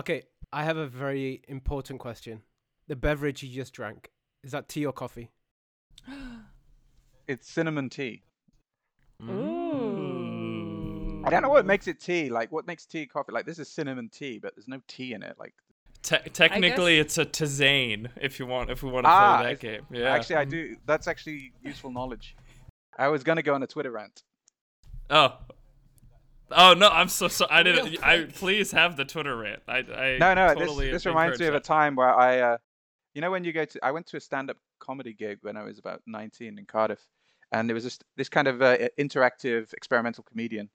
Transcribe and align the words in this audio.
Okay, 0.00 0.22
I 0.50 0.64
have 0.64 0.78
a 0.78 0.86
very 0.86 1.42
important 1.46 2.00
question. 2.00 2.40
The 2.88 2.96
beverage 2.96 3.42
you 3.42 3.54
just 3.54 3.74
drank 3.74 4.10
is 4.42 4.52
that 4.52 4.66
tea 4.66 4.86
or 4.86 4.94
coffee? 4.94 5.28
It's 7.28 7.46
cinnamon 7.46 7.90
tea. 7.90 8.22
Ooh. 9.22 11.22
I 11.22 11.28
don't 11.28 11.42
know 11.42 11.50
what 11.50 11.66
makes 11.66 11.86
it 11.86 12.00
tea. 12.00 12.30
Like, 12.30 12.50
what 12.50 12.66
makes 12.66 12.86
tea 12.86 13.04
coffee? 13.04 13.32
Like, 13.32 13.44
this 13.44 13.58
is 13.58 13.68
cinnamon 13.68 14.08
tea, 14.08 14.38
but 14.38 14.54
there's 14.56 14.68
no 14.68 14.80
tea 14.88 15.12
in 15.12 15.22
it. 15.22 15.36
Like, 15.38 15.52
Te- 16.02 16.30
technically, 16.32 16.98
it's 16.98 17.18
a 17.18 17.26
tisane 17.26 18.08
if 18.18 18.40
you 18.40 18.46
want. 18.46 18.70
If 18.70 18.82
we 18.82 18.90
want 18.90 19.04
to 19.04 19.10
Ah, 19.10 19.36
play 19.40 19.48
that 19.48 19.52
it's- 19.52 19.80
game, 19.80 19.86
yeah. 19.94 20.14
actually, 20.14 20.36
I 20.36 20.46
do. 20.46 20.76
That's 20.86 21.08
actually 21.08 21.52
useful 21.62 21.92
knowledge. 21.92 22.34
I 22.96 23.08
was 23.08 23.22
gonna 23.22 23.42
go 23.42 23.54
on 23.54 23.62
a 23.62 23.66
Twitter 23.66 23.90
rant. 23.90 24.22
Oh. 25.10 25.36
Oh 26.50 26.74
no! 26.74 26.88
I'm 26.88 27.08
so 27.08 27.28
sorry. 27.28 27.50
I 27.50 27.62
didn't. 27.62 28.02
I 28.02 28.24
please 28.24 28.72
have 28.72 28.96
the 28.96 29.04
Twitter 29.04 29.36
rant. 29.36 29.62
I. 29.68 29.78
I 29.78 30.18
No, 30.18 30.34
no. 30.34 30.54
totally 30.54 30.86
this 30.86 31.04
this 31.04 31.06
reminds 31.06 31.38
me 31.38 31.46
of 31.46 31.54
a 31.54 31.60
time 31.60 31.94
where 31.94 32.12
I, 32.12 32.40
uh, 32.40 32.58
you 33.14 33.20
know, 33.20 33.30
when 33.30 33.44
you 33.44 33.52
go 33.52 33.64
to, 33.64 33.78
I 33.84 33.90
went 33.92 34.06
to 34.08 34.16
a 34.16 34.20
stand-up 34.20 34.56
comedy 34.78 35.12
gig 35.12 35.38
when 35.42 35.56
I 35.56 35.62
was 35.62 35.78
about 35.78 36.02
19 36.06 36.58
in 36.58 36.64
Cardiff, 36.64 37.06
and 37.52 37.68
there 37.68 37.74
was 37.74 37.84
this 37.84 37.98
this 38.16 38.28
kind 38.28 38.48
of 38.48 38.62
uh, 38.62 38.78
interactive 38.98 39.72
experimental 39.72 40.24
comedian, 40.24 40.70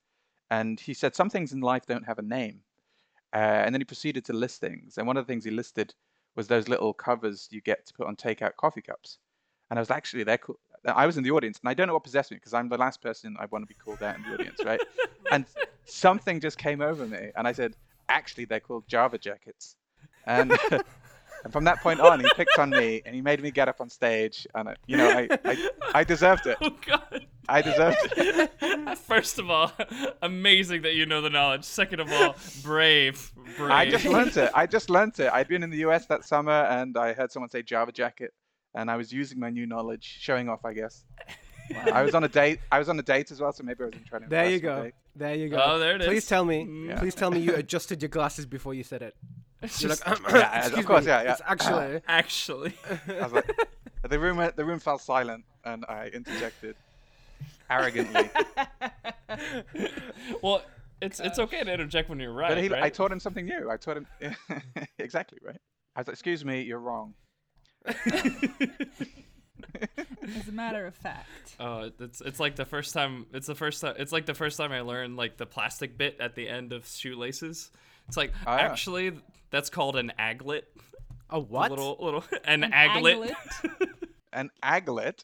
and 0.49 0.79
he 0.79 0.93
said 0.93 1.15
some 1.15 1.29
things 1.29 1.51
in 1.51 1.61
life 1.61 1.85
don't 1.85 2.05
have 2.05 2.19
a 2.19 2.23
name, 2.23 2.61
uh, 3.33 3.37
and 3.37 3.73
then 3.73 3.81
he 3.81 3.85
proceeded 3.85 4.25
to 4.25 4.33
list 4.33 4.61
things, 4.61 4.97
and 4.97 5.07
one 5.07 5.17
of 5.17 5.25
the 5.25 5.31
things 5.31 5.43
he 5.43 5.51
listed 5.51 5.93
was 6.35 6.47
those 6.47 6.67
little 6.67 6.93
covers 6.93 7.47
you 7.51 7.61
get 7.61 7.85
to 7.85 7.93
put 7.93 8.07
on 8.07 8.15
takeout 8.15 8.55
coffee 8.57 8.81
cups, 8.81 9.17
and 9.69 9.77
I 9.77 9.81
was 9.81 9.91
actually 9.91 10.23
they're 10.23 10.37
cool. 10.37 10.59
I 10.85 11.05
was 11.05 11.17
in 11.17 11.23
the 11.23 11.31
audience, 11.31 11.59
and 11.61 11.69
I 11.69 11.73
don't 11.73 11.87
know 11.87 11.93
what 11.93 12.03
possessed 12.03 12.31
me 12.31 12.37
because 12.37 12.53
I'm 12.53 12.69
the 12.69 12.77
last 12.77 13.01
person 13.01 13.35
I 13.39 13.45
want 13.47 13.63
to 13.63 13.67
be 13.67 13.73
called 13.73 14.03
out 14.03 14.15
in 14.17 14.23
the 14.23 14.33
audience, 14.33 14.63
right? 14.63 14.79
and 15.31 15.45
something 15.85 16.39
just 16.39 16.57
came 16.57 16.81
over 16.81 17.05
me, 17.05 17.31
and 17.35 17.47
I 17.47 17.51
said, 17.51 17.75
actually, 18.09 18.45
they're 18.45 18.59
called 18.59 18.87
Java 18.87 19.17
jackets. 19.17 19.75
And, 20.27 20.51
and 21.43 21.51
from 21.51 21.63
that 21.63 21.81
point 21.81 21.99
on, 21.99 22.19
he 22.19 22.29
picked 22.35 22.59
on 22.59 22.69
me, 22.69 23.01
and 23.05 23.15
he 23.15 23.21
made 23.21 23.41
me 23.41 23.51
get 23.51 23.67
up 23.67 23.81
on 23.81 23.89
stage, 23.89 24.47
and 24.53 24.69
I, 24.69 24.75
you 24.85 24.97
know, 24.97 25.09
I, 25.09 25.27
I, 25.43 25.69
I 25.95 26.03
deserved 26.03 26.45
it. 26.47 26.57
Oh 26.61 26.75
god. 26.85 27.25
I 27.47 27.61
deserved 27.61 27.97
it. 28.17 28.97
First 28.97 29.37
of 29.37 29.51
all, 29.51 29.71
amazing 30.23 30.81
that 30.81 30.95
you 30.95 31.05
know 31.05 31.21
the 31.21 31.29
knowledge. 31.29 31.63
Second 31.63 31.99
of 31.99 32.11
all, 32.11 32.35
brave, 32.63 33.31
brave. 33.55 33.69
I 33.71 33.87
just 33.87 34.05
learnt 34.05 34.35
it. 34.35 34.49
I 34.55 34.65
just 34.65 34.89
learnt 34.89 35.19
it. 35.19 35.31
I'd 35.31 35.47
been 35.47 35.61
in 35.61 35.69
the 35.69 35.77
US 35.85 36.07
that 36.07 36.25
summer, 36.25 36.51
and 36.51 36.97
I 36.97 37.13
heard 37.13 37.31
someone 37.31 37.51
say 37.51 37.61
Java 37.61 37.91
jacket, 37.91 38.33
and 38.75 38.91
I 38.91 38.95
was 38.97 39.11
using 39.11 39.39
my 39.39 39.49
new 39.49 39.65
knowledge, 39.65 40.17
showing 40.19 40.49
off, 40.49 40.63
I 40.65 40.73
guess. 40.73 41.03
I 41.91 42.03
was 42.03 42.13
on 42.13 42.23
a 42.23 42.27
date. 42.27 42.59
I 42.71 42.77
was 42.77 42.89
on 42.89 42.99
a 42.99 43.01
date 43.03 43.31
as 43.31 43.41
well, 43.41 43.51
so 43.51 43.63
maybe 43.63 43.83
I 43.83 43.87
wasn't 43.87 44.05
trying 44.05 44.21
to. 44.23 44.29
There 44.29 44.49
you 44.49 44.59
go. 44.59 44.91
There 45.15 45.33
you 45.33 45.49
go. 45.49 45.59
Oh, 45.63 45.79
there 45.79 45.95
it 45.95 46.01
Please 46.03 46.23
is. 46.23 46.27
tell 46.29 46.45
me. 46.45 46.65
Mm. 46.65 46.99
Please 46.99 47.15
tell 47.15 47.31
me 47.31 47.39
you 47.39 47.55
adjusted 47.55 48.01
your 48.01 48.09
glasses 48.09 48.45
before 48.45 48.73
you 48.75 48.83
said 48.83 49.01
it. 49.01 49.15
It's 49.61 49.81
You're 49.81 49.89
just- 49.89 50.05
like, 50.05 50.19
Yeah, 50.31 50.67
of 50.67 50.85
course, 50.85 51.05
me, 51.05 51.11
yeah, 51.11 51.23
yeah. 51.23 51.31
It's 51.31 51.41
actually. 51.45 52.01
actually. 52.07 52.73
I 53.09 53.23
was 53.23 53.31
like, 53.33 53.49
the 54.09 54.19
room, 54.19 54.37
went- 54.37 54.55
the 54.57 54.65
room 54.65 54.77
fell 54.79 54.99
silent, 54.99 55.43
and 55.63 55.85
I 55.89 56.07
interjected 56.13 56.75
arrogantly. 57.69 58.29
well, 60.43 60.61
it's 61.01 61.19
it's 61.19 61.39
okay 61.39 61.63
to 61.63 61.73
interject 61.73 62.09
when 62.09 62.19
you're 62.19 62.33
right. 62.33 62.49
But 62.49 62.57
he, 62.59 62.67
right? 62.69 62.83
I 62.83 62.89
taught 62.89 63.11
him 63.11 63.19
something 63.19 63.45
new. 63.45 63.69
I 63.71 63.77
taught 63.77 63.97
him 63.97 64.07
exactly 64.99 65.39
right. 65.43 65.59
I 65.95 66.01
was 66.01 66.07
like, 66.07 66.13
"Excuse 66.13 66.43
me, 66.45 66.61
you're 66.61 66.79
wrong." 66.79 67.13
As 70.37 70.47
a 70.47 70.51
matter 70.51 70.85
of 70.87 70.95
fact. 70.95 71.55
Oh, 71.59 71.91
it's 71.99 72.21
it's 72.21 72.39
like 72.39 72.55
the 72.55 72.65
first 72.65 72.93
time. 72.93 73.25
It's 73.33 73.47
the 73.47 73.55
first 73.55 73.81
time. 73.81 73.95
It's 73.99 74.11
like 74.11 74.25
the 74.25 74.33
first 74.33 74.57
time 74.57 74.71
I 74.71 74.81
learned 74.81 75.17
like 75.17 75.37
the 75.37 75.45
plastic 75.45 75.97
bit 75.97 76.17
at 76.19 76.35
the 76.35 76.47
end 76.49 76.73
of 76.73 76.87
shoelaces. 76.87 77.69
It's 78.07 78.17
like 78.17 78.33
Oh, 78.47 78.55
yeah. 78.55 78.61
actually 78.61 79.11
that's 79.51 79.69
called 79.69 79.95
an 79.97 80.11
aglet. 80.19 80.63
A 81.29 81.39
what? 81.39 81.67
A 81.71 81.73
Little 81.75 81.97
little 81.99 82.23
an, 82.45 82.63
An 82.63 82.71
aglet. 82.71 83.33
An 84.33 84.49
aglet. 84.63 85.23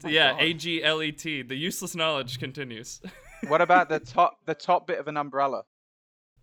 So 0.00 0.08
yeah, 0.08 0.36
A 0.38 0.52
G 0.54 0.82
L 0.84 1.02
E 1.02 1.10
T. 1.12 1.42
The 1.42 1.56
useless 1.56 1.94
knowledge 1.96 2.38
continues. 2.38 3.00
What 3.48 3.60
about 3.60 3.88
the 3.88 3.98
top, 4.00 4.38
the 4.46 4.54
top 4.54 4.86
bit 4.86 4.98
of 4.98 5.08
an 5.08 5.16
umbrella? 5.16 5.62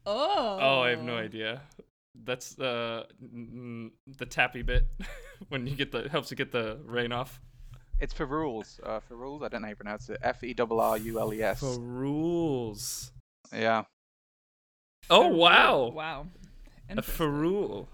Oh. 0.06 0.58
oh, 0.62 0.80
I 0.82 0.90
have 0.92 1.02
no 1.04 1.16
idea. 1.18 1.62
That's 2.24 2.58
uh 2.60 3.04
n- 3.22 3.92
n- 4.08 4.16
the 4.18 4.26
tappy 4.26 4.62
bit 4.62 4.86
when 5.50 5.68
you 5.68 5.76
get 5.76 5.92
the 5.92 6.10
helps 6.10 6.32
you 6.32 6.38
get 6.38 6.52
the 6.52 6.80
rain 6.86 7.12
off. 7.12 7.42
It's 8.00 8.14
for 8.14 8.26
rules. 8.26 8.80
Uh, 8.84 9.00
for 9.00 9.16
rules, 9.16 9.42
I 9.42 9.48
don't 9.48 9.62
know 9.62 9.68
how 9.68 9.70
you 9.70 9.76
pronounce 9.76 10.10
it. 10.10 10.18
F 10.22 10.44
e 10.44 10.54
r 10.58 10.68
r 10.80 10.98
u 10.98 11.20
l 11.20 11.34
e 11.34 11.42
s. 11.42 11.60
For 11.60 11.80
rules. 11.80 13.12
Yeah. 13.54 13.84
Oh 15.10 15.28
wow. 15.28 15.92
Wow. 15.94 16.28
A 16.88 16.92
Interesting. 16.92 17.16
ferrule. 17.16 17.90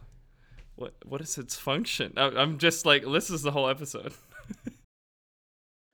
What 0.75 0.95
what 1.05 1.21
is 1.21 1.37
its 1.37 1.55
function? 1.55 2.13
I, 2.17 2.27
I'm 2.29 2.57
just 2.57 2.85
like 2.85 3.03
this 3.03 3.29
is 3.29 3.41
the 3.43 3.51
whole 3.51 3.69
episode. 3.69 4.13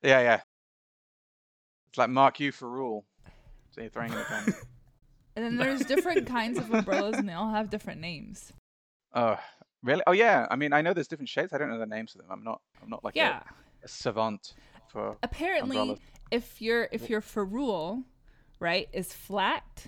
Yeah, 0.03 0.21
yeah. 0.21 0.41
It's 1.89 1.97
like 1.97 2.09
mark 2.09 2.39
you 2.39 2.51
for 2.51 2.69
rule. 2.69 3.05
So 3.71 3.81
you're 3.81 3.89
throwing 3.89 4.11
in 4.11 4.17
the 4.19 4.23
pen. 4.23 4.53
And 5.35 5.45
then 5.45 5.57
there's 5.57 5.85
different 5.85 6.25
kinds 6.25 6.57
of 6.57 6.73
umbrellas, 6.73 7.17
and 7.17 7.29
they 7.29 7.33
all 7.33 7.51
have 7.51 7.69
different 7.69 8.01
names. 8.01 8.51
Oh, 9.13 9.37
really? 9.83 10.01
Oh, 10.07 10.11
yeah. 10.11 10.47
I 10.49 10.55
mean, 10.55 10.73
I 10.73 10.81
know 10.81 10.93
there's 10.93 11.07
different 11.07 11.29
shapes. 11.29 11.53
I 11.53 11.57
don't 11.57 11.69
know 11.69 11.79
the 11.79 11.85
names 11.85 12.13
of 12.15 12.21
them. 12.21 12.29
I'm 12.31 12.43
not. 12.43 12.61
I'm 12.81 12.89
not 12.89 13.03
like 13.03 13.15
a- 13.15 13.19
Yeah. 13.19 13.43
a, 13.83 13.87
savant 13.87 14.53
for. 14.89 15.17
Apparently, 15.23 15.77
umbrellas. 15.77 15.99
if 16.31 16.61
your 16.61 16.87
if 16.91 17.09
your 17.09 17.21
ferrule, 17.21 18.03
right, 18.59 18.87
is 18.93 19.13
flat, 19.13 19.87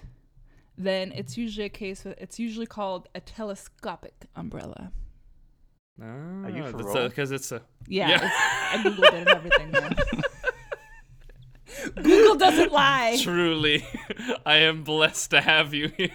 then 0.77 1.11
it's 1.13 1.37
usually 1.37 1.65
a 1.65 1.69
case. 1.69 2.03
With, 2.05 2.17
it's 2.19 2.39
usually 2.39 2.65
called 2.67 3.07
a 3.15 3.19
telescopic 3.19 4.25
umbrella. 4.35 4.91
Ah, 6.01 6.05
Are 6.45 6.49
you 6.49 6.63
for 6.71 6.77
Because 6.77 7.29
roll? 7.29 7.35
it's 7.35 7.51
a 7.51 7.61
Yeah, 7.87 8.09
Yeah. 8.09 8.15
it's- 8.15 8.31
I 8.71 8.77
googled 8.83 9.03
it 9.07 9.13
and 9.13 9.27
everything. 9.29 9.71
Man. 9.71 9.95
Google 11.95 12.35
doesn't 12.35 12.71
lie. 12.71 13.17
truly. 13.21 13.85
I 14.45 14.57
am 14.57 14.83
blessed 14.83 15.31
to 15.31 15.41
have 15.41 15.73
you 15.73 15.89
here. 15.97 16.09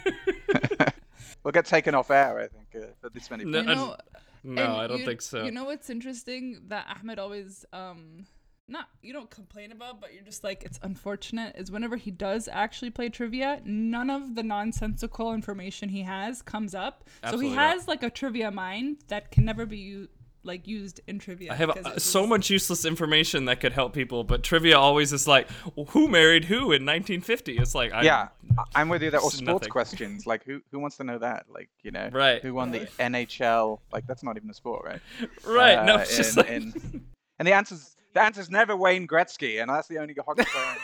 We'll 1.44 1.53
get 1.53 1.66
taken 1.66 1.94
off 1.94 2.10
air. 2.10 2.38
I 2.41 2.49
think 2.49 2.69
uh, 2.75 2.88
for 3.00 3.10
this 3.10 3.31
many. 3.31 3.44
No, 3.44 3.60
You 3.60 3.65
know, 3.66 3.97
no, 4.43 4.77
I 4.77 4.87
don't 4.87 4.99
you- 5.00 5.06
think 5.06 5.22
so. 5.22 5.44
You 5.44 5.50
know 5.53 5.65
what's 5.65 5.88
interesting 5.91 6.62
that 6.69 6.87
Ahmed 6.99 7.19
always 7.19 7.65
um 7.72 8.27
not 8.66 8.88
you 9.03 9.12
don't 9.12 9.31
complain 9.31 9.72
about, 9.72 10.00
but 10.00 10.15
you're 10.15 10.22
just 10.22 10.43
like 10.43 10.62
it's 10.65 10.78
unfortunate 10.82 11.55
is 11.56 11.71
whenever 11.71 11.97
he 11.97 12.10
does 12.10 12.49
actually 12.50 12.91
play 12.91 13.10
trivia, 13.10 13.60
none 13.65 14.09
of 14.10 14.34
the 14.34 14.43
nonsensical 14.43 15.34
information 15.34 15.91
he 15.91 16.03
has 16.03 16.41
comes 16.43 16.75
up. 16.75 17.05
so 17.06 17.10
Absolutely 17.28 17.50
he 17.50 17.56
not. 17.56 17.72
has 17.75 17.87
like 17.88 18.03
a 18.03 18.11
trivia 18.11 18.50
mind 18.50 18.99
that 19.09 19.31
can 19.31 19.44
never 19.44 19.66
be 19.66 19.76
u- 19.78 20.09
like 20.44 20.66
used 20.66 21.00
in 21.06 21.19
trivia. 21.19 21.53
I 21.53 21.56
have 21.56 21.71
uh, 21.71 21.99
so 21.99 22.21
just- 22.21 22.28
much 22.28 22.50
useless 22.50 22.84
information 22.84 23.47
that 23.47 23.60
could 23.60 23.72
help 23.72 23.93
people, 23.94 24.25
but 24.25 24.43
trivia 24.43 24.78
always 24.78 25.12
is 25.12 25.27
like, 25.27 25.49
well, 25.75 25.87
who 25.87 26.06
married 26.09 26.44
who 26.44 26.56
in 26.72 26.84
1950? 26.84 27.56
It's 27.59 27.75
like, 27.75 27.93
I, 27.93 28.03
yeah, 28.03 28.28
I- 28.59 28.81
I'm 28.81 28.88
with 28.88 29.03
you 29.03 29.10
there. 29.10 29.21
Or 29.21 29.31
sports 29.31 29.43
nothing. 29.43 29.69
questions, 29.71 30.27
like 30.27 30.44
who 30.44 30.60
who 30.71 30.78
wants 30.78 30.97
to 30.99 31.05
know 31.05 31.19
that? 31.19 31.47
Like 31.49 31.71
you 31.82 31.91
know, 31.91 32.09
Right. 32.12 32.43
Who 32.43 32.55
won 32.55 32.71
the 32.71 32.81
NHL? 32.99 33.81
Like 33.93 34.06
that's 34.06 34.22
not 34.22 34.37
even 34.37 34.50
a 34.50 34.55
sport, 34.55 34.84
right? 34.84 35.00
right? 35.47 35.84
no, 35.84 35.97
Uh, 35.97 35.99
it's 35.99 36.16
just 36.16 36.37
like, 36.37 36.49
in- 36.50 37.05
And 37.38 37.49
the 37.49 37.53
answer's 37.53 37.97
the 38.12 38.22
answer's 38.22 38.50
never 38.50 38.76
Wayne 38.76 39.09
Gretzky, 39.09 39.61
and 39.61 39.69
that's 39.71 39.88
the 39.88 39.99
only 39.99 40.15
hockey 40.25 40.44
player 40.44 40.65
I 40.65 40.76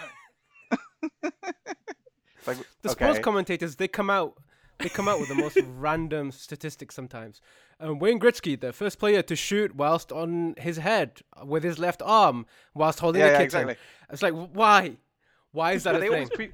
know. 1.23 1.31
Like, 2.47 2.57
The 2.83 2.89
sports 2.89 3.15
okay. 3.17 3.21
commentators 3.23 3.77
they 3.77 3.87
come 3.89 4.09
out 4.11 4.35
they 4.79 4.89
come 4.89 5.09
out 5.09 5.21
with 5.21 5.29
the 5.29 5.35
most 5.35 5.59
random 5.77 6.33
statistics 6.33 6.95
sometimes. 6.95 7.43
Um, 7.83 7.99
Wayne 7.99 8.21
Gretzky, 8.21 8.61
the 8.61 8.73
first 8.73 8.99
player 8.99 9.23
to 9.23 9.35
shoot 9.35 9.75
whilst 9.75 10.13
on 10.13 10.55
his 10.59 10.77
head 10.77 11.23
with 11.45 11.63
his 11.65 11.79
left 11.79 12.03
arm 12.05 12.45
whilst 12.75 13.01
holding 13.01 13.21
Yeah, 13.21 13.29
the 13.29 13.33
yeah, 13.33 13.39
kitten. 13.39 13.45
exactly. 13.71 13.77
It's 14.13 14.23
like 14.23 14.35
why? 14.53 14.97
Why 15.53 15.73
is 15.73 15.85
that 15.85 15.93
but 15.93 15.97
a 15.97 16.01
they 16.01 16.07
thing? 16.09 16.15
always 16.15 16.31
pre- 16.31 16.51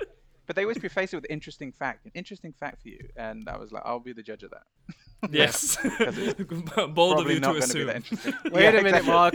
but 0.47 0.55
they 0.55 0.63
always 0.63 0.79
preface 0.79 1.13
it 1.13 1.17
with 1.17 1.27
interesting 1.29 1.73
fact, 1.73 2.05
an 2.05 2.13
interesting 2.15 2.53
fact 2.53 2.81
for 2.83 2.89
you, 2.89 3.01
and 3.17 3.49
I 3.49 3.57
was 3.59 3.73
like, 3.73 3.83
I'll 3.85 3.99
be 3.99 4.13
the 4.13 4.23
judge 4.23 4.45
of 4.45 4.51
that. 4.53 4.63
yes, 5.33 5.77
it's 5.83 6.71
bold 6.95 7.19
of 7.21 7.29
you 7.29 7.41
not 7.41 7.55
to 7.55 7.59
going 7.59 7.71
to 7.71 7.75
be 7.75 8.09
assume. 8.13 8.35
Wait 8.53 8.63
Yeah, 8.63 8.69
a 8.71 8.83
minute, 8.83 9.05
exactly. 9.05 9.13
Mark. 9.13 9.35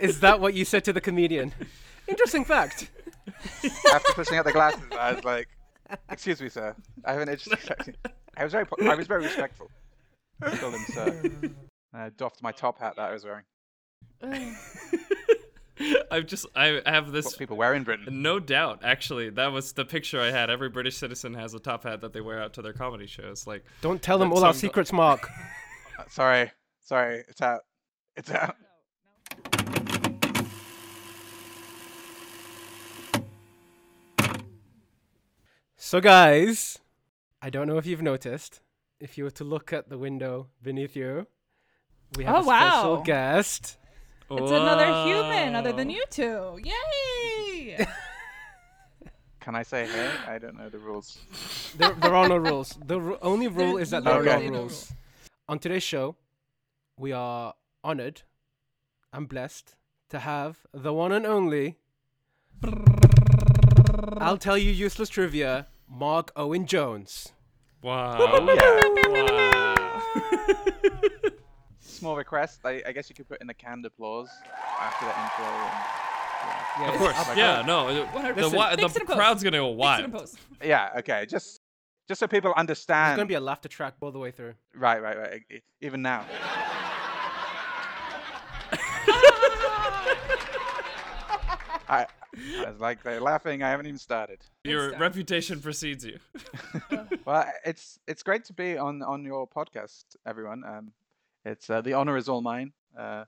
Is 0.00 0.20
that 0.20 0.38
what 0.40 0.52
you 0.52 0.66
said 0.66 0.84
to 0.84 0.92
the 0.92 1.00
comedian? 1.00 1.54
Interesting 2.06 2.44
fact. 2.44 2.90
After 3.94 4.12
pushing 4.12 4.36
out 4.36 4.44
the 4.44 4.52
glasses, 4.52 4.82
I 4.98 5.14
was 5.14 5.24
like, 5.24 5.48
"Excuse 6.10 6.42
me, 6.42 6.50
sir. 6.50 6.74
I 7.06 7.12
have 7.12 7.22
an 7.22 7.28
interesting 7.30 7.56
fact." 7.56 7.96
I 8.36 8.44
was 8.44 8.52
very, 8.52 8.66
po- 8.66 8.76
I 8.82 8.94
was 8.94 9.06
very 9.06 9.22
respectful. 9.22 9.70
I 10.42 10.56
told 10.56 10.74
him, 10.74 10.84
sir. 10.88 11.30
I 11.94 12.08
doffed 12.10 12.42
my 12.42 12.52
top 12.52 12.78
hat 12.78 12.94
that 12.96 13.10
I 13.10 13.12
was 13.12 13.24
wearing. 13.24 13.44
I've 16.10 16.26
just, 16.26 16.46
I 16.54 16.80
have 16.86 17.10
this 17.12 17.24
What 17.26 17.38
people 17.38 17.56
wear 17.56 17.74
in 17.74 17.82
Britain. 17.82 18.22
No 18.22 18.38
doubt, 18.38 18.80
actually, 18.84 19.30
that 19.30 19.48
was 19.52 19.72
the 19.72 19.84
picture 19.84 20.20
I 20.20 20.30
had. 20.30 20.48
Every 20.50 20.68
British 20.68 20.96
citizen 20.96 21.34
has 21.34 21.54
a 21.54 21.58
top 21.58 21.84
hat 21.84 22.00
that 22.02 22.12
they 22.12 22.20
wear 22.20 22.40
out 22.40 22.52
to 22.54 22.62
their 22.62 22.72
comedy 22.72 23.06
shows. 23.06 23.46
Like, 23.46 23.64
Don't 23.80 24.00
tell 24.00 24.18
them 24.18 24.32
all 24.32 24.38
our 24.44 24.52
sounds- 24.52 24.58
secrets, 24.60 24.92
Mark. 24.92 25.28
Uh, 25.98 26.04
sorry, 26.08 26.50
sorry, 26.80 27.22
it's 27.28 27.42
out. 27.42 27.60
It's 28.16 28.30
out. 28.30 28.56
So, 35.76 36.00
guys, 36.00 36.78
I 37.40 37.50
don't 37.50 37.66
know 37.66 37.78
if 37.78 37.86
you've 37.86 38.02
noticed. 38.02 38.60
If 39.02 39.18
you 39.18 39.24
were 39.24 39.30
to 39.32 39.44
look 39.44 39.72
at 39.72 39.88
the 39.88 39.98
window 39.98 40.46
beneath 40.62 40.94
you, 40.94 41.26
we 42.16 42.24
Oh, 42.24 42.28
have 42.28 42.40
a 42.40 42.44
special 42.44 42.96
wow. 42.98 43.02
guest. 43.02 43.76
It's 44.30 44.50
another 44.50 45.04
human 45.04 45.56
other 45.56 45.72
than 45.72 45.90
you 45.90 46.04
two. 46.08 46.58
Yay! 46.62 47.84
Can 49.40 49.56
I 49.56 49.64
say 49.64 49.86
hey? 49.86 50.10
I 50.28 50.38
don't 50.38 50.56
know 50.56 50.68
the 50.68 50.78
rules. 50.78 51.18
There, 51.76 51.92
there 51.94 52.14
are 52.14 52.28
no 52.28 52.36
rules. 52.36 52.78
The 52.86 53.00
r- 53.00 53.18
only 53.22 53.48
rule 53.48 53.74
There's 53.74 53.88
is 53.88 53.90
that 53.90 54.04
there 54.04 54.12
are 54.14 54.22
no 54.22 54.30
literally 54.30 54.50
no 54.50 54.58
rules. 54.60 54.92
On 55.48 55.58
today's 55.58 55.82
show, 55.82 56.14
we 56.96 57.10
are 57.12 57.54
honored 57.82 58.22
and 59.12 59.28
blessed 59.28 59.74
to 60.10 60.20
have 60.20 60.58
the 60.72 60.92
one 60.92 61.10
and 61.10 61.26
only. 61.26 61.78
I'll 64.18 64.38
tell 64.38 64.56
you 64.56 64.70
useless 64.70 65.08
trivia. 65.08 65.66
Mark 65.88 66.30
Owen 66.36 66.66
Jones. 66.66 67.32
Wow. 67.82 68.18
Wow. 68.46 70.02
Small 71.80 72.16
request. 72.16 72.60
I, 72.64 72.82
I 72.86 72.92
guess 72.92 73.08
you 73.08 73.14
could 73.14 73.28
put 73.28 73.40
in 73.42 73.50
a 73.50 73.54
canned 73.54 73.84
applause 73.86 74.28
after 74.80 75.04
that 75.06 75.16
intro. 75.22 75.46
And, 75.54 76.86
Yeah, 76.86 76.92
Of 76.92 76.98
course. 76.98 77.14
oh 77.18 77.34
yeah, 77.36 77.56
God. 77.56 77.66
no. 77.66 77.94
The, 77.94 78.00
Listen, 78.34 78.52
wi- 78.52 78.70
fix 78.76 78.92
the 78.94 79.00
it 79.00 79.08
in 79.10 79.16
crowd's 79.16 79.42
going 79.42 79.52
to 79.52 79.58
go 79.58 79.68
Fix 79.70 79.78
wild. 79.78 80.38
yeah. 80.62 80.66
Yeah. 80.94 80.98
Okay. 81.00 81.26
Just 81.28 81.60
just 82.08 82.18
so 82.20 82.26
people 82.26 82.50
There's 82.50 82.60
understand. 82.60 83.16
gonna 83.16 83.26
be 83.26 83.34
a 83.34 83.40
laughter 83.40 83.68
track 83.68 83.94
all 84.00 84.10
the 84.10 84.18
way 84.18 84.30
through. 84.32 84.54
Right. 84.74 85.00
Right. 85.02 85.16
Right. 85.18 85.42
Even 85.80 86.02
now. 86.02 86.24
I, 91.88 92.06
I 92.34 92.70
was 92.70 92.80
like 92.80 93.02
they're 93.02 93.20
laughing. 93.20 93.62
I 93.62 93.70
haven't 93.70 93.86
even 93.86 93.98
started. 93.98 94.40
Your 94.64 94.92
time. 94.92 95.00
reputation 95.00 95.60
precedes 95.60 96.04
you. 96.04 96.18
Well, 97.24 97.46
it's 97.64 98.00
it's 98.08 98.22
great 98.24 98.44
to 98.46 98.52
be 98.52 98.76
on 98.76 99.00
on 99.02 99.24
your 99.24 99.46
podcast, 99.46 100.04
everyone. 100.26 100.64
Um, 100.64 100.92
it's 101.44 101.70
uh, 101.70 101.80
the 101.80 101.92
honor 101.92 102.16
is 102.16 102.28
all 102.28 102.40
mine. 102.42 102.72
Uh, 102.98 103.24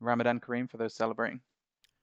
Ramadan 0.00 0.40
Kareem 0.40 0.68
for 0.68 0.78
those 0.78 0.94
celebrating. 0.94 1.40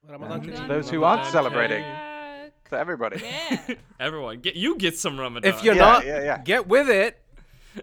Ramadan 0.08 0.40
To 0.42 0.50
Kareem. 0.52 0.68
those 0.68 0.88
who 0.90 1.04
aren't 1.04 1.26
celebrating. 1.26 1.82
Back. 1.82 2.52
To 2.70 2.78
everybody. 2.78 3.20
Yeah. 3.22 3.74
Everyone, 4.00 4.40
get 4.40 4.56
you 4.56 4.76
get 4.76 4.96
some 4.98 5.20
Ramadan. 5.20 5.52
If 5.54 5.62
you're 5.62 5.74
Yeah, 5.74 5.80
not, 5.82 6.06
yeah, 6.06 6.22
yeah. 6.24 6.38
get 6.42 6.66
with 6.66 6.88
it. 6.88 7.20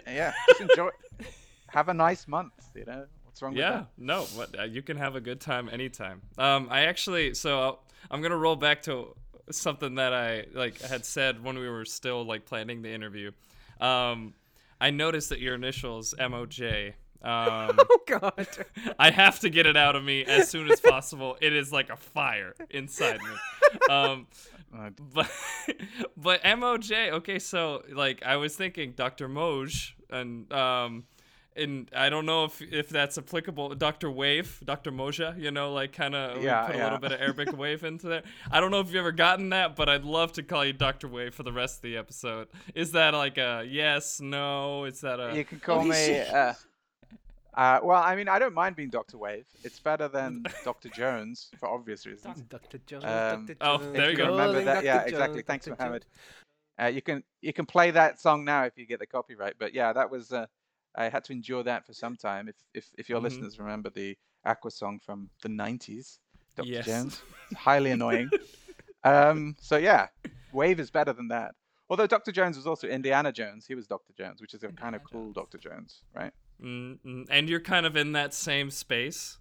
Yeah. 0.08 0.34
Just 0.50 0.62
enjoy. 0.62 0.90
Have 1.68 1.88
a 1.90 1.94
nice 1.94 2.28
month. 2.28 2.54
You 2.76 2.86
know 2.86 3.06
what's 3.24 3.42
wrong 3.42 3.54
with 3.54 3.62
that? 3.62 3.70
Yeah, 3.72 3.78
that? 3.80 3.88
no, 3.98 4.26
but 4.36 4.60
uh, 4.60 4.64
you 4.64 4.82
can 4.82 4.98
have 4.98 5.16
a 5.16 5.22
good 5.22 5.40
time 5.40 5.70
anytime. 5.72 6.22
Um, 6.38 6.68
I 6.70 6.82
actually, 6.86 7.34
so 7.34 7.62
I'll, 7.62 7.84
I'm 8.12 8.22
gonna 8.22 8.38
roll 8.38 8.56
back 8.56 8.84
to 8.84 9.16
something 9.52 9.96
that 9.96 10.14
I 10.14 10.46
like 10.54 10.82
had 10.82 11.06
said 11.06 11.44
when 11.44 11.58
we 11.58 11.70
were 11.70 11.86
still 11.86 12.24
like 12.26 12.46
planning 12.46 12.82
the 12.82 12.92
interview. 12.92 13.32
Um, 13.80 14.34
I 14.80 14.90
noticed 14.92 15.30
that 15.30 15.40
your 15.40 15.56
initials 15.56 16.14
MOJ. 16.20 16.94
Um, 17.22 17.72
Oh 17.80 18.00
God. 18.06 18.48
I 19.00 19.10
have 19.12 19.40
to 19.42 19.50
get 19.50 19.66
it 19.66 19.78
out 19.78 19.96
of 19.96 20.04
me 20.04 20.26
as 20.26 20.50
soon 20.50 20.70
as 20.70 20.80
possible. 20.82 21.38
It 21.42 21.54
is 21.54 21.72
like 21.72 21.90
a 21.90 21.96
fire 21.96 22.54
inside 22.70 23.20
me. 23.22 23.90
Um, 23.90 24.28
but 25.14 25.32
but 26.18 26.44
MOJ. 26.44 27.12
Okay, 27.14 27.40
so 27.40 27.84
like 27.92 28.24
I 28.24 28.36
was 28.38 28.56
thinking 28.56 28.92
Dr. 28.92 29.30
Moj 29.30 29.92
and 30.10 30.52
um 30.52 31.06
and 31.56 31.90
I 31.96 32.10
don't 32.10 32.26
know 32.26 32.46
if 32.46 32.62
if 32.62 32.90
that's 32.90 33.18
applicable. 33.18 33.76
Dr. 33.76 34.10
Wave, 34.10 34.60
Dr. 34.64 34.92
Moja, 34.92 35.38
you 35.40 35.52
know, 35.52 35.74
like 35.74 35.94
kind 35.94 36.16
of 36.16 36.42
Yeah, 36.42 36.66
put 36.66 36.76
a 36.76 36.84
little 36.84 37.00
bit 37.00 37.12
of 37.12 37.22
Arabic 37.22 37.58
wave 37.58 37.84
into 37.84 38.08
there. 38.08 38.24
I 38.52 38.60
don't 38.60 38.72
know 38.72 38.80
if 38.80 38.88
you've 38.88 38.98
ever 38.98 39.12
gotten 39.12 39.50
that, 39.50 39.76
but 39.76 39.90
I'd 39.90 40.04
love 40.04 40.34
to 40.34 40.44
call 40.44 40.66
you 40.66 40.74
Dr. 40.74 41.08
Wave 41.08 41.34
for 41.34 41.44
the 41.44 41.54
rest 41.54 41.78
of 41.78 41.82
the 41.84 41.98
episode. 41.98 42.48
Is 42.76 42.92
that 42.94 43.14
like 43.14 43.38
a 43.38 43.66
yes, 43.68 44.20
no? 44.20 44.86
Is 44.86 45.02
that 45.02 45.20
a 45.20 45.36
you 45.36 45.46
can 45.46 45.60
call 45.60 45.84
me. 45.84 46.24
Uh, 46.34 46.54
uh, 47.56 47.80
well, 47.84 48.02
I 48.02 48.16
mean, 48.16 48.28
I 48.28 48.40
don't 48.40 48.54
mind 48.54 48.76
being 48.76 48.90
Doctor 48.90 49.18
Wave. 49.18 49.46
It's 49.64 49.80
better 49.80 50.08
than 50.08 50.44
Doctor 50.64 50.90
Jones 50.90 51.52
for 51.60 51.70
obvious 51.70 52.06
reasons. 52.06 52.42
Dr. 52.50 52.80
Jones. 52.88 53.04
Um, 53.04 53.46
Dr. 53.46 53.58
oh, 53.62 53.78
there 53.78 54.10
you 54.10 54.18
go. 54.18 54.32
Remember 54.32 54.64
that? 54.64 54.76
Dr. 54.76 54.86
Yeah, 54.86 54.98
Jones, 55.00 55.12
exactly. 55.12 55.42
Thanks, 55.44 55.66
Dr. 55.66 55.78
Mohammed. 55.78 56.02
Jones. 56.02 56.12
Uh, 56.82 56.88
you 56.88 57.02
can 57.04 57.24
you 57.42 57.54
can 57.54 57.66
play 57.66 57.92
that 57.92 58.20
song 58.20 58.44
now 58.44 58.64
if 58.64 58.74
you 58.76 58.88
get 58.88 59.00
the 59.00 59.06
copyright. 59.06 59.56
But 59.60 59.76
yeah, 59.76 59.94
that 59.94 60.10
was 60.10 60.32
uh, 60.32 60.48
I 60.96 61.10
had 61.10 61.24
to 61.26 61.34
endure 61.34 61.64
that 61.64 61.86
for 61.86 61.94
some 61.94 62.16
time. 62.16 62.48
If 62.48 62.56
if 62.74 62.86
if 62.98 63.10
your 63.10 63.20
Mhm. 63.20 63.24
listeners 63.24 63.60
remember 63.60 63.90
the 63.90 64.18
Aqua 64.46 64.72
song 64.72 65.00
from 65.00 65.30
the 65.42 65.50
'90s, 65.50 66.20
Dr. 66.56 66.68
Yes. 66.70 66.86
Jones, 66.86 67.22
highly 67.56 67.92
annoying. 67.98 68.30
um, 69.04 69.56
so 69.60 69.78
yeah, 69.78 70.08
Wave 70.52 70.80
is 70.80 70.92
better 70.92 71.14
than 71.14 71.28
that. 71.30 71.56
Although 71.90 72.08
Dr. 72.08 72.32
Jones 72.32 72.58
was 72.58 72.66
also 72.68 72.88
Indiana 72.88 73.32
Jones, 73.32 73.66
he 73.68 73.76
was 73.76 73.88
Dr. 73.88 74.14
Jones, 74.14 74.42
which 74.42 74.54
is 74.54 74.64
a 74.64 74.68
kind 74.68 74.96
of 74.96 75.02
Indiana 75.02 75.10
cool 75.12 75.34
Jones. 75.34 75.36
Dr. 75.36 75.58
Jones, 75.58 76.04
right? 76.14 76.34
Mm, 76.62 77.00
mm, 77.06 77.26
and 77.30 77.50
you're 77.50 77.60
kind 77.60 77.86
of 77.86 77.96
in 77.98 78.14
that 78.14 78.34
same 78.34 78.70
space. 78.72 79.38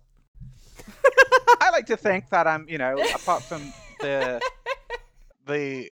I 1.60 1.70
like 1.70 1.86
to 1.86 1.96
think 1.96 2.28
that 2.30 2.46
I'm, 2.46 2.68
you 2.68 2.78
know, 2.78 2.96
apart 3.14 3.42
from 3.44 3.72
the 4.00 4.40
the 5.46 5.90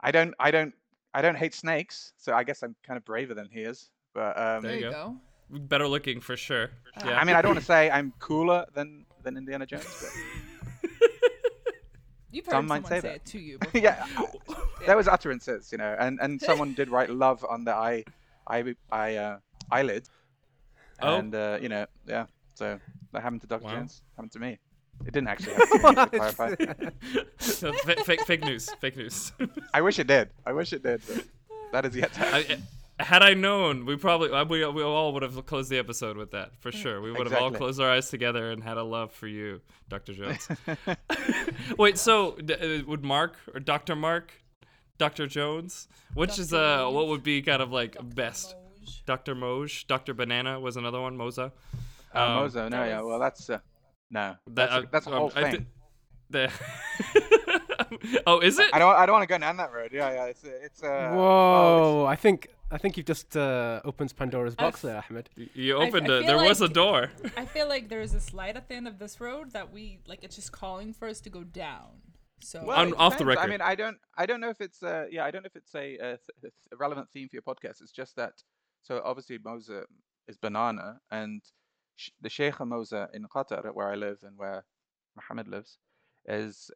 I 0.00 0.10
don't 0.10 0.34
I 0.38 0.50
don't 0.50 0.74
I 1.12 1.22
don't 1.22 1.36
hate 1.36 1.54
snakes, 1.54 2.12
so 2.16 2.34
I 2.34 2.42
guess 2.44 2.62
I'm 2.62 2.74
kind 2.82 2.96
of 2.96 3.04
braver 3.04 3.34
than 3.34 3.48
he 3.50 3.60
is. 3.60 3.90
But 4.14 4.38
um, 4.38 4.62
There 4.62 4.70
There 4.72 4.80
you 4.80 4.86
you 4.86 4.90
go. 4.92 5.16
go. 5.52 5.58
Better 5.58 5.86
looking 5.88 6.20
for 6.20 6.36
sure. 6.36 6.70
Uh, 6.96 7.02
Yeah. 7.08 7.18
I 7.20 7.24
mean, 7.24 7.36
I 7.36 7.42
don't 7.42 7.50
want 7.50 7.60
to 7.60 7.66
say 7.66 7.90
I'm 7.90 8.12
cooler 8.18 8.64
than 8.74 9.04
than 9.22 9.36
Indiana 9.36 9.66
Jones, 9.66 9.84
but 10.00 10.90
You've 12.30 12.46
heard 12.46 12.62
might 12.62 12.82
someone 12.82 12.84
say 12.84 12.96
say, 13.00 13.08
that. 13.08 13.16
it 13.16 13.24
to 13.26 13.38
you. 13.38 13.58
Before. 13.60 13.80
yeah, 13.80 14.06
I- 14.16 14.26
there 14.86 14.96
was 14.96 15.06
utterances, 15.08 15.70
you 15.72 15.78
know, 15.78 15.94
and 15.98 16.18
and 16.20 16.40
someone 16.40 16.74
did 16.74 16.88
write 16.90 17.10
love 17.10 17.44
on 17.48 17.64
the 17.64 17.72
eye, 17.74 18.04
eye, 18.48 18.74
eye 18.90 19.16
uh, 19.16 19.38
eyelid, 19.70 20.08
Oh. 21.00 21.14
and 21.16 21.34
uh, 21.34 21.58
you 21.60 21.68
know, 21.68 21.86
yeah. 22.06 22.26
So 22.54 22.78
that 23.12 23.22
happened 23.22 23.40
to 23.42 23.46
Doctor 23.46 23.66
Wow. 23.66 23.74
Jones. 23.74 24.02
Happened 24.16 24.32
to 24.32 24.38
me. 24.40 24.58
It 25.06 25.12
didn't 25.12 25.28
actually 25.28 25.54
happen 25.54 25.80
to 25.80 25.88
me. 25.88 25.94
to 25.94 26.06
clarify. 26.18 26.54
So, 27.38 27.72
fa- 27.72 28.04
fake, 28.04 28.22
fake 28.26 28.44
news. 28.44 28.70
Fake 28.80 28.96
news. 28.96 29.32
I 29.72 29.80
wish 29.80 29.98
it 29.98 30.06
did. 30.06 30.30
I 30.46 30.52
wish 30.52 30.72
it 30.72 30.82
did. 30.82 31.02
But 31.06 31.24
that 31.72 31.84
is 31.86 31.96
yet 31.96 32.12
to 32.14 32.20
happen. 32.20 32.62
I, 32.62 32.62
had 33.00 33.22
I 33.22 33.34
known, 33.34 33.86
we 33.86 33.96
probably 33.96 34.30
uh, 34.30 34.44
we, 34.44 34.64
we 34.66 34.82
all 34.82 35.12
would 35.14 35.22
have 35.22 35.44
closed 35.46 35.70
the 35.70 35.78
episode 35.78 36.16
with 36.16 36.30
that 36.32 36.56
for 36.60 36.70
sure. 36.70 37.00
We 37.00 37.10
would 37.10 37.28
have 37.30 37.40
all 37.42 37.50
closed 37.50 37.80
our 37.80 37.90
eyes 37.90 38.08
together 38.10 38.50
and 38.52 38.62
had 38.62 38.76
a 38.76 38.82
love 38.84 39.12
for 39.12 39.26
you, 39.26 39.60
Dr. 39.88 40.12
Jones. 40.14 40.48
Wait, 41.78 41.98
so 41.98 42.32
d- 42.36 42.54
uh, 42.54 42.84
would 42.86 43.04
Mark 43.04 43.36
or 43.52 43.60
Dr. 43.60 43.96
Mark, 43.96 44.32
Dr. 44.98 45.26
Jones, 45.26 45.88
which 46.14 46.38
is 46.38 46.50
Dr. 46.50 46.84
uh 46.86 46.90
what 46.90 47.08
would 47.08 47.22
be 47.22 47.42
kind 47.42 47.62
of 47.62 47.72
like 47.72 47.96
best? 48.14 48.54
Dr. 49.06 49.34
Moj, 49.34 49.86
Dr. 49.86 50.14
Banana 50.14 50.60
was 50.60 50.76
another 50.76 51.00
one, 51.00 51.16
Moza. 51.16 51.52
Oh, 52.14 52.22
Um, 52.22 52.34
Mozo, 52.36 52.68
no, 52.68 52.76
that 52.78 52.86
yeah. 52.88 53.00
Well, 53.00 53.18
that's 53.18 53.48
uh, 53.50 53.58
no. 54.10 54.36
That- 54.46 54.54
That's 54.54 54.72
a, 54.72 54.76
uh, 54.76 54.82
that's 54.92 55.06
a 55.06 55.10
um, 55.10 55.16
whole 55.16 55.32
I 55.34 55.50
thing. 55.50 55.66
thi- 56.32 56.48
oh, 58.26 58.40
is 58.40 58.58
it? 58.58 58.70
I 58.72 58.78
don't. 58.78 58.94
I 58.94 59.06
don't 59.06 59.14
want 59.14 59.22
to 59.22 59.32
go 59.32 59.38
down 59.38 59.56
that 59.58 59.72
road. 59.72 59.90
Yeah, 59.92 60.12
yeah. 60.12 60.24
It's 60.26 60.44
a, 60.44 60.64
it's 60.64 60.82
a. 60.82 60.86
well, 61.14 61.16
Whoa! 61.16 62.06
I 62.06 62.16
think 62.16 62.48
I 62.74 62.78
think 62.78 62.96
you've 62.96 63.06
just 63.06 63.36
uh, 63.36 63.80
opened 63.84 64.14
Pandora's 64.16 64.56
box 64.56 64.84
I've- 64.84 64.88
there, 64.92 65.04
Ahmed. 65.08 65.30
You 65.54 65.76
opened 65.76 66.10
I 66.10 66.16
it. 66.16 66.18
feel 66.26 66.26
There 66.38 66.48
was 66.48 66.60
a 66.60 66.68
door. 66.68 67.10
I 67.36 67.44
feel 67.46 67.68
like 67.68 67.88
there's 67.88 68.12
this 68.12 68.34
light 68.34 68.56
at 68.56 68.68
the 68.68 68.74
end 68.74 68.88
of 68.88 68.98
this 68.98 69.20
road 69.20 69.52
that 69.52 69.72
we 69.72 70.00
like. 70.08 70.24
It's 70.24 70.36
just 70.36 70.50
calling 70.52 70.92
for 70.92 71.06
us 71.06 71.20
to 71.20 71.30
go 71.30 71.44
down. 71.44 71.90
So 72.40 72.64
Well, 72.64 72.76
On- 72.78 72.88
it 72.88 72.94
off 72.98 73.16
the 73.16 73.24
record. 73.24 73.42
I 73.44 73.46
mean, 73.46 73.60
I 73.60 73.74
don't. 73.76 73.96
I 74.18 74.26
don't 74.26 74.40
know 74.40 74.50
if 74.50 74.60
it's. 74.60 74.82
Uh, 74.82 75.06
yeah, 75.10 75.24
I 75.24 75.30
don't 75.30 75.42
know 75.44 75.50
if 75.54 75.56
it's 75.56 75.74
a, 75.74 75.94
a, 75.98 76.18
th- 76.40 76.52
a 76.72 76.76
relevant 76.76 77.08
theme 77.12 77.28
for 77.28 77.36
your 77.36 77.42
podcast. 77.42 77.80
It's 77.80 77.92
just 77.92 78.16
that. 78.16 78.34
So 78.82 79.00
obviously, 79.04 79.38
Moza 79.38 79.84
is 80.26 80.36
banana, 80.36 81.00
and 81.12 81.42
sh- 81.96 82.10
the 82.20 82.28
Sheikh 82.28 82.56
Moza 82.56 83.06
in 83.14 83.24
Qatar, 83.34 83.72
where 83.72 83.88
I 83.88 83.94
live 83.94 84.18
and 84.24 84.36
where 84.36 84.64
Mohammed 85.16 85.46
lives, 85.48 85.78
is 86.26 86.70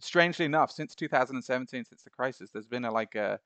strangely 0.00 0.44
enough 0.46 0.70
since 0.72 0.94
2017, 0.94 1.84
since 1.84 2.02
the 2.02 2.10
crisis, 2.10 2.50
there's 2.50 2.66
been 2.66 2.84
a 2.84 2.90
like 2.90 3.14
a 3.14 3.38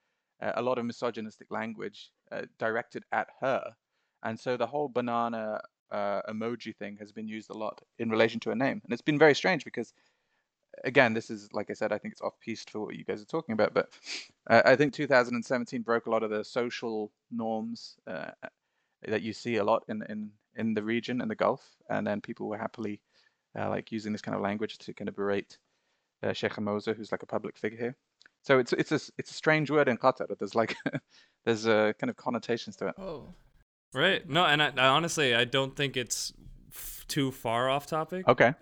a 0.55 0.63
lot 0.63 0.79
of 0.79 0.85
misogynistic 0.85 1.51
language 1.51 2.11
uh, 2.31 2.43
directed 2.59 3.05
at 3.13 3.29
her, 3.41 3.75
and 4.23 4.39
so 4.39 4.57
the 4.57 4.67
whole 4.67 4.89
banana 4.89 5.61
uh, 5.91 6.23
emoji 6.29 6.75
thing 6.77 6.97
has 6.99 7.13
been 7.13 7.29
used 7.29 7.51
a 7.51 7.57
lot 7.57 7.81
in 7.99 8.11
relation 8.11 8.41
to 8.41 8.51
her 8.51 8.57
name, 8.57 8.81
and 8.85 8.93
it's 8.93 9.03
been 9.03 9.19
very 9.19 9.35
strange 9.35 9.65
because 9.65 9.93
again, 10.85 11.15
this 11.15 11.31
is 11.31 11.49
like 11.53 11.71
I 11.71 11.75
said, 11.75 11.93
I 11.93 11.99
think 11.99 12.13
it's 12.13 12.21
off 12.21 12.39
piece 12.41 12.65
for 12.65 12.81
what 12.81 12.97
you 12.97 13.05
guys 13.05 13.23
are 13.23 13.27
talking 13.27 13.53
about, 13.53 13.75
but 13.75 13.91
uh, 14.49 14.63
I 14.65 14.77
think 14.77 14.93
2017 14.93 15.83
broke 15.83 16.07
a 16.07 16.11
lot 16.11 16.23
of 16.23 16.31
the 16.31 16.45
social 16.45 17.13
norms 17.31 17.97
uh, 18.07 18.31
that 19.07 19.23
you 19.23 19.33
see 19.33 19.57
a 19.57 19.65
lot 19.65 19.85
in 19.89 20.03
in 20.09 20.31
in 20.55 20.75
the 20.75 20.83
region 20.83 21.21
in 21.21 21.29
the 21.29 21.35
Gulf, 21.35 21.63
and 21.89 22.07
then 22.07 22.21
people 22.21 22.49
were 22.49 22.59
happily 22.59 23.01
uh, 23.59 23.69
like 23.69 23.93
using 23.93 24.13
this 24.13 24.23
kind 24.23 24.35
of 24.35 24.43
language 24.43 24.79
to 24.79 24.93
kind 24.93 25.09
of 25.09 25.17
berate 25.17 25.59
uh, 26.23 26.33
Sheikh 26.33 26.53
Moza, 26.55 26.95
who's 26.95 27.13
like 27.13 27.23
a 27.23 27.27
public 27.27 27.59
figure 27.59 27.79
here. 27.79 27.97
So 28.43 28.59
it's 28.59 28.73
it's 28.73 28.93
a 28.93 28.97
s- 28.97 29.11
it's 29.19 29.31
a 29.31 29.35
strange 29.35 29.71
word 29.71 29.89
in 29.89 29.97
Qatar. 29.97 30.27
that 30.29 30.39
There's 30.39 30.55
like 30.55 30.77
there's 31.45 31.67
uh, 31.67 31.93
kind 31.99 32.11
of 32.11 32.17
connotations 32.17 32.77
to 32.77 32.89
it. 32.89 32.95
oh, 32.99 33.29
Right. 33.95 34.29
No, 34.29 34.45
and 34.47 34.63
I, 34.63 34.73
I 34.77 34.87
honestly, 34.89 35.35
I 35.35 35.45
don't 35.45 35.77
think 35.77 35.97
it's 35.97 36.33
f- 36.71 37.05
too 37.09 37.31
far 37.31 37.69
off 37.69 37.87
topic. 37.87 38.27
Okay. 38.27 38.55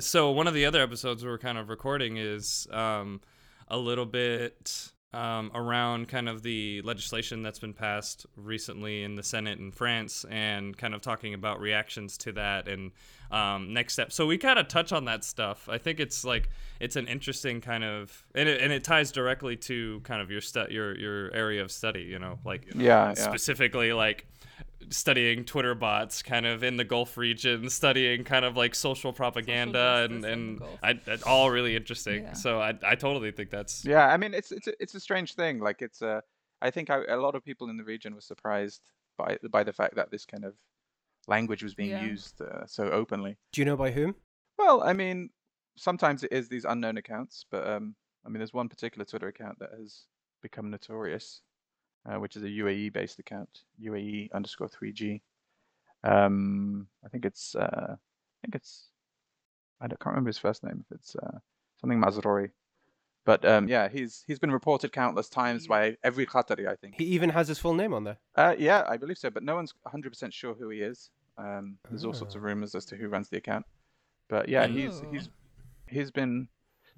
So 0.00 0.30
one 0.30 0.46
of 0.46 0.54
the 0.54 0.64
other 0.64 0.80
episodes 0.80 1.24
we 1.24 1.30
are 1.30 1.38
kind 1.38 1.58
of 1.58 1.68
recording 1.68 2.16
is 2.16 2.68
um, 2.70 3.20
a 3.66 3.76
little 3.76 4.06
bit 4.06 4.92
um, 5.14 5.50
around 5.54 6.08
kind 6.08 6.28
of 6.28 6.42
the 6.42 6.82
legislation 6.82 7.42
that's 7.42 7.58
been 7.58 7.72
passed 7.72 8.26
recently 8.36 9.02
in 9.02 9.14
the 9.14 9.22
Senate 9.22 9.58
in 9.58 9.70
France 9.70 10.26
and 10.30 10.76
kind 10.76 10.94
of 10.94 11.00
talking 11.00 11.32
about 11.32 11.60
reactions 11.60 12.18
to 12.18 12.32
that 12.32 12.68
and 12.68 12.92
um, 13.30 13.72
next 13.72 13.94
steps. 13.94 14.14
So 14.14 14.26
we 14.26 14.36
kind 14.36 14.58
of 14.58 14.68
touch 14.68 14.92
on 14.92 15.06
that 15.06 15.24
stuff. 15.24 15.66
I 15.68 15.78
think 15.78 15.98
it's 15.98 16.24
like 16.24 16.50
it's 16.78 16.96
an 16.96 17.06
interesting 17.06 17.60
kind 17.60 17.84
of 17.84 18.24
and 18.34 18.48
it, 18.48 18.60
and 18.60 18.72
it 18.72 18.84
ties 18.84 19.10
directly 19.10 19.56
to 19.56 20.00
kind 20.00 20.20
of 20.20 20.30
your 20.30 20.42
stu- 20.42 20.66
your 20.70 20.94
your 20.98 21.34
area 21.34 21.62
of 21.62 21.70
study. 21.72 22.02
You 22.02 22.18
know, 22.18 22.38
like 22.44 22.66
Yeah, 22.74 23.08
yeah. 23.08 23.14
specifically 23.14 23.92
like 23.94 24.26
studying 24.90 25.44
Twitter 25.44 25.74
bots, 25.74 26.22
kind 26.22 26.46
of 26.46 26.62
in 26.62 26.76
the 26.76 26.84
Gulf 26.84 27.16
region, 27.16 27.68
studying 27.68 28.24
kind 28.24 28.44
of 28.44 28.56
like 28.56 28.74
social 28.74 29.12
propaganda 29.12 30.06
and 30.08 30.22
justice 30.22 30.32
in 30.32 30.56
the 30.56 30.66
and 30.66 30.78
I, 30.82 31.00
that's 31.04 31.22
all 31.22 31.50
really 31.50 31.76
interesting. 31.76 32.22
Yeah. 32.22 32.32
So 32.32 32.60
I 32.60 32.74
I 32.82 32.94
totally 32.94 33.30
think 33.32 33.50
that's 33.50 33.84
Yeah, 33.84 34.06
I 34.06 34.16
mean, 34.16 34.34
it's 34.34 34.52
it's 34.52 34.66
a, 34.66 34.72
it's 34.82 34.94
a 34.94 35.00
strange 35.00 35.34
thing. 35.34 35.60
Like 35.60 35.82
it's 35.82 36.02
a, 36.02 36.22
I 36.62 36.70
think 36.70 36.90
I, 36.90 37.04
a 37.04 37.16
lot 37.16 37.34
of 37.34 37.44
people 37.44 37.68
in 37.70 37.76
the 37.76 37.84
region 37.84 38.14
were 38.14 38.20
surprised 38.20 38.82
by 39.16 39.38
by 39.50 39.64
the 39.64 39.72
fact 39.72 39.94
that 39.96 40.10
this 40.10 40.24
kind 40.24 40.44
of 40.44 40.54
language 41.26 41.62
was 41.62 41.74
being 41.74 41.90
Yeah. 41.90 42.02
used 42.02 42.40
uh, 42.40 42.66
so 42.66 42.90
openly. 42.90 43.36
Do 43.52 43.60
you 43.60 43.64
know 43.64 43.76
by 43.76 43.90
whom? 43.90 44.14
Well, 44.58 44.82
I 44.82 44.92
mean, 44.92 45.30
sometimes 45.76 46.24
it 46.24 46.32
is 46.32 46.48
these 46.48 46.64
unknown 46.64 46.96
accounts, 46.96 47.44
but 47.50 47.66
um, 47.68 47.94
I 48.24 48.28
mean, 48.28 48.38
there's 48.38 48.52
one 48.54 48.68
particular 48.68 49.04
Twitter 49.04 49.28
account 49.28 49.58
that 49.60 49.70
has 49.78 50.06
become 50.42 50.70
notorious, 50.70 51.42
uh, 52.08 52.18
which 52.18 52.36
is 52.36 52.42
a 52.42 52.46
UAE-based 52.46 53.18
account, 53.18 53.48
UAE 53.82 54.32
underscore 54.32 54.68
3G. 54.68 55.20
Um, 56.04 56.86
I 57.04 57.08
think 57.08 57.24
it's, 57.24 57.54
uh, 57.54 57.94
I 57.94 58.38
think 58.42 58.54
it's, 58.54 58.88
I 59.80 59.86
don't, 59.86 59.98
can't 60.00 60.12
remember 60.14 60.28
his 60.28 60.38
first 60.38 60.62
name. 60.64 60.84
If 60.90 60.96
it's 60.96 61.16
uh, 61.16 61.38
something 61.80 62.00
Mazrouei, 62.00 62.50
but 63.24 63.44
um, 63.44 63.68
yeah, 63.68 63.88
he's 63.88 64.24
he's 64.26 64.38
been 64.38 64.50
reported 64.52 64.92
countless 64.92 65.28
times 65.28 65.66
by 65.66 65.96
every 66.02 66.24
Qatari, 66.24 66.66
I 66.66 66.76
think. 66.76 66.94
He 66.96 67.04
even 67.04 67.30
has 67.30 67.48
his 67.48 67.58
full 67.58 67.74
name 67.74 67.92
on 67.92 68.04
there. 68.04 68.18
Uh, 68.36 68.54
yeah, 68.58 68.84
I 68.88 68.96
believe 68.96 69.18
so, 69.18 69.28
but 69.28 69.42
no 69.42 69.54
one's 69.54 69.74
100% 69.86 70.32
sure 70.32 70.54
who 70.54 70.70
he 70.70 70.80
is. 70.80 71.10
Um, 71.36 71.76
there's 71.90 72.04
all 72.04 72.14
sorts 72.14 72.34
of 72.34 72.42
Ah. 72.42 72.46
rumors 72.46 72.74
as 72.74 72.84
to 72.86 72.96
who 72.96 73.08
runs 73.08 73.28
the 73.28 73.36
account, 73.36 73.66
but 74.28 74.48
yeah, 74.48 74.66
he's 74.66 75.02
he's 75.12 75.28
he's 75.88 76.10
been 76.10 76.48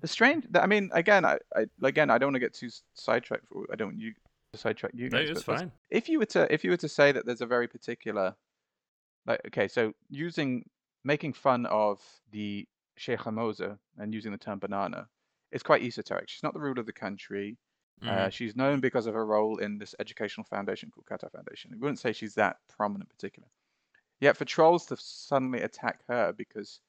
the 0.00 0.08
strange. 0.08 0.46
I 0.54 0.66
mean, 0.66 0.88
again, 0.94 1.24
I, 1.24 1.38
I 1.54 1.66
again, 1.82 2.10
I 2.10 2.16
don't 2.18 2.28
want 2.28 2.36
to 2.36 2.40
get 2.40 2.54
too 2.54 2.70
sidetracked. 2.94 3.46
I 3.72 3.76
don't 3.76 3.88
want 3.88 3.98
you 3.98 4.14
to 4.52 4.58
sidetrack 4.58 4.92
you 4.94 5.08
No, 5.10 5.18
guys. 5.18 5.30
it's 5.30 5.42
fine. 5.42 5.72
If 5.90 6.08
you 6.08 6.18
were 6.18 6.26
to 6.26 6.52
if 6.52 6.64
you 6.64 6.70
were 6.70 6.76
to 6.78 6.88
say 6.88 7.12
that 7.12 7.26
there's 7.26 7.40
a 7.40 7.46
very 7.46 7.68
particular, 7.68 8.34
like, 9.26 9.40
okay, 9.48 9.68
so 9.68 9.92
using 10.08 10.64
making 11.04 11.32
fun 11.32 11.66
of 11.66 12.00
the 12.30 12.66
Sheikha 12.98 13.32
Moza 13.32 13.78
and 13.98 14.12
using 14.12 14.32
the 14.32 14.38
term 14.38 14.58
banana 14.58 15.08
is 15.52 15.62
quite 15.62 15.82
esoteric. 15.82 16.28
She's 16.28 16.42
not 16.42 16.54
the 16.54 16.60
ruler 16.60 16.80
of 16.80 16.86
the 16.86 16.92
country. 16.92 17.58
Uh, 18.02 18.28
Mhm. 18.28 18.32
she's 18.32 18.56
known 18.56 18.80
because 18.80 19.06
of 19.06 19.12
her 19.14 19.26
role 19.26 19.58
in 19.58 19.76
this 19.76 19.94
educational 19.98 20.44
foundation 20.44 20.90
called 20.90 21.04
Qatar 21.04 21.30
Foundation. 21.32 21.70
I 21.74 21.76
wouldn't 21.78 21.98
say 21.98 22.12
she's 22.14 22.34
that 22.36 22.56
prominent, 22.68 23.10
particular. 23.10 23.46
Yet 24.20 24.38
for 24.38 24.46
trolls 24.46 24.86
to 24.86 24.96
suddenly 24.96 25.60
attack 25.60 26.02
her 26.08 26.32
because, 26.32 26.80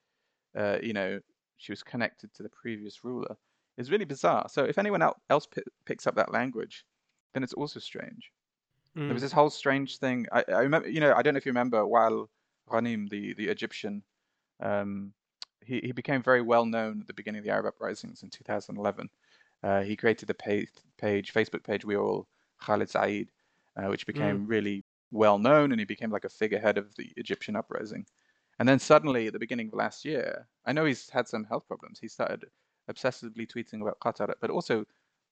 uh, 0.56 0.78
you 0.82 0.94
know, 0.94 1.20
she 1.58 1.74
was 1.74 1.84
connected 1.84 2.34
to 2.36 2.44
the 2.44 2.50
previous 2.50 3.04
ruler 3.04 3.36
is 3.78 3.92
really 3.92 4.06
bizarre. 4.06 4.48
So 4.48 4.64
if 4.64 4.78
anyone 4.78 5.02
else 5.30 5.48
pi- 5.48 5.64
picks 5.86 6.08
up 6.08 6.16
that 6.16 6.32
language, 6.32 6.86
then 7.34 7.44
it's 7.44 7.54
also 7.54 7.80
strange. 7.80 8.32
There 9.08 9.14
Mm. 9.14 9.16
was 9.16 9.22
this 9.24 9.32
whole 9.32 9.50
strange 9.50 9.98
thing. 10.00 10.28
I, 10.32 10.44
I 10.50 10.60
remember, 10.62 10.90
you 10.90 11.00
know, 11.00 11.14
I 11.14 11.22
don't 11.22 11.34
know 11.34 11.38
if 11.40 11.46
you 11.46 11.52
remember, 11.52 11.82
Wael 11.84 12.28
Ghonim, 12.70 13.10
the 13.10 13.34
the 13.34 13.48
Egyptian, 13.50 14.04
um, 14.60 15.14
he 15.66 15.80
he 15.82 15.92
became 15.92 16.24
very 16.24 16.42
well 16.42 16.66
known 16.66 17.02
at 17.02 17.08
the 17.08 17.14
beginning 17.14 17.40
of 17.40 17.46
the 17.46 17.52
Arab 17.52 17.68
uprisings 17.68 18.24
in 18.24 18.30
2011. 18.30 19.10
Uh, 19.64 19.82
he 19.82 19.96
created 19.96 20.28
the 20.28 20.34
page, 20.34 20.70
page, 20.98 21.34
Facebook 21.34 21.64
page, 21.64 21.86
we 21.86 21.96
all 21.96 22.28
Khalid 22.62 22.90
Saeed, 22.90 23.32
uh, 23.78 23.88
which 23.88 24.06
became 24.08 24.46
really 24.48 24.86
well 25.12 25.38
known, 25.40 25.72
and 25.72 25.80
he 25.80 25.86
became 25.86 26.12
like 26.12 26.26
a 26.26 26.30
figurehead 26.30 26.78
of 26.78 26.96
the 26.96 27.12
Egyptian 27.18 27.56
uprising. 27.56 28.06
And 28.60 28.68
then 28.68 28.80
suddenly, 28.80 29.28
at 29.28 29.34
the 29.34 29.40
beginning 29.40 29.68
of 29.70 29.74
last 29.74 30.06
year, 30.06 30.48
I 30.66 30.74
know 30.74 30.86
he's 30.86 31.10
had 31.10 31.28
some 31.28 31.44
health 31.46 31.68
problems. 31.68 32.00
He 32.00 32.08
started 32.08 32.46
obsessively 32.90 33.48
tweeting 33.48 33.82
about 33.82 34.00
Qatar, 34.00 34.34
but 34.42 34.50
also 34.50 34.86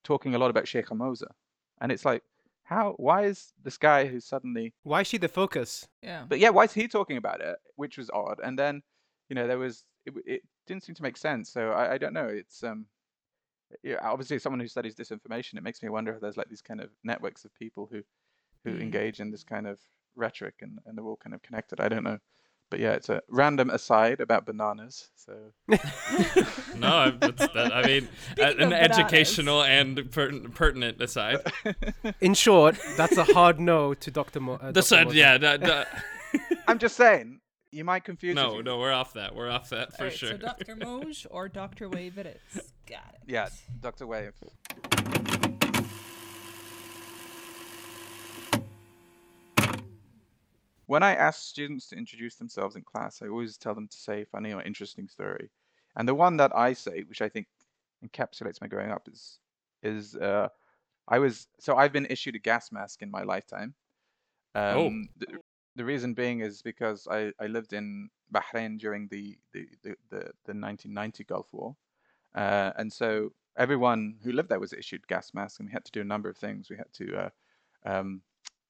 talking 0.04 0.36
a 0.36 0.40
lot 0.40 0.50
about 0.50 0.66
Sheikha 0.66 0.96
Moza. 0.98 1.32
And 1.82 1.92
it's 1.92 2.06
like, 2.06 2.24
how? 2.64 2.94
Why 2.98 3.24
is 3.26 3.54
this 3.64 3.78
guy 3.78 4.06
who's 4.06 4.26
suddenly? 4.26 4.74
Why 4.84 5.02
is 5.02 5.08
she 5.08 5.18
the 5.18 5.28
focus? 5.28 5.88
Yeah. 6.04 6.26
But 6.28 6.40
yeah, 6.40 6.50
why 6.50 6.66
is 6.66 6.74
he 6.74 6.88
talking 6.88 7.18
about 7.18 7.42
it? 7.42 7.58
Which 7.76 7.98
was 7.98 8.10
odd. 8.12 8.40
And 8.44 8.58
then, 8.58 8.84
you 9.30 9.36
know, 9.36 9.48
there 9.48 9.58
was 9.58 9.86
it, 10.06 10.14
it 10.26 10.42
didn't 10.68 10.84
seem 10.84 10.96
to 10.96 11.04
make 11.04 11.18
sense. 11.18 11.50
So 11.50 11.72
I, 11.72 11.94
I 11.94 11.98
don't 11.98 12.14
know. 12.14 12.28
It's 12.28 12.64
um, 12.64 12.86
yeah, 13.84 13.98
obviously 14.02 14.36
as 14.36 14.44
someone 14.44 14.60
who 14.60 14.68
studies 14.68 14.96
disinformation, 14.96 15.56
it 15.58 15.64
makes 15.64 15.82
me 15.82 15.90
wonder 15.90 16.14
if 16.14 16.22
there's 16.22 16.38
like 16.38 16.50
these 16.50 16.62
kind 16.62 16.82
of 16.82 16.90
networks 17.04 17.46
of 17.46 17.54
people 17.56 17.88
who 17.92 18.02
who 18.66 18.78
Mm. 18.78 18.82
engage 18.82 19.20
in 19.22 19.32
this 19.32 19.44
kind 19.44 19.66
of 19.68 19.80
rhetoric 20.16 20.56
and 20.62 20.80
and 20.86 20.98
they're 20.98 21.06
all 21.06 21.18
kind 21.18 21.34
of 21.34 21.42
connected. 21.42 21.80
I 21.80 21.88
don't 21.90 22.04
know. 22.04 22.20
But 22.70 22.80
yeah, 22.80 22.92
it's 22.92 23.10
a 23.10 23.22
random 23.30 23.70
aside 23.72 24.20
about 24.22 24.46
bananas. 24.46 25.10
So 25.16 25.34
No, 26.76 26.88
I- 26.88 27.10
that, 27.20 27.72
I 27.74 27.82
mean, 27.86 28.08
Speaking 28.32 28.44
a- 28.44 28.48
an 28.50 28.58
bananas. 28.70 28.98
educational 28.98 29.64
and 29.64 30.12
per- 30.12 30.40
pertinent 30.54 31.02
aside. 31.02 31.38
In 32.22 32.34
short, 32.36 32.78
that's 32.96 33.18
a 33.18 33.24
hard 33.24 33.60
no 33.60 33.94
to 33.96 34.12
Dr. 34.12 34.40
Mo- 34.40 34.54
uh, 34.62 34.68
The 34.68 34.82
Dr. 34.82 34.82
said, 34.84 35.14
yeah, 35.14 35.38
that, 35.40 35.62
that- 35.62 36.04
I'm 36.68 36.78
just 36.78 36.96
saying, 36.96 37.40
you 37.72 37.84
might 37.84 38.04
confuse. 38.04 38.36
no, 38.36 38.58
you. 38.58 38.64
no, 38.64 38.78
we're 38.78 38.94
off 38.94 39.14
that. 39.14 39.34
We're 39.34 39.50
off 39.50 39.70
that 39.70 39.94
for 39.96 40.04
Alright, 40.04 40.18
sure. 40.18 40.30
So 40.32 40.38
Dr. 40.38 40.76
Moj 40.76 41.26
or 41.32 41.50
Dr. 41.50 41.90
Wave 41.90 42.18
it 42.20 42.40
is. 42.54 42.62
Got 42.88 43.16
it. 43.16 43.22
Yeah, 43.28 43.50
Dr. 43.82 44.06
Wave. 44.06 44.34
When 50.90 51.04
I 51.04 51.14
ask 51.14 51.44
students 51.44 51.88
to 51.90 51.96
introduce 51.96 52.34
themselves 52.38 52.76
in 52.76 52.82
class, 52.82 53.22
I 53.22 53.28
always 53.28 53.58
tell 53.58 53.76
them 53.76 53.88
to 53.88 53.96
say 53.96 54.24
a 54.24 54.26
funny 54.26 54.54
or 54.54 54.64
interesting 54.64 55.08
story. 55.08 55.52
And 55.96 56.08
the 56.08 56.16
one 56.16 56.38
that 56.38 56.52
I 56.56 56.74
say, 56.74 57.04
which 57.04 57.22
I 57.22 57.30
think 57.30 57.46
encapsulates 58.04 58.60
my 58.60 58.66
growing 58.66 58.90
up, 58.90 59.08
is 59.08 59.38
is 59.84 60.16
uh, 60.16 60.48
I 61.08 61.20
was 61.20 61.48
so 61.60 61.76
I've 61.76 61.94
been 61.94 62.08
issued 62.08 62.34
a 62.34 62.40
gas 62.40 62.72
mask 62.72 63.04
in 63.04 63.12
my 63.12 63.22
lifetime. 63.22 63.76
Oh. 64.56 64.88
Um, 64.88 65.10
the, 65.18 65.28
the 65.76 65.86
reason 65.86 66.16
being 66.16 66.40
is 66.40 66.64
because 66.64 67.08
I, 67.08 67.34
I 67.40 67.46
lived 67.46 67.74
in 67.74 68.10
Bahrain 68.34 68.80
during 68.80 69.08
the 69.10 69.38
the, 69.54 69.68
the, 69.84 69.90
the, 70.10 70.20
the 70.46 70.56
1990 70.58 71.24
Gulf 71.26 71.50
War. 71.52 71.76
Uh, 72.34 72.72
and 72.78 72.92
so 72.92 73.32
everyone 73.56 74.16
who 74.24 74.32
lived 74.32 74.50
there 74.50 74.60
was 74.60 74.74
issued 74.74 75.08
gas 75.08 75.36
masks, 75.36 75.60
and 75.60 75.70
we 75.70 75.72
had 75.72 75.86
to 75.86 75.92
do 75.92 76.02
a 76.02 76.12
number 76.14 76.30
of 76.30 76.38
things. 76.38 76.68
We 76.68 76.78
had 76.78 76.92
to 76.94 77.16
uh, 77.16 77.30
um, 77.86 78.24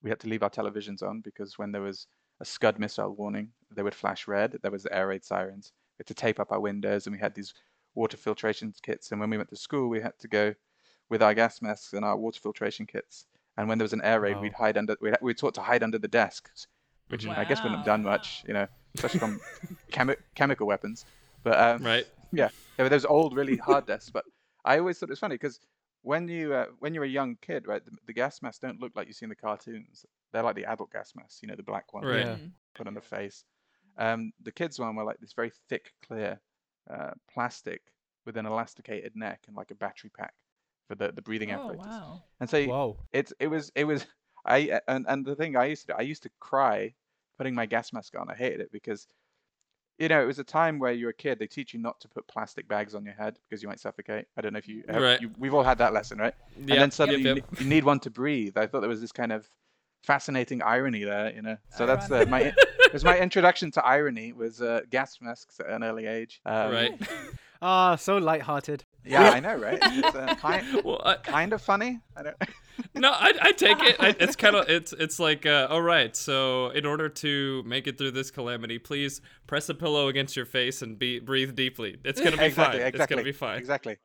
we 0.04 0.10
had 0.10 0.20
to 0.22 0.28
leave 0.30 0.44
our 0.44 0.50
televisions 0.50 1.04
on 1.04 1.22
because 1.22 1.58
when 1.58 1.72
there 1.72 1.82
was 1.82 2.08
a 2.42 2.46
Scud 2.46 2.80
missile 2.80 3.14
warning, 3.16 3.50
they 3.76 3.84
would 3.84 3.94
flash 3.96 4.28
red. 4.28 4.58
There 4.62 4.72
was 4.72 4.84
the 4.84 4.94
air 4.96 5.08
raid 5.08 5.24
sirens. 5.26 5.72
We 5.98 6.04
had 6.04 6.08
to 6.08 6.14
tape 6.14 6.40
up 6.40 6.52
our 6.52 6.60
windows, 6.60 7.06
and 7.06 7.14
we 7.16 7.20
had 7.20 7.36
these 7.36 7.54
water 7.96 8.16
filtration 8.18 8.74
kits. 8.82 9.12
And 9.12 9.20
when 9.20 9.30
we 9.30 9.38
went 9.38 9.50
to 9.50 9.56
school, 9.58 9.90
we 9.90 10.00
had 10.00 10.18
to 10.20 10.28
go 10.28 10.54
with 11.10 11.22
our 11.22 11.34
gas 11.34 11.62
masks 11.62 11.94
and 11.94 12.06
our 12.06 12.16
water 12.16 12.40
filtration 12.40 12.86
kits. 12.86 13.26
And 13.58 13.68
when 13.68 13.78
there 13.78 13.84
was 13.84 13.94
an 13.94 14.02
air 14.04 14.22
raid, 14.22 14.36
Wow. 14.38 14.42
we'd 14.44 14.54
hide 14.54 14.78
under. 14.78 14.96
We'd, 15.02 15.18
we 15.22 15.32
were 15.32 15.34
taught 15.34 15.56
to 15.56 15.62
hide 15.62 15.84
under 15.84 15.98
the 15.98 16.08
desks, 16.08 16.68
which 17.10 17.28
I 17.28 17.44
guess 17.44 17.62
wouldn't 17.62 17.80
have 17.80 17.86
done 17.86 18.04
much, 18.04 18.44
you 18.48 18.54
know, 18.54 18.68
especially 18.96 19.20
from 19.20 19.42
chemi- 19.92 20.16
chemical 20.36 20.66
weapons. 20.66 21.04
But 21.44 21.60
um, 21.60 21.84
right? 21.84 22.06
yeah, 22.32 22.50
there 22.78 22.86
were 22.86 22.90
those 22.90 23.06
old, 23.06 23.36
really 23.36 23.58
hard 23.58 23.86
desks. 23.86 24.10
But 24.12 24.24
I 24.64 24.80
always 24.80 24.98
thought 24.98 25.10
it 25.10 25.12
was 25.12 25.20
funny 25.20 25.36
because 25.36 25.60
when 26.02 26.28
you 26.28 26.54
uh, 26.54 26.68
when 26.80 26.94
you're 26.94 27.04
a 27.04 27.08
young 27.10 27.38
kid, 27.42 27.68
right, 27.68 27.84
the, 27.84 27.92
the 28.08 28.14
gas 28.14 28.42
masks 28.42 28.60
don't 28.60 28.80
look 28.80 28.96
like 28.96 29.08
you 29.08 29.14
see 29.14 29.26
in 29.26 29.30
the 29.30 29.36
cartoons. 29.36 30.06
They're 30.32 30.44
like 30.44 30.56
the 30.56 30.66
adult 30.66 30.92
gas 30.92 31.14
masks, 31.16 31.40
you 31.42 31.48
know, 31.48 31.56
the 31.56 31.64
black 31.64 31.94
one 31.94 32.04
Right. 32.06 32.20
Yeah. 32.20 32.38
Put 32.76 32.88
on 32.88 32.94
the 32.94 33.02
face. 33.02 33.44
Um, 33.98 34.32
the 34.44 34.52
kids 34.52 34.80
one 34.80 34.96
were 34.96 35.04
like 35.04 35.20
this 35.20 35.34
very 35.34 35.52
thick, 35.68 35.94
clear 36.08 36.40
uh, 36.90 37.12
plastic 37.34 37.82
with 38.26 38.38
an 38.38 38.46
elasticated 38.46 39.16
neck 39.16 39.42
and 39.48 39.56
like 39.58 39.72
a 39.72 39.76
battery 39.76 40.12
pack 40.16 40.34
for 40.88 40.96
the, 40.96 41.12
the 41.12 41.22
breathing 41.22 41.52
Oh, 41.52 41.56
apparatus. 41.56 41.86
wow. 41.86 42.24
And 42.40 42.50
so 42.50 42.66
Whoa. 42.66 42.98
it's 43.12 43.34
it 43.40 43.48
was 43.48 43.72
it 43.76 43.84
was 43.86 44.06
I 44.46 44.80
and 44.88 45.06
and 45.10 45.26
the 45.26 45.36
thing 45.36 45.58
I 45.58 45.66
used 45.66 45.88
to 45.88 45.94
do, 45.94 45.98
I 45.98 46.04
used 46.04 46.24
to 46.24 46.30
cry 46.40 46.94
putting 47.38 47.56
my 47.56 47.66
gas 47.66 47.92
mask 47.92 48.18
on. 48.18 48.30
I 48.30 48.36
hated 48.36 48.62
it 48.62 48.72
because 48.72 49.08
you 50.00 50.08
know 50.08 50.22
it 50.22 50.26
was 50.26 50.40
a 50.40 50.44
time 50.44 50.80
where 50.80 50.92
you're 50.92 51.10
a 51.12 51.14
kid. 51.14 51.38
They 51.40 51.48
teach 51.48 51.74
you 51.74 51.80
not 51.80 52.00
to 52.02 52.08
put 52.08 52.28
plastic 52.28 52.68
bags 52.68 52.96
on 52.96 53.06
your 53.06 53.14
head 53.14 53.38
because 53.48 53.62
you 53.62 53.68
might 53.70 53.80
suffocate. 53.80 54.26
I 54.38 54.42
don't 54.42 54.54
know 54.54 54.60
if 54.60 54.68
you, 54.68 54.84
have, 54.88 55.02
Right. 55.02 55.22
you 55.22 55.30
we've 55.38 55.54
all 55.54 55.64
had 55.64 55.78
that 55.80 55.94
lesson, 55.94 56.18
right? 56.18 56.34
Yep, 56.58 56.70
and 56.70 56.82
then 56.82 56.92
suddenly 56.92 57.22
yep, 57.22 57.36
you, 57.36 57.44
yep. 57.44 57.52
ne- 57.60 57.64
you 57.64 57.70
need 57.70 57.84
one 57.84 58.00
to 58.02 58.10
breathe. 58.10 58.58
I 58.58 58.66
thought 58.68 58.80
there 58.80 58.90
was 58.90 59.02
this 59.02 59.12
kind 59.12 59.32
of 59.32 59.48
fascinating 60.04 60.62
irony 60.64 61.04
there, 61.04 61.34
you 61.34 61.42
know. 61.42 61.58
So 61.76 61.86
that's 61.86 62.08
the, 62.08 62.26
my 62.26 62.42
it 62.42 62.94
was 62.94 63.04
my 63.04 63.20
introduction 63.20 63.72
to 63.72 63.86
irony 63.86 64.34
was 64.34 64.62
uh, 64.62 64.82
gas 64.90 65.18
masks 65.22 65.60
at 65.60 65.68
an 65.70 65.84
early 65.84 66.06
age. 66.06 66.42
Um, 66.46 66.72
right. 66.72 67.02
Ah, 67.62 67.98
so 67.98 68.18
light-hearted. 68.18 68.86
Yeah, 69.04 69.32
I 69.32 69.42
know, 69.42 69.56
right? 69.56 69.78
It's 69.82 70.16
uh, 70.16 70.34
kind, 70.40 70.66
Well, 70.84 71.02
I, 71.04 71.16
kind 71.16 71.52
of 71.52 71.62
funny. 71.62 72.00
I 72.16 72.24
don't. 72.24 72.38
no, 72.96 73.12
I, 73.12 73.34
I 73.42 73.52
take 73.52 73.82
it. 73.82 73.96
I, 74.00 74.16
it's 74.20 74.36
kind 74.38 74.56
of 74.56 74.70
it's 74.70 74.94
it's 74.94 75.20
like 75.20 75.46
uh, 75.46 75.68
all 75.70 75.82
right. 75.82 76.16
So 76.16 76.70
in 76.70 76.86
order 76.86 77.10
to 77.10 77.64
make 77.66 77.88
it 77.88 77.98
through 77.98 78.12
this 78.12 78.32
calamity, 78.32 78.80
please 78.80 79.22
press 79.48 79.70
a 79.70 79.74
pillow 79.74 80.08
against 80.08 80.36
your 80.36 80.46
face 80.46 80.82
and 80.82 80.98
be 80.98 81.20
breathe 81.20 81.56
deeply. 81.56 81.98
It's 82.04 82.20
gonna 82.20 82.38
be 82.38 82.46
exactly, 82.46 82.80
fine. 82.80 82.88
exactly. 82.88 83.00
It's 83.00 83.10
gonna 83.10 83.24
be 83.24 83.32
fine. 83.32 83.58
Exactly. 83.58 83.98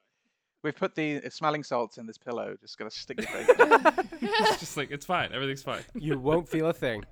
We've 0.62 0.74
put 0.74 0.94
the 0.94 1.20
smelling 1.28 1.62
salts 1.62 1.98
in 1.98 2.06
this 2.06 2.18
pillow. 2.18 2.56
Just 2.60 2.78
gonna 2.78 2.90
stick 2.90 3.20
your 3.20 3.28
face. 3.28 3.48
in 3.48 3.72
it. 3.72 4.06
it's 4.22 4.60
just 4.60 4.76
like 4.76 4.90
it's 4.90 5.06
fine. 5.06 5.30
Everything's 5.32 5.62
fine. 5.62 5.82
You 5.94 6.18
won't 6.18 6.48
feel 6.48 6.68
a 6.68 6.72
thing. 6.72 7.04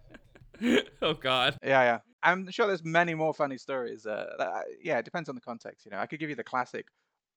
oh 1.02 1.14
God. 1.14 1.59
yeah, 1.62 1.83
yeah. 1.83 1.99
I'm 2.23 2.50
sure 2.50 2.66
there's 2.66 2.85
many 2.85 3.14
more 3.14 3.35
funny 3.35 3.59
stories. 3.59 4.07
Uh, 4.07 4.26
that, 4.38 4.49
uh, 4.49 4.61
yeah, 4.83 4.99
it 4.99 5.04
depends 5.04 5.28
on 5.28 5.35
the 5.35 5.40
context. 5.40 5.85
You 5.85 5.90
know, 5.90 5.99
I 5.99 6.07
could 6.07 6.21
give 6.21 6.31
you 6.31 6.37
the 6.37 6.45
classic. 6.45 6.87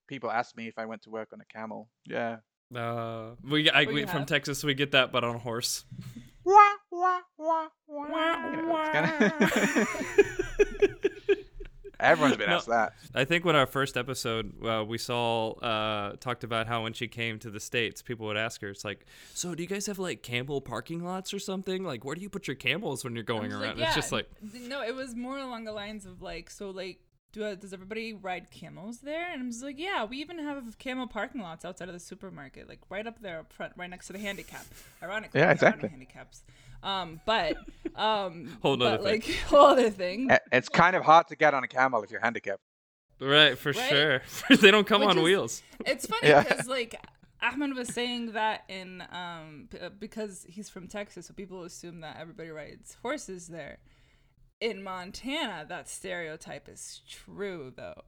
People 0.08 0.30
ask 0.30 0.56
me 0.56 0.68
if 0.68 0.78
I 0.78 0.86
went 0.86 1.02
to 1.04 1.10
work 1.10 1.30
on 1.34 1.42
a 1.42 1.46
camel. 1.46 1.90
Yeah. 2.06 2.38
Uh, 2.74 3.32
we, 3.44 3.70
I, 3.70 3.82
Or 3.82 3.84
you 3.84 3.94
we 3.94 4.02
from 4.06 4.20
have. 4.20 4.26
Texas. 4.28 4.64
We 4.64 4.74
get 4.74 4.92
that, 4.92 5.12
but 5.12 5.24
on 5.24 5.36
a 5.36 5.40
horse. 5.40 5.86
Wah, 6.44 6.60
wah, 6.92 7.20
wah, 7.38 7.68
wah. 7.88 8.52
You 8.52 8.58
know, 8.58 9.32
it's 9.42 10.90
Everyone's 12.00 12.36
been 12.38 12.50
No. 12.50 12.58
asked 12.58 12.68
that. 12.68 12.94
I 13.16 13.24
think 13.24 13.46
when 13.46 13.56
our 13.56 13.66
first 13.66 13.96
episode, 13.96 14.54
uh, 14.66 14.84
we 14.86 14.98
saw 14.98 15.52
uh, 15.54 16.18
talked 16.20 16.44
about 16.44 16.68
how 16.68 16.84
when 16.84 16.92
she 16.94 17.08
came 17.08 17.40
to 17.40 17.50
the 17.50 17.60
states, 17.60 18.02
people 18.02 18.28
would 18.28 18.36
ask 18.38 18.60
her, 18.62 18.70
"It's 18.70 18.84
like, 18.84 19.06
so 19.34 19.56
do 19.56 19.64
you 19.64 19.70
guys 19.70 19.86
have 19.88 19.98
like 19.98 20.22
camel 20.22 20.60
parking 20.60 21.04
lots 21.04 21.34
or 21.34 21.40
something? 21.40 21.84
Like, 21.86 22.04
where 22.04 22.14
do 22.14 22.22
you 22.22 22.30
put 22.30 22.48
your 22.48 22.56
camels 22.56 23.06
when 23.06 23.16
you're 23.16 23.24
going 23.24 23.54
around?" 23.54 23.80
like, 23.80 23.88
It's 23.88 23.96
just 23.96 24.12
like, 24.12 24.30
no, 24.54 24.84
it 24.84 24.94
was 24.94 25.16
more 25.16 25.38
along 25.38 25.64
the 25.64 25.72
lines 25.72 26.06
of 26.06 26.22
like, 26.22 26.50
so 26.50 26.70
like, 26.70 27.00
do 27.36 27.44
uh, 27.44 27.56
does 27.56 27.74
everybody 27.74 28.14
ride 28.14 28.50
camels 28.50 29.00
there? 29.00 29.32
And 29.32 29.42
I'm 29.42 29.52
just 29.52 29.64
like, 29.64 29.78
yeah, 29.78 30.06
we 30.06 30.18
even 30.18 30.40
have 30.40 30.78
camel 30.80 31.06
parking 31.08 31.42
lots 31.42 31.64
outside 31.66 31.88
of 31.90 31.94
the 31.94 32.00
supermarket, 32.00 32.68
like 32.70 32.80
right 32.90 33.06
up 33.06 33.22
there 33.22 33.40
up 33.40 33.52
front, 33.54 33.74
right 33.76 33.90
next 33.90 34.08
to 34.08 34.14
the 34.14 34.20
handicap. 34.20 34.66
Ironically, 35.04 35.40
Yeah, 35.40 35.54
there 35.54 35.70
are 35.70 35.72
no 35.72 35.76
exactly. 35.76 35.90
handicaps. 35.90 36.44
Um, 36.82 37.20
but 37.26 37.58
um, 37.96 38.58
Whole 38.62 38.78
nother 38.78 38.98
but, 38.98 39.04
thing. 39.04 39.14
like 39.22 39.40
whole 39.48 39.68
other 39.68 39.90
thing. 39.90 40.30
It's 40.52 40.70
kind 40.70 40.96
of 40.96 41.04
hard 41.04 41.28
to 41.28 41.36
get 41.36 41.54
on 41.54 41.64
a 41.64 41.68
camel 41.68 42.02
if 42.04 42.12
you're 42.12 42.22
handicapped. 42.22 42.62
right 43.20 43.58
for 43.58 43.72
Right? 43.72 43.90
sure. 43.90 44.22
they 44.58 44.72
don't 44.72 44.88
come 44.88 45.02
Which 45.02 45.10
on 45.12 45.18
is- 45.18 45.24
wheels. 45.24 45.64
It's 45.86 46.06
funny 46.06 46.30
Yeah. 46.30 46.44
because 46.44 46.68
like 46.68 46.96
Ahmed 47.42 47.76
was 47.76 47.90
saying 47.94 48.32
that 48.34 48.64
in 48.70 49.04
um 49.12 49.68
p- 49.70 49.80
uh, 49.80 49.90
because 49.90 50.46
he's 50.50 50.70
from 50.70 50.88
Texas, 50.88 51.26
so 51.28 51.34
people 51.34 51.64
assume 51.64 52.00
that 52.02 52.18
everybody 52.20 52.50
rides 52.50 52.98
horses 53.02 53.48
there. 53.48 53.78
In 54.62 54.82
Montana, 54.84 55.66
that 55.68 55.90
stereotype 55.90 56.70
is 56.70 57.02
true 57.10 57.74
though. 57.76 58.02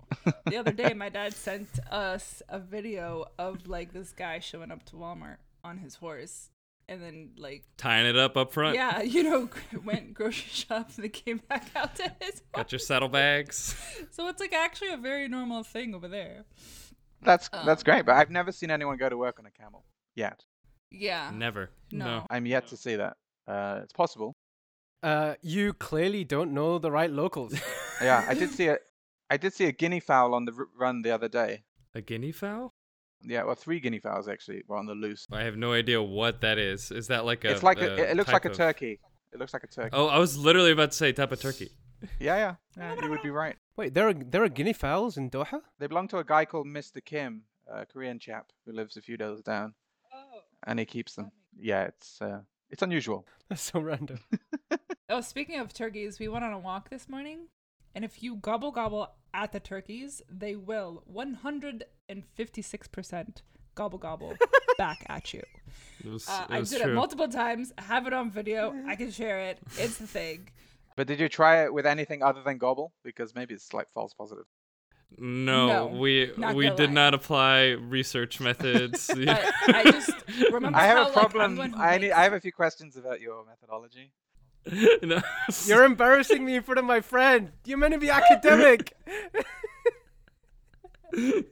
the 0.46 0.58
other 0.58 0.72
day, 0.72 0.94
my 0.94 1.10
dad 1.10 1.34
sent 1.34 1.68
us 1.92 2.42
a 2.48 2.58
video 2.60 3.26
of 3.38 3.68
like 3.68 3.92
this 3.94 4.14
guy 4.14 4.40
showing 4.40 4.72
up 4.72 4.84
to 4.86 4.96
Walmart 4.96 5.38
on 5.64 5.78
his 5.78 5.96
horse, 5.96 6.50
and 6.88 7.02
then 7.04 7.32
like 7.38 7.66
Tying 7.76 8.06
it 8.08 8.16
up 8.18 8.38
up 8.38 8.54
front. 8.54 8.76
yeah, 8.76 9.02
you 9.04 9.24
know, 9.24 9.50
went 9.84 10.14
grocery 10.14 10.50
shop 10.50 10.90
and 10.96 11.04
then 11.04 11.12
came 11.12 11.42
back 11.50 11.70
out 11.76 11.96
to 11.98 12.04
his 12.22 12.30
horse. 12.30 12.42
Got 12.56 12.72
your 12.72 12.80
saddlebags. 12.80 13.76
So 14.12 14.28
it's 14.30 14.40
like 14.40 14.54
actually 14.54 14.92
a 14.94 14.98
very 14.98 15.28
normal 15.28 15.64
thing 15.64 15.94
over 15.94 16.08
there. 16.08 16.46
That's 17.22 17.50
that's 17.50 17.82
Um, 17.82 17.86
great, 17.86 18.06
but 18.06 18.16
I've 18.16 18.30
never 18.32 18.54
seen 18.54 18.72
anyone 18.72 18.96
go 18.98 19.10
to 19.10 19.18
work 19.18 19.38
on 19.38 19.46
a 19.46 19.52
camel 19.52 19.84
yet. 20.16 20.46
Yeah. 20.92 21.30
Never. 21.34 21.72
No. 21.92 22.26
I'm 22.30 22.46
yet 22.46 22.68
to 22.68 22.78
see 22.78 22.96
that. 22.96 23.18
Uh, 23.46 23.82
it's 23.84 23.92
possible. 23.92 24.37
Uh, 25.04 25.36
you 25.42 25.74
clearly 25.74 26.24
don't 26.24 26.54
know 26.54 26.80
the 26.80 26.92
right 26.92 27.12
locals. 27.12 27.54
Yeah, 28.02 28.24
I 28.30 28.36
did 28.36 28.52
see 28.52 28.68
a, 28.68 28.78
I 29.30 29.38
did 29.38 29.54
see 29.54 29.66
a 29.66 29.72
guinea 29.72 30.00
fowl 30.00 30.36
on 30.36 30.46
the 30.46 30.54
r- 30.56 30.68
run 30.78 31.02
the 31.02 31.10
other 31.12 31.28
day. 31.28 31.64
A 31.96 32.02
guinea 32.02 32.32
fowl? 32.32 32.76
Yeah, 33.24 33.44
well, 33.44 33.56
three 33.56 33.80
guinea 33.80 33.98
fowls 34.00 34.28
actually 34.28 34.62
were 34.68 34.78
on 34.78 34.86
the 34.86 34.94
loose. 34.94 35.26
I 35.32 35.42
have 35.42 35.58
no 35.58 35.74
idea 35.74 36.00
what 36.04 36.42
that 36.42 36.60
is. 36.60 36.92
Is 36.92 37.08
that 37.08 37.26
like 37.26 37.44
a? 37.44 37.50
it's 37.52 37.64
like 37.64 37.82
a, 37.82 37.90
a 37.90 37.94
it, 37.96 38.00
it 38.12 38.18
looks 38.18 38.32
like 38.32 38.46
a 38.46 38.50
type 38.50 38.52
of- 38.52 38.58
turkey. 38.58 39.00
It 39.34 39.40
looks 39.40 39.52
like 39.54 39.64
a 39.64 39.68
turkey. 39.68 39.90
Oh, 39.94 40.08
I 40.08 40.20
was 40.20 40.38
literally 40.38 40.72
about 40.72 40.92
to 40.92 40.98
say 40.98 41.12
type 41.12 41.32
of 41.32 41.42
turkey. 41.42 41.72
Yeah, 42.20 42.38
yeah, 42.38 42.56
yeah. 42.78 43.02
You 43.02 43.10
would 43.10 43.24
be 43.24 43.32
right. 43.32 43.56
Wait, 43.76 43.96
there 43.96 44.08
are 44.08 44.14
there 44.14 44.44
are 44.44 44.50
guinea 44.50 44.74
fowls 44.74 45.18
in 45.18 45.32
Doha? 45.32 45.62
They 45.80 45.88
belong 45.88 46.08
to 46.10 46.20
a 46.20 46.24
guy 46.24 46.46
called 46.46 46.68
Mr. 46.68 47.04
Kim, 47.04 47.42
a 47.68 47.86
Korean 47.88 48.20
chap 48.20 48.52
who 48.66 48.72
lives 48.74 48.96
a 48.98 49.02
few 49.02 49.18
doors 49.18 49.42
down, 49.42 49.74
Oh. 50.14 50.42
and 50.68 50.78
he 50.78 50.86
keeps 50.86 51.16
them. 51.16 51.32
Yeah, 51.60 51.86
it's 51.86 52.22
uh, 52.22 52.42
it's 52.70 52.84
unusual. 52.84 53.26
That's 53.50 53.64
so 53.64 53.80
random. 53.80 54.20
Oh, 55.10 55.22
speaking 55.22 55.58
of 55.60 55.74
turkeys, 55.74 56.20
we 56.20 56.28
went 56.28 56.44
on 56.44 56.52
a 56.52 56.60
walk 56.60 56.90
this 56.90 57.08
morning, 57.08 57.48
and 57.96 58.04
if 58.04 58.22
you 58.22 58.36
gobble 58.36 58.72
gobble 58.72 59.08
at 59.34 59.54
the 59.54 59.60
turkeys, 59.62 60.22
they 60.30 60.56
will 60.58 61.04
156% 61.14 63.42
gobble 63.76 63.98
gobble 64.00 64.36
back 64.78 65.06
at 65.08 65.34
you. 65.34 65.44
It 66.04 66.12
was, 66.12 66.28
Uh, 66.28 66.46
it 66.50 66.54
I 66.54 66.60
did 66.62 66.82
true. 66.82 66.92
it 66.92 66.96
multiple 66.96 67.30
times, 67.30 67.72
have 67.78 68.06
it 68.06 68.12
on 68.12 68.30
video, 68.32 68.76
I 68.86 68.96
can 68.98 69.10
share 69.12 69.40
it. 69.40 69.60
It's 69.78 69.96
the 69.98 70.08
thing. 70.08 70.50
But 70.98 71.08
did 71.08 71.22
you 71.22 71.30
try 71.30 71.64
it 71.64 71.74
with 71.74 71.86
anything 71.86 72.22
other 72.22 72.44
than 72.44 72.58
gobble? 72.58 72.92
Because 73.04 73.34
maybe 73.34 73.54
it's 73.54 73.74
like 73.74 73.88
false 73.94 74.14
positive. 74.14 74.44
No, 75.18 75.68
No, 75.68 75.88
we 75.88 76.34
we 76.54 76.70
did 76.72 76.90
lie. 76.90 76.96
not 76.96 77.14
apply 77.14 77.68
research 77.80 78.40
methods. 78.42 79.08
But 79.08 79.42
I 79.70 79.84
just 79.86 80.12
remember 80.52 80.78
I 80.78 80.88
have 80.88 80.98
how, 80.98 81.08
a 81.10 81.14
problem. 81.14 81.56
the 81.56 81.60
one 81.62 81.72
who 81.72 81.82
I 81.82 81.98
need. 81.98 82.12
I 82.12 82.24
have 82.24 82.34
a 82.34 82.42
few 82.42 82.52
questions 82.52 82.98
about 82.98 83.22
your 83.22 83.46
methodology. 83.46 84.12
no. 85.04 85.22
You're 85.66 85.84
embarrassing 85.84 86.46
me 86.46 86.56
in 86.56 86.64
front 86.64 86.80
of 86.80 86.86
my 86.86 87.02
friend. 87.02 87.52
You're 87.66 87.78
meant 87.78 87.94
to 87.94 88.00
be 88.00 88.10
academic. 88.10 88.94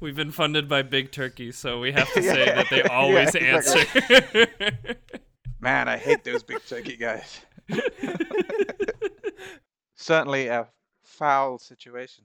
We've 0.00 0.16
been 0.16 0.30
funded 0.30 0.68
by 0.68 0.82
Big 0.82 1.10
Turkey, 1.12 1.52
so 1.52 1.80
we 1.80 1.92
have 1.92 2.12
to 2.14 2.22
say 2.22 2.46
Yeah, 2.46 2.54
that 2.56 2.66
they 2.70 2.78
yeah, 2.78 2.88
always 2.88 3.34
exactly. 3.34 4.02
answer. 4.04 4.46
Man, 5.60 5.88
I 5.88 5.96
hate 5.96 6.24
those 6.24 6.42
big 6.42 6.64
turkey 6.66 6.96
guys. 6.96 7.40
Certainly 9.96 10.48
a 10.48 10.68
foul 11.02 11.58
situation. 11.58 12.24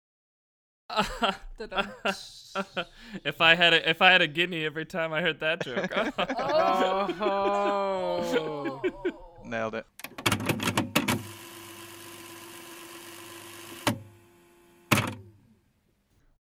Da-dum. 1.59 1.88
if 3.24 3.40
I 3.42 3.55
had 3.55 3.74
a 3.74 3.88
if 3.90 4.01
I 4.03 4.11
had 4.11 4.22
a 4.22 4.27
guinea 4.27 4.64
every 4.64 4.87
time 4.87 5.12
I 5.12 5.20
heard 5.20 5.38
that 5.40 5.61
joke. 5.62 5.92
oh. 7.20 9.24
Nailed 9.48 9.74
it. 9.76 9.87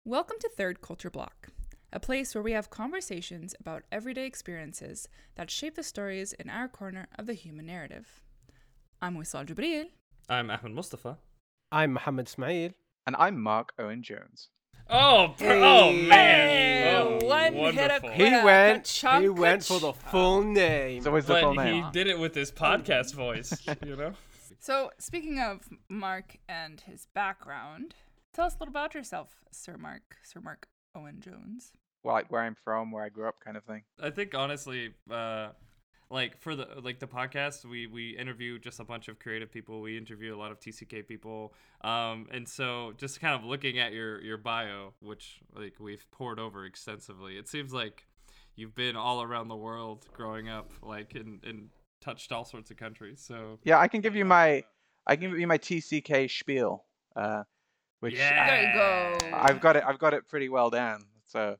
Welcome 0.04 0.38
to 0.42 0.50
Third 0.50 0.82
Culture 0.82 1.10
Block, 1.10 1.50
a 1.94 2.00
place 2.00 2.36
where 2.36 2.42
we 2.42 2.52
have 2.52 2.70
conversations 2.70 3.56
about 3.60 3.84
everyday 3.92 4.26
experiences 4.26 5.08
that 5.36 5.50
shape 5.50 5.76
the 5.76 5.84
stories 5.84 6.34
in 6.34 6.50
our 6.50 6.68
corner 6.68 7.08
of 7.18 7.28
the 7.28 7.34
human 7.34 7.66
narrative. 7.66 8.22
I'm 9.02 9.16
Wissal 9.16 9.46
Jibril. 9.46 9.86
I'm 10.28 10.50
Ahmed 10.50 10.74
Mustafa. 10.74 11.18
I'm 11.72 11.94
Mohammed 11.94 12.28
Ismail. 12.28 12.72
And 13.06 13.16
I'm 13.18 13.42
Mark 13.42 13.72
Owen 13.80 14.04
Jones. 14.04 14.50
Oh, 14.90 15.34
br- 15.38 15.46
oh 15.52 15.92
man! 15.92 16.96
Oh, 17.22 17.26
One 17.26 17.54
hit 17.54 17.92
a 17.92 18.00
wonderful. 18.00 18.10
He 18.12 18.24
went. 18.24 18.84
ka-chunk, 18.86 19.24
He 19.24 19.30
went 19.30 19.64
for 19.66 19.80
the 19.80 19.92
ka-chunk. 19.92 20.12
full 20.12 20.44
name. 20.44 20.98
It's 21.00 21.08
always 21.08 21.26
the 21.26 21.34
But 21.34 21.42
full 21.42 21.52
he 21.52 21.58
name. 21.82 21.86
did 21.92 22.08
it 22.08 22.18
with 22.20 22.34
his 22.36 22.52
podcast 22.52 23.14
voice, 23.14 23.54
you 23.86 23.96
know. 23.96 24.14
So, 24.60 24.90
speaking 24.98 25.40
of 25.40 25.62
Mark 25.88 26.38
and 26.50 26.82
his 26.82 27.06
background, 27.14 27.94
tell 28.34 28.46
us 28.46 28.56
a 28.56 28.58
little 28.60 28.72
about 28.72 28.96
yourself, 28.96 29.30
Sir 29.52 29.78
Mark, 29.78 30.02
Sir 30.24 30.42
Mark 30.42 30.68
Owen 30.96 31.22
Jones. 31.22 31.72
Well, 32.04 32.16
like 32.16 32.32
where 32.32 32.42
I'm 32.42 32.56
from, 32.56 32.92
where 32.92 33.04
I 33.04 33.10
grew 33.10 33.28
up, 33.28 33.36
kind 33.40 33.56
of 33.56 33.64
thing. 33.64 33.84
I 34.02 34.10
think 34.10 34.34
honestly, 34.36 34.94
uh, 35.12 35.50
like 36.10 36.40
for 36.40 36.56
the 36.56 36.68
like 36.82 37.00
the 37.00 37.08
podcast, 37.08 37.66
we 37.66 37.88
we 37.88 38.18
interview 38.18 38.60
just 38.60 38.80
a 38.80 38.84
bunch 38.84 39.08
of 39.08 39.20
creative 39.20 39.52
people. 39.52 39.82
We 39.82 39.98
interview 39.98 40.36
a 40.36 40.38
lot 40.38 40.52
of 40.52 40.60
TCK 40.60 41.08
people, 41.08 41.54
um, 41.82 42.28
and 42.32 42.48
so 42.48 42.94
just 42.98 43.20
kind 43.20 43.36
of 43.36 43.44
looking 43.44 43.80
at 43.80 43.94
your 43.94 44.22
your 44.22 44.38
bio, 44.38 44.94
which 45.02 45.42
like 45.56 45.74
we've 45.80 46.06
poured 46.12 46.40
over 46.40 46.66
extensively. 46.66 47.38
It 47.38 47.48
seems 47.48 47.74
like 47.74 48.06
you've 48.56 48.76
been 48.76 48.96
all 48.96 49.22
around 49.22 49.50
the 49.50 49.56
world 49.56 50.06
growing 50.14 50.48
up, 50.50 50.72
like 50.82 51.16
and 51.16 51.44
and 51.44 51.70
touched 52.02 52.32
all 52.32 52.46
sorts 52.46 52.72
of 52.72 52.78
countries. 52.78 53.22
So 53.26 53.60
Yeah, 53.64 53.80
I 53.80 53.88
can 53.88 54.02
give 54.02 54.16
you 54.16 54.26
my, 54.26 54.64
I 55.06 55.16
can 55.16 55.30
give 55.32 55.40
you 55.40 55.48
my 55.48 55.58
TCK 55.58 56.30
spiel, 56.30 56.86
uh, 57.16 57.44
which 58.00 58.16
Yeah. 58.16 58.48
There 58.48 58.62
you 58.64 58.74
go. 59.32 59.38
I've 59.38 59.60
got 59.60 59.76
it. 59.76 59.84
I've 59.86 60.00
got 60.00 60.14
it 60.14 60.28
pretty 60.28 60.50
well 60.50 60.70
down. 60.70 61.04
So 61.26 61.58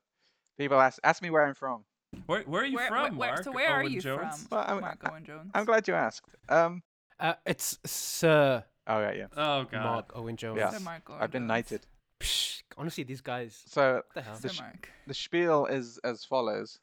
people 0.58 0.80
ask 0.80 1.00
ask 1.04 1.22
me 1.22 1.30
where 1.30 1.46
I'm 1.46 1.56
from. 1.56 1.84
Where 2.26 2.44
where 2.44 2.62
are 2.64 2.66
you 2.66 2.76
Where- 2.76 2.88
from, 2.88 3.18
where- 3.18 3.32
Mark? 3.32 3.44
so 3.44 3.52
where 3.52 3.70
are 3.70 3.84
you 3.84 4.02
Jones? 4.02 4.48
from, 4.48 4.58
Well, 4.58 4.66
I'm- 4.68 4.82
Mark 4.82 5.10
Owen 5.12 5.26
Jones? 5.26 5.52
I'm 5.54 5.66
glad 5.66 5.88
you 5.88 5.94
asked. 5.94 6.30
Um. 6.50 6.84
Uh, 7.20 7.34
it's 7.46 7.80
Sir 7.86 8.64
Oh 8.86 9.00
yeah, 9.00 9.12
yeah. 9.14 9.28
Oh 9.36 9.64
god. 9.66 9.84
Mark 9.84 10.12
Owen 10.16 10.38
Jones. 10.38 10.58
Yeah. 10.60 10.70
Sir 10.72 10.80
Mark 10.80 11.10
Owen 11.10 11.20
I've 11.22 11.32
been 11.32 11.42
Jones. 11.44 11.48
knighted. 11.50 11.88
Psh, 12.20 12.62
honestly, 12.78 13.04
these 13.04 13.22
guys. 13.22 13.62
So 13.68 14.02
the 14.14 14.22
hell? 14.22 14.38
The 14.42 14.50
sh- 14.50 14.60
Mark. 14.62 14.90
the 15.08 15.14
spiel 15.14 15.66
is 15.66 15.98
as 16.04 16.24
follows. 16.24 16.80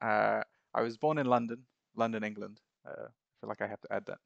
Uh, 0.00 0.42
I 0.74 0.82
was 0.82 0.96
born 0.96 1.18
in 1.18 1.26
London, 1.26 1.64
London, 1.96 2.22
England. 2.22 2.60
Uh, 2.86 2.90
I 3.08 3.32
feel 3.40 3.48
like 3.48 3.60
I 3.62 3.66
have 3.66 3.80
to 3.80 3.92
add 3.92 4.04
that. 4.06 4.18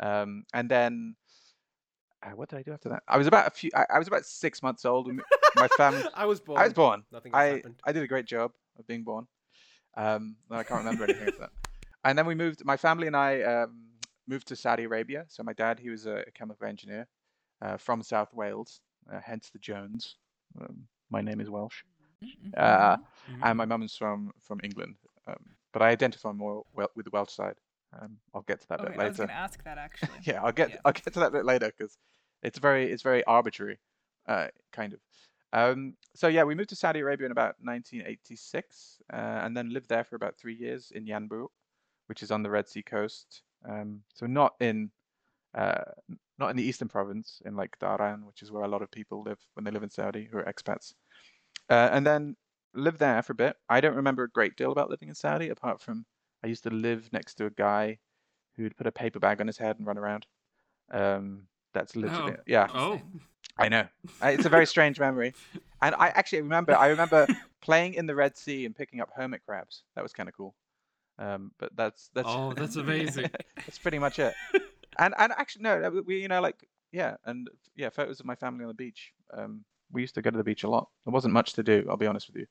Um, 0.00 0.44
and 0.54 0.68
then, 0.70 1.16
uh, 2.22 2.30
what 2.30 2.48
did 2.48 2.58
I 2.58 2.62
do 2.62 2.72
after 2.72 2.88
that? 2.88 3.02
I 3.06 3.18
was 3.18 3.26
about 3.26 3.46
a 3.46 3.50
few. 3.50 3.70
I, 3.74 3.84
I 3.94 3.98
was 3.98 4.08
about 4.08 4.24
six 4.24 4.62
months 4.62 4.84
old. 4.84 5.06
when 5.08 5.20
My 5.56 5.68
family. 5.68 6.02
I 6.14 6.24
was 6.26 6.40
born. 6.40 6.58
I 6.60 6.64
was 6.64 6.72
born. 6.72 7.04
Nothing 7.12 7.32
has 7.32 7.38
I 7.38 7.44
happened. 7.56 7.74
I 7.84 7.92
did 7.92 8.02
a 8.02 8.08
great 8.08 8.24
job 8.26 8.52
of 8.78 8.86
being 8.86 9.02
born. 9.02 9.26
Um, 9.96 10.36
I 10.50 10.62
can't 10.62 10.78
remember 10.78 11.04
anything 11.04 11.28
after 11.28 11.40
that. 11.40 11.50
And 12.04 12.18
then 12.18 12.26
we 12.26 12.34
moved. 12.34 12.64
My 12.64 12.76
family 12.76 13.06
and 13.06 13.16
I 13.16 13.42
um, 13.42 13.82
moved 14.26 14.48
to 14.48 14.56
Saudi 14.56 14.84
Arabia. 14.84 15.24
So 15.28 15.42
my 15.42 15.52
dad, 15.52 15.78
he 15.78 15.90
was 15.90 16.06
a 16.06 16.24
chemical 16.34 16.66
engineer 16.66 17.06
uh, 17.60 17.76
from 17.76 18.02
South 18.02 18.32
Wales, 18.34 18.80
uh, 19.12 19.20
hence 19.24 19.50
the 19.50 19.58
Jones. 19.58 20.16
Um, 20.60 20.86
my 21.10 21.20
name 21.20 21.40
is 21.40 21.48
Welsh. 21.50 21.82
Uh, 22.56 22.96
Mhm. 23.30 23.38
and 23.42 23.56
my 23.58 23.64
mum 23.64 23.82
is 23.82 23.96
from 23.96 24.32
from 24.40 24.60
England, 24.62 24.96
um, 25.26 25.36
but 25.72 25.80
I 25.82 25.88
identify 25.90 26.32
more 26.32 26.64
well 26.74 26.90
with 26.94 27.04
the 27.06 27.10
Welsh 27.10 27.32
side. 27.32 27.56
Um, 27.98 28.18
I'll 28.34 28.42
get 28.42 28.60
to 28.60 28.68
that 28.68 28.80
Okay, 28.80 28.92
bit 28.94 29.00
I 29.00 29.04
was 29.06 29.16
later. 29.16 29.22
gonna 29.28 29.38
ask 29.38 29.62
that 29.64 29.78
actually. 29.78 30.18
yeah, 30.24 30.42
I'll 30.42 30.52
get 30.52 30.70
Yeah. 30.70 30.76
I'll 30.84 30.92
get 30.92 31.12
to 31.14 31.20
that 31.20 31.32
bit 31.32 31.44
later 31.44 31.72
because 31.76 31.96
it's 32.42 32.58
very 32.58 32.90
it's 32.90 33.02
very 33.02 33.24
arbitrary, 33.24 33.78
uh, 34.26 34.48
kind 34.72 34.92
of. 34.92 35.00
Um, 35.52 35.94
so 36.14 36.28
yeah, 36.28 36.44
we 36.44 36.54
moved 36.54 36.70
to 36.70 36.76
Saudi 36.76 37.00
Arabia 37.00 37.26
in 37.26 37.32
about 37.32 37.56
1986, 37.60 39.00
uh, 39.12 39.16
and 39.16 39.56
then 39.56 39.70
lived 39.70 39.88
there 39.88 40.04
for 40.04 40.16
about 40.16 40.36
three 40.36 40.54
years 40.54 40.92
in 40.94 41.04
Yanbu, 41.06 41.46
which 42.06 42.22
is 42.22 42.30
on 42.30 42.42
the 42.42 42.50
Red 42.50 42.68
Sea 42.68 42.82
coast. 42.82 43.42
Um, 43.68 44.02
so 44.14 44.26
not 44.26 44.54
in 44.60 44.90
uh, 45.54 45.84
not 46.38 46.50
in 46.50 46.56
the 46.56 46.62
eastern 46.62 46.88
province, 46.88 47.42
in 47.44 47.54
like 47.54 47.78
Dhahran, 47.78 48.24
which 48.24 48.42
is 48.42 48.50
where 48.50 48.64
a 48.64 48.68
lot 48.68 48.82
of 48.82 48.90
people 48.90 49.22
live 49.22 49.38
when 49.54 49.64
they 49.64 49.70
live 49.70 49.82
in 49.82 49.90
Saudi 49.90 50.28
who 50.30 50.38
are 50.38 50.44
expats. 50.44 50.94
Uh, 51.68 51.90
and 51.92 52.06
then 52.06 52.36
lived 52.74 52.98
there 52.98 53.22
for 53.22 53.32
a 53.32 53.36
bit. 53.36 53.56
I 53.68 53.80
don't 53.80 53.96
remember 53.96 54.24
a 54.24 54.30
great 54.30 54.56
deal 54.56 54.72
about 54.72 54.90
living 54.90 55.08
in 55.08 55.14
Saudi, 55.14 55.50
apart 55.50 55.80
from 55.80 56.06
I 56.42 56.46
used 56.48 56.64
to 56.64 56.70
live 56.70 57.12
next 57.12 57.34
to 57.34 57.46
a 57.46 57.50
guy 57.50 57.98
who'd 58.56 58.76
put 58.76 58.86
a 58.86 58.92
paper 58.92 59.18
bag 59.18 59.40
on 59.40 59.46
his 59.46 59.58
head 59.58 59.76
and 59.78 59.86
run 59.86 59.98
around. 59.98 60.26
Um, 60.90 61.46
that's 61.72 61.94
literally 61.96 62.32
Oh. 62.32 62.42
yeah. 62.46 62.68
Oh, 62.74 63.00
I 63.58 63.68
know. 63.68 63.86
It's 64.22 64.44
a 64.44 64.48
very 64.48 64.66
strange 64.66 64.98
memory. 64.98 65.34
And 65.80 65.94
I 65.96 66.08
actually 66.08 66.42
remember 66.42 66.76
I 66.76 66.88
remember 66.88 67.26
playing 67.60 67.94
in 67.94 68.06
the 68.06 68.14
Red 68.14 68.36
Sea 68.36 68.66
and 68.66 68.74
picking 68.74 69.00
up 69.00 69.10
hermit 69.14 69.42
crabs. 69.46 69.82
That 69.94 70.02
was 70.02 70.12
kind 70.12 70.28
of 70.28 70.36
cool. 70.36 70.54
Um, 71.18 71.52
but 71.58 71.74
that's 71.76 72.10
that's 72.14 72.28
Oh, 72.30 72.52
that's 72.56 72.76
amazing. 72.76 73.30
that's 73.56 73.78
pretty 73.78 73.98
much 73.98 74.18
it. 74.18 74.34
And 74.98 75.14
and 75.18 75.32
actually 75.32 75.62
no, 75.62 76.02
we 76.06 76.20
you 76.20 76.28
know 76.28 76.40
like 76.40 76.66
yeah, 76.92 77.16
and 77.24 77.48
yeah, 77.74 77.88
photos 77.88 78.20
of 78.20 78.26
my 78.26 78.34
family 78.34 78.64
on 78.64 78.68
the 78.68 78.74
beach. 78.74 79.12
Um, 79.32 79.64
we 79.90 80.00
used 80.00 80.14
to 80.14 80.22
go 80.22 80.30
to 80.30 80.36
the 80.36 80.44
beach 80.44 80.64
a 80.64 80.70
lot. 80.70 80.88
There 81.04 81.12
wasn't 81.12 81.34
much 81.34 81.52
to 81.54 81.62
do, 81.62 81.86
I'll 81.88 81.96
be 81.96 82.06
honest 82.06 82.28
with 82.28 82.36
you. 82.36 82.46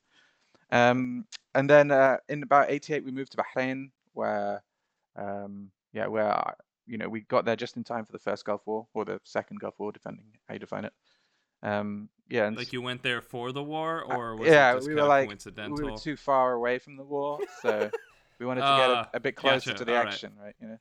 Um, 0.70 1.26
and 1.54 1.68
then 1.68 1.90
uh, 1.90 2.18
in 2.28 2.42
about 2.42 2.70
88 2.70 3.04
we 3.04 3.10
moved 3.10 3.32
to 3.32 3.38
Bahrain 3.38 3.90
where 4.14 4.62
um, 5.16 5.70
yeah, 5.92 6.06
where 6.06 6.54
you 6.92 6.98
know, 6.98 7.08
we 7.08 7.20
got 7.22 7.44
there 7.46 7.56
just 7.56 7.76
in 7.78 7.84
time 7.84 8.04
for 8.04 8.12
the 8.12 8.18
first 8.18 8.44
Gulf 8.44 8.60
War 8.66 8.86
or 8.92 9.04
the 9.06 9.18
second 9.24 9.60
Gulf 9.60 9.74
War 9.78 9.92
depending 9.92 10.26
how 10.46 10.52
you 10.54 10.60
define 10.60 10.84
it. 10.84 10.92
Um, 11.62 12.08
yeah, 12.28 12.50
like 12.54 12.72
you 12.72 12.82
went 12.82 13.02
there 13.02 13.22
for 13.22 13.50
the 13.52 13.62
war, 13.62 14.04
Uh, 14.10 14.16
or 14.16 14.36
was 14.36 14.48
yeah, 14.48 14.72
it 14.72 14.76
just 14.76 14.88
we 14.88 14.94
kind 14.94 14.96
were 14.96 15.02
of 15.04 15.08
like 15.08 15.26
coincidental? 15.28 15.76
we 15.76 15.90
were 15.90 15.96
too 15.96 16.16
far 16.16 16.52
away 16.52 16.78
from 16.78 16.96
the 16.96 17.04
war, 17.04 17.38
so 17.62 17.90
we 18.38 18.46
wanted 18.46 18.60
to 18.62 18.76
get 18.80 18.90
Ah, 18.90 19.08
a, 19.14 19.16
a 19.16 19.20
bit 19.20 19.36
closer 19.36 19.70
gotcha, 19.70 19.78
to 19.78 19.84
the 19.86 19.94
action, 19.94 20.32
right? 20.42 20.54
You 20.60 20.68
know. 20.68 20.78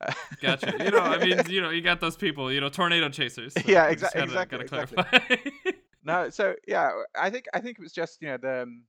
Gotcha. 0.42 0.74
You 0.84 0.90
know, 0.90 0.98
I 1.00 1.18
mean, 1.24 1.38
you 1.48 1.62
know, 1.62 1.70
you 1.70 1.80
got 1.80 2.00
those 2.00 2.16
people, 2.16 2.52
you 2.52 2.60
know, 2.60 2.68
tornado 2.68 3.08
chasers. 3.08 3.54
so 3.54 3.62
Yeah, 3.64 3.90
exa- 3.90 4.12
gotta- 4.12 4.24
exactly, 4.24 4.64
Gotta 4.66 4.82
exactly. 4.82 5.52
no, 6.04 6.28
so 6.30 6.54
yeah, 6.68 6.90
I 7.18 7.30
think 7.30 7.46
I 7.54 7.60
think 7.60 7.78
it 7.78 7.82
was 7.82 7.92
just 7.92 8.20
you 8.20 8.28
know 8.28 8.36
the 8.36 8.62
um, 8.64 8.82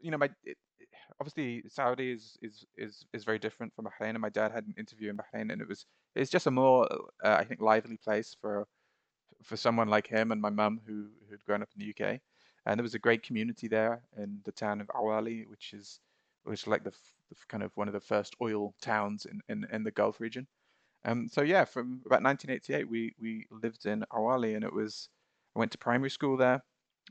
you 0.00 0.10
know 0.10 0.18
my 0.18 0.28
it- 0.44 0.58
obviously 1.20 1.62
Saudi 1.68 2.10
is 2.12 2.36
is 2.42 2.66
is 2.76 3.06
is 3.14 3.24
very 3.24 3.38
different 3.38 3.72
from 3.74 3.86
Bahrain, 3.86 4.10
and 4.10 4.20
my 4.20 4.28
dad 4.28 4.50
had 4.52 4.64
an 4.66 4.74
interview 4.76 5.08
in 5.10 5.16
Bahrain, 5.16 5.52
and 5.52 5.62
it 5.62 5.68
was 5.68 5.86
it's 6.14 6.30
just 6.30 6.46
a 6.46 6.50
more 6.50 6.88
uh, 7.24 7.36
I 7.38 7.44
think 7.44 7.60
lively 7.60 7.96
place 7.96 8.36
for 8.40 8.66
for 9.42 9.56
someone 9.56 9.88
like 9.88 10.06
him 10.06 10.32
and 10.32 10.40
my 10.40 10.50
mum 10.50 10.80
who 10.86 11.06
who'd 11.28 11.44
grown 11.44 11.62
up 11.62 11.70
in 11.76 11.84
the 11.84 11.90
UK, 11.90 12.20
and 12.66 12.78
there 12.78 12.82
was 12.82 12.94
a 12.94 12.98
great 12.98 13.22
community 13.22 13.68
there 13.68 14.02
in 14.16 14.40
the 14.44 14.52
town 14.52 14.80
of 14.80 14.90
Awali, 14.94 15.46
which 15.48 15.72
is 15.72 16.00
which 16.44 16.62
is 16.62 16.66
like 16.66 16.84
the, 16.84 16.90
the 17.28 17.36
kind 17.48 17.62
of 17.62 17.70
one 17.76 17.88
of 17.88 17.94
the 17.94 18.00
first 18.00 18.34
oil 18.40 18.74
towns 18.80 19.26
in, 19.26 19.40
in, 19.48 19.66
in 19.72 19.84
the 19.84 19.90
Gulf 19.90 20.20
region. 20.20 20.46
Um, 21.04 21.28
so 21.28 21.42
yeah, 21.42 21.64
from 21.64 22.00
about 22.06 22.22
1988, 22.22 22.88
we 22.88 23.14
we 23.18 23.46
lived 23.50 23.86
in 23.86 24.04
Awali, 24.12 24.54
and 24.54 24.64
it 24.64 24.72
was 24.72 25.08
I 25.56 25.58
went 25.58 25.72
to 25.72 25.78
primary 25.78 26.10
school 26.10 26.36
there, 26.36 26.62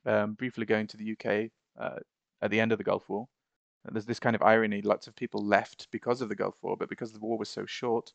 um, 0.05 0.33
briefly 0.33 0.65
going 0.65 0.87
to 0.87 0.97
the 0.97 1.11
UK 1.13 1.49
uh, 1.79 1.99
at 2.41 2.51
the 2.51 2.59
end 2.59 2.71
of 2.71 2.77
the 2.77 2.83
Gulf 2.83 3.09
War. 3.09 3.27
And 3.85 3.95
there's 3.95 4.05
this 4.05 4.19
kind 4.19 4.35
of 4.35 4.43
irony: 4.43 4.81
lots 4.81 5.07
of 5.07 5.15
people 5.15 5.43
left 5.43 5.87
because 5.91 6.21
of 6.21 6.29
the 6.29 6.35
Gulf 6.35 6.55
War, 6.61 6.77
but 6.77 6.89
because 6.89 7.11
the 7.11 7.19
war 7.19 7.37
was 7.37 7.49
so 7.49 7.65
short, 7.65 8.13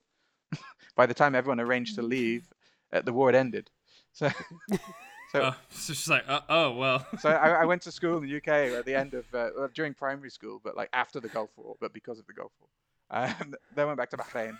by 0.96 1.06
the 1.06 1.14
time 1.14 1.34
everyone 1.34 1.60
arranged 1.60 1.94
to 1.96 2.02
leave, 2.02 2.48
uh, 2.92 3.00
the 3.02 3.12
war 3.12 3.28
had 3.28 3.34
ended. 3.34 3.70
So, 4.12 4.28
so 5.32 5.42
Oh, 5.42 5.56
it's 5.70 5.86
just 5.86 6.08
like, 6.08 6.24
uh, 6.28 6.40
oh 6.48 6.72
well. 6.72 7.06
so 7.18 7.30
I, 7.30 7.62
I 7.62 7.64
went 7.64 7.82
to 7.82 7.92
school 7.98 8.16
in 8.18 8.22
the 8.28 8.36
UK 8.36 8.48
at 8.78 8.84
the 8.84 8.94
end 8.94 9.14
of 9.14 9.24
uh, 9.34 9.50
well, 9.56 9.68
during 9.74 9.94
primary 9.94 10.30
school, 10.30 10.60
but 10.62 10.76
like 10.76 10.88
after 10.92 11.20
the 11.20 11.28
Gulf 11.28 11.50
War, 11.56 11.76
but 11.80 11.92
because 11.92 12.18
of 12.18 12.26
the 12.26 12.32
Gulf 12.32 12.52
War. 12.60 12.68
Um, 13.10 13.54
then 13.74 13.86
went 13.86 13.98
back 13.98 14.10
to 14.10 14.16
Bahrain. 14.16 14.56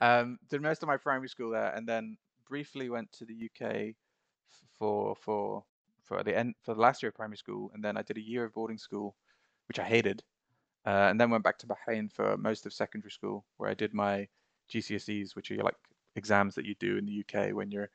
Um, 0.00 0.38
did 0.50 0.60
most 0.60 0.82
of 0.82 0.88
my 0.88 0.96
primary 0.96 1.28
school 1.28 1.50
there, 1.50 1.72
and 1.74 1.88
then 1.88 2.16
briefly 2.48 2.90
went 2.90 3.10
to 3.12 3.24
the 3.24 3.48
UK 3.48 3.94
for 4.78 5.14
for 5.16 5.64
for 6.02 6.22
the 6.22 6.36
end 6.36 6.54
for 6.62 6.74
the 6.74 6.80
last 6.80 7.02
year 7.02 7.08
of 7.08 7.14
primary 7.14 7.36
school, 7.38 7.70
and 7.74 7.82
then 7.82 7.96
I 7.96 8.02
did 8.02 8.16
a 8.18 8.20
year 8.20 8.44
of 8.44 8.52
boarding 8.52 8.78
school, 8.78 9.14
which 9.68 9.78
I 9.78 9.84
hated, 9.84 10.22
uh, 10.84 11.08
and 11.10 11.20
then 11.20 11.30
went 11.30 11.44
back 11.44 11.58
to 11.58 11.66
Bahrain 11.66 12.12
for 12.12 12.36
most 12.36 12.66
of 12.66 12.72
secondary 12.72 13.10
school, 13.12 13.44
where 13.56 13.70
I 13.70 13.74
did 13.74 13.94
my 13.94 14.28
GCSEs, 14.70 15.36
which 15.36 15.50
are 15.50 15.56
like 15.56 15.76
exams 16.16 16.54
that 16.54 16.64
you 16.64 16.74
do 16.78 16.96
in 16.96 17.06
the 17.06 17.24
UK 17.24 17.54
when 17.54 17.70
you're 17.70 17.90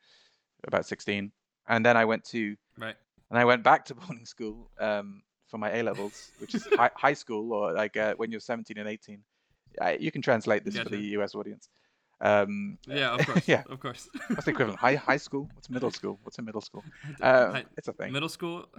about 0.66 0.86
16, 0.86 1.32
and 1.68 1.86
then 1.86 1.96
I 1.96 2.04
went 2.04 2.24
to 2.26 2.56
right. 2.78 2.96
and 3.30 3.38
I 3.38 3.44
went 3.44 3.62
back 3.62 3.84
to 3.86 3.94
boarding 4.00 4.26
school 4.26 4.70
um, 4.78 5.22
for 5.48 5.58
my 5.58 5.72
A 5.78 5.82
levels, 5.82 6.32
which 6.38 6.54
is 6.54 6.66
high, 6.76 6.90
high 6.94 7.14
school 7.14 7.52
or 7.52 7.72
like 7.72 7.96
uh, 7.96 8.14
when 8.16 8.30
you're 8.30 8.40
17 8.40 8.78
and 8.78 8.88
18. 8.88 9.22
I, 9.80 9.92
you 10.00 10.10
can 10.10 10.20
translate 10.20 10.64
this 10.64 10.76
for 10.78 10.88
the 10.88 10.98
US 10.98 11.34
audience. 11.34 11.68
Um, 12.22 12.78
Yeah, 12.86 13.14
of 13.14 13.26
course. 13.26 13.48
yeah. 13.48 13.62
Of 13.68 13.80
course. 13.80 14.08
What's 14.28 14.44
the 14.44 14.50
equivalent? 14.50 14.78
High 14.80 14.96
high 14.96 15.16
school? 15.16 15.48
What's 15.54 15.70
middle 15.70 15.90
school? 15.90 16.18
What's 16.22 16.38
a 16.38 16.42
middle 16.42 16.60
school? 16.60 16.84
Uh, 17.20 17.52
Hi- 17.52 17.64
it's 17.78 17.88
a 17.88 17.92
thing. 17.92 18.12
Middle 18.12 18.28
school. 18.28 18.66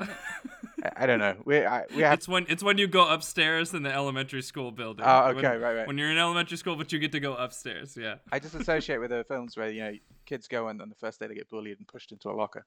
I, 0.83 1.03
I 1.03 1.05
don't 1.05 1.19
know. 1.19 1.35
We 1.45 1.65
I, 1.65 1.85
we 1.95 2.01
have. 2.03 2.13
it's 2.13 2.27
when 2.27 2.45
it's 2.49 2.63
when 2.63 2.77
you 2.77 2.87
go 2.87 3.07
upstairs 3.07 3.73
in 3.73 3.83
the 3.83 3.91
elementary 3.93 4.41
school 4.41 4.71
building. 4.71 5.05
Oh, 5.07 5.27
When- 5.33 5.37
okay, 5.45 5.57
right, 5.57 5.75
right. 5.77 5.87
When 5.87 5.97
you're 5.97 6.11
in 6.11 6.17
elementary 6.17 6.57
school, 6.57 6.75
but 6.75 6.91
you 6.91 6.99
get 6.99 7.11
to 7.13 7.19
go 7.19 7.33
upstairs. 7.35 7.97
Yeah. 7.97 8.15
I 8.31 8.39
just 8.39 8.55
associate 8.55 8.99
with 8.99 9.09
the 9.11 9.23
films 9.27 9.57
where 9.57 9.69
you 9.69 9.81
know 9.83 9.93
kids 10.25 10.47
go 10.47 10.67
and 10.67 10.81
on 10.81 10.89
the 10.89 10.95
first 10.95 11.19
day 11.19 11.27
they 11.27 11.35
get 11.35 11.49
bullied 11.49 11.77
and 11.77 11.87
pushed 11.87 12.11
into 12.11 12.29
a 12.29 12.35
locker, 12.35 12.65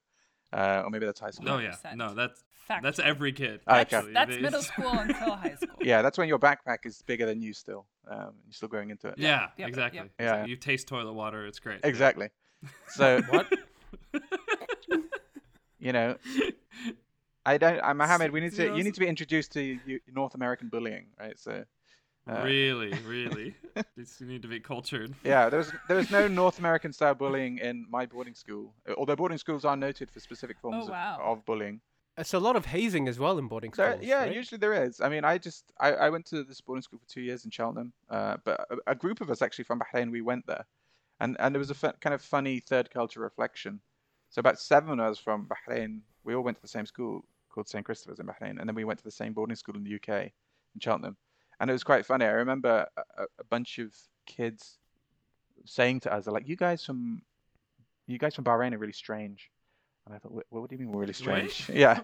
uh, 0.55 0.81
or 0.85 0.89
maybe 0.89 1.05
that's 1.05 1.19
high 1.19 1.31
school. 1.31 1.49
Oh 1.49 1.57
yeah. 1.59 1.75
100%. 1.85 1.95
No, 1.95 2.13
that's 2.13 2.43
Fact 2.67 2.81
that's 2.81 2.97
every 2.97 3.31
kid. 3.31 3.61
Ah, 3.67 3.81
okay. 3.81 3.97
actually. 3.97 4.13
That's 4.13 4.37
middle 4.39 4.61
school 4.63 4.89
until 4.91 5.35
high 5.35 5.55
school. 5.55 5.77
Yeah, 5.81 6.01
that's 6.01 6.17
when 6.17 6.27
your 6.27 6.39
backpack 6.39 6.79
is 6.85 7.03
bigger 7.03 7.27
than 7.27 7.39
you 7.39 7.53
still. 7.53 7.85
Um, 8.07 8.31
you're 8.45 8.53
still 8.53 8.69
growing 8.69 8.89
into 8.89 9.09
it. 9.09 9.15
Yeah, 9.19 9.49
Yep, 9.57 9.67
exactly. 9.69 9.99
yep. 9.99 10.09
Yeah. 10.19 10.45
You 10.45 10.55
taste 10.55 10.87
toilet 10.87 11.13
water. 11.13 11.45
It's 11.45 11.59
great. 11.59 11.81
Exactly. 11.83 12.29
So 12.89 13.21
What? 13.29 13.47
you 15.79 15.91
know, 15.93 16.15
I 17.45 17.57
don't. 17.59 17.79
I, 17.83 17.93
Mohammed, 17.93 18.31
we 18.31 18.39
need 18.39 18.53
to. 18.55 18.75
You 18.75 18.83
need 18.83 18.95
to 18.95 18.99
be 18.99 19.07
introduced 19.07 19.51
to 19.53 19.61
you, 19.61 19.99
North 20.11 20.33
American 20.33 20.69
bullying, 20.69 21.07
right? 21.19 21.37
So, 21.37 21.63
uh, 22.29 22.41
really, 22.43 22.93
really. 23.05 23.55
Just- 23.97 24.19
you 24.21 24.27
need 24.27 24.41
to 24.41 24.47
be 24.47 24.59
cultured. 24.59 25.13
yeah, 25.23 25.49
there 25.49 25.59
was 25.59 25.71
there 25.87 25.97
was 25.97 26.09
no 26.11 26.27
North 26.27 26.59
American 26.59 26.91
style 26.93 27.13
bullying 27.15 27.57
in 27.59 27.85
my 27.89 28.05
boarding 28.05 28.33
school. 28.35 28.73
uh, 28.89 28.93
Although 28.97 29.15
boarding 29.15 29.37
schools 29.37 29.65
are 29.65 29.75
noted 29.77 30.09
for 30.09 30.19
specific 30.19 30.57
forms 30.59 30.85
Oh, 30.87 30.91
wow. 30.91 31.17
of, 31.21 31.37
of 31.39 31.45
bullying. 31.45 31.81
It's 32.17 32.33
a 32.33 32.39
lot 32.39 32.55
of 32.55 32.65
hazing 32.65 33.09
as 33.09 33.19
well 33.19 33.37
in 33.37 33.47
boarding 33.49 33.71
There, 33.75 33.91
schools. 33.91 34.05
yeah, 34.07 34.19
right? 34.21 34.33
usually 34.33 34.57
there 34.57 34.85
is. 34.85 35.01
I 35.01 35.09
mean, 35.09 35.25
I 35.25 35.37
just 35.37 35.65
I, 35.79 35.91
I 35.93 36.09
went 36.09 36.25
to 36.27 36.43
this 36.45 36.61
boarding 36.61 36.81
school 36.81 36.97
for 36.99 37.07
two 37.13 37.21
years 37.21 37.43
in 37.43 37.51
Cheltenham, 37.51 37.91
uh, 38.09 38.37
but 38.45 38.65
a, 38.69 38.91
a 38.91 38.95
group 38.95 39.19
of 39.21 39.29
us 39.29 39.41
actually 39.41 39.65
from 39.65 39.79
Bahrain 39.81 40.11
we 40.11 40.21
went 40.21 40.47
there, 40.47 40.65
and 41.19 41.35
and 41.39 41.53
there 41.53 41.59
was 41.59 41.69
a 41.71 41.73
fu- 41.75 41.91
kind 42.01 42.13
of 42.13 42.21
funny 42.21 42.59
third 42.61 42.89
culture 42.89 43.19
reflection. 43.19 43.81
So 44.29 44.39
about 44.39 44.59
seven 44.59 44.99
of 44.99 45.11
us 45.11 45.19
from 45.19 45.47
Bahrain, 45.47 45.99
we 46.23 46.33
all 46.35 46.41
went 46.41 46.57
to 46.57 46.61
the 46.61 46.67
same 46.69 46.85
school 46.85 47.25
called 47.49 47.67
St 47.67 47.85
Christopher's 47.85 48.19
in 48.19 48.25
Bahrain, 48.27 48.59
and 48.59 48.67
then 48.67 48.75
we 48.75 48.85
went 48.85 48.99
to 48.99 49.05
the 49.05 49.11
same 49.11 49.33
boarding 49.33 49.55
school 49.57 49.75
in 49.75 49.83
the 49.83 49.95
UK 49.95 50.09
in 50.73 50.79
Cheltenham, 50.79 51.17
and 51.59 51.69
it 51.69 51.73
was 51.73 51.83
quite 51.83 52.05
funny. 52.05 52.25
I 52.25 52.31
remember 52.31 52.87
a, 52.97 53.23
a- 53.23 53.43
bunch 53.49 53.79
of 53.79 53.93
kids 54.25 54.77
saying 55.65 56.01
to 56.01 56.13
us, 56.13 56.25
"They're 56.25 56.33
like, 56.33 56.47
you 56.47 56.55
guys 56.55 56.83
from 56.85 57.21
you 58.07 58.17
guys 58.17 58.35
from 58.35 58.43
Bahrain 58.45 58.73
are 58.73 58.77
really 58.77 58.93
strange," 58.93 59.49
and 60.05 60.15
I 60.15 60.19
thought, 60.19 60.31
"What, 60.31 60.45
what 60.49 60.69
do 60.69 60.75
you 60.75 60.79
mean 60.79 60.91
we're 60.91 61.01
really 61.01 61.13
Right. 61.25 61.51
strange?" 61.51 61.69
Yeah. 61.79 62.01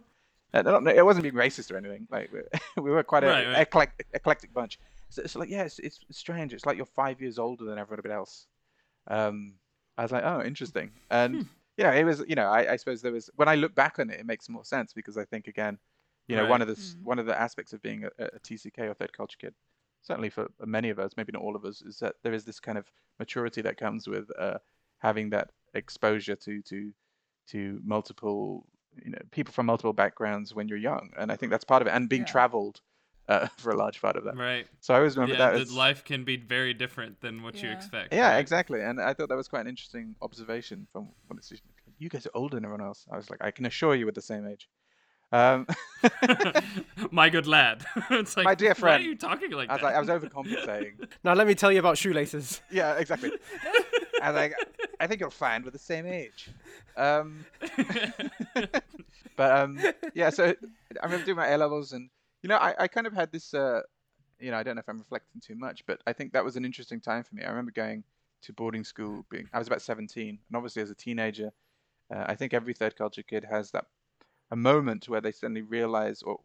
Uh, 0.54 0.62
no, 0.64 0.80
no, 0.80 0.92
it 0.92 1.06
wasn't 1.06 1.24
being 1.24 1.36
racist 1.36 1.72
or 1.72 1.78
anything. 1.78 2.08
Like 2.12 2.30
we, 2.34 2.42
we 2.84 2.92
were 2.92 3.04
quite 3.04 3.24
a 3.24 3.28
Right, 3.28 3.48
right. 3.48 3.62
eclectic, 3.62 4.08
eclectic 4.14 4.54
bunch. 4.54 4.80
So 5.10 5.22
it's 5.22 5.36
like, 5.36 5.50
yeah, 5.50 5.64
it's, 5.64 5.80
it's 5.80 6.00
strange. 6.12 6.54
It's 6.54 6.66
like 6.66 6.76
you're 6.76 6.86
five 6.86 7.22
years 7.22 7.40
older 7.40 7.64
than 7.64 7.78
everybody 7.78 8.14
else. 8.14 8.48
Um, 9.08 9.54
I 9.98 10.04
was 10.04 10.12
like, 10.12 10.24
oh, 10.26 10.42
interesting. 10.42 10.92
And 11.10 11.36
Hmm. 11.36 11.42
know, 11.78 11.92
it 11.92 12.04
was, 12.04 12.24
you 12.28 12.36
know, 12.36 12.48
I, 12.48 12.74
I 12.74 12.76
suppose 12.76 13.02
there 13.02 13.12
was 13.14 13.30
when 13.36 13.48
I 13.48 13.56
look 13.56 13.74
back 13.76 13.98
on 14.00 14.10
it, 14.10 14.20
it 14.20 14.26
makes 14.26 14.50
more 14.50 14.66
sense 14.66 14.92
because 14.94 15.18
I 15.18 15.24
think 15.26 15.48
again, 15.48 15.78
you 16.28 16.36
know, 16.36 16.46
one 16.46 16.62
of 16.62 16.68
the 16.68 16.74
s 16.74 16.96
Mm. 17.00 17.04
one 17.06 17.20
of 17.20 17.26
the 17.26 17.40
aspects 17.40 17.74
of 17.74 17.82
being 17.82 18.06
a, 18.06 18.10
a 18.26 18.40
TCK 18.40 18.80
or 18.90 18.94
third 18.94 19.14
culture 19.14 19.38
kid, 19.40 19.54
certainly 20.02 20.30
for 20.30 20.48
many 20.66 20.90
of 20.90 21.00
us, 21.00 21.12
maybe 21.18 21.32
not 21.34 21.42
all 21.42 21.56
of 21.56 21.66
us, 21.66 21.82
is 21.82 22.00
that 22.00 22.16
there 22.24 22.34
is 22.34 22.46
this 22.46 22.60
kind 22.60 22.78
of 22.78 22.92
maturity 23.20 23.62
that 23.62 23.78
comes 23.78 24.08
with 24.08 24.30
uh, 24.40 24.58
having 25.00 25.30
that 25.32 25.52
exposure 25.74 26.36
to 26.36 26.62
to 26.64 26.92
to 27.48 27.82
multiple 27.84 28.66
you 29.04 29.12
know 29.12 29.18
people 29.32 29.54
from 29.54 29.66
multiple 29.66 29.94
backgrounds 29.94 30.54
when 30.54 30.68
you're 30.68 30.78
young 30.78 31.12
and 31.18 31.32
i 31.32 31.36
think 31.36 31.50
that's 31.50 31.64
part 31.64 31.82
of 31.82 31.88
it 31.88 31.92
and 31.92 32.10
being 32.10 32.24
Yeah. 32.24 32.28
traveled 32.28 32.82
uh, 33.30 33.48
for 33.58 33.72
a 33.72 33.78
large 33.78 34.02
part 34.02 34.16
of 34.18 34.26
that 34.26 34.36
Right. 34.36 34.68
so 34.82 34.94
i 34.94 34.98
always 34.98 35.16
remember 35.16 35.36
yeah, 35.36 35.52
that 35.52 35.54
that 35.54 35.62
as, 35.70 35.72
life 35.72 36.04
can 36.04 36.24
be 36.26 36.36
very 36.36 36.74
different 36.74 37.22
than 37.22 37.42
what 37.42 37.64
you 37.64 37.72
expect. 37.72 38.14
yeah 38.14 38.32
right? 38.32 38.40
exactly 38.40 38.82
and 38.82 39.00
i 39.00 39.14
thought 39.14 39.30
that 39.30 39.38
was 39.38 39.48
quite 39.48 39.62
an 39.62 39.68
interesting 39.68 40.16
observation 40.22 40.88
from 40.92 41.10
when 41.28 41.38
it's 41.38 41.54
you 42.00 42.10
guys 42.10 42.26
are 42.26 42.32
older 42.34 42.56
than 42.58 42.66
everyone 42.66 42.86
else 42.86 43.06
i 43.12 43.16
was 43.16 43.30
like 43.30 43.42
i 43.42 43.52
can 43.52 43.66
assure 43.66 43.96
you 43.96 44.06
we're 44.06 44.12
the 44.12 44.22
same 44.22 44.46
age 44.46 44.68
Um, 45.34 45.66
My 47.12 47.30
good 47.30 47.48
lad. 47.48 47.86
it's 48.12 48.36
like, 48.36 48.44
My 48.46 48.56
dear 48.56 48.76
friend. 48.76 48.84
Why 48.84 48.98
friend. 48.98 49.04
are 49.04 49.08
you 49.08 49.16
talking 49.16 49.52
like 49.52 49.70
I 49.70 49.74
was 49.74 49.82
that? 49.82 49.88
like, 49.88 49.96
I 49.96 50.00
was 50.02 50.10
overcompensating. 50.24 51.08
Now 51.24 51.34
let 51.34 51.48
me 51.48 51.56
tell 51.56 51.72
you 51.72 51.80
about 51.80 51.98
shoelaces. 51.98 52.62
yeah, 52.70 52.96
exactly. 52.96 53.32
I 54.22 54.32
like, 54.32 54.54
I 55.00 55.08
think 55.08 55.22
you'll 55.22 55.30
find 55.30 55.64
we're 55.64 55.72
the 55.72 55.80
same 55.80 56.06
age. 56.06 56.50
Um, 56.98 57.46
but 59.36 59.52
um, 59.60 59.80
yeah, 60.14 60.30
so 60.30 60.54
I 61.02 61.06
remember 61.06 61.26
doing 61.26 61.38
my 61.38 61.48
A 61.48 61.58
levels, 61.58 61.94
and 61.94 62.10
you 62.44 62.50
know, 62.50 62.58
I, 62.58 62.76
I 62.80 62.88
kind 62.88 63.08
of 63.08 63.14
had 63.14 63.32
this. 63.32 63.54
Uh, 63.54 63.82
you 64.40 64.52
know, 64.52 64.58
I 64.58 64.64
don't 64.64 64.76
know 64.76 64.80
if 64.80 64.90
I'm 64.90 64.98
reflecting 65.00 65.40
too 65.40 65.56
much, 65.56 65.86
but 65.86 66.02
I 66.08 66.14
think 66.14 66.34
that 66.34 66.44
was 66.44 66.56
an 66.56 66.66
interesting 66.66 67.00
time 67.00 67.24
for 67.24 67.36
me. 67.36 67.44
I 67.44 67.50
remember 67.50 67.72
going 67.72 68.04
to 68.44 68.54
boarding 68.54 68.84
school. 68.84 69.26
Being 69.30 69.48
I 69.54 69.60
was 69.60 69.68
about 69.68 69.82
17, 69.82 70.30
and 70.30 70.56
obviously 70.56 70.82
as 70.82 70.90
a 70.90 70.96
teenager, 70.96 71.52
uh, 72.14 72.26
I 72.28 72.36
think 72.36 72.54
every 72.54 72.74
third 72.74 72.96
culture 72.96 73.24
kid 73.24 73.46
has 73.50 73.72
that 73.72 73.86
a 74.52 74.56
moment 74.56 75.10
where 75.10 75.22
they 75.22 75.32
suddenly 75.32 75.62
realize 75.62 76.22
or 76.22 76.40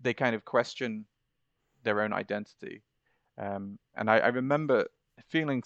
they 0.00 0.14
kind 0.14 0.34
of 0.34 0.44
question 0.44 1.06
their 1.82 2.02
own 2.02 2.12
identity. 2.12 2.82
Um, 3.38 3.78
and 3.96 4.10
I, 4.10 4.18
I 4.18 4.28
remember 4.28 4.86
feeling 5.28 5.62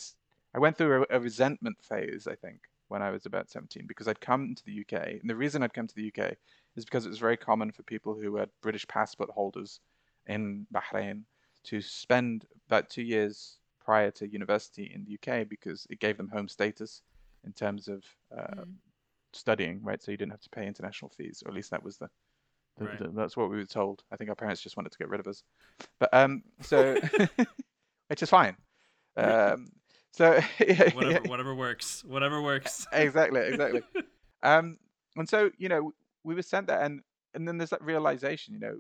I 0.55 0.59
went 0.59 0.77
through 0.77 1.05
a, 1.11 1.17
a 1.17 1.21
resentment 1.21 1.77
phase, 1.83 2.27
I 2.27 2.35
think, 2.35 2.61
when 2.89 3.03
I 3.03 3.11
was 3.11 3.27
about 3.27 3.51
17, 3.51 3.87
because 3.87 4.09
I'd 4.09 4.21
come 4.21 4.55
to 4.55 4.65
the 4.65 4.81
UK. 4.81 5.21
And 5.21 5.29
the 5.29 5.37
reason 5.37 5.63
I'd 5.63 5.75
come 5.75 5.87
to 5.87 5.95
the 5.95 6.13
UK 6.15 6.37
is 6.77 6.85
because 6.85 7.07
it 7.07 7.11
was 7.11 7.19
very 7.19 7.37
common 7.37 7.73
for 7.73 7.83
people 7.83 8.15
who 8.15 8.33
were 8.33 8.47
British 8.61 8.87
passport 8.87 9.31
holders 9.31 9.81
in 10.27 10.67
Bahrain 10.73 11.23
to 11.65 11.81
spend 11.81 12.47
about 12.69 12.91
two 12.91 13.03
years 13.03 13.59
prior 13.85 14.11
to 14.13 14.29
university 14.29 14.93
in 14.95 15.05
the 15.05 15.19
UK 15.19 15.49
because 15.49 15.87
it 15.91 16.01
gave 16.01 16.17
them 16.17 16.29
home 16.29 16.49
status 16.49 17.03
in 17.45 17.53
terms 17.53 17.89
of 17.89 18.05
uh, 18.37 18.65
studying, 19.33 19.81
right? 19.83 20.03
So 20.03 20.11
you 20.11 20.17
didn't 20.17 20.33
have 20.33 20.41
to 20.43 20.51
pay 20.51 20.67
international 20.67 21.11
fees, 21.11 21.43
or 21.45 21.51
at 21.51 21.55
least 21.55 21.71
that 21.71 21.83
was 21.83 21.99
the, 21.99 22.09
the, 22.79 22.85
Right. 22.85 22.99
the 22.99 23.09
that's 23.09 23.37
what 23.37 23.51
we 23.51 23.57
were 23.57 23.65
told. 23.65 24.03
I 24.11 24.17
think 24.17 24.31
our 24.31 24.37
parents 24.37 24.63
just 24.63 24.77
wanted 24.77 24.93
to 24.93 24.99
get 24.99 25.09
rid 25.09 25.21
of 25.21 25.27
us, 25.27 25.43
but 25.99 26.13
um, 26.13 26.43
so 26.61 26.99
which 28.09 28.23
is 28.23 28.31
fine. 28.31 28.57
Um, 29.17 29.69
so 30.13 30.41
yeah, 30.61 30.95
whatever, 30.95 31.29
whatever 31.29 31.55
works. 31.55 32.05
Whatever 32.05 32.43
works. 32.43 32.87
exactly, 32.93 33.41
exactly. 33.41 33.83
Um, 34.43 34.79
and 35.17 35.29
so 35.29 35.51
you 35.59 35.69
know, 35.69 35.93
we 36.25 36.35
were 36.35 36.43
sent 36.43 36.67
there, 36.67 36.81
and 36.81 37.01
and 37.35 37.47
then 37.49 37.59
there's 37.59 37.71
that 37.71 37.83
realization, 37.83 38.55
you 38.55 38.61
know, 38.61 38.77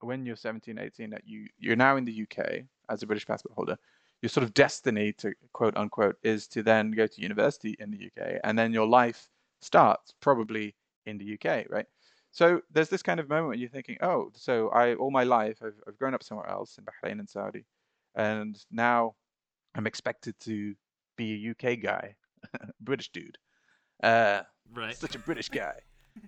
when 0.00 0.24
you're 0.26 0.36
17, 0.36 0.78
18, 0.78 1.10
that 1.10 1.22
you 1.26 1.46
you're 1.58 1.76
now 1.76 1.96
in 1.96 2.04
the 2.04 2.22
UK 2.22 2.62
as 2.88 3.02
a 3.02 3.06
British 3.06 3.26
passport 3.26 3.54
holder. 3.54 3.76
Your 4.22 4.28
sort 4.28 4.44
of 4.44 4.52
destiny 4.52 5.12
to 5.14 5.32
quote 5.54 5.76
unquote 5.76 6.16
is 6.22 6.46
to 6.48 6.62
then 6.62 6.90
go 6.90 7.06
to 7.06 7.20
university 7.20 7.76
in 7.78 7.90
the 7.90 8.06
UK, 8.06 8.40
and 8.44 8.58
then 8.58 8.72
your 8.72 8.86
life 8.86 9.28
starts 9.60 10.12
probably 10.20 10.74
in 11.06 11.18
the 11.18 11.34
UK, 11.34 11.66
right? 11.70 11.86
So 12.32 12.60
there's 12.70 12.88
this 12.88 13.02
kind 13.02 13.18
of 13.20 13.28
moment 13.28 13.48
where 13.48 13.56
you're 13.56 13.68
thinking, 13.68 13.96
oh, 14.02 14.30
so 14.34 14.68
I 14.68 14.94
all 14.94 15.10
my 15.10 15.24
life 15.24 15.58
I've, 15.64 15.80
I've 15.86 15.98
grown 15.98 16.14
up 16.14 16.22
somewhere 16.22 16.48
else 16.48 16.78
in 16.78 16.84
Bahrain 16.84 17.18
and 17.18 17.28
Saudi, 17.28 17.64
and 18.14 18.56
now 18.70 19.14
I'm 19.74 19.86
expected 19.86 20.38
to 20.40 20.74
be 21.16 21.34
a 21.34 21.50
UK 21.50 21.80
guy, 21.80 22.14
British 22.80 23.10
dude, 23.10 23.36
uh, 24.02 24.42
Right. 24.72 24.94
such 24.94 25.16
a 25.16 25.18
British 25.18 25.48
guy, 25.48 25.74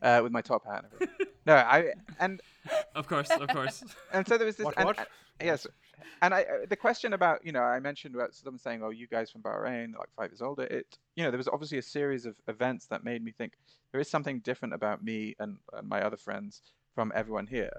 uh, 0.01 0.21
with 0.23 0.33
my 0.33 0.41
top 0.41 0.65
hat. 0.65 0.85
And 1.01 1.11
no, 1.47 1.55
I 1.55 1.93
and 2.19 2.41
Of 2.95 3.09
course. 3.09 3.31
Of 3.31 3.49
course. 3.49 3.83
and 4.13 4.27
so 4.27 4.39
there 4.39 4.47
was 4.47 4.57
this. 4.57 4.65
What, 4.65 4.75
and, 4.77 4.87
what? 4.87 4.99
and- 4.99 5.07
yes, 5.41 5.67
and 6.21 6.35
I 6.35 6.43
uh, 6.43 6.67
the 6.69 6.77
question 6.77 7.13
about 7.13 7.45
you 7.45 7.53
know 7.53 7.63
I 7.63 7.81
mentioned 7.81 8.15
about 8.15 8.35
someone 8.35 8.59
saying, 8.59 8.83
oh, 8.83 8.91
you 8.91 9.07
guys 9.07 9.31
from 9.31 9.43
Bahrain, 9.43 9.95
like 9.99 10.09
five 10.17 10.31
years 10.31 10.43
older. 10.43 10.65
It 10.65 10.99
you 11.17 11.25
know 11.25 11.31
there 11.31 11.39
was 11.39 11.49
obviously 11.49 11.79
a 11.79 11.83
series 11.83 12.27
of 12.27 12.37
events 12.49 12.87
that 12.87 13.05
made 13.05 13.25
me 13.25 13.33
think 13.33 13.55
there 13.91 14.01
is 14.01 14.09
something 14.09 14.41
different 14.41 14.75
about 14.75 15.03
me 15.03 15.35
and, 15.39 15.59
and 15.73 15.89
my 15.89 16.03
other 16.03 16.17
friends 16.17 16.63
from 16.95 17.13
everyone 17.15 17.47
here. 17.47 17.73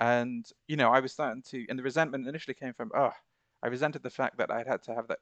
And 0.00 0.46
you 0.68 0.76
know 0.76 0.90
I 0.90 1.00
was 1.00 1.12
starting 1.12 1.42
to, 1.50 1.66
and 1.68 1.78
the 1.78 1.82
resentment 1.82 2.28
initially 2.28 2.54
came 2.54 2.72
from, 2.72 2.90
oh, 2.94 3.12
I 3.62 3.68
resented 3.68 4.02
the 4.02 4.10
fact 4.10 4.38
that 4.38 4.50
I'd 4.50 4.66
had 4.66 4.82
to 4.84 4.94
have 4.94 5.08
that 5.08 5.18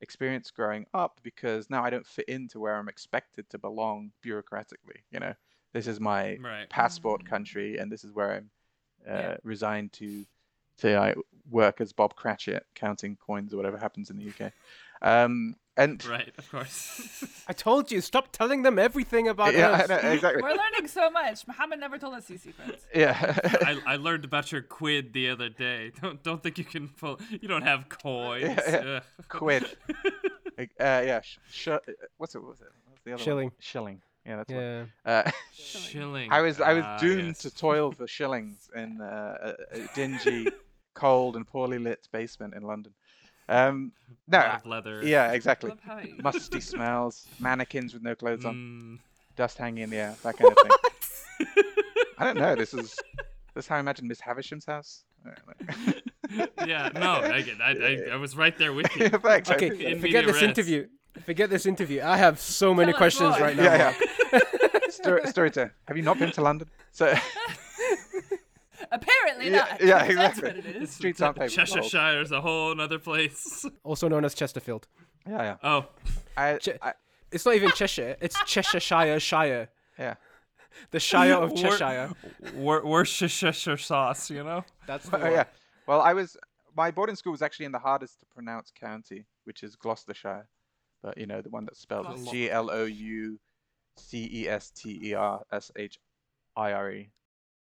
experience 0.00 0.50
growing 0.50 0.86
up 0.94 1.20
because 1.22 1.70
now 1.70 1.84
I 1.84 1.90
don't 1.90 2.06
fit 2.06 2.28
into 2.28 2.58
where 2.58 2.76
I'm 2.76 2.88
expected 2.88 3.48
to 3.50 3.58
belong 3.58 4.10
bureaucratically. 4.24 5.02
You 5.10 5.20
know, 5.20 5.34
this 5.72 5.86
is 5.86 6.00
my 6.00 6.36
Right. 6.40 6.68
passport 6.68 7.24
country, 7.24 7.78
and 7.78 7.90
this 7.90 8.04
is 8.04 8.12
where 8.12 8.32
I'm 8.32 8.50
uh, 9.08 9.34
resigned 9.42 9.92
to 9.94 10.24
to 10.78 10.96
I 10.98 11.14
work 11.50 11.80
as 11.80 11.92
Bob 11.92 12.14
Cratchit, 12.16 12.64
counting 12.74 13.16
coins 13.16 13.52
or 13.52 13.56
whatever 13.56 13.76
happens 13.78 14.10
in 14.10 14.16
the 14.16 14.28
UK. 14.28 14.52
Um, 15.02 15.56
and 15.76 16.04
Right. 16.04 16.32
Of 16.38 16.50
course. 16.50 17.24
I 17.48 17.52
told 17.52 17.90
you, 17.90 18.00
stop 18.00 18.30
telling 18.32 18.62
them 18.62 18.78
everything 18.78 19.28
about 19.28 19.54
yeah, 19.54 19.70
I 19.70 19.80
us. 19.82 19.88
know, 19.88 19.96
exactly. 19.96 20.42
We're 20.42 20.50
learning 20.50 20.86
so 20.88 21.10
much. 21.10 21.46
Mohammed 21.46 21.80
never 21.80 21.98
told 21.98 22.14
us 22.14 22.26
these 22.26 22.42
secrets. 22.42 22.84
Yeah, 22.94 23.16
I, 23.66 23.80
I 23.94 23.96
learned 23.96 24.24
about 24.24 24.52
your 24.52 24.62
quid 24.62 25.12
the 25.12 25.30
other 25.30 25.48
day. 25.48 25.92
Don't 26.00 26.22
don't 26.22 26.42
think 26.42 26.58
you 26.58 26.64
can 26.64 26.88
pull. 26.88 27.18
You 27.30 27.48
don't 27.48 27.62
have 27.62 27.88
coins. 27.88 28.58
Yeah, 28.66 28.84
yeah. 28.84 29.00
Quid. 29.28 29.64
Like, 30.58 30.70
uh, 30.78 31.02
yeah, 31.06 31.22
sh- 31.22 31.38
sh- 31.50 31.68
uh, 31.68 31.78
what's 32.18 32.34
it? 32.34 32.42
What's 32.44 32.60
it? 32.60 32.68
What's 32.86 33.00
the 33.04 33.14
other 33.14 33.22
Shilling. 33.22 33.46
One? 33.48 33.52
Shilling. 33.58 34.02
Yeah, 34.26 34.36
that's 34.36 34.50
Yeah. 34.50 34.78
one. 34.78 34.92
Uh, 35.04 35.30
Shilling. 35.52 36.30
I 36.32 36.40
was 36.42 36.60
I 36.60 36.72
was 36.74 36.84
Ah, 36.86 36.98
doomed 36.98 37.26
yes. 37.28 37.38
to 37.40 37.50
toil 37.50 37.92
for 37.92 38.06
shillings 38.16 38.70
in 38.74 39.00
uh, 39.00 39.54
a, 39.72 39.78
a 39.80 39.88
dingy, 39.94 40.48
cold, 40.94 41.36
and 41.36 41.46
poorly 41.46 41.78
lit 41.78 42.08
basement 42.12 42.54
in 42.54 42.62
London. 42.62 42.92
Um, 43.48 43.92
no, 44.28 44.38
Lot 44.38 44.66
leather. 44.66 45.02
yeah, 45.04 45.32
exactly. 45.32 45.72
You- 46.04 46.16
Musty 46.22 46.60
smells, 46.72 47.26
mannequins 47.40 47.92
with 47.94 48.02
no 48.02 48.14
clothes 48.14 48.44
on, 48.44 48.54
Mm, 48.54 48.98
dust 49.36 49.58
hanging 49.58 49.82
in 49.84 49.90
the 49.90 49.96
air, 49.96 50.14
that 50.22 50.36
kind 50.38 50.52
of 50.52 50.58
thing. 50.62 51.46
I 52.18 52.24
don't 52.24 52.36
know. 52.38 52.54
This 52.54 52.72
is 52.74 52.94
this 53.54 53.64
is 53.64 53.66
how 53.66 53.76
I 53.76 53.80
imagine 53.80 54.06
Miss 54.06 54.20
Havisham's 54.20 54.64
house. 54.64 55.02
I 55.26 55.30
don't 55.34 55.48
know. 56.28 56.46
yeah. 56.66 56.90
No. 56.94 57.12
I, 57.14 57.44
I, 57.60 57.70
I 57.70 58.12
I 58.12 58.16
was 58.16 58.36
right 58.36 58.56
there 58.56 58.72
with 58.72 58.94
you. 58.96 59.08
Thanks. 59.08 59.50
Okay, 59.50 59.66
appreciate 59.66 59.90
it. 59.90 59.92
In 59.96 60.00
forget 60.00 60.24
this 60.26 60.34
res. 60.36 60.42
interview. 60.44 60.86
Forget 61.24 61.50
this 61.50 61.66
interview. 61.66 62.00
I 62.02 62.16
have 62.16 62.40
so 62.40 62.74
many 62.74 62.92
Tell 62.92 62.98
questions 62.98 63.30
more. 63.38 63.40
right 63.40 63.56
now. 63.56 63.62
Yeah, 63.64 63.94
yeah. 64.32 64.38
Story, 64.90 65.26
story 65.28 65.50
time. 65.50 65.70
Have 65.88 65.96
you 65.96 66.02
not 66.02 66.18
been 66.18 66.30
to 66.32 66.42
London? 66.42 66.68
So 66.92 67.06
Apparently 68.90 69.50
Yeah, 69.50 69.56
not. 69.56 69.80
yeah, 69.80 69.98
That's 70.06 70.10
exactly. 70.10 70.42
what 70.42 70.56
it 70.56 70.82
is. 70.82 70.90
streets 70.90 71.20
aren't 71.20 71.38
paved 71.38 71.56
with 71.56 71.68
gold. 71.72 71.84
Cheshire's 71.84 72.30
a 72.32 72.40
whole 72.40 72.74
nother 72.74 72.98
place. 72.98 73.64
Also 73.84 74.08
known 74.08 74.24
as 74.24 74.34
Chesterfield. 74.34 74.86
Yeah, 75.28 75.42
yeah. 75.42 75.56
Oh, 75.62 75.86
I, 76.36 76.58
Che- 76.58 76.78
I, 76.82 76.92
It's 77.30 77.46
not 77.46 77.54
even 77.54 77.70
Cheshire. 77.70 78.16
It's 78.20 78.36
Cheshire 78.44 78.80
Shire. 78.80 79.68
yeah. 79.98 80.14
The 80.90 81.00
Shire 81.00 81.34
of 81.34 81.50
Wor- 81.52 81.58
Cheshire. 81.62 82.10
wor- 82.54 82.84
worse 82.84 83.12
Cheshire 83.16 83.76
sauce, 83.76 84.30
you 84.30 84.42
know? 84.42 84.64
That's 84.86 85.08
the 85.08 85.16
Oh, 85.18 85.20
one. 85.22 85.32
yeah. 85.32 85.44
Well, 85.86 86.00
I 86.00 86.12
was 86.14 86.36
my 86.76 86.90
boarding 86.90 87.16
school 87.16 87.32
was 87.32 87.42
actually 87.42 87.66
in 87.66 87.72
the 87.72 87.78
hardest 87.78 88.20
to 88.20 88.26
pronounce 88.26 88.72
county, 88.78 89.26
which 89.44 89.62
is 89.62 89.76
Gloucestershire, 89.76 90.48
but 91.02 91.18
you 91.18 91.26
know 91.26 91.40
the 91.42 91.50
one 91.50 91.64
that's 91.64 91.80
spelled 91.80 92.06
Gloucester. 92.06 92.30
G 92.30 92.50
L 92.50 92.70
O 92.70 92.84
U 92.84 93.38
C 93.96 94.28
E 94.32 94.48
S 94.48 94.70
T 94.70 94.98
E 95.02 95.14
R 95.14 95.42
S 95.52 95.70
H 95.76 95.98
I 96.56 96.72
R 96.72 96.90
E. 96.90 97.10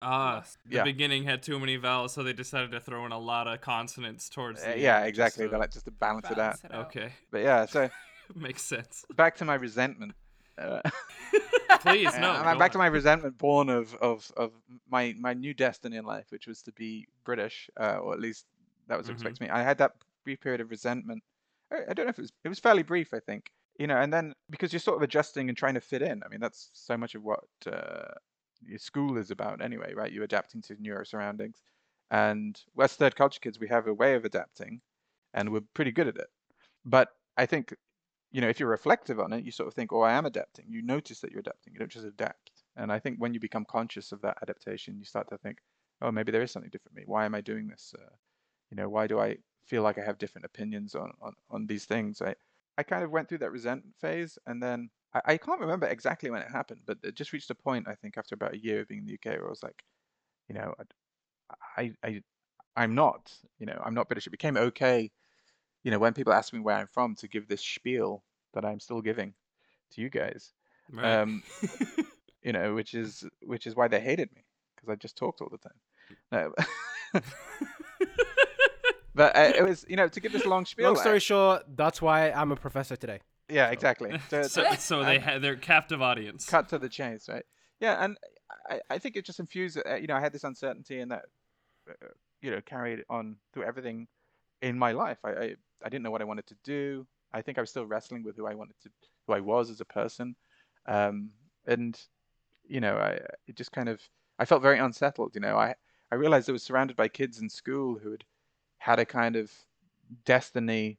Ah, 0.04 0.44
the 0.66 0.78
Yeah. 0.78 0.84
beginning 0.84 1.26
had 1.26 1.44
too 1.44 1.60
many 1.60 1.76
vowels, 1.76 2.14
so 2.14 2.24
they 2.24 2.34
decided 2.34 2.72
to 2.72 2.80
throw 2.80 3.06
in 3.06 3.12
a 3.12 3.20
lot 3.20 3.48
of 3.48 3.62
consonants 3.62 4.30
towards 4.30 4.60
Uh, 4.64 4.72
the 4.72 4.80
yeah, 4.80 4.98
end, 5.00 5.10
exactly. 5.10 5.44
just 5.44 5.52
They 5.52 5.56
to- 5.56 5.60
like 5.60 5.72
just 5.72 5.86
to 5.86 5.92
balance 5.92 6.30
it 6.32 6.40
out. 6.40 6.56
It 6.64 6.74
out. 6.74 6.86
Okay, 6.88 7.14
But 7.30 7.42
yeah, 7.42 7.66
so 7.68 7.88
makes 8.36 8.64
sense. 8.64 9.06
back 9.16 9.36
to 9.38 9.46
my 9.46 9.54
resentment. 9.56 10.14
Uh, 10.58 10.82
Please, 11.82 12.12
no. 12.20 12.32
I'm 12.32 12.54
go 12.54 12.60
back 12.60 12.72
to 12.74 12.78
my 12.78 12.88
resentment 12.88 13.38
born 13.38 13.70
of, 13.70 13.96
of, 13.96 14.32
of 14.38 14.52
my, 14.90 15.16
my 15.20 15.34
new 15.34 15.54
destiny 15.54 15.98
in 15.98 16.06
life, 16.06 16.26
which 16.30 16.48
was 16.48 16.62
to 16.64 16.72
be 16.74 17.08
British, 17.24 17.70
uh, 17.80 17.98
or 17.98 18.14
at 18.14 18.20
least 18.20 18.46
that 18.88 18.98
was 18.98 19.08
Mhm. 19.08 19.12
expected 19.14 19.38
of 19.44 19.48
me. 19.48 19.50
I 19.50 19.64
had 19.64 19.78
that 19.80 19.94
brief 20.24 20.40
period 20.42 20.62
of 20.62 20.70
resentment. 20.70 21.24
I, 21.72 21.94
don't 21.94 22.06
know 22.06 22.10
if 22.10 22.20
it 22.20 22.24
was 22.24 22.34
it 22.44 22.50
was 22.50 22.60
fairly 22.60 22.84
brief, 22.84 23.14
I 23.14 23.20
think. 23.20 23.52
You 23.80 23.88
know, 23.88 23.98
and 23.98 24.12
then 24.14 24.34
because 24.50 24.74
you're 24.74 24.80
sort 24.80 24.98
of 24.98 25.04
adjusting 25.04 25.50
and 25.50 25.58
trying 25.58 25.74
to 25.76 25.82
fit 25.82 26.02
in. 26.02 26.22
I 26.24 26.28
mean, 26.28 26.40
that's 26.40 26.70
so 26.74 26.98
much 26.98 27.16
of 27.16 27.24
what 27.24 27.44
uh, 27.66 28.14
your 28.62 28.78
school 28.78 29.18
is 29.18 29.32
about, 29.32 29.62
anyway, 29.62 29.94
right? 29.94 30.12
You're 30.12 30.26
adapting 30.26 30.62
to 30.64 30.76
your 30.80 31.06
surroundings, 31.06 31.62
and 32.12 32.60
West 32.76 33.00
third 33.00 33.16
culture 33.16 33.40
kids, 33.40 33.60
we 33.60 33.70
have 33.70 33.88
a 33.88 33.94
way 33.94 34.16
of 34.16 34.26
adapting, 34.26 34.82
and 35.34 35.52
we're 35.52 35.62
pretty 35.74 35.92
good 35.92 36.08
at 36.08 36.18
it. 36.18 36.28
But 36.86 37.10
I 37.38 37.46
think 37.46 37.74
you 38.32 38.40
know, 38.40 38.48
if 38.48 38.60
you're 38.60 38.70
reflective 38.70 39.20
on 39.20 39.34
it, 39.34 39.44
you 39.44 39.52
sort 39.52 39.68
of 39.68 39.74
think, 39.74 39.92
oh, 39.92 40.02
I 40.02 40.14
am 40.14 40.26
adapting. 40.26 40.66
You 40.70 40.82
notice 40.82 41.20
that 41.20 41.32
you're 41.32 41.42
adapting. 41.42 41.74
You 41.74 41.80
don't 41.80 41.92
just 41.92 42.06
adapt. 42.06 42.52
And 42.78 42.92
I 42.92 42.98
think 42.98 43.18
when 43.18 43.34
you 43.34 43.40
become 43.40 43.66
conscious 43.66 44.12
of 44.14 44.22
that 44.22 44.38
adaptation, 44.42 44.98
you 44.98 45.04
start 45.04 45.28
to 45.30 45.38
think, 45.38 45.58
oh, 46.02 46.12
maybe 46.12 46.32
there 46.32 46.42
is 46.42 46.52
something 46.52 46.72
different 46.72 46.96
me. 46.96 47.04
Why 47.06 47.26
am 47.26 47.36
I 47.36 47.42
doing 47.42 47.68
this? 47.68 47.94
Uh, 47.98 48.16
you 48.70 48.78
know, 48.78 48.88
why 48.88 49.08
do 49.08 49.20
I 49.20 49.38
feel 49.72 49.84
like 49.84 49.98
I 49.98 50.06
have 50.06 50.18
different 50.20 50.46
opinions 50.46 50.96
on, 50.96 51.14
on, 51.22 51.34
on 51.50 51.68
these 51.68 51.86
things? 51.86 52.22
I, 52.22 52.36
I 52.78 52.84
kind 52.84 53.04
of 53.04 53.12
went 53.12 53.30
through 53.30 53.40
that 53.40 53.52
resentment 53.52 53.96
phase. 54.00 54.38
And 54.46 54.62
then 54.62 54.90
I, 55.14 55.22
I 55.26 55.38
can't 55.38 55.62
remember 55.62 55.88
exactly 55.88 56.30
when 56.30 56.42
it 56.42 56.52
happened, 56.52 56.82
but 56.86 56.98
it 57.04 57.16
just 57.16 57.34
reached 57.34 57.50
a 57.50 57.56
point, 57.56 57.88
I 57.88 57.96
think, 57.96 58.18
after 58.18 58.36
about 58.36 58.54
a 58.54 58.64
year 58.64 58.82
of 58.82 58.90
being 58.90 59.02
in 59.02 59.06
the 59.08 59.14
UK 59.14 59.38
where 59.40 59.48
I 59.48 59.50
was 59.50 59.64
like, 59.64 59.84
you 60.50 60.56
know, 60.56 60.76
I, 61.78 61.82
I, 61.82 61.94
I 62.04 62.22
I'm 62.76 62.96
not, 62.96 63.34
you 63.60 63.66
know, 63.66 63.82
I'm 63.86 63.94
not 63.94 64.10
British. 64.10 64.28
It 64.28 64.32
became 64.32 64.58
okay 64.58 65.12
you 65.84 65.92
know, 65.92 66.00
when 66.00 66.14
people 66.14 66.34
ask 66.34 66.54
me 66.54 66.60
where 66.60 66.76
I'm 66.76 66.88
from, 66.88 67.16
to 67.16 67.28
give 67.28 67.48
this 67.48 67.62
spiel 67.62 68.24
that 68.54 68.66
I'm 68.66 68.80
still 68.80 69.02
giving 69.02 69.34
to 69.94 70.02
you 70.02 70.10
guys, 70.10 70.54
Right. 70.92 71.22
um, 71.22 71.44
you 72.44 72.54
know, 72.54 72.76
which 72.76 72.94
is 72.94 73.26
which 73.44 73.66
is 73.68 73.76
why 73.76 73.88
they 73.88 74.00
hated 74.00 74.30
me 74.36 74.44
because 74.76 74.90
I 74.92 74.96
just 74.96 75.18
talked 75.18 75.42
all 75.42 75.50
the 75.50 75.58
time. 75.58 75.80
No. 76.32 76.54
but 79.22 79.36
uh, 79.36 79.52
it 79.56 79.64
was, 79.64 79.86
you 79.88 79.96
know, 79.96 80.08
to 80.08 80.20
give 80.20 80.32
this 80.32 80.46
long 80.46 80.66
spiel. 80.66 80.88
Long 80.88 80.96
story 80.96 81.18
uh, 81.18 81.20
short, 81.20 81.64
that's 81.76 82.02
why 82.02 82.32
I'm 82.32 82.52
a 82.52 82.56
professor 82.56 82.96
today. 82.96 83.20
yeah, 83.50 83.70
exactly. 83.70 84.18
To- 84.30 84.50
so, 84.50 84.66
so 84.80 85.04
they 85.04 85.20
had 85.20 85.44
their 85.44 85.56
captive 85.56 86.02
audience. 86.02 86.46
cut 86.46 86.70
to 86.70 86.80
the 86.80 86.90
chase, 86.90 87.30
right? 87.30 87.46
Yeah, 87.80 88.04
and 88.04 88.18
I, 88.68 88.80
I 88.90 88.98
think 88.98 89.16
it 89.16 89.26
just 89.26 89.40
infused. 89.40 89.78
Uh, 89.78 89.96
you 89.96 90.08
know, 90.08 90.16
I 90.16 90.22
had 90.22 90.34
this 90.34 90.44
uncertainty, 90.44 91.00
and 91.02 91.12
that 91.12 91.26
uh, 91.88 92.08
you 92.42 92.50
know 92.50 92.62
carried 92.62 93.04
on 93.10 93.36
through 93.54 93.66
everything 93.66 94.08
in 94.64 94.78
my 94.78 94.92
life. 94.92 95.20
I, 95.24 95.30
I 95.30 95.56
I 95.84 95.90
didn't 95.90 96.02
know 96.02 96.12
what 96.12 96.22
I 96.22 96.26
wanted 96.26 96.48
to 96.48 96.56
do. 96.64 97.06
I 97.32 97.44
think 97.44 97.60
I 97.60 97.62
was 97.62 97.70
still 97.70 97.86
wrestling 97.86 98.24
with 98.24 98.36
who 98.36 98.48
I 98.48 98.56
wanted 98.56 98.76
to, 98.84 98.90
who 99.28 99.34
I 99.34 99.40
was 99.40 99.70
as 99.70 99.82
a 99.82 99.86
person, 99.86 100.36
um, 100.88 101.30
and 101.68 102.00
you 102.68 102.82
know, 102.82 102.96
I 102.98 103.20
it 103.48 103.56
just 103.56 103.72
kind 103.72 103.88
of 103.88 104.02
I 104.40 104.46
felt 104.46 104.64
very 104.64 104.80
unsettled. 104.80 105.36
You 105.36 105.42
know, 105.42 105.58
I 105.58 105.76
I 106.12 106.16
realized 106.16 106.50
I 106.50 106.54
was 106.54 106.64
surrounded 106.64 106.98
by 106.98 107.08
kids 107.08 107.40
in 107.40 107.50
school 107.50 108.00
who 108.02 108.12
had 108.12 108.24
had 108.82 108.98
a 108.98 109.06
kind 109.06 109.36
of 109.36 109.52
destiny, 110.26 110.98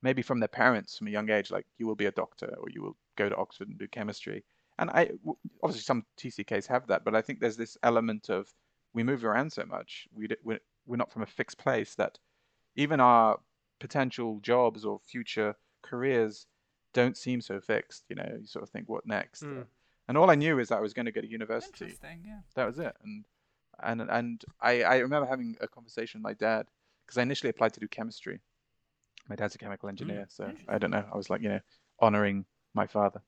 maybe 0.00 0.22
from 0.22 0.38
their 0.38 0.46
parents 0.46 0.96
from 0.96 1.08
a 1.08 1.10
young 1.10 1.28
age, 1.28 1.50
like 1.50 1.66
you 1.76 1.84
will 1.84 1.96
be 1.96 2.06
a 2.06 2.12
doctor 2.12 2.54
or 2.60 2.68
you 2.70 2.80
will 2.80 2.96
go 3.16 3.28
to 3.28 3.34
Oxford 3.34 3.68
and 3.68 3.76
do 3.76 3.88
chemistry. 3.88 4.44
And 4.78 4.90
I 4.90 5.10
obviously 5.60 5.82
some 5.82 6.04
TCKs 6.18 6.68
have 6.68 6.86
that, 6.86 7.02
but 7.04 7.16
I 7.16 7.22
think 7.22 7.40
there's 7.40 7.56
this 7.56 7.76
element 7.82 8.28
of 8.30 8.54
we 8.94 9.02
move 9.02 9.24
around 9.24 9.52
so 9.52 9.64
much, 9.66 10.06
we 10.14 10.28
we're, 10.44 10.60
we're 10.86 10.96
not 10.96 11.10
from 11.10 11.22
a 11.22 11.26
fixed 11.26 11.58
place 11.58 11.96
that 11.96 12.16
even 12.76 13.00
our 13.00 13.40
potential 13.80 14.38
jobs 14.40 14.84
or 14.84 15.00
future 15.00 15.56
careers 15.82 16.46
don't 16.92 17.16
seem 17.16 17.40
so 17.40 17.60
fixed. 17.60 18.04
You 18.08 18.14
know, 18.14 18.36
you 18.40 18.46
sort 18.46 18.62
of 18.62 18.70
think, 18.70 18.88
what 18.88 19.04
next? 19.04 19.42
Mm. 19.42 19.64
And 20.06 20.16
all 20.16 20.30
I 20.30 20.36
knew 20.36 20.60
is 20.60 20.68
that 20.68 20.78
I 20.78 20.80
was 20.80 20.94
going 20.94 21.06
to 21.06 21.12
go 21.12 21.22
to 21.22 21.28
university 21.28 21.86
Interesting, 21.86 22.22
yeah. 22.24 22.38
that 22.54 22.66
was 22.66 22.78
it. 22.78 22.94
And 23.02 23.24
and 23.82 24.00
and 24.08 24.44
I, 24.60 24.84
I 24.84 24.98
remember 24.98 25.26
having 25.26 25.56
a 25.60 25.66
conversation 25.66 26.20
with 26.20 26.24
my 26.24 26.34
dad 26.34 26.68
because 27.06 27.18
I 27.18 27.22
initially 27.22 27.50
applied 27.50 27.72
to 27.74 27.80
do 27.80 27.88
chemistry. 27.88 28.40
My 29.28 29.36
dad's 29.36 29.54
a 29.54 29.58
chemical 29.58 29.88
engineer, 29.88 30.26
so 30.28 30.50
I 30.68 30.78
don't 30.78 30.90
know. 30.90 31.04
I 31.12 31.16
was 31.16 31.30
like, 31.30 31.42
you 31.42 31.48
know, 31.48 31.60
honoring 32.00 32.44
my 32.74 32.86
father. 32.86 33.22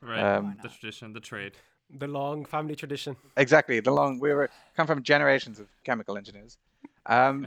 Right. 0.00 0.20
Um, 0.20 0.56
the 0.62 0.68
tradition, 0.68 1.12
the 1.12 1.20
trade. 1.20 1.52
The 1.90 2.06
long 2.06 2.44
family 2.44 2.76
tradition. 2.76 3.16
Exactly. 3.36 3.80
The 3.80 3.90
long 3.90 4.20
we 4.20 4.32
were 4.32 4.50
come 4.76 4.86
from 4.86 5.02
generations 5.02 5.58
of 5.58 5.68
chemical 5.84 6.16
engineers, 6.16 6.58
um, 7.06 7.46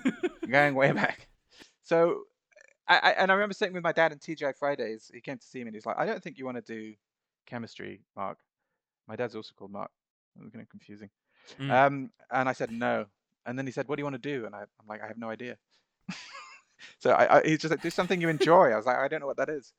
going 0.50 0.74
way 0.74 0.92
back. 0.92 1.28
So, 1.82 2.22
I, 2.86 2.98
I 2.98 3.10
and 3.12 3.30
I 3.30 3.34
remember 3.34 3.54
sitting 3.54 3.74
with 3.74 3.82
my 3.82 3.92
dad 3.92 4.12
on 4.12 4.18
TGI 4.18 4.56
Fridays. 4.56 5.10
He 5.12 5.20
came 5.20 5.38
to 5.38 5.46
see 5.46 5.58
me 5.58 5.68
and 5.68 5.74
he's 5.74 5.86
like, 5.86 5.98
"I 5.98 6.06
don't 6.06 6.22
think 6.22 6.38
you 6.38 6.44
want 6.44 6.64
to 6.64 6.74
do 6.74 6.94
chemistry, 7.46 8.02
Mark." 8.16 8.38
My 9.08 9.16
dad's 9.16 9.34
also 9.34 9.52
called 9.56 9.72
Mark. 9.72 9.90
It 10.38 10.44
was 10.44 10.52
kind 10.52 10.62
of 10.62 10.68
confusing. 10.68 11.10
Mm. 11.58 11.70
Um, 11.70 12.10
and 12.30 12.48
I 12.48 12.52
said 12.52 12.70
no. 12.70 13.06
And 13.46 13.58
then 13.58 13.66
he 13.66 13.72
said, 13.72 13.88
"What 13.88 13.96
do 13.96 14.00
you 14.00 14.04
want 14.04 14.20
to 14.22 14.38
do?" 14.38 14.46
And 14.46 14.54
I, 14.54 14.60
I'm 14.60 14.86
like, 14.88 15.02
"I 15.02 15.06
have 15.06 15.18
no 15.18 15.30
idea." 15.30 15.56
so 16.98 17.10
I, 17.12 17.38
I, 17.38 17.42
he's 17.44 17.58
just 17.58 17.70
like, 17.70 17.82
"Do 17.82 17.90
something 17.90 18.20
you 18.20 18.28
enjoy." 18.28 18.70
I 18.70 18.76
was 18.76 18.86
like, 18.86 18.96
"I 18.96 19.08
don't 19.08 19.20
know 19.20 19.26
what 19.26 19.36
that 19.38 19.48
is." 19.48 19.72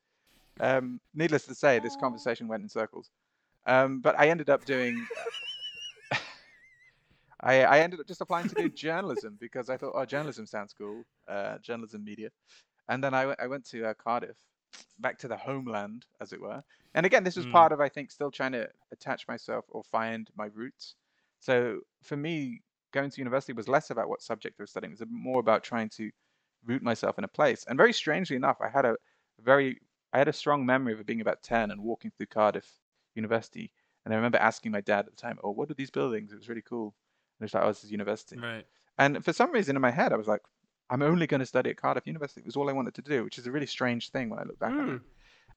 Um, 0.60 1.00
needless 1.14 1.46
to 1.46 1.54
say, 1.54 1.78
this 1.78 1.96
conversation 1.96 2.48
went 2.48 2.62
in 2.62 2.68
circles. 2.68 3.10
Um, 3.66 4.00
but 4.00 4.18
I 4.18 4.28
ended 4.28 4.50
up 4.50 4.64
doing. 4.64 5.06
I, 7.40 7.62
I 7.64 7.78
ended 7.80 8.00
up 8.00 8.06
just 8.06 8.20
applying 8.20 8.48
to 8.48 8.54
do 8.54 8.68
journalism 8.74 9.36
because 9.40 9.68
I 9.68 9.76
thought, 9.76 9.92
oh, 9.94 10.04
journalism 10.04 10.46
sounds 10.46 10.72
cool, 10.76 11.04
uh, 11.28 11.58
journalism 11.58 12.04
media. 12.04 12.30
And 12.88 13.02
then 13.02 13.14
I, 13.14 13.26
went- 13.26 13.48
went 13.48 13.64
to 13.70 13.86
uh, 13.86 13.94
Cardiff, 13.94 14.36
back 15.00 15.18
to 15.18 15.28
the 15.28 15.36
homeland, 15.36 16.06
as 16.20 16.32
it 16.32 16.40
were. 16.40 16.62
And 16.94 17.06
again, 17.06 17.24
this 17.24 17.36
was 17.36 17.46
Mm. 17.46 17.52
part 17.52 17.72
of, 17.72 17.80
I 17.80 17.88
think, 17.88 18.10
still 18.10 18.30
trying 18.30 18.52
to 18.52 18.68
attach 18.92 19.26
myself 19.26 19.64
or 19.70 19.82
find 19.82 20.30
my 20.36 20.46
roots. 20.54 20.94
So 21.40 21.80
for 22.02 22.16
me, 22.16 22.62
going 22.92 23.10
to 23.10 23.20
university 23.20 23.52
was 23.52 23.68
less 23.68 23.90
about 23.90 24.08
what 24.08 24.22
subject 24.22 24.56
I 24.58 24.62
was 24.62 24.70
studying. 24.70 24.92
It 24.92 25.00
was 25.00 25.08
more 25.10 25.40
about 25.40 25.64
trying 25.64 25.88
to 25.90 26.10
root 26.64 26.82
myself 26.82 27.18
in 27.18 27.24
a 27.24 27.28
place. 27.28 27.64
And 27.68 27.76
very 27.76 27.92
strangely 27.92 28.36
enough, 28.36 28.58
I 28.60 28.68
had 28.68 28.84
a 28.84 28.96
very, 29.42 29.80
I 30.12 30.18
had 30.18 30.28
a 30.28 30.32
strong 30.32 30.64
memory 30.64 30.92
of 30.92 31.00
it 31.00 31.06
being 31.06 31.20
about 31.20 31.42
10 31.42 31.70
and 31.70 31.82
walking 31.82 32.10
through 32.16 32.26
Cardiff 32.26 32.70
University. 33.14 33.72
And 34.04 34.12
I 34.12 34.16
remember 34.16 34.38
asking 34.38 34.72
my 34.72 34.80
dad 34.80 35.00
at 35.00 35.10
the 35.10 35.20
time, 35.20 35.38
oh, 35.42 35.50
what 35.50 35.70
are 35.70 35.74
these 35.74 35.90
buildings? 35.90 36.32
It 36.32 36.36
was 36.36 36.48
really 36.48 36.62
cool. 36.62 36.94
And 37.38 37.46
it's 37.46 37.54
like, 37.54 37.64
oh, 37.64 37.68
this 37.68 37.84
is 37.84 37.90
university. 37.90 38.38
Right. 38.38 38.66
And 38.98 39.24
for 39.24 39.32
some 39.32 39.52
reason 39.52 39.76
in 39.76 39.82
my 39.82 39.90
head, 39.90 40.12
I 40.12 40.16
was 40.16 40.28
like, 40.28 40.42
I'm 40.90 41.02
only 41.02 41.26
going 41.26 41.40
to 41.40 41.46
study 41.46 41.70
at 41.70 41.76
Cardiff 41.76 42.06
University. 42.06 42.40
It 42.40 42.46
was 42.46 42.56
all 42.56 42.68
I 42.68 42.74
wanted 42.74 42.94
to 42.94 43.02
do, 43.02 43.24
which 43.24 43.38
is 43.38 43.46
a 43.46 43.50
really 43.50 43.66
strange 43.66 44.10
thing 44.10 44.28
when 44.28 44.38
I 44.38 44.44
look 44.44 44.58
back 44.58 44.72
on 44.72 44.88
it. 44.88 44.92
Mm. 44.92 45.00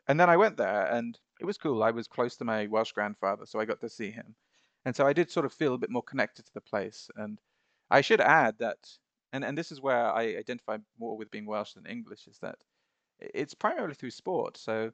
And 0.08 0.20
then 0.20 0.30
I 0.30 0.38
went 0.38 0.58
there 0.58 0.86
and 0.86 1.20
it 1.42 1.46
was 1.46 1.58
cool. 1.58 1.84
I 1.84 1.92
was 1.92 2.08
close 2.08 2.38
to 2.38 2.46
my 2.46 2.68
Welsh 2.68 2.92
grandfather, 2.92 3.46
so 3.46 3.60
I 3.60 3.66
got 3.66 3.82
to 3.82 3.90
see 3.90 4.12
him. 4.12 4.36
And 4.86 4.96
so 4.96 5.06
I 5.08 5.14
did 5.14 5.32
sort 5.32 5.46
of 5.46 5.54
feel 5.54 5.74
a 5.74 5.80
bit 5.80 5.90
more 5.90 6.04
connected 6.04 6.46
to 6.46 6.54
the 6.54 6.62
place. 6.62 7.10
And 7.16 7.40
I 7.90 8.02
should 8.02 8.22
add 8.22 8.60
that, 8.60 8.78
and, 9.34 9.44
and 9.44 9.58
this 9.58 9.72
is 9.72 9.82
where 9.82 10.12
I 10.12 10.38
identify 10.38 10.78
more 11.00 11.18
with 11.18 11.32
being 11.32 11.46
Welsh 11.46 11.74
than 11.74 11.86
English, 11.86 12.28
is 12.28 12.38
that 12.40 12.58
it's 13.20 13.54
primarily 13.54 13.96
through 13.96 14.12
sport. 14.12 14.58
So, 14.58 14.92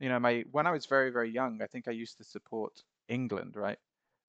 you 0.00 0.08
know, 0.08 0.18
my 0.18 0.44
when 0.50 0.66
I 0.66 0.72
was 0.72 0.86
very, 0.86 1.10
very 1.10 1.30
young, 1.30 1.62
I 1.62 1.66
think 1.66 1.88
I 1.88 1.92
used 1.92 2.18
to 2.18 2.24
support 2.24 2.82
England, 3.08 3.56
right? 3.56 3.78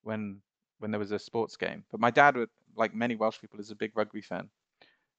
When 0.02 0.40
when 0.78 0.90
there 0.90 1.00
was 1.00 1.12
a 1.12 1.18
sports 1.18 1.56
game. 1.56 1.84
But 1.90 2.00
my 2.00 2.10
dad 2.10 2.36
would, 2.36 2.50
like 2.76 2.94
many 2.94 3.16
Welsh 3.16 3.40
people, 3.40 3.60
is 3.60 3.70
a 3.70 3.76
big 3.76 3.96
rugby 3.96 4.20
fan. 4.20 4.48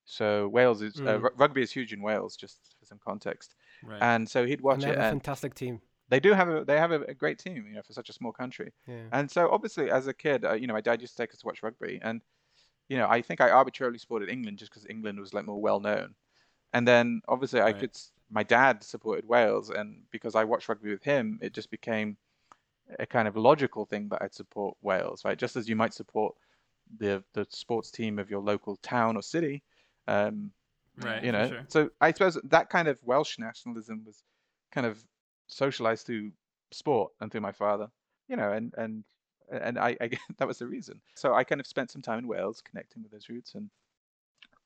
So 0.06 0.48
Wales 0.48 0.82
is 0.82 0.96
uh, 0.96 1.18
Mm. 1.18 1.24
ru- 1.24 1.36
rugby 1.36 1.62
is 1.62 1.72
huge 1.72 1.94
in 1.94 2.02
Wales, 2.02 2.38
just 2.38 2.76
for 2.80 2.86
some 2.86 3.00
context. 3.04 3.56
Right. 3.84 4.02
And 4.02 4.30
so 4.30 4.46
he'd 4.46 4.62
watch 4.62 4.76
and 4.76 4.84
they 4.84 4.90
it, 4.90 4.98
a 4.98 5.02
and 5.02 5.10
fantastic 5.10 5.54
team. 5.54 5.82
They 6.10 6.20
do 6.20 6.34
have 6.34 6.50
a 6.50 6.64
they 6.64 6.78
have 6.78 6.92
a, 6.92 7.14
great 7.14 7.38
team, 7.38 7.66
you 7.68 7.76
know, 7.76 7.82
for 7.82 7.94
such 7.94 8.10
a 8.10 8.14
small 8.14 8.32
country. 8.32 8.72
Yeah. 8.88 9.04
And 9.12 9.30
so 9.30 9.50
obviously, 9.52 9.92
as 9.92 10.08
a 10.08 10.14
kid, 10.14 10.46
uh, 10.46 10.54
you 10.54 10.68
know, 10.68 10.74
my 10.74 10.82
dad 10.82 11.02
used 11.02 11.18
to 11.18 11.24
take 11.24 11.34
us 11.34 11.40
to 11.40 11.46
watch 11.46 11.64
rugby, 11.64 12.00
and 12.02 12.22
you 12.88 12.98
know, 12.98 13.08
I 13.10 13.22
think 13.22 13.42
I 13.42 13.50
arbitrarily 13.50 13.98
supported 13.98 14.30
England 14.30 14.58
just 14.58 14.72
because 14.72 14.86
England 14.90 15.20
was 15.20 15.34
like 15.34 15.46
more 15.46 15.62
well 15.62 15.80
known. 15.80 16.16
And 16.74 16.88
then 16.88 17.22
obviously, 17.28 17.62
I 17.62 17.74
could. 17.74 17.92
My 18.30 18.44
dad 18.44 18.84
supported 18.84 19.28
Wales, 19.28 19.70
and 19.70 20.02
because 20.12 20.36
I 20.36 20.44
watched 20.44 20.68
rugby 20.68 20.92
with 20.92 21.04
him, 21.04 21.40
it 21.42 21.54
just 21.54 21.72
became 21.72 22.18
a 23.00 23.06
kind 23.06 23.28
of 23.28 23.36
logical 23.36 23.86
thing 23.86 24.10
that 24.10 24.22
I'd 24.22 24.34
support 24.34 24.78
Wales, 24.82 25.24
right? 25.26 25.38
Just 25.38 25.56
as 25.56 25.68
you 25.68 25.76
might 25.76 25.94
support 25.94 26.36
the 27.00 27.24
the 27.34 27.46
sports 27.50 27.92
team 27.92 28.20
of 28.20 28.30
your 28.30 28.42
local 28.42 28.78
town 28.78 29.18
or 29.18 29.22
city. 29.22 29.64
Um, 30.08 30.52
right. 31.00 31.24
you 31.24 31.32
know 31.32 31.48
sure. 31.48 31.66
so 31.68 31.90
i 32.02 32.12
suppose 32.12 32.40
that 32.46 32.70
kind 32.70 32.88
of 32.88 33.00
welsh 33.04 33.38
nationalism 33.38 34.04
was 34.06 34.24
kind 34.72 34.88
of 34.88 35.04
socialized 35.48 36.06
through 36.06 36.32
sport 36.72 37.12
and 37.22 37.32
through 37.32 37.42
my 37.42 37.52
father 37.52 37.88
you 38.28 38.36
know 38.36 38.52
and 38.52 38.74
and 38.78 39.04
and 39.52 39.80
i, 39.80 39.96
I 40.02 40.10
that 40.38 40.48
was 40.48 40.60
the 40.60 40.68
reason. 40.68 41.00
So 41.16 41.34
i 41.34 41.44
kind 41.44 41.62
of 41.62 41.68
spent 41.68 41.92
some 41.92 42.02
time 42.02 42.20
in 42.20 42.28
wales 42.28 42.62
connecting 42.62 43.04
with 43.04 43.12
those 43.12 43.30
roots 43.30 43.56
and 43.56 43.70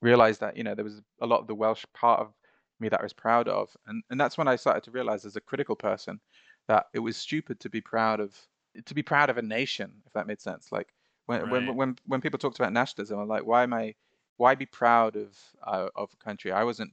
realized 0.00 0.40
that 0.40 0.56
you 0.56 0.64
know 0.64 0.74
there 0.74 0.84
was 0.84 1.00
a 1.20 1.26
lot 1.26 1.40
of 1.40 1.46
the 1.46 1.54
welsh 1.54 1.84
part 1.94 2.20
of 2.20 2.32
me 2.80 2.88
that 2.88 3.00
i 3.00 3.02
was 3.02 3.12
proud 3.12 3.48
of. 3.48 3.76
And 3.86 4.02
and 4.10 4.20
that's 4.20 4.36
when 4.36 4.48
i 4.48 4.56
started 4.56 4.82
to 4.84 4.90
realize 4.90 5.24
as 5.24 5.36
a 5.36 5.40
critical 5.40 5.76
person 5.76 6.20
that 6.68 6.86
it 6.92 6.98
was 6.98 7.16
stupid 7.16 7.60
to 7.60 7.70
be 7.70 7.80
proud 7.80 8.20
of 8.20 8.36
to 8.84 8.94
be 8.94 9.02
proud 9.02 9.30
of 9.30 9.38
a 9.38 9.42
nation 9.42 9.92
if 10.06 10.12
that 10.14 10.26
made 10.26 10.40
sense. 10.40 10.72
Like 10.72 10.92
when 11.26 11.48
when 11.50 11.76
when 11.76 11.96
when 12.06 12.20
people 12.20 12.38
talked 12.38 12.58
about 12.58 12.72
nationalism 12.72 13.20
i'm 13.20 13.28
like 13.28 13.46
why 13.46 13.62
am 13.62 13.72
i 13.72 13.94
why 14.42 14.54
be 14.54 14.66
proud 14.66 15.16
of 15.16 15.38
uh, 15.64 15.88
of 15.94 16.10
a 16.12 16.24
country? 16.24 16.50
I 16.52 16.64
wasn't, 16.64 16.92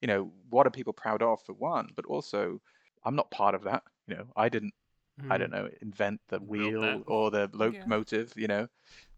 you 0.00 0.08
know, 0.08 0.32
what 0.48 0.66
are 0.66 0.70
people 0.70 0.92
proud 0.92 1.22
of 1.22 1.42
for 1.42 1.52
one, 1.52 1.90
but 1.94 2.06
also 2.06 2.60
I'm 3.06 3.16
not 3.16 3.30
part 3.30 3.54
of 3.54 3.64
that. 3.64 3.84
You 4.06 4.16
know, 4.16 4.26
I 4.36 4.48
didn't, 4.50 4.74
I 5.30 5.36
Mm. 5.36 5.38
don't 5.38 5.50
know, 5.50 5.68
invent 5.80 6.20
the 6.28 6.38
wheel 6.40 6.98
that. 6.98 7.04
or 7.06 7.30
the 7.30 7.48
locomotive. 7.54 8.34
You 8.36 8.48
know, 8.48 8.68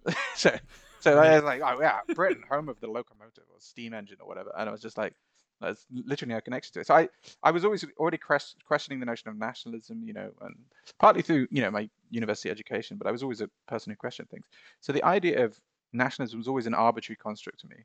so 0.37 0.57
so 1.01 1.19
I 1.19 1.35
was 1.35 1.45
like, 1.45 1.61
oh 1.65 1.81
yeah, 1.81 2.01
Britain, 2.15 2.45
home 2.49 2.69
of 2.69 2.79
the 2.81 2.87
locomotive 2.87 3.45
or 3.51 3.57
steam 3.59 3.95
engine 3.95 4.19
or 4.21 4.29
whatever, 4.29 4.53
and 4.57 4.69
I 4.69 4.73
was 4.73 4.81
just 4.81 4.97
like, 4.99 5.15
there's 5.61 5.87
literally 5.91 6.35
no 6.35 6.41
connection 6.41 6.73
to 6.75 6.81
it. 6.81 6.87
So 6.87 6.95
I 6.95 7.09
I 7.43 7.51
was 7.51 7.65
always 7.65 7.85
already 7.97 8.19
ques- 8.19 8.55
questioning 8.65 9.01
the 9.01 9.07
notion 9.07 9.29
of 9.29 9.37
nationalism, 9.37 10.03
you 10.05 10.13
know, 10.13 10.31
and 10.43 10.55
partly 11.01 11.23
through 11.23 11.49
you 11.51 11.63
know 11.63 11.71
my 11.71 11.89
university 12.11 12.51
education, 12.51 12.97
but 12.97 13.07
I 13.07 13.11
was 13.11 13.23
always 13.23 13.41
a 13.41 13.51
person 13.67 13.91
who 13.91 13.97
questioned 13.97 14.31
things. 14.31 14.47
So 14.81 14.93
the 14.93 15.05
idea 15.05 15.45
of 15.45 15.59
nationalism 15.93 16.39
was 16.39 16.49
always 16.49 16.67
an 16.67 16.75
arbitrary 16.75 17.17
construct 17.17 17.61
to 17.61 17.69
me, 17.69 17.77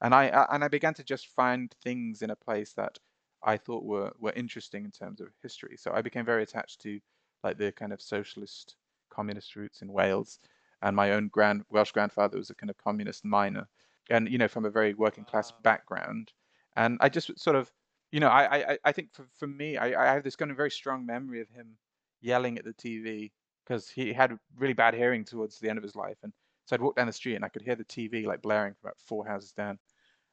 and 0.00 0.14
I, 0.14 0.28
I 0.28 0.54
and 0.54 0.64
I 0.64 0.68
began 0.68 0.94
to 0.94 1.04
just 1.04 1.26
find 1.28 1.74
things 1.84 2.22
in 2.22 2.30
a 2.30 2.36
place 2.36 2.72
that 2.74 2.98
I 3.42 3.56
thought 3.56 3.84
were 3.84 4.12
were 4.18 4.32
interesting 4.32 4.84
in 4.84 4.90
terms 4.90 5.20
of 5.20 5.28
history. 5.42 5.76
So 5.76 5.92
I 5.92 6.02
became 6.02 6.24
very 6.24 6.42
attached 6.42 6.80
to 6.82 7.00
like 7.44 7.58
the 7.58 7.72
kind 7.72 7.92
of 7.92 8.02
socialist 8.02 8.76
communist 9.10 9.56
roots 9.56 9.82
in 9.82 9.92
Wales, 9.92 10.38
and 10.82 10.94
my 10.96 11.12
own 11.12 11.28
grand 11.28 11.64
Welsh 11.70 11.92
grandfather 11.92 12.38
was 12.38 12.50
a 12.50 12.54
kind 12.54 12.70
of 12.70 12.76
communist 12.78 13.24
miner, 13.24 13.68
and 14.10 14.28
you 14.28 14.38
know 14.38 14.48
from 14.48 14.64
a 14.64 14.70
very 14.70 14.94
working 14.94 15.24
class 15.24 15.52
background, 15.62 16.32
and 16.76 16.98
I 17.00 17.08
just 17.08 17.38
sort 17.38 17.56
of 17.56 17.70
you 18.12 18.20
know 18.20 18.28
I 18.28 18.72
I, 18.72 18.78
I- 18.84 18.92
think 18.92 19.12
for 19.12 19.26
for 19.38 19.46
me 19.46 19.76
I, 19.76 19.86
I 20.10 20.14
have 20.14 20.24
this 20.24 20.36
kind 20.36 20.50
of 20.50 20.56
very 20.56 20.70
strong 20.70 21.06
memory 21.06 21.40
of 21.40 21.48
him 21.50 21.76
yelling 22.20 22.58
at 22.58 22.64
the 22.64 22.72
TV 22.72 23.32
because 23.64 23.88
he 23.88 24.12
had 24.12 24.38
really 24.56 24.72
bad 24.74 24.94
hearing 24.94 25.24
towards 25.24 25.58
the 25.58 25.68
end 25.68 25.78
of 25.78 25.84
his 25.84 25.94
life, 25.96 26.18
and 26.22 26.32
so 26.66 26.74
I'd 26.74 26.82
walk 26.82 26.96
down 26.96 27.06
the 27.06 27.12
street 27.12 27.36
and 27.36 27.44
I 27.44 27.48
could 27.48 27.62
hear 27.62 27.76
the 27.76 27.84
TV 27.84 28.26
like 28.26 28.42
blaring 28.42 28.74
from 28.74 28.88
about 28.88 29.00
four 29.00 29.26
houses 29.26 29.52
down, 29.52 29.78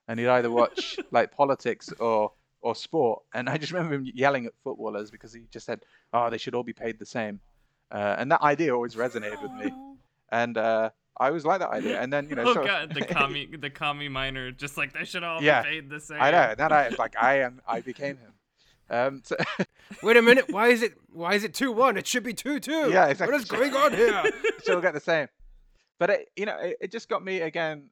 and 0.07 0.19
he'd 0.19 0.27
either 0.27 0.51
watch 0.51 0.97
like 1.11 1.31
politics 1.31 1.91
or 1.99 2.31
or 2.65 2.75
sport, 2.75 3.21
and 3.33 3.47
I 3.47 3.57
just 3.57 3.71
remember 3.73 3.95
him 3.95 4.11
yelling 4.13 4.45
at 4.47 4.53
footballers 4.63 5.11
because 5.11 5.31
he 5.31 5.43
just 5.51 5.65
said, 5.65 5.81
"Oh, 6.11 6.29
they 6.29 6.37
should 6.39 6.55
all 6.55 6.63
be 6.63 6.73
paid 6.73 6.97
the 6.99 7.05
same," 7.05 7.39
uh, 7.91 8.15
and 8.17 8.31
that 8.31 8.41
idea 8.41 8.73
always 8.73 8.95
resonated 8.95 9.41
with 9.41 9.51
me. 9.53 9.71
and 10.29 10.57
uh, 10.57 10.89
I 11.17 11.29
was 11.29 11.45
like 11.45 11.59
that 11.59 11.69
idea. 11.69 12.01
And 12.01 12.11
then 12.11 12.27
you 12.27 12.35
know, 12.35 12.41
oh 12.41 12.53
sort 12.53 12.65
of- 12.65 12.89
god, 12.89 12.93
the 12.95 13.05
commie, 13.15 13.47
the 13.55 13.69
commie 13.69 14.09
miner, 14.09 14.51
just 14.51 14.77
like 14.77 14.93
they 14.93 15.05
should 15.05 15.23
all 15.23 15.41
Yeah, 15.41 15.61
be 15.61 15.69
paid 15.69 15.89
the 15.89 15.99
same. 15.99 16.17
I 16.19 16.31
know. 16.31 16.41
And 16.41 16.57
then 16.57 16.73
I 16.73 16.89
like 16.97 17.15
I 17.21 17.39
am. 17.41 17.61
I 17.67 17.81
became 17.81 18.17
him. 18.17 18.33
Um, 18.89 19.21
so, 19.23 19.35
Wait 20.03 20.17
a 20.17 20.21
minute. 20.21 20.45
Why 20.51 20.67
is 20.67 20.81
it? 20.81 20.93
Why 21.11 21.35
is 21.35 21.43
it 21.43 21.53
two 21.53 21.71
one? 21.71 21.97
It 21.97 22.07
should 22.07 22.23
be 22.23 22.33
two 22.33 22.59
two. 22.59 22.89
Yeah, 22.91 23.07
exactly. 23.07 23.33
What 23.33 23.41
is 23.41 23.45
going 23.49 23.73
on 23.75 23.93
here? 23.93 24.23
she'll 24.65 24.81
get 24.81 24.93
the 24.93 24.99
same. 24.99 25.27
But 25.99 26.09
it, 26.09 26.29
you 26.35 26.45
know, 26.45 26.57
it, 26.57 26.77
it 26.81 26.91
just 26.91 27.09
got 27.09 27.23
me 27.23 27.41
again. 27.41 27.89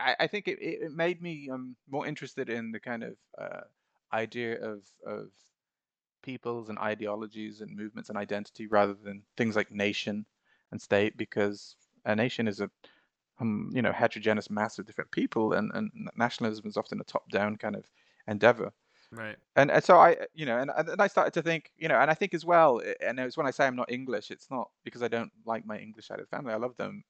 I, 0.00 0.14
I 0.20 0.26
think 0.28 0.46
it, 0.46 0.58
it 0.60 0.82
it 0.84 0.92
made 0.92 1.20
me 1.20 1.48
um, 1.52 1.74
more 1.90 2.06
interested 2.06 2.48
in 2.48 2.70
the 2.72 2.80
kind 2.80 3.02
of 3.02 3.14
uh, 3.36 3.60
idea 4.12 4.60
of 4.60 4.86
of 5.06 5.32
peoples 6.22 6.68
and 6.68 6.78
ideologies 6.78 7.60
and 7.60 7.76
movements 7.76 8.08
and 8.08 8.18
identity 8.18 8.66
rather 8.66 8.94
than 8.94 9.24
things 9.36 9.56
like 9.56 9.70
nation 9.70 10.26
and 10.72 10.82
state 10.82 11.16
because 11.16 11.76
a 12.04 12.14
nation 12.16 12.48
is 12.48 12.60
a 12.60 12.70
um, 13.40 13.70
you 13.74 13.82
know 13.82 13.92
heterogeneous 13.92 14.50
mass 14.50 14.78
of 14.78 14.86
different 14.86 15.10
people 15.12 15.52
and, 15.54 15.70
and 15.74 15.90
nationalism 16.16 16.66
is 16.66 16.76
often 16.76 17.00
a 17.00 17.04
top 17.04 17.28
down 17.30 17.56
kind 17.56 17.76
of 17.76 17.90
endeavor 18.28 18.72
Right. 19.10 19.38
and, 19.56 19.70
and 19.70 19.82
so 19.82 19.98
I, 19.98 20.16
you 20.34 20.46
know, 20.46 20.58
and, 20.58 20.70
and 20.76 21.00
I 21.00 21.08
started 21.08 21.34
to 21.34 21.42
think, 21.42 21.72
you 21.76 21.88
know, 21.88 21.96
and 21.98 22.10
I 22.10 22.14
think 22.14 22.32
as 22.34 22.44
well, 22.44 22.80
and 23.00 23.18
it's 23.18 23.36
when 23.36 23.46
I 23.46 23.50
say 23.50 23.66
I'm 23.66 23.76
not 23.76 23.90
English, 23.90 24.30
it's 24.30 24.50
not 24.50 24.70
because 24.84 25.02
I 25.02 25.08
don't 25.08 25.32
like 25.44 25.66
my 25.66 25.78
English 25.78 26.06
side 26.06 26.20
of 26.20 26.26
the 26.26 26.36
family. 26.36 26.52
I 26.52 26.56
love 26.58 26.76
them, 26.76 27.02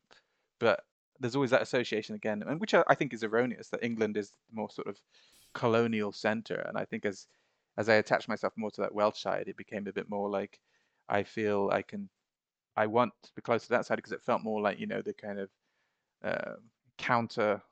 but 0.61 0.85
there's 1.21 1.37
always 1.37 1.51
that 1.51 1.63
association 1.63 2.15
again, 2.17 2.43
and 2.43 2.61
which 2.61 2.75
I, 2.75 2.85
I 2.89 2.95
think 2.95 3.13
is 3.15 3.25
erroneous. 3.25 3.71
That 3.71 3.85
England 3.85 4.17
is 4.17 4.31
the 4.31 4.57
more 4.57 4.71
sort 4.71 4.89
of 4.89 5.01
colonial 5.55 6.13
center, 6.13 6.65
and 6.69 6.77
I 6.79 6.85
think 6.85 7.05
as 7.05 7.27
as 7.77 7.89
I 7.89 7.95
attached 7.95 8.29
myself 8.29 8.53
more 8.57 8.71
to 8.73 8.81
that 8.81 8.95
Welsh 8.95 9.21
side, 9.21 9.47
it 9.49 9.57
became 9.57 9.87
a 9.87 9.93
bit 9.93 10.11
more 10.11 10.29
like 10.29 10.59
I 11.09 11.23
feel 11.23 11.71
I 11.73 11.83
can, 11.83 12.09
I 12.77 12.87
want 12.87 13.13
to 13.23 13.31
be 13.37 13.41
close 13.41 13.63
to 13.65 13.69
that 13.71 13.87
side 13.87 13.97
because 13.97 14.13
it 14.13 14.23
felt 14.23 14.43
more 14.43 14.61
like 14.61 14.79
you 14.81 14.87
know 14.87 15.01
the 15.01 15.15
kind 15.15 15.39
of 15.39 15.51
uh, 16.25 16.55
counter 16.99 17.63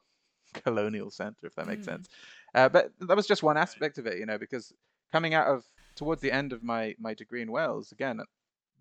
colonial 0.65 1.11
center, 1.11 1.47
if 1.47 1.55
that 1.57 1.67
makes 1.67 1.83
Mm. 1.83 1.91
sense. 1.93 2.09
Uh, 2.55 2.69
but 2.69 2.93
that 3.01 3.17
was 3.17 3.27
just 3.27 3.43
one 3.43 3.57
aspect 3.57 3.99
of 3.99 4.07
it, 4.07 4.19
you 4.19 4.27
know, 4.27 4.39
because 4.39 4.73
coming 5.13 5.35
out 5.35 5.47
of 5.49 5.65
towards 5.97 6.21
the 6.23 6.33
end 6.33 6.53
of 6.53 6.63
my 6.63 6.95
my 6.99 7.15
degree 7.15 7.43
in 7.43 7.51
Wales, 7.51 7.93
again 7.93 8.21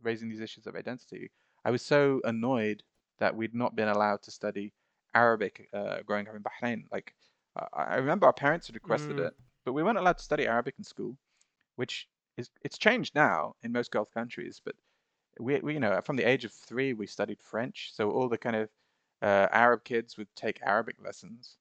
raising 0.03 0.29
these 0.29 0.41
issues 0.41 0.67
of 0.67 0.75
identity, 0.75 1.31
I 1.63 1.71
was 1.71 1.81
so 1.81 2.21
annoyed 2.23 2.83
that 3.17 3.35
we'd 3.35 3.55
not 3.55 3.75
been 3.75 3.87
allowed 3.87 4.21
to 4.23 4.31
study 4.31 4.73
Arabic 5.15 5.67
uh, 5.73 6.01
growing 6.05 6.27
up 6.27 6.35
in 6.35 6.43
Bahrain. 6.43 6.83
Like 6.91 7.15
I 7.55 7.83
I 7.83 7.95
remember 7.95 8.25
our 8.25 8.33
parents 8.33 8.67
had 8.67 8.75
requested 8.75 9.17
Mm. 9.17 9.27
it, 9.27 9.33
but 9.63 9.73
we 9.73 9.83
weren't 9.83 9.97
allowed 9.97 10.17
to 10.17 10.23
study 10.23 10.47
Arabic 10.47 10.75
in 10.77 10.83
school, 10.83 11.17
which 11.75 12.07
is 12.37 12.49
it's 12.61 12.77
changed 12.77 13.15
now 13.15 13.55
in 13.63 13.71
most 13.71 13.91
Gulf 13.91 14.11
countries, 14.11 14.61
but 14.63 14.75
we, 15.39 15.59
we 15.59 15.73
you 15.73 15.79
know 15.79 15.99
from 16.01 16.15
the 16.17 16.23
age 16.27 16.45
of 16.45 16.51
three 16.53 16.93
we 16.93 17.07
studied 17.07 17.41
French, 17.41 17.91
so 17.93 18.11
all 18.11 18.29
the 18.29 18.37
kind 18.37 18.55
of 18.55 18.69
uh, 19.21 19.47
Arab 19.51 19.83
kids 19.83 20.17
would 20.17 20.33
take 20.35 20.59
Arabic 20.61 20.97
lessons, 21.03 21.57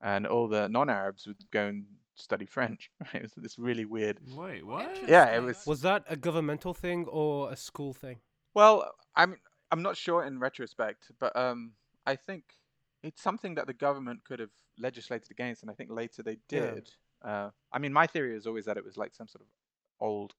and 0.00 0.26
all 0.26 0.48
the 0.48 0.68
non-Arabs 0.68 1.26
would 1.26 1.50
go 1.50 1.66
and 1.66 1.86
study 2.14 2.46
French. 2.46 2.90
It 3.14 3.22
was 3.22 3.32
this 3.36 3.58
really 3.58 3.84
weird. 3.86 4.18
Wait, 4.36 4.64
what? 4.66 4.90
Yeah, 5.08 5.26
it 5.36 5.42
was. 5.42 5.66
Was 5.66 5.80
that 5.82 6.04
a 6.08 6.16
governmental 6.16 6.74
thing 6.74 7.06
or 7.06 7.50
a 7.50 7.56
school 7.56 7.92
thing? 7.94 8.20
Well, 8.54 8.92
I'm 9.16 9.36
I'm 9.70 9.82
not 9.82 9.96
sure 9.96 10.24
in 10.24 10.38
retrospect, 10.38 11.10
but 11.18 11.34
um, 11.36 11.72
I 12.06 12.16
think 12.16 12.56
it's 13.02 13.22
something 13.22 13.54
that 13.54 13.66
the 13.66 13.72
government 13.72 14.24
could 14.24 14.40
have 14.40 14.50
legislated 14.78 15.30
against, 15.30 15.62
and 15.62 15.70
I 15.70 15.74
think 15.74 15.90
later 15.90 16.22
they 16.22 16.38
Yeah. 16.50 16.76
did. 16.76 16.90
Uh, 17.22 17.50
I 17.72 17.78
mean, 17.78 17.92
my 17.92 18.06
theory 18.06 18.36
is 18.36 18.46
always 18.46 18.64
that 18.66 18.76
it 18.76 18.84
was 18.84 18.96
like 18.96 19.14
some 19.14 19.28
sort 19.28 19.42
of 19.42 19.48
old 20.00 20.34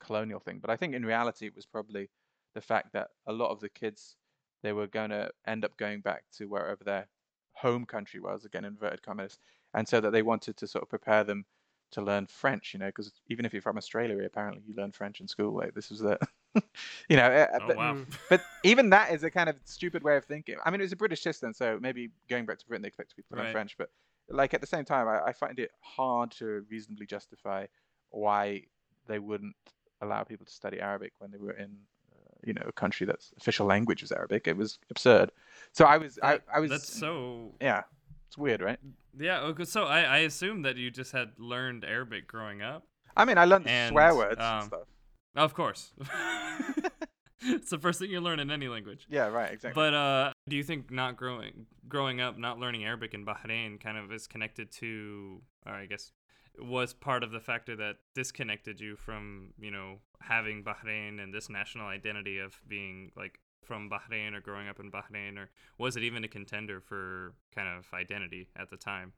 colonial 0.00 0.40
thing, 0.40 0.58
but 0.60 0.70
I 0.70 0.76
think 0.76 0.94
in 0.94 1.04
reality 1.04 1.46
it 1.46 1.54
was 1.56 1.66
probably 1.66 2.10
the 2.54 2.60
fact 2.60 2.92
that 2.92 3.08
a 3.26 3.32
lot 3.32 3.50
of 3.50 3.60
the 3.60 3.68
kids 3.68 4.16
they 4.62 4.72
were 4.72 4.86
going 4.86 5.10
to 5.10 5.30
end 5.46 5.64
up 5.64 5.76
going 5.76 6.00
back 6.00 6.24
to 6.32 6.46
wherever 6.46 6.82
their 6.84 7.08
home 7.54 7.84
country 7.86 8.20
was, 8.20 8.44
again 8.44 8.64
inverted 8.64 9.02
commas, 9.02 9.38
and 9.74 9.88
so 9.88 10.00
that 10.00 10.10
they 10.10 10.22
wanted 10.22 10.56
to 10.58 10.66
sort 10.66 10.82
of 10.82 10.88
prepare 10.88 11.24
them 11.24 11.46
to 11.92 12.02
learn 12.02 12.26
French, 12.26 12.72
you 12.74 12.80
know, 12.80 12.86
because 12.86 13.12
even 13.28 13.44
if 13.44 13.52
you're 13.52 13.62
from 13.62 13.76
Australia, 13.78 14.24
apparently 14.24 14.62
you 14.66 14.74
learn 14.74 14.92
French 14.92 15.20
in 15.20 15.28
school. 15.28 15.54
Like 15.54 15.74
this 15.74 15.90
was 15.90 16.00
the, 16.00 16.18
you 17.08 17.16
know, 17.16 17.24
uh, 17.26 17.58
Oh 17.60 17.66
but, 17.68 17.76
wow. 17.76 17.94
Mm. 17.94 18.06
but 18.30 18.42
even 18.62 18.90
that 18.90 19.12
is 19.12 19.22
a 19.24 19.30
kind 19.30 19.48
of 19.48 19.56
stupid 19.64 20.02
way 20.02 20.16
of 20.16 20.24
thinking. 20.24 20.56
I 20.64 20.70
mean, 20.70 20.80
it 20.80 20.84
was 20.84 20.92
a 20.92 20.96
British 20.96 21.22
system, 21.22 21.52
so 21.52 21.78
maybe 21.80 22.10
going 22.28 22.46
back 22.46 22.58
to 22.58 22.66
Britain, 22.66 22.82
they 22.82 22.88
expect 22.88 23.14
people 23.16 23.36
to 23.36 23.36
learn 23.36 23.46
Right. 23.46 23.52
French. 23.52 23.76
But 23.76 23.90
like 24.28 24.54
at 24.54 24.60
the 24.60 24.66
same 24.66 24.84
time, 24.84 25.08
I, 25.08 25.20
I 25.28 25.32
find 25.32 25.58
it 25.58 25.70
hard 25.80 26.30
to 26.32 26.64
reasonably 26.70 27.06
justify 27.06 27.66
why 28.10 28.62
they 29.06 29.18
wouldn't 29.18 29.56
allow 30.00 30.22
people 30.22 30.46
to 30.46 30.52
study 30.52 30.80
Arabic 30.80 31.12
when 31.18 31.30
they 31.30 31.38
were 31.38 31.52
in, 31.52 31.76
uh, 32.12 32.34
you 32.44 32.54
know, 32.54 32.62
a 32.66 32.72
country 32.72 33.06
that's 33.06 33.32
official 33.36 33.66
language 33.66 34.02
was 34.02 34.12
Arabic. 34.12 34.46
It 34.46 34.56
was 34.56 34.78
absurd. 34.90 35.30
So 35.72 35.84
I 35.84 35.98
was, 35.98 36.18
I, 36.22 36.40
I 36.52 36.60
was, 36.60 36.70
That's 36.70 36.92
so. 36.92 37.52
yeah, 37.60 37.82
it's 38.28 38.38
weird, 38.38 38.62
right? 38.62 38.78
Yeah. 39.18 39.40
Okay. 39.40 39.64
So 39.64 39.84
I 39.84 40.00
I 40.02 40.18
assume 40.18 40.62
that 40.62 40.76
you 40.76 40.90
just 40.90 41.12
had 41.12 41.32
learned 41.38 41.84
Arabic 41.84 42.26
growing 42.26 42.62
up. 42.62 42.84
I 43.16 43.24
mean, 43.24 43.38
I 43.38 43.44
learned 43.44 43.68
And, 43.68 43.92
swear 43.92 44.14
words 44.14 44.40
um, 44.40 44.54
and 44.54 44.64
stuff. 44.64 44.88
Of 45.34 45.54
course. 45.54 45.92
it's 47.42 47.70
the 47.70 47.78
first 47.78 47.98
thing 47.98 48.10
you 48.10 48.20
learn 48.20 48.40
in 48.40 48.50
any 48.50 48.68
language. 48.68 49.06
Yeah, 49.08 49.26
right, 49.26 49.52
exactly. 49.52 49.80
But 49.80 49.94
uh, 49.94 50.32
do 50.48 50.56
you 50.56 50.62
think 50.62 50.90
not 50.90 51.16
growing 51.16 51.66
growing 51.88 52.20
up 52.20 52.38
not 52.38 52.58
learning 52.58 52.84
Arabic 52.84 53.14
in 53.14 53.26
Bahrain 53.26 53.80
kind 53.80 53.98
of 53.98 54.12
is 54.12 54.26
connected 54.26 54.70
to, 54.72 55.40
or 55.66 55.72
I 55.72 55.86
guess, 55.86 56.12
was 56.58 56.94
part 56.94 57.22
of 57.22 57.32
the 57.32 57.40
factor 57.40 57.76
that 57.76 57.96
disconnected 58.14 58.80
you 58.80 58.96
from 58.96 59.52
you 59.58 59.70
know 59.70 59.98
having 60.20 60.62
Bahrain 60.64 61.22
and 61.22 61.34
this 61.34 61.48
national 61.50 61.86
identity 61.86 62.38
of 62.38 62.60
being 62.68 63.10
like 63.16 63.40
from 63.64 63.90
Bahrain 63.90 64.34
or 64.34 64.40
growing 64.40 64.68
up 64.68 64.78
in 64.78 64.90
Bahrain, 64.90 65.38
or 65.38 65.50
was 65.78 65.96
it 65.96 66.02
even 66.02 66.24
a 66.24 66.28
contender 66.28 66.80
for 66.80 67.34
kind 67.54 67.68
of 67.68 67.86
identity 67.94 68.48
at 68.56 68.70
the 68.70 68.76
time? 68.76 69.12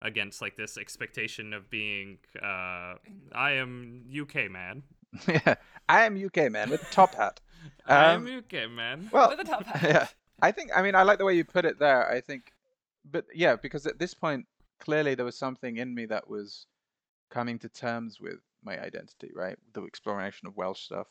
Against 0.00 0.42
like 0.42 0.56
this 0.56 0.76
expectation 0.76 1.52
of 1.52 1.70
being, 1.70 2.18
uh, 2.42 2.94
I 3.32 3.52
am 3.52 4.04
UK 4.10 4.50
man. 4.50 4.82
yeah, 5.28 5.54
I 5.88 6.04
am 6.04 6.22
UK 6.24 6.50
man 6.50 6.70
with 6.70 6.80
top 6.90 7.14
hat. 7.14 7.40
I 7.86 8.12
Um, 8.14 8.26
am 8.26 8.38
UK 8.38 8.70
man. 8.70 9.08
Well, 9.12 9.30
With 9.30 9.40
a 9.40 9.44
top 9.44 9.64
hat. 9.66 9.82
yeah, 9.82 10.06
I 10.40 10.52
think. 10.52 10.70
I 10.74 10.82
mean, 10.82 10.94
I 10.94 11.02
like 11.02 11.18
the 11.18 11.24
way 11.24 11.34
you 11.34 11.44
put 11.44 11.64
it 11.64 11.78
there. 11.78 12.08
I 12.10 12.20
think, 12.20 12.52
but 13.04 13.26
yeah, 13.34 13.56
because 13.56 13.86
at 13.86 13.98
this 13.98 14.14
point, 14.14 14.46
clearly 14.80 15.14
there 15.14 15.24
was 15.24 15.36
something 15.38 15.76
in 15.76 15.94
me 15.94 16.06
that 16.06 16.28
was 16.28 16.66
coming 17.30 17.58
to 17.60 17.68
terms 17.68 18.20
with 18.20 18.40
my 18.64 18.80
identity, 18.80 19.30
right? 19.34 19.58
The 19.74 19.82
exploration 19.82 20.48
of 20.48 20.56
Welsh 20.56 20.82
stuff. 20.82 21.08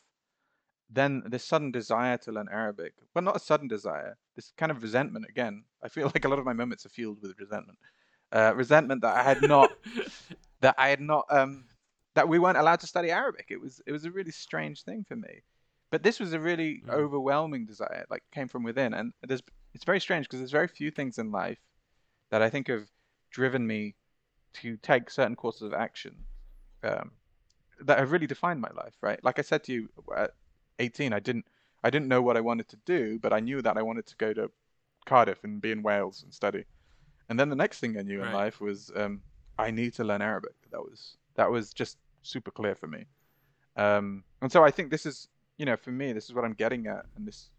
Then 0.90 1.22
this 1.26 1.44
sudden 1.44 1.70
desire 1.70 2.18
to 2.18 2.32
learn 2.32 2.48
Arabic. 2.52 2.94
Well, 3.14 3.24
not 3.24 3.36
a 3.36 3.40
sudden 3.40 3.66
desire. 3.68 4.18
This 4.36 4.52
kind 4.58 4.70
of 4.70 4.82
resentment 4.82 5.24
again. 5.28 5.64
I 5.82 5.88
feel 5.88 6.06
like 6.14 6.24
a 6.24 6.28
lot 6.28 6.38
of 6.38 6.44
my 6.44 6.52
moments 6.52 6.84
are 6.84 6.90
fueled 6.90 7.22
with 7.22 7.38
resentment. 7.38 7.78
Uh, 8.30 8.52
resentment 8.54 9.02
that 9.02 9.16
I 9.16 9.22
had 9.22 9.42
not 9.42 9.72
that 10.60 10.74
I 10.78 10.88
had 10.88 11.00
not 11.00 11.26
um 11.30 11.64
that 12.14 12.28
we 12.28 12.38
weren't 12.38 12.58
allowed 12.58 12.80
to 12.80 12.86
study 12.86 13.10
Arabic. 13.10 13.46
It 13.50 13.60
was 13.60 13.80
it 13.86 13.92
was 13.92 14.04
a 14.04 14.10
really 14.10 14.30
strange 14.32 14.82
thing 14.82 15.04
for 15.04 15.16
me. 15.16 15.42
But 15.90 16.02
this 16.02 16.18
was 16.20 16.32
a 16.32 16.40
really 16.40 16.82
Mm. 16.86 16.90
overwhelming 16.90 17.66
desire, 17.66 18.06
like 18.10 18.22
came 18.32 18.48
from 18.48 18.62
within. 18.62 18.94
And 18.94 19.12
there's 19.22 19.42
it's 19.74 19.84
very 19.84 20.00
strange 20.00 20.26
because 20.26 20.40
there's 20.40 20.50
very 20.50 20.68
few 20.68 20.90
things 20.90 21.18
in 21.18 21.30
life 21.30 21.58
that 22.30 22.42
I 22.42 22.50
think 22.50 22.68
have 22.68 22.88
driven 23.30 23.66
me 23.66 23.94
to 24.54 24.76
take 24.78 25.10
certain 25.10 25.36
courses 25.36 25.62
of 25.62 25.72
action 25.72 26.26
um, 26.82 27.12
that 27.80 27.98
have 27.98 28.12
really 28.12 28.26
defined 28.26 28.60
my 28.60 28.70
life. 28.74 28.96
Right, 29.00 29.22
like 29.24 29.38
I 29.38 29.42
said 29.42 29.64
to 29.64 29.72
you 29.72 29.88
at 30.16 30.32
18, 30.78 31.12
I 31.12 31.20
didn't 31.20 31.46
I 31.84 31.90
didn't 31.90 32.08
know 32.08 32.22
what 32.22 32.36
I 32.36 32.40
wanted 32.40 32.68
to 32.68 32.76
do, 32.84 33.18
but 33.18 33.32
I 33.32 33.40
knew 33.40 33.60
that 33.62 33.76
I 33.76 33.82
wanted 33.82 34.06
to 34.06 34.16
go 34.16 34.32
to 34.34 34.50
Cardiff 35.04 35.42
and 35.44 35.60
be 35.60 35.72
in 35.72 35.82
Wales 35.82 36.22
and 36.22 36.32
study. 36.32 36.64
And 37.28 37.38
then 37.40 37.48
the 37.48 37.56
next 37.56 37.80
thing 37.80 37.98
I 37.98 38.02
knew 38.02 38.22
in 38.22 38.32
life 38.32 38.60
was 38.60 38.90
um, 38.94 39.22
I 39.58 39.70
need 39.70 39.94
to 39.94 40.04
learn 40.04 40.22
Arabic. 40.22 40.54
That 40.70 40.82
was 40.82 41.16
that 41.36 41.50
was 41.50 41.72
just 41.72 41.98
super 42.22 42.50
clear 42.50 42.74
for 42.74 42.86
me. 42.86 43.06
Um, 43.76 44.24
and 44.40 44.50
so 44.52 44.64
I 44.64 44.70
think 44.70 44.90
this 44.90 45.06
is, 45.06 45.28
you 45.58 45.66
know, 45.66 45.76
for 45.76 45.90
me, 45.90 46.12
this 46.12 46.26
is 46.26 46.34
what 46.34 46.44
I'm 46.44 46.54
getting 46.54 46.86
at, 46.86 47.06
and 47.16 47.26
this 47.26 47.50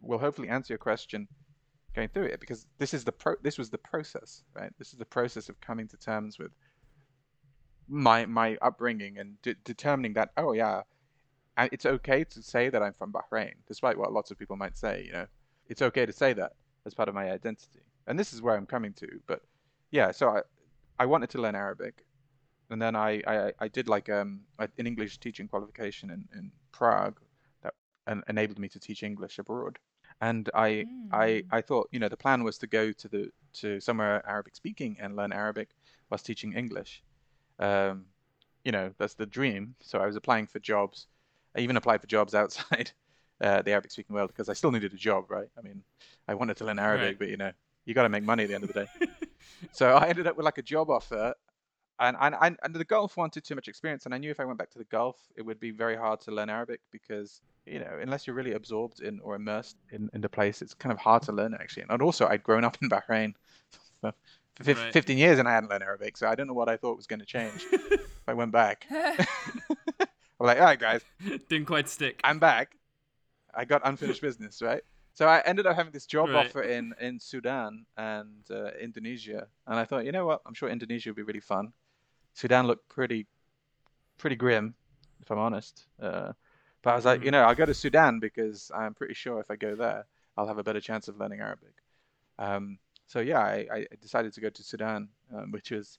will 0.00 0.18
hopefully 0.18 0.48
answer 0.48 0.72
your 0.72 0.78
question 0.78 1.28
going 1.94 2.08
through 2.08 2.24
it 2.24 2.40
because 2.40 2.66
this 2.78 2.94
is 2.94 3.04
the 3.04 3.12
pro. 3.12 3.34
This 3.42 3.58
was 3.58 3.70
the 3.70 3.78
process, 3.78 4.42
right? 4.54 4.72
This 4.78 4.92
is 4.92 4.98
the 4.98 5.04
process 5.04 5.48
of 5.48 5.60
coming 5.60 5.88
to 5.88 5.96
terms 5.96 6.38
with 6.38 6.52
my 7.88 8.26
my 8.26 8.56
upbringing 8.62 9.18
and 9.18 9.40
de- 9.42 9.56
determining 9.64 10.12
that 10.14 10.30
oh 10.36 10.52
yeah, 10.52 10.82
it's 11.72 11.86
okay 11.86 12.24
to 12.24 12.42
say 12.42 12.68
that 12.68 12.82
I'm 12.82 12.94
from 12.94 13.12
Bahrain, 13.12 13.54
despite 13.66 13.98
what 13.98 14.12
lots 14.12 14.30
of 14.30 14.38
people 14.38 14.56
might 14.56 14.78
say. 14.78 15.04
You 15.06 15.12
know, 15.12 15.26
it's 15.68 15.82
okay 15.82 16.06
to 16.06 16.12
say 16.12 16.32
that 16.34 16.52
as 16.86 16.94
part 16.94 17.08
of 17.08 17.14
my 17.14 17.30
identity, 17.30 17.80
and 18.06 18.18
this 18.18 18.32
is 18.32 18.40
where 18.40 18.56
I'm 18.56 18.66
coming 18.66 18.92
to. 18.94 19.08
But 19.26 19.42
yeah, 19.90 20.12
so 20.12 20.28
I 20.28 20.40
I 20.98 21.06
wanted 21.06 21.30
to 21.30 21.40
learn 21.40 21.54
Arabic, 21.54 22.04
and 22.70 22.80
then 22.80 22.96
I 22.96 23.22
I, 23.26 23.52
I 23.60 23.68
did 23.68 23.88
like 23.88 24.08
um 24.08 24.42
an 24.58 24.86
English 24.86 25.18
teaching 25.18 25.48
qualification 25.48 26.10
in, 26.10 26.28
in 26.38 26.52
Prague 26.72 27.20
that 27.62 27.74
en- 28.06 28.22
enabled 28.28 28.58
me 28.58 28.68
to 28.68 28.80
teach 28.80 29.02
English 29.02 29.38
abroad. 29.38 29.78
And 30.20 30.48
I 30.54 30.86
I 31.12 31.42
Mm. 31.42 31.46
I 31.50 31.60
thought 31.62 31.88
you 31.92 31.98
know 32.00 32.08
the 32.08 32.16
plan 32.16 32.44
was 32.44 32.58
to 32.58 32.66
go 32.66 32.92
to 32.92 33.08
the 33.08 33.30
to 33.60 33.80
somewhere 33.80 34.22
Arabic 34.28 34.56
speaking 34.56 34.96
and 35.00 35.16
learn 35.16 35.32
Arabic 35.32 35.70
whilst 36.10 36.26
teaching 36.26 36.52
English. 36.54 37.02
Um, 37.58 38.06
you 38.64 38.72
know 38.72 38.92
that's 38.98 39.14
the 39.14 39.26
dream. 39.26 39.74
So 39.80 39.98
I 40.00 40.06
was 40.06 40.16
applying 40.16 40.46
for 40.46 40.58
jobs. 40.60 41.06
I 41.56 41.60
even 41.60 41.76
applied 41.76 42.00
for 42.00 42.06
jobs 42.06 42.34
outside 42.40 42.92
uh, 43.40 43.62
the 43.62 43.72
Arabic 43.72 43.90
speaking 43.90 44.14
world 44.14 44.28
because 44.28 44.48
I 44.48 44.54
still 44.54 44.70
needed 44.72 44.92
a 44.92 44.96
job, 44.96 45.30
right? 45.30 45.48
I 45.58 45.62
mean, 45.62 45.82
I 46.28 46.34
wanted 46.34 46.56
to 46.58 46.64
learn 46.64 46.78
Arabic, 46.78 47.06
Right. 47.08 47.18
but 47.18 47.28
you 47.28 47.36
know, 47.36 47.52
you 47.86 47.94
got 47.94 48.04
to 48.04 48.08
make 48.08 48.24
money 48.24 48.44
at 48.44 48.48
the 48.48 48.54
end 48.54 48.64
of 48.64 48.72
the 48.72 48.80
day. 48.84 48.88
so 49.72 49.94
I 49.94 50.08
ended 50.08 50.26
up 50.26 50.36
with 50.36 50.44
like 50.44 50.58
a 50.58 50.62
job 50.62 50.90
offer, 50.90 51.34
and, 52.00 52.16
and 52.40 52.56
and 52.62 52.74
the 52.74 52.84
Gulf 52.84 53.16
wanted 53.16 53.44
too 53.44 53.54
much 53.54 53.68
experience, 53.68 54.06
and 54.06 54.14
I 54.14 54.18
knew 54.18 54.30
if 54.30 54.40
I 54.40 54.44
went 54.44 54.58
back 54.58 54.70
to 54.70 54.78
the 54.78 54.84
Gulf, 54.84 55.16
it 55.36 55.42
would 55.42 55.60
be 55.60 55.70
very 55.70 55.96
hard 55.96 56.20
to 56.22 56.30
learn 56.32 56.48
Arabic 56.50 56.80
because 56.90 57.40
you 57.66 57.78
know, 57.78 57.98
unless 58.00 58.26
you're 58.26 58.34
really 58.34 58.54
absorbed 58.54 59.00
in 59.00 59.20
or 59.20 59.36
immersed 59.36 59.76
in, 59.92 60.08
in 60.14 60.20
the 60.22 60.28
place, 60.28 60.62
it's 60.62 60.74
kind 60.74 60.92
of 60.92 60.98
hard 60.98 61.22
to 61.24 61.32
learn 61.32 61.52
it 61.54 61.60
actually. 61.60 61.84
And 61.88 62.02
also, 62.02 62.26
I'd 62.26 62.42
grown 62.42 62.64
up 62.64 62.78
in 62.82 62.88
Bahrain 62.88 63.34
for 64.00 64.12
fif- 64.64 64.78
Right. 64.78 64.92
15 64.92 65.18
years 65.18 65.38
and 65.38 65.46
I 65.46 65.52
hadn't 65.52 65.68
learned 65.70 65.84
Arabic, 65.84 66.16
so 66.16 66.26
I 66.26 66.34
don't 66.34 66.46
know 66.46 66.54
what 66.54 66.68
I 66.68 66.76
thought 66.76 66.96
was 66.96 67.06
going 67.06 67.20
to 67.20 67.26
change 67.26 67.66
if 67.70 68.00
I 68.26 68.34
went 68.34 68.50
back. 68.52 68.86
I'm 68.90 70.46
like, 70.46 70.58
all 70.58 70.64
right, 70.64 70.78
guys, 70.78 71.02
Didn't 71.48 71.66
quite 71.66 71.88
stick. 71.88 72.20
I'm 72.24 72.38
back. 72.38 72.76
I 73.54 73.64
got 73.66 73.82
unfinished 73.84 74.22
business, 74.22 74.62
right? 74.62 74.82
So 75.12 75.26
I 75.28 75.40
ended 75.44 75.66
up 75.66 75.76
having 75.76 75.92
this 75.92 76.06
job 76.06 76.28
Right. 76.30 76.46
offer 76.46 76.62
in 76.62 76.94
in 77.00 77.20
Sudan 77.20 77.84
and 77.96 78.44
uh, 78.50 78.70
Indonesia, 78.80 79.48
and 79.66 79.78
I 79.78 79.84
thought, 79.84 80.06
you 80.06 80.12
know 80.12 80.24
what? 80.24 80.40
I'm 80.46 80.54
sure 80.54 80.68
Indonesia 80.70 81.10
would 81.10 81.16
be 81.16 81.22
really 81.22 81.40
fun. 81.40 81.72
Sudan 82.34 82.66
looked 82.66 82.88
pretty, 82.88 83.26
pretty 84.18 84.36
grim, 84.36 84.74
if 85.20 85.30
I'm 85.30 85.38
honest. 85.38 85.86
Uh, 86.00 86.32
but 86.82 86.92
I 86.92 86.96
was 86.96 87.04
like, 87.04 87.24
you 87.24 87.30
Mhm. 87.30 87.32
know, 87.32 87.42
I'll 87.42 87.54
go 87.54 87.66
to 87.66 87.74
Sudan 87.74 88.20
because 88.20 88.70
I'm 88.74 88.94
pretty 88.94 89.14
sure 89.14 89.40
if 89.40 89.50
I 89.50 89.56
go 89.56 89.74
there, 89.74 90.06
I'll 90.36 90.46
have 90.48 90.58
a 90.58 90.64
better 90.64 90.80
chance 90.80 91.08
of 91.08 91.18
learning 91.18 91.40
Arabic. 91.40 91.74
Um, 92.38 92.78
so 93.06 93.20
yeah, 93.20 93.40
I, 93.40 93.66
I 93.72 93.86
decided 94.00 94.32
to 94.34 94.40
go 94.40 94.50
to 94.50 94.62
Sudan, 94.62 95.08
um, 95.34 95.50
which 95.52 95.70
was, 95.70 95.98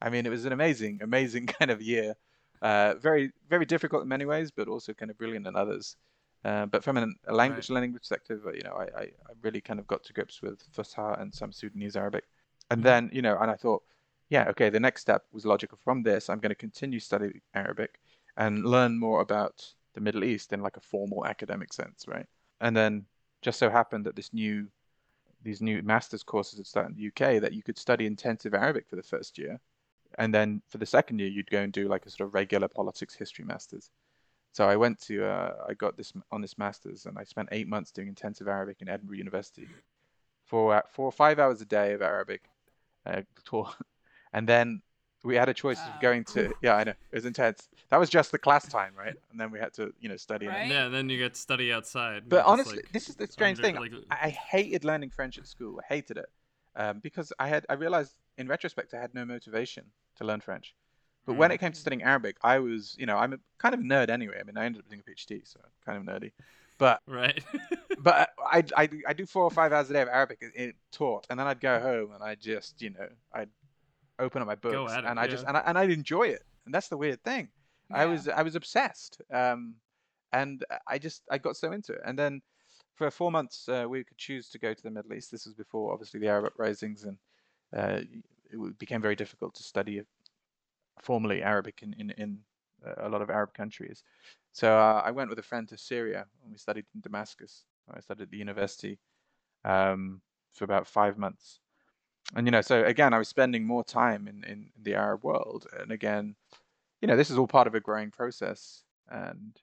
I 0.00 0.10
mean, 0.10 0.26
it 0.26 0.30
was 0.30 0.44
an 0.44 0.52
amazing, 0.52 1.00
amazing 1.02 1.46
kind 1.58 1.70
of 1.70 1.80
year. 1.82 2.14
Uh, 2.62 2.94
very, 2.94 3.32
very 3.48 3.66
difficult 3.66 4.02
in 4.02 4.08
many 4.08 4.24
ways, 4.24 4.50
but 4.50 4.68
also 4.68 4.94
kind 4.94 5.10
of 5.10 5.18
brilliant 5.18 5.46
in 5.46 5.56
others. 5.56 5.96
Uh, 6.44 6.66
but 6.66 6.84
from 6.84 6.96
an, 6.98 7.14
a 7.26 7.34
language 7.34 7.70
learning 7.70 7.92
perspective, 7.92 8.42
uh, 8.46 8.52
you 8.52 8.62
know, 8.62 8.74
I, 8.74 8.84
I, 8.84 9.02
I 9.02 9.32
really 9.42 9.60
kind 9.60 9.80
of 9.80 9.86
got 9.86 10.04
to 10.04 10.12
grips 10.12 10.42
with 10.42 10.62
Fusha 10.74 11.20
and 11.20 11.34
some 11.34 11.52
Sudanese 11.52 11.96
Arabic. 11.96 12.24
And 12.70 12.82
then, 12.82 13.10
you 13.12 13.22
know, 13.22 13.38
and 13.38 13.50
I 13.50 13.56
thought, 13.56 13.82
yeah, 14.30 14.48
okay, 14.48 14.70
the 14.70 14.80
next 14.80 15.02
step 15.02 15.22
was 15.32 15.44
logical. 15.44 15.78
From 15.82 16.02
this, 16.02 16.28
I'm 16.28 16.40
going 16.40 16.50
to 16.50 16.54
continue 16.54 17.00
studying 17.00 17.40
Arabic 17.54 18.00
and 18.36 18.64
learn 18.64 18.98
more 18.98 19.20
about 19.20 19.64
the 19.94 20.00
Middle 20.00 20.24
East 20.24 20.52
in 20.52 20.60
like 20.60 20.76
a 20.76 20.80
formal 20.80 21.26
academic 21.26 21.72
sense, 21.72 22.06
right? 22.08 22.26
And 22.60 22.76
then 22.76 23.06
just 23.42 23.58
so 23.58 23.70
happened 23.70 24.06
that 24.06 24.16
this 24.16 24.32
new, 24.32 24.66
these 25.42 25.60
new 25.60 25.82
master's 25.82 26.22
courses 26.22 26.58
had 26.58 26.66
started 26.66 26.96
in 26.96 26.96
the 26.96 27.08
UK 27.08 27.40
that 27.40 27.52
you 27.52 27.62
could 27.62 27.78
study 27.78 28.06
intensive 28.06 28.54
Arabic 28.54 28.88
for 28.88 28.96
the 28.96 29.02
first 29.02 29.38
year, 29.38 29.60
and 30.18 30.32
then 30.32 30.62
for 30.68 30.78
the 30.78 30.86
second 30.86 31.18
year 31.18 31.28
you'd 31.28 31.50
go 31.50 31.60
and 31.60 31.72
do 31.72 31.88
like 31.88 32.06
a 32.06 32.10
sort 32.10 32.28
of 32.28 32.34
regular 32.34 32.68
politics 32.68 33.14
history 33.14 33.44
masters. 33.44 33.90
So 34.52 34.68
I 34.68 34.76
went 34.76 35.00
to, 35.02 35.24
uh, 35.24 35.54
I 35.68 35.74
got 35.74 35.96
this 35.96 36.12
on 36.30 36.40
this 36.40 36.56
masters, 36.56 37.06
and 37.06 37.18
I 37.18 37.24
spent 37.24 37.48
eight 37.52 37.68
months 37.68 37.90
doing 37.90 38.08
intensive 38.08 38.48
Arabic 38.48 38.78
in 38.80 38.88
Edinburgh 38.88 39.18
University, 39.18 39.68
for 40.44 40.76
uh, 40.76 40.82
four 40.90 41.06
or 41.06 41.12
five 41.12 41.38
hours 41.38 41.60
a 41.60 41.64
day 41.64 41.92
of 41.92 42.02
Arabic, 42.02 42.42
uh, 43.06 43.22
and 44.34 44.46
then 44.48 44.82
we 45.22 45.36
had 45.36 45.48
a 45.48 45.54
choice 45.54 45.78
of 45.78 46.00
going 46.02 46.22
to, 46.24 46.52
yeah, 46.60 46.74
I 46.76 46.84
know 46.84 46.90
it 46.90 47.14
was 47.14 47.24
intense. 47.24 47.66
That 47.88 47.98
was 47.98 48.10
just 48.10 48.30
the 48.30 48.38
class 48.38 48.68
time, 48.68 48.92
right? 48.94 49.14
And 49.30 49.40
then 49.40 49.50
we 49.50 49.58
had 49.58 49.72
to, 49.74 49.90
you 49.98 50.08
know, 50.10 50.16
study. 50.18 50.46
Right? 50.48 50.66
Yeah, 50.68 50.88
then 50.88 51.08
you 51.08 51.16
get 51.16 51.32
to 51.34 51.40
study 51.40 51.72
outside. 51.72 52.28
But 52.28 52.44
honestly, 52.44 52.76
like, 52.76 52.92
this 52.92 53.08
is 53.08 53.16
the 53.16 53.26
strange 53.26 53.58
under- 53.58 53.80
thing. 53.80 53.92
like- 53.94 54.04
I 54.10 54.26
I 54.26 54.30
hated 54.30 54.84
learning 54.84 55.10
French 55.10 55.38
at 55.38 55.46
school. 55.46 55.80
I 55.82 55.94
hated 55.94 56.18
it 56.18 56.26
um, 56.76 56.98
because 57.00 57.32
I 57.38 57.48
had. 57.48 57.64
I 57.70 57.74
realized 57.74 58.12
in 58.36 58.48
retrospect 58.48 58.92
I 58.92 59.00
had 59.00 59.14
no 59.14 59.24
motivation 59.24 59.84
to 60.18 60.24
learn 60.24 60.40
French. 60.42 60.74
But 61.26 61.34
when 61.40 61.50
Mm. 61.50 61.54
it 61.54 61.58
came 61.58 61.72
to 61.72 61.80
studying 61.80 62.02
Arabic, 62.02 62.36
I 62.42 62.58
was, 62.58 62.94
you 62.98 63.06
know, 63.06 63.16
I'm 63.16 63.32
a 63.32 63.38
kind 63.56 63.74
of 63.74 63.80
nerd 63.80 64.10
anyway. 64.10 64.36
I 64.40 64.42
mean, 64.42 64.58
I 64.58 64.66
ended 64.66 64.82
up 64.82 64.88
doing 64.90 65.00
a 65.06 65.10
PhD, 65.10 65.40
so 65.50 65.58
I'm 65.64 65.70
kind 65.86 65.96
of 65.96 66.04
nerdy. 66.14 66.32
But 66.76 67.00
Right. 67.06 67.42
but 67.98 68.30
I 68.58 68.62
I 68.76 68.88
I 69.08 69.12
do 69.14 69.24
four 69.24 69.44
or 69.44 69.50
five 69.50 69.72
hours 69.72 69.88
a 69.88 69.94
day 69.94 70.02
of 70.02 70.08
Arabic 70.08 70.38
it, 70.42 70.52
it 70.54 70.76
taught, 70.92 71.26
and 71.30 71.38
then 71.40 71.46
I'd 71.46 71.60
go 71.60 71.80
home 71.80 72.12
and 72.12 72.22
I 72.22 72.34
just, 72.34 72.82
you 72.82 72.90
know, 72.90 73.08
I'd 73.32 73.48
open 74.18 74.42
up 74.42 74.48
my 74.48 74.54
books 74.54 74.92
it, 74.92 75.04
and 75.04 75.18
I 75.18 75.26
just 75.26 75.44
and 75.46 75.56
I, 75.56 75.62
and 75.66 75.78
I'd 75.78 75.90
enjoy 75.90 76.24
it, 76.28 76.42
and 76.64 76.74
that's 76.74 76.88
the 76.88 76.96
weird 76.96 77.22
thing. 77.22 77.48
I 77.90 78.06
was 78.06 78.28
I 78.28 78.42
was 78.42 78.56
obsessed, 78.56 79.20
um, 79.32 79.74
and 80.32 80.64
I 80.88 80.98
just 80.98 81.22
I 81.30 81.38
got 81.38 81.56
so 81.56 81.72
into 81.72 81.92
it. 81.92 82.00
And 82.04 82.18
then 82.18 82.42
for 82.94 83.10
four 83.10 83.30
months 83.30 83.68
uh, 83.68 83.86
we 83.88 84.04
could 84.04 84.16
choose 84.16 84.48
to 84.50 84.58
go 84.58 84.72
to 84.72 84.82
the 84.82 84.90
Middle 84.90 85.12
East. 85.12 85.30
This 85.30 85.46
was 85.46 85.54
before 85.54 85.92
obviously 85.92 86.20
the 86.20 86.28
Arab 86.28 86.46
uprisings, 86.46 87.04
and 87.04 87.18
uh, 87.76 88.00
it 88.50 88.78
became 88.78 89.02
very 89.02 89.16
difficult 89.16 89.54
to 89.54 89.62
study 89.62 90.02
formally 91.02 91.42
Arabic 91.42 91.80
in 91.82 91.94
in, 91.98 92.10
in 92.12 92.38
uh, 92.86 93.06
a 93.06 93.08
lot 93.08 93.22
of 93.22 93.30
Arab 93.30 93.54
countries. 93.54 94.02
So 94.52 94.78
uh, 94.78 95.02
I 95.04 95.10
went 95.10 95.30
with 95.30 95.38
a 95.38 95.42
friend 95.42 95.68
to 95.68 95.76
Syria 95.76 96.26
and 96.42 96.52
we 96.52 96.58
studied 96.58 96.86
in 96.94 97.00
Damascus. 97.00 97.64
I 97.92 98.00
studied 98.00 98.22
at 98.22 98.30
the 98.30 98.38
university 98.38 98.98
um, 99.64 100.20
for 100.52 100.64
about 100.64 100.86
five 100.86 101.18
months. 101.18 101.60
And 102.34 102.46
you 102.46 102.50
know, 102.50 102.62
so 102.62 102.84
again, 102.84 103.12
I 103.12 103.18
was 103.18 103.28
spending 103.28 103.66
more 103.66 103.84
time 103.84 104.26
in, 104.28 104.44
in 104.44 104.70
the 104.82 104.94
Arab 104.94 105.24
world, 105.24 105.66
and 105.78 105.92
again, 105.92 106.36
you 107.00 107.08
know, 107.08 107.16
this 107.16 107.30
is 107.30 107.38
all 107.38 107.46
part 107.46 107.66
of 107.66 107.74
a 107.74 107.80
growing 107.80 108.10
process. 108.10 108.82
And 109.10 109.58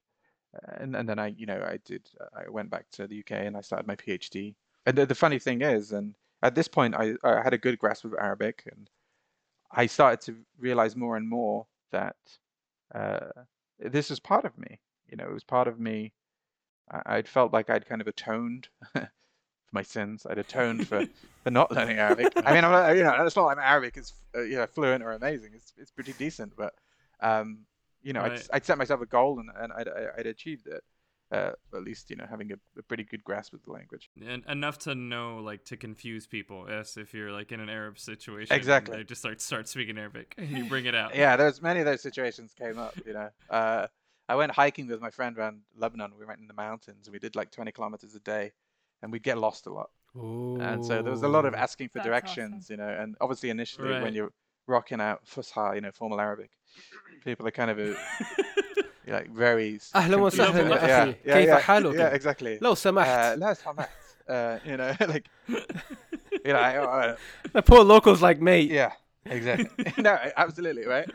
and 0.78 0.96
and 0.96 1.08
then 1.08 1.20
I, 1.20 1.28
you 1.28 1.46
know, 1.46 1.64
I 1.66 1.78
did. 1.86 2.08
I 2.36 2.50
went 2.50 2.70
back 2.70 2.86
to 2.94 3.08
the 3.08 3.20
UK 3.20 3.32
and 3.32 3.58
I 3.58 3.62
started 3.62 3.88
my 3.88 3.96
PhD. 3.96 4.56
And 4.86 4.98
the, 4.98 5.06
the 5.06 5.16
funny 5.16 5.40
thing 5.40 5.62
is, 5.62 5.92
and 5.92 6.16
at 6.44 6.56
this 6.56 6.68
point, 6.68 6.96
I, 6.96 7.14
I 7.24 7.42
had 7.42 7.54
a 7.54 7.58
good 7.58 7.80
grasp 7.80 8.06
of 8.06 8.16
Arabic, 8.20 8.64
and 8.72 8.90
I 9.72 9.86
started 9.86 10.22
to 10.22 10.38
realize 10.60 10.96
more 10.96 11.18
and 11.18 11.28
more 11.30 11.68
that 11.92 12.16
uh, 12.94 13.30
this 13.80 14.10
was 14.10 14.20
part 14.20 14.46
of 14.46 14.58
me. 14.58 14.80
You 15.10 15.18
know, 15.18 15.26
it 15.26 15.34
was 15.34 15.44
part 15.44 15.68
of 15.68 15.80
me. 15.80 16.14
I, 16.92 17.18
I'd 17.18 17.28
felt 17.28 17.54
like 17.54 17.70
I'd 17.70 17.88
kind 17.88 18.02
of 18.02 18.08
atoned 18.08 18.70
for 19.72 19.76
my 19.78 19.82
sins. 19.84 20.26
I'd 20.30 20.38
atoned 20.38 20.88
for, 20.88 21.06
for 21.44 21.52
not 21.52 21.72
learning 21.76 21.98
Arabic. 21.98 22.34
I 22.46 22.54
mean, 22.54 22.64
I'm 22.64 22.72
not, 22.72 22.96
you 22.96 23.04
know, 23.04 23.26
it's 23.26 23.36
not 23.36 23.46
like 23.46 23.58
Arabic 23.58 23.98
is 23.98 24.14
uh, 24.36 24.42
you 24.42 24.56
know 24.56 24.68
fluent 24.68 25.04
or 25.04 25.12
amazing. 25.14 25.52
It's 25.56 25.74
it's 25.78 25.92
pretty 25.92 26.14
decent, 26.14 26.54
but 26.56 26.74
um, 27.22 27.60
you 28.04 28.14
know, 28.14 28.22
I'd, 28.22 28.42
I'd 28.54 28.66
set 28.66 28.78
myself 28.78 29.02
a 29.02 29.06
goal 29.06 29.40
and 29.40 29.50
and 29.56 29.72
I'd 29.74 29.88
I- 29.88 30.10
I'd 30.20 30.28
achieved 30.28 30.68
it. 30.68 30.84
Uh, 31.32 31.54
at 31.74 31.82
least 31.84 32.10
you 32.10 32.18
know 32.18 32.26
having 32.30 32.52
a, 32.52 32.56
a 32.78 32.84
pretty 32.84 33.06
good 33.06 33.24
grasp 33.24 33.54
of 33.54 33.64
the 33.64 33.72
language. 33.72 34.10
and 34.22 34.44
enough 34.50 34.78
to 34.78 34.94
know 34.94 35.38
like 35.38 35.64
to 35.64 35.78
confuse 35.78 36.28
people 36.28 36.66
yes 36.68 36.98
if 36.98 37.14
you're 37.14 37.32
like 37.32 37.54
in 37.54 37.62
an 37.62 37.70
arab 37.70 37.98
situation 37.98 38.54
and 38.54 38.60
Exactly. 38.62 38.98
they 38.98 39.04
just 39.06 39.22
start 39.22 39.40
start 39.40 39.66
speaking 39.70 39.98
arabic 39.98 40.36
and 40.38 40.50
you 40.52 40.66
bring 40.66 40.86
it 40.88 40.94
out 40.94 41.16
Yeah, 41.16 41.38
there's 41.38 41.62
many 41.62 41.80
of 41.80 41.86
those 41.86 42.02
situations 42.02 42.54
came 42.54 42.78
up. 42.78 42.94
You 43.06 43.14
know, 43.14 43.30
uh, 43.50 43.88
I 44.28 44.36
went 44.36 44.52
hiking 44.52 44.88
with 44.88 45.00
my 45.00 45.10
friend 45.10 45.38
around 45.38 45.62
Lebanon. 45.78 46.12
We 46.20 46.26
went 46.26 46.42
in 46.42 46.48
the 46.48 46.54
mountains 46.54 47.08
and 47.08 47.14
we 47.14 47.20
did 47.20 47.34
like 47.34 47.50
20 47.50 47.72
kilometers 47.72 48.14
a 48.14 48.20
day, 48.20 48.52
and 49.03 49.13
we'd 49.13 49.23
get 49.23 49.39
lost 49.39 49.67
a 49.67 49.73
lot. 49.73 49.91
And 50.61 50.83
so 50.85 51.03
there 51.03 51.11
was 51.13 51.23
a 51.23 51.29
lot 51.29 51.45
of 51.45 51.53
Ooh. 51.55 51.57
asking 51.67 51.89
for 51.91 51.99
That's 51.99 52.07
directions. 52.09 52.71
You 52.71 52.79
know, 52.79 52.89
and 52.89 53.15
obviously 53.21 53.51
initially 53.51 53.89
when 53.89 54.03
Right. 54.03 54.15
you're 54.15 54.33
rocking 54.67 55.01
out 55.01 55.19
Fusha, 55.27 55.75
you 55.75 55.81
know, 55.83 55.93
formal 55.93 56.21
Arabic, 56.21 56.51
people 57.25 57.47
are 57.47 57.51
kind 57.51 57.71
of 57.71 57.79
a, 57.79 57.95
you're 59.05 59.17
like 59.21 59.31
very. 59.31 59.77
s- 59.77 59.93
أهلا 59.95 60.17
confused. 60.17 60.41
وسهلا 60.41 60.77
يا 60.77 60.87
yeah, 60.89 61.03
أخي. 61.03 61.15
yeah, 61.25 61.33
كيف 61.33 61.49
yeah, 61.49 61.61
حالك؟ 61.61 61.95
Yeah, 61.95 62.15
exactly. 62.15 62.59
لو 62.63 62.73
Uh, 62.75 62.77
سمحت. 62.77 63.39
لا 63.39 63.55
سمحت. 63.55 63.91
Uh, 64.29 64.59
you 64.65 64.77
know, 64.77 64.93
like, 65.15 65.27
you 66.45 66.53
know, 66.53 66.59
I, 66.59 67.13
I, 67.13 67.17
The 67.53 67.63
poor 67.63 67.85
locals 67.85 68.23
like 68.23 68.41
mate. 68.41 68.71
yeah, 68.71 68.93
exactly. 69.27 69.71
no, 69.99 70.19
absolutely, 70.37 70.85
right? 70.87 71.09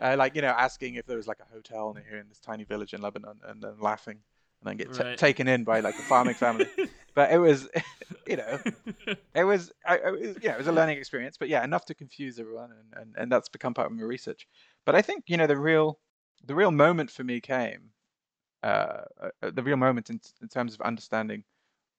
Uh, 0.00 0.14
like, 0.16 0.34
you 0.36 0.40
know, 0.40 0.54
asking 0.66 0.94
if 0.94 1.04
there 1.06 1.18
was 1.18 1.28
like 1.28 1.40
a 1.40 1.48
hotel 1.54 1.92
near 1.94 2.04
here 2.08 2.18
in 2.18 2.28
this 2.30 2.40
tiny 2.40 2.64
village 2.64 2.94
in 2.94 3.02
Lebanon 3.02 3.36
and 3.48 3.60
then 3.62 3.74
laughing 3.80 4.18
and 4.60 4.64
then 4.66 4.76
get 4.78 4.88
ta 4.94 5.02
Right. 5.04 5.18
taken 5.18 5.46
in 5.54 5.64
by 5.64 5.80
like 5.80 5.96
a 5.98 6.02
farming 6.12 6.34
family. 6.44 6.68
but 7.15 7.31
it 7.31 7.37
was, 7.39 7.67
you 8.27 8.37
know, 8.37 8.59
it 9.35 9.43
was, 9.43 9.71
I, 9.85 9.97
it 9.97 10.11
was- 10.11 10.37
yeah, 10.41 10.53
it 10.53 10.57
was 10.57 10.67
a 10.67 10.71
learning 10.71 10.97
experience, 10.97 11.37
but 11.37 11.49
yeah, 11.49 11.63
enough 11.63 11.85
to 11.85 11.95
confuse 11.95 12.39
everyone. 12.39 12.71
And, 12.71 13.01
and, 13.01 13.15
and 13.17 13.31
that's 13.31 13.49
become 13.49 13.73
part 13.73 13.91
of 13.91 13.97
my 13.97 14.03
research. 14.03 14.47
But 14.85 14.95
I 14.95 15.01
think, 15.01 15.25
you 15.27 15.37
know, 15.37 15.47
the 15.47 15.57
real, 15.57 15.99
the 16.45 16.55
real 16.55 16.71
moment 16.71 17.11
for 17.11 17.23
me 17.23 17.41
came, 17.41 17.91
uh, 18.63 19.03
uh, 19.21 19.51
the 19.53 19.63
real 19.63 19.77
moment 19.77 20.09
in, 20.09 20.19
in 20.41 20.47
terms 20.49 20.73
of 20.73 20.81
understanding 20.81 21.43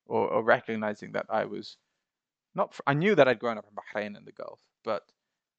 or, 0.07 0.29
or 0.29 0.45
recognizing 0.45 1.13
that 1.13 1.27
I 1.31 1.45
was 1.47 1.77
not, 2.55 2.75
fr- 2.75 2.83
I 2.87 2.95
knew 2.95 3.15
that 3.15 3.29
I'd 3.29 3.39
grown 3.39 3.59
up 3.59 3.67
in 3.69 3.77
Bahrain 3.77 4.17
and 4.17 4.27
the 4.27 4.33
Gulf, 4.33 4.61
but 4.85 5.03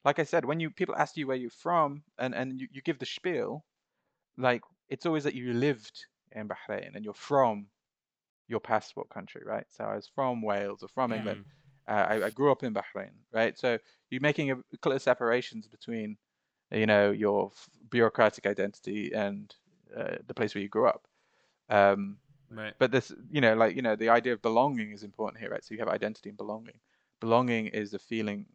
like 0.05 0.19
I 0.19 0.23
said, 0.23 0.45
when 0.45 0.59
you 0.59 0.69
people 0.69 0.95
ask 0.95 1.17
you 1.17 1.27
where 1.27 1.37
you're 1.37 1.49
from 1.49 2.03
and, 2.17 2.33
and 2.35 2.59
you, 2.61 2.67
you 2.71 2.81
give 2.81 2.99
the 2.99 3.05
spiel, 3.05 3.65
like 4.37 4.61
it's 4.89 5.05
always 5.05 5.23
that 5.25 5.35
you 5.35 5.53
lived 5.53 6.05
in 6.31 6.47
Bahrain 6.49 6.95
and 6.95 7.03
you're 7.05 7.13
from 7.13 7.67
your 8.47 8.59
passport 8.59 9.09
country, 9.09 9.41
right? 9.45 9.65
So 9.69 9.83
I 9.83 9.95
was 9.95 10.07
from 10.07 10.41
Wales 10.41 10.83
or 10.83 10.87
from 10.89 11.13
England. 11.13 11.39
Uh, 11.87 12.05
I, 12.09 12.25
I 12.25 12.29
grew 12.29 12.51
up 12.51 12.63
in 12.63 12.73
Bahrain, 12.73 13.11
right? 13.31 13.57
So 13.57 13.77
you're 14.09 14.21
making 14.21 14.51
a 14.51 14.57
clear 14.81 14.99
separations 14.99 15.67
between, 15.67 16.17
you 16.71 16.85
know, 16.85 17.11
your 17.11 17.51
f- 17.53 17.69
bureaucratic 17.89 18.45
identity 18.45 19.13
and 19.13 19.53
uh, 19.95 20.17
the 20.25 20.33
place 20.33 20.53
where 20.55 20.61
you 20.61 20.69
grew 20.69 20.87
up. 20.87 21.07
Um, 21.69 22.17
right 22.49 22.73
but 22.79 22.91
this, 22.91 23.11
you 23.31 23.41
know, 23.41 23.55
like 23.55 23.75
you 23.75 23.81
know, 23.81 23.95
the 23.95 24.09
idea 24.09 24.33
of 24.33 24.41
belonging 24.41 24.91
is 24.91 25.03
important 25.03 25.39
here, 25.41 25.49
right? 25.49 25.63
So 25.63 25.73
you 25.73 25.79
have 25.79 25.89
identity 25.89 26.29
and 26.29 26.37
belonging. 26.37 26.79
Belonging 27.19 27.67
is 27.67 27.93
a 27.93 27.99
feeling, 27.99 28.45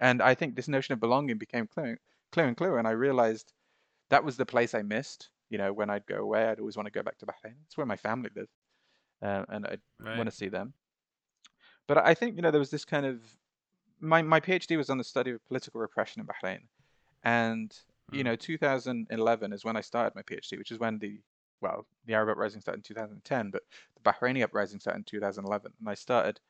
and 0.00 0.22
I 0.22 0.34
think 0.34 0.54
this 0.54 0.68
notion 0.68 0.92
of 0.92 1.00
belonging 1.00 1.38
became 1.38 1.66
clear, 1.66 1.98
clear 2.32 2.46
and 2.46 2.56
clearer. 2.56 2.78
And 2.78 2.86
I 2.88 2.92
realized 2.92 3.52
that 4.10 4.24
was 4.24 4.36
the 4.36 4.46
place 4.46 4.74
I 4.74 4.82
missed. 4.82 5.30
You 5.54 5.58
know, 5.58 5.72
when 5.72 5.88
I'd 5.88 6.04
go 6.06 6.16
away, 6.16 6.48
I'd 6.48 6.58
always 6.58 6.76
want 6.76 6.88
to 6.88 6.90
go 6.98 7.04
back 7.04 7.18
to 7.18 7.26
Bahrain. 7.26 7.54
It's 7.66 7.76
where 7.76 7.86
my 7.86 7.96
family 7.96 8.30
live, 8.34 8.48
uh, 9.22 9.44
and 9.48 9.66
I 9.66 9.78
Right. 10.00 10.14
want 10.18 10.28
to 10.30 10.36
see 10.36 10.48
them. 10.48 10.74
But 11.86 11.98
I 11.98 12.14
think 12.14 12.36
you 12.36 12.42
know 12.42 12.50
there 12.50 12.58
was 12.58 12.70
this 12.70 12.84
kind 12.84 13.06
of 13.06 13.38
my 14.00 14.22
my 14.22 14.40
PhD 14.40 14.76
was 14.76 14.90
on 14.90 14.98
the 14.98 15.04
study 15.04 15.32
of 15.32 15.44
political 15.46 15.80
repression 15.80 16.20
in 16.20 16.26
Bahrain, 16.26 16.68
and 17.24 17.76
you 18.12 18.22
Mm. 18.22 18.24
know 18.24 18.36
2011 18.36 19.52
is 19.52 19.64
when 19.64 19.76
I 19.76 19.82
started 19.82 20.14
my 20.16 20.22
PhD, 20.22 20.58
which 20.58 20.72
is 20.72 20.78
when 20.78 20.98
the 20.98 21.20
well 21.60 21.86
the 22.06 22.14
Arab 22.14 22.30
uprising 22.30 22.60
started 22.60 22.80
in 22.80 22.82
2010, 22.84 23.50
but 23.50 23.62
the 23.96 24.02
Bahraini 24.12 24.42
uprising 24.44 24.80
started 24.80 25.00
in 25.00 25.04
2011, 25.04 25.72
and 25.78 25.88
I 25.88 25.94
started, 25.94 26.40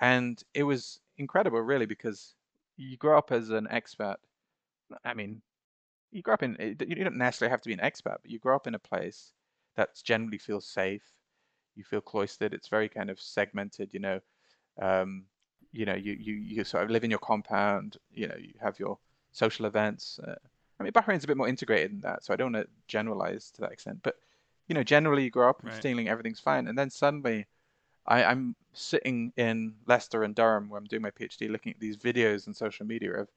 and 0.00 0.42
it 0.54 0.64
was 0.64 1.00
incredible 1.18 1.60
really 1.60 1.86
because 1.86 2.36
you 2.76 2.96
grow 2.98 3.18
up 3.18 3.32
as 3.32 3.50
an 3.50 3.68
expert. 3.70 4.18
I 5.04 5.14
mean, 5.14 5.42
you 6.14 6.22
grow 6.22 6.34
up 6.34 6.42
in 6.44 6.56
you 6.60 6.96
don't 7.04 7.16
necessarily 7.18 7.50
have 7.50 7.60
to 7.62 7.68
be 7.68 7.74
an 7.74 7.80
expert, 7.80 8.18
but 8.22 8.30
you 8.30 8.38
grow 8.38 8.56
up 8.56 8.66
in 8.68 8.74
a 8.74 8.78
place 8.78 9.32
that 9.76 9.90
generally 10.04 10.38
feels 10.38 10.66
safe. 10.66 11.02
You 11.76 11.84
feel 11.84 12.00
cloistered. 12.00 12.54
It's 12.54 12.68
very 12.68 12.88
kind 12.88 13.10
of 13.10 13.20
segmented. 13.20 13.90
You 13.92 14.00
know, 14.00 14.20
um, 14.80 15.24
you 15.72 15.86
know, 15.86 15.94
you, 15.94 16.12
you 16.14 16.34
you 16.34 16.64
sort 16.64 16.84
of 16.84 16.90
live 16.90 17.04
in 17.04 17.10
your 17.10 17.18
compound. 17.18 17.98
You 18.12 18.28
know, 18.28 18.36
you 18.38 18.54
have 18.62 18.78
your 18.78 18.98
social 19.32 19.66
events. 19.66 20.20
Uh, 20.26 20.36
I 20.80 20.84
mean, 20.84 20.92
Bahrain's 20.92 21.24
a 21.24 21.28
bit 21.28 21.36
more 21.36 21.48
integrated 21.48 21.92
than 21.92 22.00
that, 22.02 22.24
so 22.24 22.32
I 22.32 22.36
don't 22.36 22.52
want 22.52 22.66
to 22.66 22.70
generalize 22.88 23.50
to 23.52 23.62
that 23.62 23.72
extent. 23.72 24.00
But 24.02 24.16
you 24.68 24.74
know, 24.74 24.84
generally 24.84 25.24
you 25.24 25.30
grow 25.30 25.50
up 25.50 25.62
and 25.62 25.72
Right. 25.72 25.74
feeling 25.74 26.08
everything's 26.08 26.40
fine, 26.40 26.68
and 26.68 26.78
then 26.78 26.90
suddenly, 26.90 27.46
I, 28.06 28.24
I'm 28.24 28.56
sitting 28.72 29.32
in 29.36 29.74
Leicester 29.86 30.24
and 30.24 30.34
Durham 30.34 30.68
where 30.68 30.78
I'm 30.78 30.86
doing 30.86 31.02
my 31.02 31.10
PhD, 31.10 31.50
looking 31.50 31.72
at 31.72 31.80
these 31.80 31.96
videos 31.96 32.46
on 32.48 32.54
social 32.54 32.86
media 32.86 33.12
of 33.14 33.28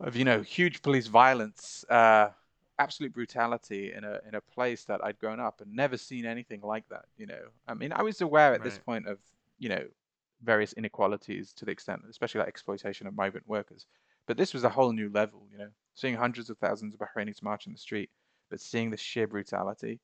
of 0.00 0.16
you 0.16 0.24
know 0.24 0.42
huge 0.42 0.82
police 0.82 1.06
violence, 1.06 1.84
uh, 1.88 2.30
absolute 2.78 3.12
brutality 3.12 3.92
in 3.92 4.04
a 4.04 4.20
in 4.26 4.34
a 4.34 4.40
place 4.40 4.84
that 4.84 5.04
I'd 5.04 5.18
grown 5.18 5.40
up 5.40 5.60
and 5.60 5.72
never 5.74 5.96
seen 5.96 6.24
anything 6.24 6.60
like 6.62 6.88
that. 6.88 7.06
You 7.16 7.26
know, 7.26 7.42
I 7.66 7.74
mean, 7.74 7.92
I 7.92 8.02
was 8.02 8.20
aware 8.20 8.54
at 8.54 8.62
this 8.62 8.78
point 8.78 9.06
of 9.06 9.18
you 9.58 9.68
know 9.68 9.84
various 10.42 10.72
inequalities 10.74 11.52
to 11.54 11.64
the 11.64 11.72
extent, 11.72 12.02
especially 12.08 12.40
like 12.40 12.48
exploitation 12.48 13.06
of 13.06 13.14
migrant 13.14 13.48
workers. 13.48 13.86
But 14.26 14.36
this 14.36 14.52
was 14.52 14.64
a 14.64 14.68
whole 14.68 14.92
new 14.92 15.08
level. 15.08 15.46
You 15.50 15.58
know, 15.58 15.68
seeing 15.94 16.14
hundreds 16.14 16.50
of 16.50 16.58
thousands 16.58 16.94
of 16.94 17.00
Bahrainis 17.00 17.42
march 17.42 17.66
in 17.66 17.72
the 17.72 17.78
street, 17.78 18.10
but 18.50 18.60
seeing 18.60 18.90
the 18.90 18.96
sheer 18.96 19.26
brutality, 19.26 20.00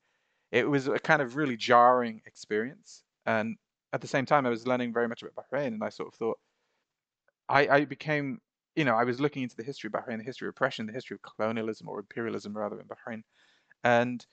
it 0.51 0.69
was 0.69 0.87
a 0.87 0.99
kind 0.99 1.21
of 1.21 1.35
really 1.35 1.57
jarring 1.57 2.21
experience. 2.25 3.03
And 3.25 3.57
at 3.93 4.01
the 4.01 4.07
same 4.07 4.25
time, 4.25 4.45
I 4.45 4.49
was 4.49 4.67
learning 4.67 4.93
very 4.93 5.07
much 5.07 5.23
about 5.23 5.35
Bahrain, 5.35 5.67
and 5.67 5.83
I 5.83 5.89
sort 5.89 6.09
of 6.09 6.15
thought, 6.15 6.37
I, 7.47 7.67
I 7.67 7.85
became, 7.85 8.41
you 8.75 8.83
know, 8.85 8.95
I 8.95 9.03
was 9.03 9.19
looking 9.19 9.43
into 9.43 9.55
the 9.55 9.63
history 9.63 9.87
of 9.87 9.93
Bahrain, 9.93 10.17
the 10.17 10.23
history 10.23 10.47
of 10.47 10.51
oppression, 10.51 10.85
the 10.85 10.93
history 10.93 11.15
of 11.15 11.21
colonialism 11.21 11.87
or 11.87 11.99
imperialism 11.99 12.55
rather 12.57 12.79
in 12.79 12.87
Bahrain, 12.87 13.23
and 13.83 14.25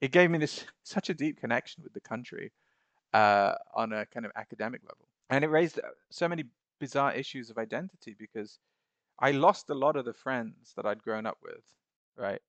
it 0.00 0.12
gave 0.12 0.30
me 0.30 0.38
this 0.38 0.64
such 0.82 1.08
a 1.10 1.14
deep 1.14 1.40
connection 1.40 1.82
with 1.82 1.92
the 1.94 2.00
country 2.00 2.52
uh, 3.14 3.54
on 3.74 3.92
a 3.92 4.06
kind 4.06 4.26
of 4.26 4.32
academic 4.36 4.82
level, 4.84 5.08
and 5.30 5.44
it 5.44 5.48
raised 5.48 5.78
uh, 5.78 5.88
so 6.10 6.28
many 6.28 6.44
bizarre 6.78 7.14
issues 7.14 7.48
of 7.50 7.56
identity 7.58 8.14
because 8.18 8.58
I 9.18 9.30
lost 9.30 9.70
a 9.70 9.74
lot 9.74 9.96
of 9.96 10.04
the 10.04 10.12
friends 10.12 10.74
that 10.76 10.84
I'd 10.84 11.02
grown 11.02 11.24
up 11.24 11.38
with, 11.42 11.64
right, 12.16 12.42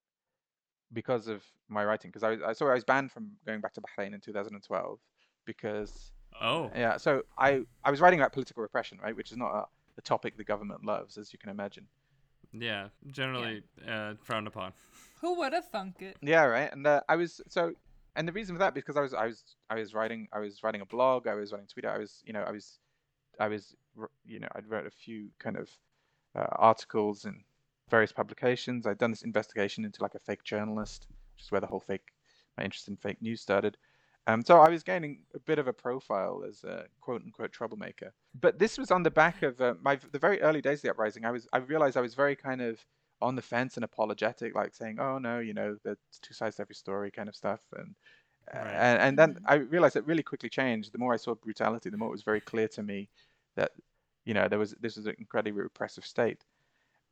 because 0.91 1.27
of 1.27 1.43
my 1.69 1.83
writing. 1.85 2.09
Because 2.11 2.23
I, 2.23 2.29
was- 2.31 2.41
I 2.41 2.53
saw 2.53 2.69
I 2.69 2.73
was 2.73 2.83
banned 2.83 3.11
from 3.11 3.31
going 3.45 3.61
back 3.61 3.73
to 3.75 3.81
Bahrain 3.81 4.13
in 4.13 4.19
2012 4.19 4.99
because 5.45 6.11
Oh. 6.39 6.69
yeah, 6.75 6.97
so 6.97 7.23
I 7.37 7.61
I 7.83 7.91
was 7.91 8.01
writing 8.01 8.19
about 8.19 8.33
political 8.33 8.61
repression, 8.61 8.99
right, 9.01 9.15
which 9.15 9.31
is 9.31 9.37
not 9.37 9.51
a, 9.55 9.65
a 9.97 10.01
topic 10.01 10.37
the 10.37 10.43
government 10.43 10.85
loves, 10.85 11.17
as 11.17 11.33
you 11.33 11.39
can 11.39 11.49
imagine. 11.49 11.87
Yeah. 12.53 12.89
Generally 13.11 13.63
uh, 13.87 14.13
frowned 14.23 14.47
upon. 14.47 14.73
Who 15.21 15.37
would 15.39 15.53
have 15.53 15.67
thunk 15.69 16.01
it? 16.01 16.17
Yeah, 16.21 16.43
right. 16.43 16.71
And 16.71 16.85
uh, 16.85 17.01
I 17.09 17.15
was 17.15 17.41
so, 17.49 17.73
and 18.15 18.27
the 18.27 18.31
reason 18.31 18.55
for 18.55 18.59
that 18.59 18.73
because 18.73 18.97
I 18.97 19.01
was 19.01 19.13
I 19.13 19.25
was 19.25 19.43
I 19.69 19.75
was 19.75 19.93
writing 19.93 20.27
I 20.31 20.39
was 20.39 20.63
writing 20.63 20.81
a 20.81 20.85
blog, 20.85 21.27
I 21.27 21.33
was 21.33 21.51
writing 21.51 21.67
Twitter, 21.67 21.89
I 21.89 21.97
was 21.97 22.21
you 22.25 22.33
know 22.33 22.41
I 22.41 22.51
was 22.51 22.79
I 23.39 23.47
was 23.47 23.75
you 24.25 24.39
know 24.39 24.47
I'd 24.55 24.69
wrote 24.69 24.85
a 24.85 24.91
few 24.91 25.29
kind 25.39 25.57
of 25.57 25.69
uh, 26.35 26.45
articles 26.51 27.25
in 27.25 27.43
various 27.89 28.11
publications. 28.11 28.85
I'd 28.85 28.99
done 28.99 29.11
this 29.11 29.23
investigation 29.23 29.85
into 29.85 30.03
like 30.03 30.15
a 30.15 30.19
fake 30.19 30.43
journalist, 30.43 31.07
which 31.35 31.45
is 31.45 31.51
where 31.51 31.61
the 31.61 31.67
whole 31.67 31.79
fake 31.79 32.13
my 32.57 32.63
interest 32.63 32.87
in 32.87 32.95
fake 32.95 33.21
news 33.21 33.41
started. 33.41 33.77
Um, 34.27 34.43
so 34.45 34.59
I 34.59 34.69
was 34.69 34.83
gaining 34.83 35.25
a 35.35 35.39
bit 35.39 35.59
of 35.59 35.67
a 35.67 35.73
profile 35.73 36.43
as 36.47 36.63
a 36.65 36.87
quote 37.01 37.23
unquote 37.23 37.53
troublemaker. 37.53 38.13
But 38.39 38.59
this 38.59 38.77
was 38.77 38.91
on 38.91 39.03
the 39.03 39.11
back 39.11 39.41
of 39.41 39.59
uh, 39.61 39.75
my 39.81 39.95
the 39.95 40.19
very 40.19 40.41
early 40.41 40.61
days 40.61 40.79
of 40.79 40.83
the 40.83 40.91
uprising. 40.91 41.25
I 41.25 41.31
was 41.31 41.47
I 41.53 41.57
realized 41.59 41.97
I 41.97 42.01
was 42.01 42.13
very 42.15 42.35
kind 42.35 42.61
of 42.61 42.85
on 43.21 43.35
the 43.35 43.41
fence 43.41 43.77
and 43.77 43.83
apologetic, 43.85 44.53
like 44.55 44.75
saying, 44.75 44.99
"Oh 44.99 45.17
no, 45.17 45.39
you 45.39 45.53
know, 45.53 45.77
there's 45.83 45.97
two 46.21 46.33
sides 46.33 46.57
to 46.57 46.63
every 46.63 46.75
story," 46.75 47.11
kind 47.11 47.29
of 47.29 47.35
stuff. 47.35 47.61
And 47.73 47.95
uh, 48.53 48.57
Right. 48.57 48.75
and, 48.75 49.01
and 49.01 49.19
then 49.19 49.37
Mhm. 49.37 49.45
I 49.47 49.55
realized 49.55 49.95
it 49.97 50.05
really 50.07 50.23
quickly 50.23 50.49
changed. 50.49 50.93
The 50.93 50.99
more 50.99 51.13
I 51.13 51.17
saw 51.17 51.35
brutality, 51.35 51.89
the 51.91 51.97
more 51.97 52.09
it 52.09 52.13
was 52.13 52.23
very 52.23 52.41
clear 52.41 52.67
to 52.69 52.83
me 52.83 53.09
that 53.57 53.73
you 54.25 54.33
know 54.35 54.47
there 54.49 54.59
was 54.59 54.71
this 54.81 54.97
was 54.97 55.07
an 55.07 55.15
incredibly 55.19 55.61
repressive 55.61 56.05
state. 56.05 56.45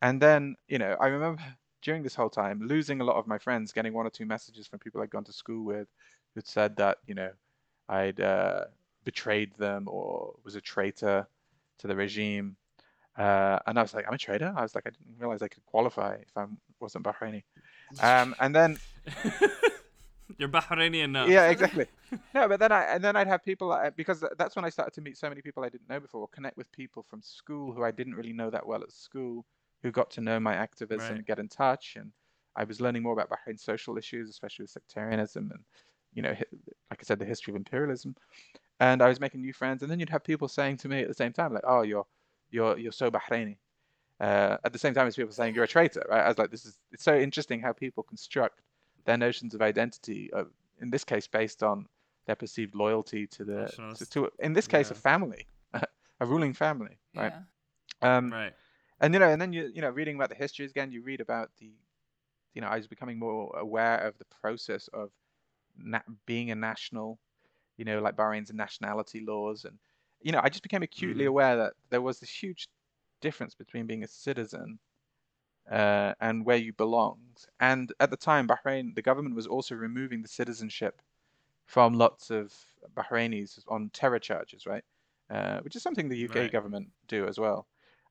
And 0.01 0.21
then 0.21 0.55
you 0.67 0.79
know 0.79 0.97
I 0.99 1.07
remember 1.07 1.41
during 1.81 2.03
this 2.03 2.15
whole 2.15 2.29
time 2.29 2.61
losing 2.61 3.01
a 3.01 3.03
lot 3.03 3.17
of 3.17 3.27
my 3.27 3.37
friends, 3.37 3.71
getting 3.73 3.93
one 3.93 4.07
or 4.07 4.09
two 4.09 4.25
messages 4.25 4.67
from 4.67 4.79
people 4.79 5.01
I'd 5.01 5.09
gone 5.11 5.23
to 5.25 5.33
school 5.33 5.63
with, 5.65 5.87
who'd 6.35 6.45
said 6.47 6.75
that 6.77 6.99
you 7.07 7.15
know 7.15 7.31
I'd 7.89 8.19
uh, 8.21 8.65
betrayed 9.03 9.55
them 9.57 9.87
or 9.87 10.35
was 10.43 10.55
a 10.55 10.61
traitor 10.61 11.27
to 11.79 11.87
the 11.87 11.95
regime. 11.95 12.57
Uh, 13.17 13.57
and 13.65 13.79
I 13.79 13.81
was 13.81 13.93
like, 13.93 14.05
I'm 14.07 14.13
a 14.13 14.17
traitor. 14.17 14.53
I 14.55 14.61
was 14.61 14.75
like, 14.75 14.85
I 14.85 14.89
didn't 14.89 15.15
realize 15.17 15.41
I 15.41 15.47
could 15.47 15.65
qualify 15.65 16.15
if 16.15 16.35
I 16.35 16.45
wasn't 16.81 17.05
Bahraini. 17.05 17.43
Um, 18.01 18.35
and 18.39 18.53
then 18.53 18.77
You're 20.37 20.49
Bahraini 20.49 21.03
enough. 21.03 21.29
yeah, 21.29 21.47
exactly. 21.49 21.85
No, 22.33 22.47
but 22.49 22.59
then 22.59 22.71
I 22.71 22.83
and 22.83 23.03
then 23.03 23.15
I'd 23.15 23.27
have 23.27 23.43
people 23.43 23.71
uh, 23.71 23.91
because 23.95 24.23
that's 24.37 24.55
when 24.55 24.65
I 24.65 24.69
started 24.69 24.93
to 24.95 25.01
meet 25.01 25.17
so 25.17 25.29
many 25.29 25.41
people 25.41 25.63
I 25.63 25.69
didn't 25.69 25.87
know 25.89 25.99
before, 25.99 26.21
or 26.21 26.27
connect 26.27 26.57
with 26.57 26.69
people 26.71 27.05
from 27.09 27.21
school 27.21 27.71
who 27.71 27.83
I 27.83 27.91
didn't 27.91 28.15
really 28.15 28.33
know 28.33 28.49
that 28.49 28.65
well 28.65 28.81
at 28.83 28.91
school, 28.91 29.45
who 29.81 29.91
got 29.91 30.09
to 30.11 30.21
know 30.21 30.39
my 30.39 30.55
activism 30.55 31.09
Right. 31.09 31.17
and 31.17 31.25
get 31.25 31.39
in 31.39 31.47
touch, 31.47 31.95
and 31.97 32.11
I 32.55 32.63
was 32.65 32.81
learning 32.81 33.03
more 33.03 33.13
about 33.13 33.29
Bahrain's 33.29 33.63
social 33.63 33.97
issues, 33.97 34.29
especially 34.29 34.63
with 34.63 34.71
sectarianism 34.71 35.51
and 35.53 35.63
you 36.15 36.23
know, 36.23 36.29
like 36.89 36.99
I 36.99 37.03
said, 37.03 37.19
the 37.19 37.25
history 37.25 37.51
of 37.51 37.57
imperialism, 37.57 38.15
and 38.79 39.01
I 39.03 39.07
was 39.07 39.19
making 39.19 39.41
new 39.41 39.53
friends, 39.53 39.83
and 39.83 39.91
then 39.91 39.99
you'd 39.99 40.09
have 40.09 40.23
people 40.23 40.47
saying 40.47 40.77
to 40.77 40.87
me 40.89 41.01
at 41.01 41.07
the 41.07 41.13
same 41.13 41.33
time, 41.33 41.53
like, 41.53 41.63
"Oh, 41.67 41.83
you're 41.83 42.07
you're 42.49 42.77
you're 42.79 42.91
so 42.91 43.11
Bahraini." 43.11 43.57
Uh, 44.19 44.57
at 44.63 44.71
the 44.71 44.79
same 44.79 44.93
time 44.93 45.05
as 45.07 45.15
people 45.17 45.33
saying 45.33 45.53
you're 45.53 45.65
a 45.65 45.67
traitor, 45.67 46.01
right? 46.09 46.23
I 46.23 46.27
was 46.29 46.37
like, 46.37 46.49
this 46.49 46.65
is 46.65 46.79
it's 46.91 47.03
so 47.03 47.17
interesting 47.17 47.59
how 47.59 47.73
people 47.73 48.01
construct 48.03 48.61
their 49.03 49.17
notions 49.17 49.53
of 49.53 49.61
identity, 49.61 50.31
uh, 50.33 50.45
in 50.81 50.89
this 50.89 51.03
case, 51.03 51.27
based 51.27 51.61
on 51.63 51.85
their 52.25 52.35
perceived 52.35 52.75
loyalty 52.75 53.27
to 53.27 53.43
the, 53.43 53.67
to, 53.99 54.05
to 54.11 54.31
in 54.39 54.53
this 54.53 54.67
case, 54.67 54.89
a 54.89 54.95
family, 54.95 55.45
a 55.73 56.25
ruling 56.25 56.53
family, 56.53 56.97
right? 57.15 57.33
Yeah. 58.01 58.17
Um, 58.17 58.31
Right. 58.31 58.53
and 59.01 59.13
you 59.13 59.19
know, 59.19 59.29
and 59.29 59.41
then 59.41 59.51
you 59.51 59.69
you 59.75 59.81
know, 59.81 59.89
reading 59.89 60.15
about 60.15 60.29
the 60.29 60.35
histories 60.35 60.71
again, 60.71 60.91
you 60.91 61.01
read 61.01 61.19
about 61.19 61.51
the, 61.59 61.71
you 62.53 62.61
know, 62.61 62.67
I 62.67 62.77
was 62.77 62.87
becoming 62.87 63.19
more 63.19 63.53
aware 63.57 63.99
of 63.99 64.17
the 64.17 64.25
process 64.41 64.87
of 64.93 65.11
na- 65.77 66.01
being 66.25 66.51
a 66.51 66.55
national, 66.55 67.19
you 67.77 67.85
know, 67.85 67.99
like 68.01 68.15
Bahrain's 68.17 68.53
nationality 68.53 69.21
laws, 69.21 69.65
and 69.65 69.79
you 70.21 70.31
know, 70.31 70.41
I 70.43 70.49
just 70.49 70.63
became 70.63 70.83
acutely 70.83 71.25
Mhm. 71.25 71.27
aware 71.27 71.57
that 71.57 71.73
there 71.89 72.01
was 72.01 72.19
this 72.19 72.31
huge 72.43 72.67
difference 73.21 73.55
between 73.55 73.87
being 73.87 74.03
a 74.03 74.07
citizen 74.07 74.79
uh, 75.69 76.13
and 76.19 76.45
where 76.45 76.57
you 76.57 76.73
belonged. 76.73 77.45
And 77.59 77.91
at 77.99 78.09
the 78.11 78.17
time, 78.17 78.47
Bahrain, 78.47 78.95
the 78.95 79.01
government 79.01 79.35
was 79.35 79.47
also 79.47 79.75
removing 79.75 80.21
the 80.21 80.27
citizenship 80.27 81.01
from 81.65 81.95
lots 81.95 82.29
of 82.31 82.53
Bahrainis 82.95 83.63
on 83.67 83.89
terror 83.91 84.19
charges, 84.19 84.65
right? 84.65 84.83
Uh, 85.29 85.59
which 85.61 85.75
is 85.75 85.83
something 85.83 86.09
the 86.09 86.17
UK 86.19 86.49
Right. 86.49 86.49
government 86.49 86.91
do 87.07 87.27
as 87.27 87.39
well. 87.39 87.67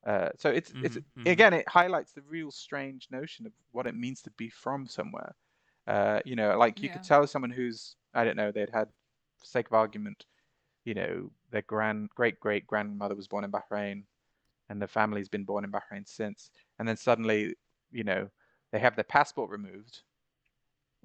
Uh, 0.07 0.31
so 0.39 0.51
it's 0.51 0.75
it's 0.83 0.97
Mhm, 0.97 1.05
mhm. 1.17 1.45
again 1.45 1.53
it 1.55 1.69
highlights 1.69 2.13
the 2.13 2.23
real 2.23 2.51
strange 2.51 3.09
notion 3.11 3.47
of 3.47 3.53
what 3.73 3.87
it 3.87 3.95
means 3.97 4.23
to 4.23 4.31
be 4.33 4.49
from 4.51 4.87
somewhere. 4.87 5.35
Uh, 5.87 6.21
you 6.25 6.37
know, 6.37 6.57
like 6.59 6.83
you 6.83 6.89
Yeah. 6.89 6.95
could 6.95 7.03
tell 7.05 7.27
someone 7.27 7.51
who's 7.51 7.97
I 8.15 8.25
don't 8.25 8.37
know 8.37 8.53
they'd 8.53 8.71
had, 8.71 8.89
for 9.39 9.45
sake 9.47 9.67
of 9.67 9.75
argument, 9.75 10.27
you 10.85 10.95
know, 10.95 11.31
their 11.51 11.63
grand 11.63 12.11
great 12.11 12.41
great 12.41 12.67
grandmother 12.67 13.15
was 13.17 13.29
born 13.29 13.45
in 13.45 13.53
Bahrain, 13.53 14.05
and 14.69 14.81
the 14.83 14.89
family's 14.89 15.29
been 15.29 15.45
born 15.45 15.65
in 15.65 15.73
Bahrain 15.73 16.07
since, 16.09 16.51
and 16.79 16.89
then 16.89 16.97
suddenly, 16.97 17.57
you 17.93 18.05
know, 18.05 18.31
they 18.73 18.79
have 18.81 18.97
their 18.97 19.05
passport 19.05 19.51
removed. 19.51 20.03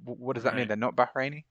W- 0.05 0.17
what 0.23 0.33
does 0.35 0.43
that 0.43 0.55
mean? 0.55 0.67
They're 0.67 0.77
not 0.77 0.95
Bahraini? 0.95 1.43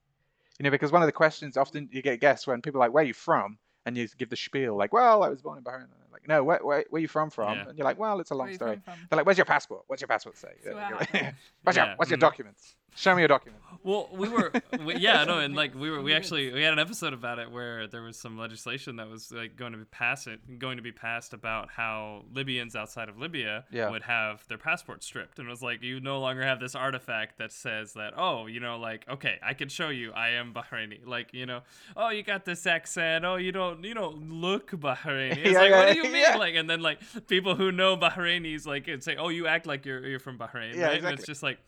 You 0.59 0.64
know, 0.64 0.70
because 0.70 0.93
one 0.93 1.03
of 1.03 1.07
the 1.09 1.12
questions 1.12 1.57
often 1.57 1.89
you 1.93 2.03
get 2.03 2.20
guessed 2.20 2.47
when 2.47 2.62
people 2.62 2.81
are 2.81 2.87
like, 2.87 2.93
"Where 2.95 3.05
are 3.05 3.07
you 3.07 3.14
from?" 3.14 3.59
and 3.87 3.97
you 3.97 4.09
give 4.18 4.31
the 4.31 4.37
spiel 4.37 4.76
like, 4.76 4.93
"Well, 4.93 5.22
I 5.22 5.29
was 5.29 5.43
born 5.43 5.59
in 5.59 5.64
Bahrain." 5.64 5.89
Like, 6.12 6.29
"No, 6.29 6.45
where 6.45 6.59
where, 6.64 6.85
where 6.91 6.99
are 6.99 7.03
you 7.03 7.09
from 7.09 7.31
from?" 7.31 7.59
Yeah. 7.59 7.68
And 7.68 7.79
you're 7.79 7.85
like, 7.85 7.99
"Well, 7.99 8.20
it's 8.20 8.31
a 8.31 8.35
long 8.35 8.53
story." 8.53 8.79
They're 9.11 9.16
like, 9.18 9.26
"Where's 9.26 9.39
your 9.39 9.45
passport? 9.47 9.85
What's 9.89 10.03
your 10.03 10.09
passport 10.09 10.37
say?" 10.37 10.55
So 10.62 10.72
like, 10.72 11.35
what's 11.64 11.76
your 11.76 11.89
what's 11.97 12.11
your 12.11 12.16
mhm. 12.16 12.20
documents? 12.20 12.76
Show 12.95 13.14
me 13.14 13.22
your 13.22 13.28
document. 13.28 13.62
Well, 13.84 14.09
we 14.12 14.28
were, 14.28 14.53
we, 14.84 14.97
yeah, 14.97 15.22
no, 15.24 15.39
and 15.39 15.55
like 15.55 15.72
we 15.72 15.89
were, 15.89 16.03
we 16.03 16.12
actually 16.12 16.53
we 16.53 16.62
had 16.62 16.72
an 16.72 16.80
episode 16.80 17.12
about 17.12 17.39
it 17.39 17.51
where 17.51 17.86
there 17.86 18.03
was 18.03 18.18
some 18.18 18.36
legislation 18.36 18.97
that 18.97 19.09
was 19.09 19.30
like 19.30 19.55
going 19.57 19.70
to 19.70 19.78
be 19.78 19.84
passed, 19.84 20.26
going 20.59 20.78
to 20.78 20.82
be 20.82 20.91
passed 20.91 21.32
about 21.32 21.70
how 21.70 22.24
Libyans 22.34 22.74
outside 22.74 23.09
of 23.09 23.18
Libya 23.18 23.64
Yeah. 23.70 23.89
would 23.91 24.03
have 24.03 24.45
their 24.49 24.59
passports 24.59 25.07
stripped, 25.07 25.39
and 25.39 25.47
it 25.47 25.51
was 25.51 25.62
like 25.62 25.80
you 25.82 26.01
no 26.01 26.18
longer 26.18 26.43
have 26.43 26.59
this 26.59 26.74
artifact 26.74 27.39
that 27.39 27.53
says 27.53 27.93
that 27.93 28.14
oh, 28.16 28.47
you 28.47 28.59
know, 28.59 28.78
like 28.78 29.09
okay, 29.09 29.39
I 29.43 29.55
can 29.55 29.68
show 29.68 29.91
you 29.91 30.12
I 30.12 30.30
am 30.30 30.53
Bahraini, 30.53 31.07
like 31.07 31.32
you 31.32 31.47
know, 31.47 31.61
oh 31.97 32.11
you 32.11 32.24
got 32.24 32.45
this 32.45 32.66
accent, 32.66 33.24
oh 33.24 33.36
you 33.36 33.53
don't 33.53 33.84
you 33.84 33.95
don't 33.95 34.28
look 34.28 34.72
Bahraini. 34.72 35.36
It's 35.45 35.53
Yeah, 35.53 35.61
like 35.61 35.70
yeah, 35.70 35.84
what 35.84 35.93
do 35.95 35.99
you 35.99 36.12
mean? 36.12 36.39
Like 36.39 36.57
and 36.57 36.68
then 36.68 36.80
like 36.80 36.99
people 37.28 37.55
who 37.55 37.70
know 37.70 37.97
Bahrainis 37.97 38.66
like 38.66 38.89
and 38.89 39.03
say 39.05 39.14
oh 39.14 39.28
you 39.28 39.47
act 39.47 39.66
like 39.66 39.86
you're 39.86 40.05
you're 40.05 40.18
from 40.18 40.36
Bahrain, 40.36 40.74
Yeah, 40.74 40.86
right? 40.89 41.05
And 41.05 41.16
it's 41.16 41.26
just 41.26 41.45
like 41.45 41.59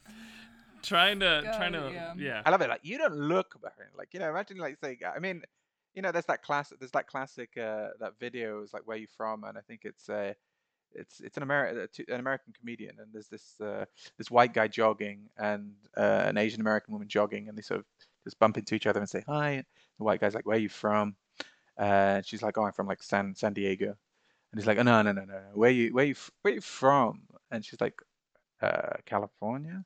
trying 0.83 1.21
to 1.21 1.43
God, 1.45 1.57
trying 1.57 1.73
to 1.73 1.91
yeah. 1.93 2.15
yeah. 2.17 2.43
I 2.45 2.51
love 2.51 2.61
it. 2.61 2.69
Like 2.69 2.81
you 2.83 2.99
don't 2.99 3.17
look 3.17 3.55
Bahrain. 3.61 3.97
Like 3.97 4.13
you 4.13 4.21
know, 4.21 4.31
imagine 4.31 4.59
like 4.59 4.79
saying. 4.81 4.99
I 5.05 5.19
mean, 5.19 5.43
you 5.95 6.03
know, 6.03 6.13
there's 6.13 6.27
that 6.27 6.43
classic. 6.43 6.79
There's 6.79 6.93
that 6.93 7.07
classic. 7.07 7.57
Uh, 7.57 7.89
that 8.01 8.19
video 8.19 8.63
is 8.63 8.73
like 8.73 8.87
where 8.87 8.97
you 8.97 9.07
from, 9.17 9.45
and 9.45 9.59
I 9.59 9.61
think 9.63 9.83
it's 9.85 10.09
uh, 10.09 10.35
it's 10.95 11.21
it's 11.21 11.37
an 11.37 11.43
American 11.43 11.89
an 12.09 12.21
American 12.21 12.53
comedian, 12.59 12.97
and 12.99 13.09
there's 13.13 13.29
this 13.29 13.61
uh, 13.61 13.85
this 14.19 14.31
white 14.31 14.55
guy 14.55 14.69
jogging 14.69 15.29
and 15.37 15.73
uh, 15.97 16.25
an 16.27 16.37
Asian 16.37 16.61
American 16.61 16.93
woman 16.93 17.09
jogging, 17.09 17.49
and 17.49 17.57
they 17.57 17.63
sort 17.63 17.81
of 17.81 17.87
just 18.25 18.39
bump 18.39 18.57
into 18.59 18.75
each 18.75 18.87
other 18.87 19.01
and 19.01 19.09
say 19.09 19.25
hi. 19.27 19.65
The 19.99 20.05
white 20.05 20.21
guy's 20.21 20.35
like, 20.35 20.47
"Where 20.47 20.57
are 20.57 20.61
you 20.61 20.69
from?" 20.69 21.17
Uh, 21.79 22.19
and 22.19 22.27
she's 22.27 22.43
like, 22.43 22.59
"Oh, 22.59 22.65
I'm 22.65 22.73
from 22.73 22.87
like 22.87 23.03
San 23.03 23.35
San 23.35 23.53
Diego," 23.53 23.87
and 23.87 24.61
he's 24.61 24.67
like, 24.67 24.79
"Oh 24.79 24.83
no 24.83 25.03
no 25.03 25.13
no 25.13 25.25
no, 25.25 25.33
no. 25.33 25.51
where 25.55 25.71
you 25.71 25.93
where 25.93 26.05
you 26.05 26.13
f- 26.13 26.31
where 26.43 26.55
you 26.55 26.61
from?" 26.61 27.23
And 27.51 27.65
she's 27.65 27.81
like, 27.81 28.01
uh, 28.63 28.97
"California." 29.07 29.85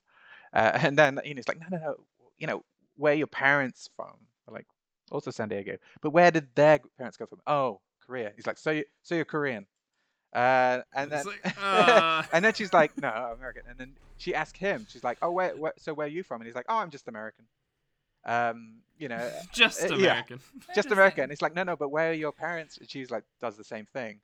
Uh, 0.54 0.70
and 0.82 0.96
then 0.96 1.20
you 1.24 1.34
know, 1.34 1.38
it's 1.38 1.48
like, 1.48 1.60
no, 1.60 1.66
no, 1.76 1.84
no. 1.84 1.96
You 2.38 2.46
know, 2.46 2.64
where 2.96 3.14
your 3.14 3.26
parents 3.26 3.90
from? 3.96 4.14
They're 4.46 4.54
like, 4.54 4.66
also 5.10 5.30
San 5.30 5.48
Diego. 5.48 5.76
But 6.00 6.10
where 6.10 6.30
did 6.30 6.48
their 6.54 6.80
parents 6.96 7.16
go 7.16 7.26
from? 7.26 7.40
Oh, 7.46 7.80
Korea. 8.06 8.32
He's 8.36 8.46
like, 8.46 8.58
so 8.58 8.70
you, 8.70 8.84
so 9.02 9.14
you're 9.14 9.24
Korean. 9.24 9.66
Uh, 10.32 10.80
and 10.94 11.10
then, 11.10 11.24
like, 11.26 11.56
uh. 11.62 12.24
and 12.32 12.44
then 12.44 12.54
she's 12.54 12.72
like, 12.72 12.96
no, 13.00 13.08
I'm 13.08 13.36
American. 13.36 13.62
And 13.68 13.78
then 13.78 13.92
she 14.16 14.34
asked 14.34 14.56
him, 14.56 14.86
she's 14.88 15.04
like, 15.04 15.18
oh, 15.22 15.30
where, 15.30 15.56
where, 15.56 15.72
so 15.78 15.94
where 15.94 16.06
are 16.06 16.10
you 16.10 16.22
from? 16.22 16.40
And 16.40 16.46
he's 16.46 16.56
like, 16.56 16.66
oh, 16.68 16.78
I'm 16.78 16.90
just 16.90 17.06
American. 17.08 17.44
Um, 18.26 18.78
you 18.98 19.08
know, 19.08 19.30
just 19.52 19.82
uh, 19.82 19.94
yeah. 19.94 20.10
American. 20.12 20.40
just 20.74 20.90
American. 20.90 21.30
It's 21.30 21.42
like, 21.42 21.54
no, 21.54 21.62
no, 21.62 21.76
but 21.76 21.90
where 21.90 22.10
are 22.10 22.14
your 22.14 22.32
parents? 22.32 22.78
And 22.78 22.90
she's 22.90 23.10
like, 23.10 23.24
does 23.40 23.56
the 23.56 23.64
same 23.64 23.86
thing. 23.92 24.20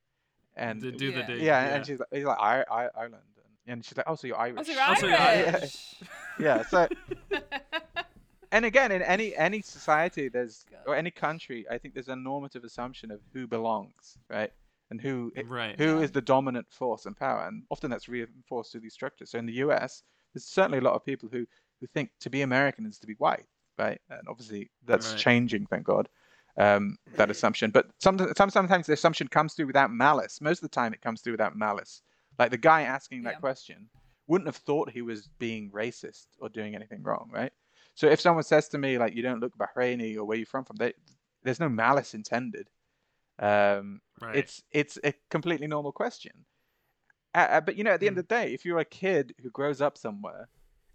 And 0.57 0.81
To 0.83 0.91
do 0.91 1.13
the 1.13 1.21
Yeah. 1.29 1.35
yeah, 1.37 1.75
and 1.77 1.87
she's 1.87 2.01
like, 2.01 2.09
he's 2.13 2.25
like, 2.25 2.39
I, 2.41 2.65
I, 2.71 2.89
Ireland. 2.97 3.23
And 3.71 3.85
she's 3.85 3.97
like, 3.97 4.07
oh, 4.09 4.15
so 4.17 4.27
you're 4.27 4.39
Irish. 4.39 4.59
Also, 4.59 4.81
Also, 4.81 5.07
you're 5.07 5.17
you're 5.37 5.49
Irish. 5.49 5.95
yeah. 6.39 6.63
So 6.63 6.89
and 8.53 8.65
again 8.65 8.91
in 8.93 9.03
any 9.03 9.35
any 9.37 9.63
society 9.63 10.29
there's 10.29 10.65
or 10.87 10.97
any 10.97 11.11
country 11.11 11.65
i 11.71 11.79
think 11.79 11.95
there's 11.95 12.09
a 12.09 12.17
normative 12.17 12.65
assumption 12.65 13.11
of 13.11 13.21
who 13.33 13.47
belongs 13.47 14.19
right 14.29 14.53
and 14.91 15.01
who 15.01 15.33
i- 15.37 15.43
Right. 15.43 15.79
who 15.79 15.99
Yeah. 15.99 16.05
is 16.05 16.11
the 16.11 16.21
dominant 16.21 16.67
force 16.71 17.07
and 17.07 17.17
power 17.17 17.45
and 17.47 17.63
often 17.71 17.91
that's 17.91 18.09
reinforced 18.09 18.73
through 18.73 18.81
these 18.81 18.93
structures 18.95 19.31
so 19.31 19.39
in 19.39 19.47
the 19.47 19.53
us 19.55 20.03
there's 20.35 20.45
certainly 20.45 20.79
a 20.79 20.83
lot 20.83 20.95
of 20.95 21.05
people 21.05 21.29
who 21.31 21.47
who 21.81 21.87
think 21.95 22.11
to 22.21 22.31
be 22.31 22.43
american 22.43 22.87
is 22.87 22.99
to 22.99 23.07
be 23.07 23.15
white 23.15 23.47
right 23.79 24.01
and 24.11 24.23
obviously 24.29 24.69
that's 24.85 25.11
Right. 25.11 25.19
changing 25.19 25.67
thank 25.67 25.85
god 25.85 26.09
um, 26.59 26.97
that 27.17 27.31
assumption 27.35 27.71
but 27.71 27.87
some, 28.01 28.19
some, 28.37 28.51
sometimes 28.51 28.87
the 28.87 28.93
assumption 28.95 29.29
comes 29.29 29.55
through 29.55 29.67
without 29.69 29.93
malice 29.93 30.41
most 30.41 30.59
of 30.59 30.63
the 30.69 30.75
time 30.75 30.93
it 30.93 31.01
comes 31.01 31.21
through 31.21 31.35
without 31.35 31.55
malice 31.57 32.03
like 32.41 32.51
the 32.51 32.59
guy 32.59 32.83
asking 32.83 33.23
that 33.23 33.35
Yeah. 33.35 33.39
question 33.41 33.89
wouldn't 34.27 34.49
have 34.49 34.57
thought 34.57 34.91
he 34.91 35.03
was 35.03 35.29
being 35.39 35.71
racist 35.71 36.27
or 36.41 36.49
doing 36.49 36.75
anything 36.75 37.03
wrong 37.03 37.31
right 37.33 37.53
so 37.95 38.07
if 38.09 38.21
someone 38.21 38.45
says 38.45 38.69
to 38.69 38.79
me 38.79 38.99
like 38.99 39.15
you 39.15 39.23
don't 39.23 39.41
look 39.41 39.53
Bahraini 39.59 40.17
or 40.17 40.25
where 40.25 40.37
you're 40.39 40.47
from 40.47 40.65
from, 40.65 40.77
they, 40.77 40.95
there's 41.43 41.61
no 41.61 41.69
malice 41.69 42.15
intended. 42.15 42.69
Um, 43.39 44.01
Right. 44.23 44.37
It's 44.37 44.63
it's 44.71 44.99
a 45.03 45.13
completely 45.29 45.67
normal 45.67 45.93
question. 45.93 46.33
Uh, 47.35 47.61
but 47.61 47.77
you 47.77 47.85
know, 47.85 47.93
at 47.93 48.01
the 48.01 48.07
end 48.07 48.17
Mm. 48.17 48.21
of 48.21 48.29
the 48.29 48.35
day, 48.35 48.55
if 48.55 48.65
you're 48.65 48.79
a 48.79 48.85
kid 48.85 49.35
who 49.43 49.51
grows 49.51 49.81
up 49.81 49.99
somewhere, 49.99 50.49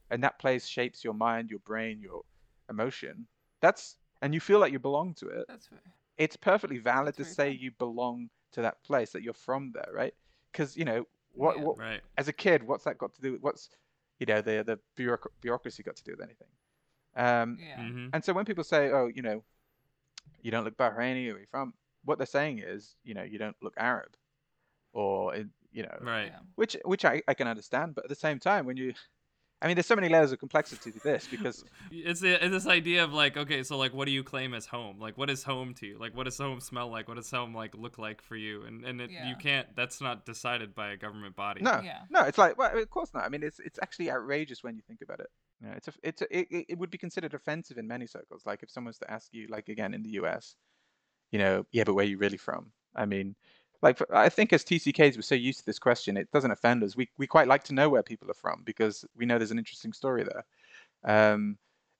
and 0.09 0.23
that 0.23 0.39
place 0.39 0.65
shapes 0.65 1.03
your 1.03 1.13
mind, 1.13 1.49
your 1.49 1.59
brain, 1.59 1.99
your 2.01 2.21
emotion, 2.69 3.27
that's 3.61 3.97
and 4.21 4.33
you 4.33 4.39
feel 4.39 4.59
like 4.59 4.71
you 4.71 4.79
belong 4.79 5.13
to 5.15 5.27
it, 5.27 5.45
That's 5.47 5.71
right. 5.71 5.81
it's 6.17 6.37
perfectly 6.37 6.77
valid 6.77 7.15
That's 7.17 7.29
to 7.29 7.35
say 7.35 7.49
fun. 7.51 7.59
you 7.59 7.71
belong 7.71 8.29
to 8.53 8.61
that 8.61 8.83
place, 8.83 9.11
that 9.11 9.23
you're 9.23 9.33
from 9.33 9.71
there, 9.73 9.91
right? 9.93 10.13
Because 10.51 10.77
you 10.77 10.85
know 10.85 11.05
what, 11.35 11.57
Yeah. 11.57 11.63
what 11.63 11.77
right. 11.77 12.01
as 12.17 12.27
a 12.27 12.33
kid, 12.33 12.63
what's 12.63 12.83
that 12.85 12.97
got 12.97 13.13
to 13.15 13.21
do? 13.21 13.33
with 13.33 13.41
What's 13.41 13.69
you 14.19 14.25
know 14.25 14.41
the 14.41 14.63
the 14.63 14.79
bureauc- 14.97 15.27
bureaucracy 15.41 15.83
got 15.83 15.95
to 15.97 16.03
do 16.03 16.11
with 16.11 16.21
anything? 16.21 16.47
Um, 17.15 17.57
Yeah. 17.59 17.77
hmm 17.77 18.07
and 18.13 18.23
so 18.23 18.33
when 18.33 18.45
people 18.45 18.63
say, 18.63 18.89
"Oh, 18.91 19.07
you 19.07 19.21
know, 19.21 19.43
you 20.41 20.51
don't 20.51 20.63
look 20.63 20.77
Bahraini, 20.77 21.31
where 21.31 21.39
you 21.39 21.47
from?" 21.49 21.73
What 22.03 22.17
they're 22.17 22.27
saying 22.27 22.59
is, 22.59 22.95
you 23.03 23.13
know, 23.13 23.23
you 23.23 23.37
don't 23.39 23.55
look 23.61 23.73
Arab, 23.77 24.15
or 24.93 25.35
you 25.71 25.83
know, 25.83 25.97
Right. 26.01 26.31
Which 26.55 26.77
which 26.85 27.03
I, 27.03 27.21
I 27.27 27.33
can 27.33 27.47
understand. 27.47 27.95
But 27.95 28.05
at 28.05 28.09
the 28.09 28.15
same 28.15 28.39
time, 28.39 28.65
when 28.65 28.77
you, 28.77 28.93
I 29.61 29.67
mean, 29.67 29.75
there's 29.77 29.85
so 29.87 29.95
many 29.95 30.09
layers 30.09 30.31
of 30.31 30.39
complexity 30.39 30.91
to 30.91 30.99
this 30.99 31.27
because 31.27 31.63
It's, 31.89 32.19
the- 32.19 32.43
it's 32.43 32.51
this 32.51 32.67
idea 32.67 33.03
of 33.03 33.13
like, 33.13 33.37
okay, 33.37 33.63
so 33.63 33.77
like, 33.77 33.93
what 33.93 34.05
do 34.05 34.11
you 34.11 34.21
claim 34.23 34.53
as 34.53 34.65
home? 34.65 34.99
Like, 34.99 35.17
what 35.17 35.29
is 35.29 35.43
home 35.43 35.73
to 35.75 35.87
you? 35.87 35.97
Like, 35.97 36.15
what 36.15 36.25
does 36.25 36.37
home 36.37 36.59
smell 36.59 36.89
like? 36.89 37.07
What 37.07 37.15
does 37.17 37.31
home 37.31 37.55
like 37.55 37.73
look 37.75 37.97
like 37.97 38.21
for 38.21 38.35
you? 38.35 38.63
And 38.65 38.83
and 38.85 38.99
it, 39.01 39.11
Yeah. 39.11 39.29
you 39.29 39.35
can't. 39.37 39.67
That's 39.75 40.01
not 40.01 40.25
decided 40.25 40.75
by 40.75 40.89
a 40.91 40.97
government 40.97 41.35
body. 41.35 41.61
no, 41.61 41.79
Yeah. 41.83 42.01
no, 42.09 42.23
it's 42.23 42.37
like, 42.37 42.57
well, 42.57 42.77
of 42.77 42.89
course 42.89 43.13
not. 43.13 43.23
I 43.23 43.29
mean, 43.29 43.43
it's 43.43 43.59
it's 43.59 43.79
actually 43.81 44.11
outrageous 44.11 44.61
when 44.61 44.75
you 44.75 44.81
think 44.87 45.01
about 45.01 45.19
it. 45.21 45.29
You 45.61 45.67
know, 45.69 45.73
it's 45.77 45.87
a, 45.87 45.93
it's 46.03 46.21
a, 46.21 46.37
it, 46.37 46.47
it- 46.51 46.65
it 46.69 46.77
would 46.77 46.89
be 46.91 46.97
considered 46.97 47.33
offensive 47.33 47.77
in 47.77 47.87
many 47.87 48.07
circles. 48.07 48.43
Like 48.45 48.61
if 48.61 48.69
someone 48.69 48.89
was 48.89 48.99
to 48.99 49.09
ask 49.09 49.29
you, 49.33 49.47
like 49.47 49.69
again 49.69 49.93
in 49.93 50.03
the 50.03 50.11
U.S., 50.21 50.55
you 51.31 51.39
know, 51.39 51.65
yeah, 51.71 51.85
but 51.85 51.93
where 51.95 52.05
are 52.05 52.09
you 52.09 52.17
really 52.17 52.37
from? 52.37 52.71
I 52.95 53.05
mean, 53.05 53.35
like 53.81 53.99
I 54.11 54.29
think 54.29 54.53
as 54.53 54.63
TCKs 54.63 55.15
we're 55.15 55.21
so 55.21 55.35
used 55.35 55.59
to 55.59 55.65
this 55.65 55.79
question, 55.79 56.17
it 56.17 56.31
doesn't 56.31 56.51
offend 56.51 56.83
us. 56.83 56.95
We 56.95 57.09
we 57.17 57.27
quite 57.27 57.47
like 57.47 57.63
to 57.65 57.73
know 57.73 57.89
where 57.89 58.03
people 58.03 58.29
are 58.29 58.35
from 58.35 58.63
because 58.65 59.05
we 59.15 59.25
know 59.25 59.37
there's 59.37 59.51
an 59.51 59.59
interesting 59.59 59.93
story 59.93 60.23
there. 60.23 60.45
Um, 61.03 61.57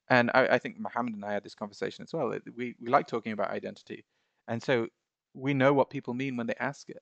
and 0.09 0.29
I, 0.33 0.47
I 0.47 0.57
think 0.59 0.79
Mohammed 0.79 1.15
and 1.15 1.25
I 1.25 1.33
had 1.33 1.43
this 1.43 1.55
conversation 1.55 2.03
as 2.03 2.13
well. 2.13 2.33
We 2.55 2.75
we 2.79 2.89
like 2.89 3.07
talking 3.07 3.31
about 3.31 3.49
identity, 3.49 4.05
and 4.47 4.61
so 4.61 4.87
we 5.33 5.53
know 5.53 5.73
what 5.73 5.89
people 5.89 6.13
mean 6.13 6.37
when 6.37 6.47
they 6.47 6.55
ask 6.59 6.89
it. 6.89 7.01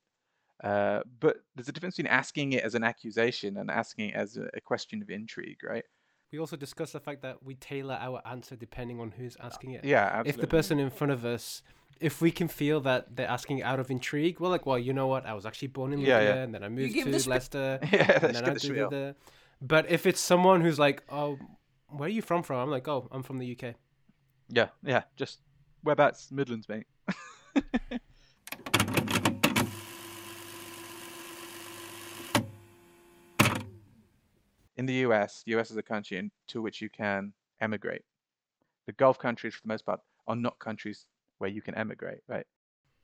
Uh, 0.64 1.02
but 1.20 1.38
there's 1.56 1.68
a 1.68 1.72
difference 1.72 1.98
between 1.98 2.12
asking 2.12 2.54
it 2.54 2.64
as 2.64 2.76
an 2.76 2.84
accusation 2.84 3.58
and 3.58 3.70
asking 3.70 4.10
it 4.10 4.16
as 4.16 4.38
a, 4.38 4.50
a 4.54 4.62
question 4.62 5.02
of 5.02 5.10
intrigue, 5.10 5.58
right? 5.64 5.84
We 6.32 6.40
also 6.40 6.56
discussed 6.56 6.94
the 6.94 7.00
fact 7.00 7.22
that 7.22 7.44
we 7.44 7.56
tailor 7.56 7.98
our 8.00 8.22
answer 8.26 8.56
depending 8.56 9.00
on 9.00 9.12
who's 9.12 9.38
asking 9.40 9.72
it. 9.72 9.86
Yeah, 9.86 10.06
absolutely. 10.06 10.30
If 10.30 10.38
the 10.38 10.48
person 10.48 10.80
in 10.80 10.90
front 10.90 11.12
of 11.12 11.26
us, 11.26 11.62
if 12.00 12.22
we 12.22 12.32
can 12.32 12.48
feel 12.48 12.82
that 12.82 13.16
they're 13.16 13.28
asking 13.28 13.64
out 13.64 13.80
of 13.80 13.90
intrigue, 13.92 14.40
we're 14.40 14.50
like, 14.50 14.66
well, 14.66 14.80
you 14.80 14.94
know 14.94 15.08
what? 15.08 15.26
I 15.26 15.34
was 15.34 15.46
actually 15.46 15.70
born 15.70 15.94
in 15.94 16.00
Yeah, 16.00 16.18
Libya, 16.20 16.36
yeah. 16.36 16.42
and 16.44 16.54
then 16.54 16.64
I 16.64 16.70
moved 16.70 16.94
to 16.94 17.04
the. 17.12 17.30
Leicester, 17.30 17.80
yeah, 17.92 18.12
and 18.14 18.24
let's 18.24 18.34
then 18.34 18.44
I 18.44 18.48
the 18.54 18.60
did 18.60 18.62
spiel. 18.62 18.90
the. 18.90 19.16
But 19.62 19.90
if 19.90 20.06
it's 20.06 20.20
someone 20.20 20.62
who's 20.62 20.80
like, 20.80 21.04
oh, 21.10 21.38
where 21.90 22.08
are 22.08 22.12
you 22.12 22.22
from? 22.22 22.44
From 22.44 22.58
I'm 22.58 22.70
like, 22.70 22.88
oh, 22.88 23.08
I'm 23.12 23.24
from 23.24 23.38
the 23.40 23.52
UK. 23.58 23.76
Yeah, 24.50 24.70
yeah, 24.84 25.04
just 25.16 25.40
whereabouts 25.84 26.32
Midlands, 26.32 26.68
mate. 26.68 26.86
In 34.76 34.86
the 34.86 34.94
US, 35.08 35.44
the 35.46 35.56
US 35.58 35.72
is 35.72 35.78
a 35.78 35.84
country 35.84 36.18
into 36.18 36.62
which 36.62 36.82
you 36.82 36.90
can 36.90 37.34
emigrate. 37.62 38.04
The 38.86 38.92
Gulf 38.94 39.20
countries, 39.20 39.54
for 39.54 39.62
the 39.62 39.68
most 39.68 39.86
part, 39.86 40.02
are 40.28 40.36
not 40.36 40.60
countries 40.60 41.06
where 41.38 41.50
you 41.50 41.62
can 41.62 41.76
emigrate, 41.76 42.22
right? 42.28 42.46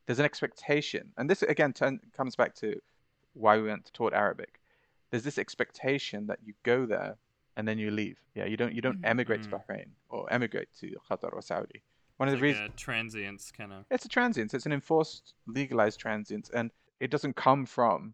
There's 0.05 0.19
an 0.19 0.25
expectation, 0.25 1.11
and 1.17 1.29
this 1.29 1.43
again 1.43 1.73
turn, 1.73 1.99
comes 2.15 2.35
back 2.35 2.55
to 2.55 2.79
why 3.33 3.57
we 3.57 3.67
went 3.67 3.85
to 3.85 3.91
taught 3.91 4.13
Arabic. 4.13 4.59
There's 5.11 5.23
this 5.23 5.37
expectation 5.37 6.27
that 6.27 6.39
you 6.43 6.53
go 6.63 6.85
there 6.85 7.17
and 7.55 7.67
then 7.67 7.77
you 7.77 7.91
leave. 7.91 8.17
Yeah, 8.35 8.45
you 8.45 8.57
don't 8.57 8.73
you 8.73 8.81
don't 8.81 8.99
emigrate 9.03 9.41
Mm. 9.41 9.49
to 9.51 9.57
Bahrain 9.57 9.85
or 10.09 10.31
emigrate 10.31 10.69
to 10.79 10.95
Qatar 11.09 11.31
or 11.33 11.41
Saudi. 11.41 11.83
One 12.17 12.27
of 12.27 12.33
the 12.33 12.37
like 12.37 12.43
reasons 12.43 12.71
transience 12.75 13.51
kind 13.51 13.71
of. 13.71 13.85
it's 13.91 14.05
a 14.05 14.09
transience. 14.09 14.53
It's 14.53 14.65
an 14.65 14.73
enforced, 14.73 15.33
legalized 15.47 15.99
transience, 15.99 16.49
and 16.49 16.71
it 16.99 17.11
doesn't 17.11 17.35
come 17.35 17.65
from 17.65 18.13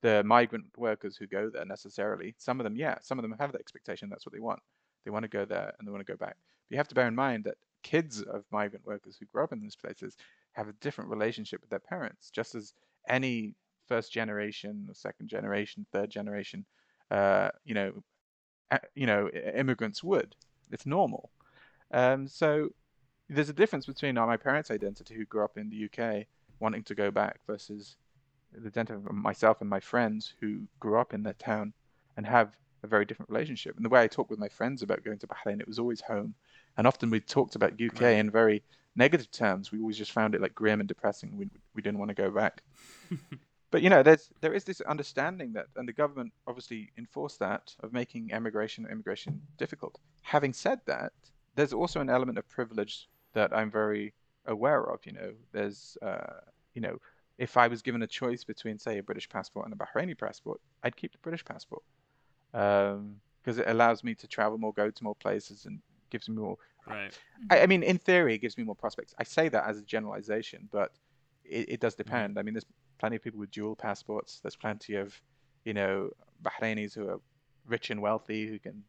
the 0.00 0.22
migrant 0.24 0.66
workers 0.76 1.16
who 1.16 1.26
go 1.26 1.50
there 1.50 1.64
necessarily. 1.64 2.34
Some 2.38 2.58
of 2.60 2.64
them, 2.64 2.76
yeah, 2.76 2.98
some 3.02 3.18
of 3.18 3.22
them 3.22 3.34
have 3.38 3.52
the 3.52 3.58
expectation 3.58 4.08
that's 4.08 4.24
what 4.26 4.32
they 4.32 4.40
want. 4.40 4.60
They 5.04 5.10
want 5.10 5.24
to 5.24 5.28
go 5.28 5.44
there 5.44 5.74
and 5.78 5.86
they 5.86 5.92
want 5.92 6.04
to 6.06 6.12
go 6.12 6.16
back. 6.16 6.36
But 6.68 6.70
you 6.74 6.76
have 6.78 6.88
to 6.88 6.94
bear 6.94 7.06
in 7.08 7.14
mind 7.14 7.44
that 7.44 7.56
kids 7.82 8.22
of 8.22 8.44
migrant 8.50 8.86
workers 8.86 9.16
who 9.18 9.26
grow 9.26 9.44
up 9.44 9.52
in 9.52 9.60
these 9.60 9.76
places 9.76 10.16
have 10.52 10.68
a 10.68 10.74
different 10.74 11.10
relationship 11.10 11.60
with 11.60 11.70
their 11.70 11.78
parents, 11.78 12.30
just 12.30 12.54
as 12.54 12.74
any 13.08 13.54
first 13.88 14.12
generation, 14.12 14.88
second 14.92 15.28
generation, 15.28 15.86
third 15.92 16.10
generation, 16.10 16.64
uh, 17.10 17.48
you 17.64 17.74
know, 17.74 17.92
you 18.94 19.06
know, 19.06 19.28
immigrants 19.28 20.02
would. 20.02 20.34
It's 20.70 20.86
normal. 20.86 21.30
Um, 21.92 22.26
so 22.26 22.70
there's 23.28 23.50
a 23.50 23.54
difference 23.54 23.86
between 23.86 24.14
my 24.14 24.36
parents' 24.36 24.70
identity 24.70 25.14
who 25.14 25.26
grew 25.26 25.44
up 25.44 25.56
in 25.56 25.68
the 25.68 25.84
UK 25.86 26.26
wanting 26.60 26.82
to 26.84 26.94
go 26.94 27.10
back 27.10 27.40
versus 27.46 27.96
the 28.52 28.68
identity 28.68 28.94
of 28.94 29.14
myself 29.14 29.60
and 29.60 29.68
my 29.68 29.80
friends 29.80 30.34
who 30.40 30.62
grew 30.80 30.98
up 30.98 31.14
in 31.14 31.22
that 31.24 31.38
town 31.38 31.72
and 32.16 32.26
have 32.26 32.56
a 32.82 32.86
very 32.86 33.04
different 33.04 33.30
relationship. 33.30 33.76
And 33.76 33.84
the 33.84 33.88
way 33.88 34.02
I 34.02 34.06
talk 34.06 34.30
with 34.30 34.38
my 34.38 34.48
friends 34.48 34.82
about 34.82 35.04
going 35.04 35.18
to 35.18 35.26
Bahrain, 35.26 35.60
it 35.60 35.68
was 35.68 35.78
always 35.78 36.00
home. 36.00 36.34
And 36.76 36.86
often 36.86 37.10
we 37.10 37.20
talked 37.20 37.54
about 37.54 37.80
UK 37.80 38.00
Right. 38.00 38.18
in 38.18 38.30
very 38.30 38.62
negative 38.96 39.30
terms. 39.30 39.72
We 39.72 39.80
always 39.80 39.98
just 39.98 40.12
found 40.12 40.34
it 40.34 40.40
like 40.40 40.54
grim 40.54 40.80
and 40.80 40.88
depressing. 40.88 41.36
We 41.36 41.48
we 41.74 41.82
didn't 41.82 41.98
want 41.98 42.10
to 42.10 42.14
go 42.14 42.30
back. 42.30 42.62
but 43.70 43.82
you 43.82 43.90
know, 43.90 44.02
there's 44.02 44.30
there 44.40 44.54
is 44.54 44.64
this 44.64 44.80
understanding 44.82 45.52
that, 45.54 45.66
and 45.76 45.88
the 45.88 45.92
government 45.92 46.32
obviously 46.46 46.90
enforced 46.98 47.38
that 47.40 47.74
of 47.80 47.92
making 47.92 48.32
emigration 48.32 48.86
immigration 48.90 49.40
difficult. 49.58 49.98
Having 50.22 50.54
said 50.54 50.80
that, 50.86 51.12
there's 51.54 51.72
also 51.72 52.00
an 52.00 52.10
element 52.10 52.38
of 52.38 52.48
privilege 52.48 53.08
that 53.34 53.54
I'm 53.56 53.70
very 53.70 54.14
aware 54.46 54.82
of. 54.84 55.04
You 55.06 55.12
know, 55.12 55.32
there's 55.52 55.96
uh, 56.02 56.40
you 56.74 56.80
know, 56.80 56.98
if 57.38 57.56
I 57.56 57.68
was 57.68 57.82
given 57.82 58.02
a 58.02 58.06
choice 58.06 58.44
between 58.44 58.78
say 58.78 58.98
a 58.98 59.02
British 59.02 59.28
passport 59.28 59.66
and 59.66 59.74
a 59.74 59.76
Bahraini 59.84 60.18
passport, 60.18 60.60
I'd 60.82 60.96
keep 60.96 61.12
the 61.12 61.18
British 61.18 61.44
passport 61.44 61.82
because 62.52 63.58
it 63.58 63.66
allows 63.68 64.04
me 64.04 64.14
to 64.14 64.26
travel 64.26 64.58
more, 64.58 64.72
go 64.72 64.90
to 64.90 65.04
more 65.04 65.14
places, 65.14 65.64
and 65.66 65.80
gives 66.12 66.28
me 66.28 66.36
more 66.36 66.56
Right. 66.86 67.16
I, 67.50 67.60
I 67.60 67.66
mean, 67.66 67.82
in 67.82 67.98
theory, 67.98 68.34
it 68.34 68.38
gives 68.38 68.58
me 68.58 68.64
more 68.64 68.74
prospects. 68.74 69.14
I 69.18 69.24
say 69.24 69.48
that 69.48 69.66
as 69.66 69.78
a 69.78 69.82
generalization, 69.82 70.68
but 70.72 70.92
it, 71.44 71.68
it 71.68 71.80
does 71.80 71.94
mm. 71.94 71.98
depend. 71.98 72.38
I 72.38 72.42
mean, 72.42 72.54
there's 72.54 72.66
plenty 72.98 73.16
of 73.16 73.22
people 73.22 73.40
with 73.40 73.50
dual 73.50 73.76
passports. 73.76 74.40
There's 74.42 74.56
plenty 74.56 74.96
of, 74.96 75.20
you 75.64 75.74
know, 75.74 76.10
Bahrainis 76.42 76.94
who 76.94 77.08
are 77.08 77.20
rich 77.66 77.90
and 77.90 78.02
wealthy 78.02 78.46
who 78.48 78.58
can 78.58 78.82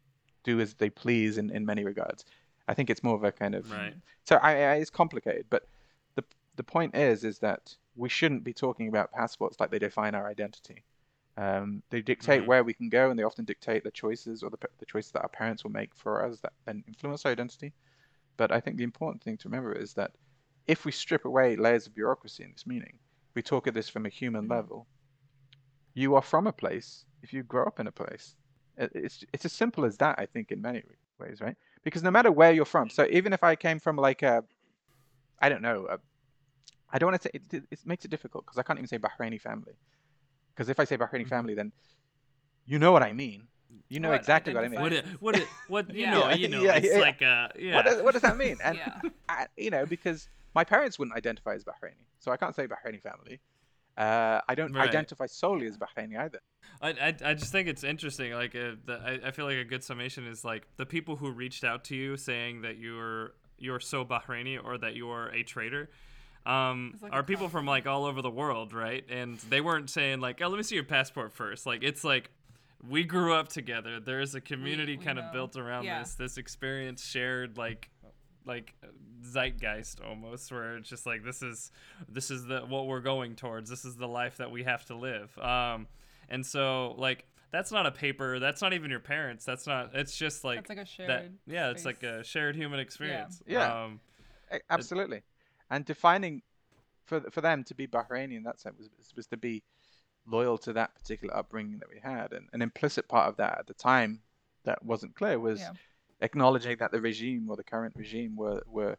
do 0.43 0.59
as 0.59 0.74
they 0.74 0.89
please 0.89 1.38
in, 1.38 1.49
in 1.51 1.65
many 1.65 1.84
regards. 1.84 2.26
I 2.67 2.74
think 2.74 2.89
it's 2.89 3.03
more 3.03 3.15
of 3.15 3.24
a 3.24 3.32
kind 3.32 3.55
of 3.55 3.69
Right. 3.71 3.93
so 4.24 4.38
I, 4.38 4.51
I, 4.51 4.74
it's 4.76 4.89
complicated, 4.89 5.45
but 5.49 5.67
the 6.15 6.24
the 6.55 6.63
point 6.63 6.95
is 6.95 7.24
is 7.24 7.39
that 7.39 7.76
we 7.95 8.09
shouldn't 8.09 8.43
be 8.43 8.53
talking 8.53 8.88
about 8.88 9.11
passports 9.11 9.59
like 9.59 9.69
they 9.69 9.80
define 9.80 10.15
our 10.15 10.28
identity. 10.28 10.84
Um, 11.36 11.82
they 11.90 12.02
dictate 12.02 12.44
Mhm. 12.44 12.48
where 12.48 12.64
we 12.64 12.74
can 12.74 12.90
go, 12.90 13.10
and 13.10 13.18
they 13.18 13.24
often 13.24 13.46
dictate 13.46 13.84
the 13.84 13.92
choices 13.92 14.44
or 14.44 14.50
the, 14.52 14.60
the 14.80 14.86
choices 14.86 15.12
that 15.14 15.24
our 15.24 15.30
parents 15.30 15.64
will 15.64 15.72
make 15.72 15.96
for 15.96 16.24
us 16.24 16.40
that 16.42 16.54
then 16.66 16.84
influence 16.88 17.26
our 17.26 17.32
identity. 17.32 17.74
But 18.38 18.52
I 18.52 18.60
think 18.60 18.78
the 18.78 18.84
important 18.84 19.24
thing 19.24 19.38
to 19.38 19.50
remember 19.50 19.74
is 19.74 19.94
that 19.96 20.12
if 20.68 20.86
we 20.86 20.92
strip 20.92 21.26
away 21.26 21.56
layers 21.56 21.88
of 21.88 21.96
bureaucracy 21.96 22.44
in 22.44 22.52
this 22.52 22.66
meaning, 22.68 23.00
we 23.36 23.42
talk 23.42 23.68
at 23.68 23.74
this 23.74 23.90
from 23.90 24.06
a 24.06 24.10
human 24.10 24.48
level. 24.48 24.88
You 25.94 26.16
are 26.16 26.22
from 26.22 26.48
a 26.48 26.54
place 26.54 27.06
if 27.22 27.34
you 27.34 27.44
grow 27.44 27.66
up 27.66 27.80
in 27.80 27.88
a 27.88 27.92
place. 27.92 28.36
It's 28.78 29.24
it's 29.34 29.46
as 29.46 29.54
simple 29.54 29.86
as 29.86 29.98
that, 29.98 30.18
I 30.18 30.26
think, 30.26 30.52
in 30.52 30.62
many 30.62 30.84
ways, 31.20 31.42
right? 31.42 31.56
Because 31.84 32.02
no 32.04 32.12
matter 32.12 32.32
where 32.32 32.52
you're 32.52 32.66
from, 32.66 32.90
so 32.90 33.06
even 33.10 33.34
if 33.34 33.44
I 33.44 33.56
came 33.56 33.80
from 33.80 33.98
like 33.98 34.24
a, 34.24 34.44
I 35.40 35.50
don't 35.50 35.62
know, 35.62 35.88
a, 35.90 36.00
I 36.92 36.98
don't 37.00 37.12
want 37.12 37.22
to 37.22 37.28
say 37.28 37.32
it, 37.34 37.54
it, 37.54 37.64
it 37.72 37.80
makes 37.86 38.06
it 38.06 38.12
difficult 38.12 38.46
because 38.46 38.58
I 38.58 38.64
can't 38.64 38.80
even 38.80 38.88
say 38.88 38.98
Bahraini 38.98 39.40
family, 39.40 39.74
because 40.54 40.70
if 40.70 40.80
I 40.80 40.86
say 40.86 40.97
Bahraini 40.97 41.26
Mhm. 41.26 41.30
family, 41.30 41.54
then 41.56 41.72
you 42.66 42.80
know 42.80 42.91
what 42.91 43.04
I 43.04 43.14
mean. 43.14 43.47
You 43.89 43.99
know 43.99 44.10
What 44.10 44.20
exactly 44.20 44.54
what 44.54 44.64
I 44.64 44.68
mean. 44.70 44.82
What 44.82 44.93
it, 44.93 45.06
what 45.20 45.36
it, 45.36 45.47
what 45.68 45.93
you 45.93 46.06
know, 46.14 46.30
Yeah, 46.30 46.36
you 46.36 46.47
know, 46.47 46.64
yeah, 46.64 46.76
it's 46.76 46.88
yeah. 46.93 46.99
like 46.99 47.22
uh, 47.22 47.47
yeah. 47.58 47.76
What, 47.76 47.86
does, 47.86 48.01
what 48.04 48.14
does 48.14 48.22
that 48.22 48.38
mean? 48.38 48.58
And 48.64 48.78
Yeah. 48.78 49.01
I, 49.30 49.47
you 49.58 49.72
know, 49.72 49.86
because 49.86 50.30
my 50.54 50.64
parents 50.64 50.99
wouldn't 50.99 51.18
identify 51.18 51.54
as 51.56 51.64
Bahraini, 51.64 52.06
so 52.20 52.32
I 52.32 52.38
can't 52.38 52.56
say 52.56 52.68
Bahraini 52.68 53.01
family. 53.01 53.41
Uh, 53.97 54.41
I 54.47 54.56
don't 54.56 54.74
Right. 54.74 54.89
identify 54.89 55.28
solely 55.28 55.68
as 55.68 55.78
Bahraini 55.78 56.18
either. 56.20 56.39
I, 56.82 56.89
I, 56.89 57.16
I 57.26 57.34
just 57.36 57.51
think 57.51 57.68
it's 57.68 57.84
interesting. 57.84 58.34
Like, 58.34 58.56
uh, 58.56 58.76
the, 58.86 58.99
I, 59.06 59.28
I 59.28 59.32
feel 59.32 59.45
like 59.45 59.58
a 59.58 59.64
good 59.66 59.84
summation 59.84 60.26
is 60.26 60.43
like 60.43 60.68
the 60.78 60.86
people 60.86 61.16
who 61.18 61.32
reached 61.32 61.64
out 61.64 61.84
to 61.86 61.95
you 61.95 62.18
saying 62.18 62.62
that 62.62 62.78
you're 62.78 63.34
you're 63.58 63.80
so 63.80 64.04
Bahraini 64.04 64.58
or 64.64 64.78
that 64.80 64.95
you're 64.95 65.28
a 65.30 65.43
traitor. 65.43 65.89
Um, 66.46 66.96
like 67.02 67.14
are 67.14 67.24
people 67.24 67.48
from 67.50 67.66
like 67.66 67.88
all 67.88 68.06
over 68.06 68.22
the 68.22 68.30
world, 68.30 68.74
right? 68.74 69.06
And 69.10 69.38
they 69.50 69.62
weren't 69.62 69.89
saying 69.89 70.20
like, 70.20 70.41
"Oh, 70.41 70.48
let 70.50 70.58
me 70.58 70.64
see 70.64 70.76
your 70.76 70.84
passport 70.84 71.32
first. 71.34 71.66
Like, 71.66 71.84
it's 71.84 72.04
like 72.04 72.32
we 72.88 73.04
grew 73.06 73.34
up 73.34 73.48
together. 73.48 74.00
There 74.02 74.20
is 74.20 74.36
a 74.36 74.41
community 74.41 74.98
we 74.98 75.04
kind 75.04 75.18
of 75.20 75.32
built 75.32 75.56
around 75.56 75.86
Yeah. 75.86 76.00
this. 76.00 76.16
This 76.16 76.38
experience 76.38 77.06
shared, 77.06 77.58
like, 77.58 77.89
like 78.46 78.74
zeitgeist 79.24 80.02
almost, 80.02 80.52
where 80.52 80.76
it's 80.78 80.89
just 80.89 81.06
like 81.06 81.24
this 81.24 81.41
is 81.41 81.72
this 82.10 82.30
is 82.30 82.46
the 82.46 82.60
what 82.62 82.88
we're 82.88 83.00
going 83.00 83.36
towards. 83.36 83.70
This 83.70 83.86
is 83.86 83.96
the 83.96 84.08
life 84.08 84.38
that 84.38 84.52
we 84.52 84.64
have 84.64 84.84
to 84.86 84.96
live. 84.96 85.38
Um, 85.39 85.88
and 86.30 86.46
so 86.46 86.96
like 86.98 87.26
that's 87.52 87.72
not 87.72 87.86
a 87.86 87.91
paper. 87.91 88.39
That's 88.39 88.62
not 88.62 88.74
even 88.74 88.89
your 88.91 89.00
parents. 89.00 89.46
That's 89.46 89.66
not. 89.68 89.91
It's 89.94 90.18
just 90.18 90.44
like 90.44 90.58
That's 90.58 90.70
like 90.70 90.78
a 90.80 90.86
shared. 90.86 91.10
that. 91.10 91.30
Yeah, 91.48 91.70
it's 91.70 91.86
like 91.86 92.04
a 92.04 92.24
shared 92.24 92.56
human 92.56 92.80
experience. 92.80 93.41
Yeah. 93.48 93.84
Um, 93.84 94.00
A- 94.52 94.60
Absolutely. 94.70 95.22
And 95.74 95.86
defining 95.86 96.43
for 97.05 97.19
for 97.32 97.41
them 97.41 97.63
to 97.65 97.74
be 97.74 97.88
Bahraini 97.88 98.36
in 98.38 98.43
that 98.43 98.59
sense 98.59 98.78
was 98.78 98.89
was 99.15 99.28
to 99.28 99.38
be 99.38 99.63
loyal 100.26 100.57
to 100.59 100.71
that 100.74 100.93
particular 100.95 101.36
upbringing 101.36 101.80
that 101.80 101.89
we 101.89 101.99
had, 101.99 102.32
and 102.32 102.47
an 102.53 102.61
implicit 102.61 103.07
part 103.07 103.28
of 103.28 103.36
that 103.38 103.57
at 103.59 103.67
the 103.67 103.74
time 103.74 104.21
that 104.63 104.86
wasn't 104.86 105.15
clear 105.15 105.39
was 105.39 105.59
Yeah. 105.61 105.71
acknowledging 106.21 106.78
that 106.78 106.91
the 106.91 107.01
regime 107.01 107.49
or 107.49 107.55
the 107.57 107.63
current 107.63 107.95
regime 107.95 108.36
were 108.36 108.61
were 108.67 108.95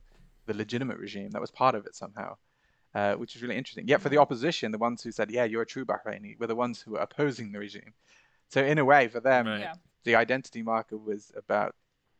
the 0.47 0.55
legitimate 0.55 0.99
regime. 0.99 1.31
That 1.31 1.41
was 1.41 1.53
part 1.53 1.75
of 1.77 1.87
it 1.87 1.95
somehow. 1.95 2.37
Uh, 2.93 3.15
which 3.15 3.35
is 3.35 3.43
really 3.43 3.57
interesting. 3.57 3.89
Yet 3.89 4.01
for 4.01 4.09
the 4.09 4.19
opposition, 4.19 4.71
the 4.71 4.79
ones 4.79 5.03
who 5.03 5.11
said, 5.11 5.29
"Yeah, 5.31 5.43
you're 5.45 5.63
a 5.63 5.67
true 5.75 5.85
Bahraini," 5.85 6.39
were 6.39 6.47
the 6.47 6.55
ones 6.65 6.81
who 6.81 6.93
were 6.93 7.01
opposing 7.01 7.51
the 7.51 7.59
regime. 7.59 7.93
So 8.51 8.65
in 8.65 8.79
a 8.79 8.85
way, 8.85 9.09
for 9.09 9.19
them, 9.21 9.47
Right. 9.47 9.61
Yeah. 9.61 9.75
the 10.05 10.15
identity 10.15 10.63
marker 10.63 10.97
was 10.97 11.33
about 11.35 11.75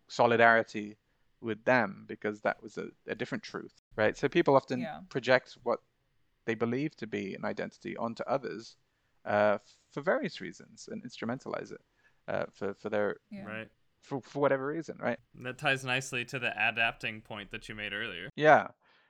solidarity 0.09 0.97
with 1.45 1.65
them 1.65 2.05
because 2.09 2.41
that 2.41 2.63
was 2.63 2.79
a, 2.79 2.89
a 3.07 3.15
different 3.15 3.45
truth, 3.45 3.83
right? 3.97 4.17
So 4.17 4.29
people 4.29 4.57
often 4.57 4.81
Yeah. 4.81 5.01
project 5.09 5.59
what 5.63 5.81
they 6.47 6.55
believe 6.55 6.97
to 6.97 7.07
be 7.07 7.35
an 7.35 7.45
identity 7.45 7.97
onto 7.97 8.23
others 8.25 8.77
uh, 9.25 9.59
for 9.93 10.01
various 10.01 10.41
reasons 10.41 10.89
and 10.91 11.05
instrumentalize 11.05 11.71
it 11.73 11.81
uh, 12.29 12.47
for 12.53 12.75
for 12.75 12.91
their 12.91 13.17
Yeah. 13.31 13.45
right. 13.47 13.71
for, 14.01 14.21
for 14.21 14.41
whatever 14.41 14.67
reason, 14.67 14.97
right? 15.01 15.19
And 15.37 15.47
that 15.47 15.59
ties 15.59 15.85
nicely 15.85 16.25
to 16.27 16.39
the 16.39 16.53
adapting 16.69 17.21
point 17.21 17.51
that 17.51 17.69
you 17.69 17.75
made 17.75 17.93
earlier. 17.93 18.29
Yeah, 18.37 18.69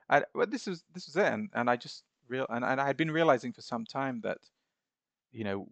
I, 0.09 0.24
well, 0.35 0.47
this 0.47 0.66
was 0.66 0.85
this 0.93 1.07
was 1.07 1.16
it, 1.16 1.32
and, 1.32 1.49
and 1.55 1.70
I 1.70 1.76
just 1.76 2.05
real 2.28 2.47
and, 2.49 2.64
and 2.64 2.80
I 2.80 2.87
had 2.87 2.97
been 2.97 3.11
realizing 3.11 3.53
for 3.53 3.62
some 3.62 3.85
time 3.85 4.20
that, 4.22 4.39
you 5.32 5.45
know, 5.45 5.68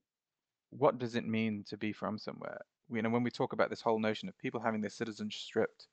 what 0.70 0.98
does 0.98 1.14
it 1.14 1.26
mean 1.26 1.64
to 1.68 1.76
be 1.76 1.92
from 1.92 2.18
somewhere? 2.18 2.60
You 2.90 3.02
know, 3.02 3.10
when 3.10 3.22
we 3.22 3.30
talk 3.30 3.52
about 3.52 3.70
this 3.70 3.80
whole 3.80 3.98
notion 3.98 4.28
of 4.28 4.36
people 4.38 4.60
having 4.60 4.80
their 4.80 4.90
citizenship 4.90 5.40
stripped, 5.40 5.86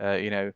uh, 0.00 0.12
you 0.12 0.30
know, 0.30 0.52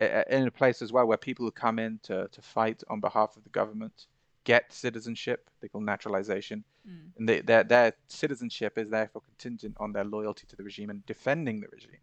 in 0.00 0.46
a 0.46 0.50
place 0.50 0.80
as 0.80 0.92
well 0.92 1.06
where 1.06 1.18
people 1.18 1.44
who 1.44 1.50
come 1.52 1.78
in 1.78 2.00
to 2.04 2.28
to 2.28 2.42
fight 2.42 2.82
on 2.88 3.00
behalf 3.00 3.36
of 3.36 3.44
the 3.44 3.50
government 3.50 4.06
get 4.44 4.72
citizenship, 4.72 5.50
they 5.60 5.68
call 5.68 5.80
naturalization, 5.82 6.64
Mm. 6.88 7.12
and 7.18 7.28
they, 7.28 7.40
their 7.42 7.62
their 7.64 7.92
citizenship 8.08 8.78
is 8.78 8.88
therefore 8.88 9.20
contingent 9.22 9.76
on 9.78 9.92
their 9.92 10.04
loyalty 10.04 10.46
to 10.46 10.56
the 10.56 10.62
regime 10.64 10.88
and 10.90 11.04
defending 11.04 11.60
the 11.60 11.68
regime, 11.70 12.00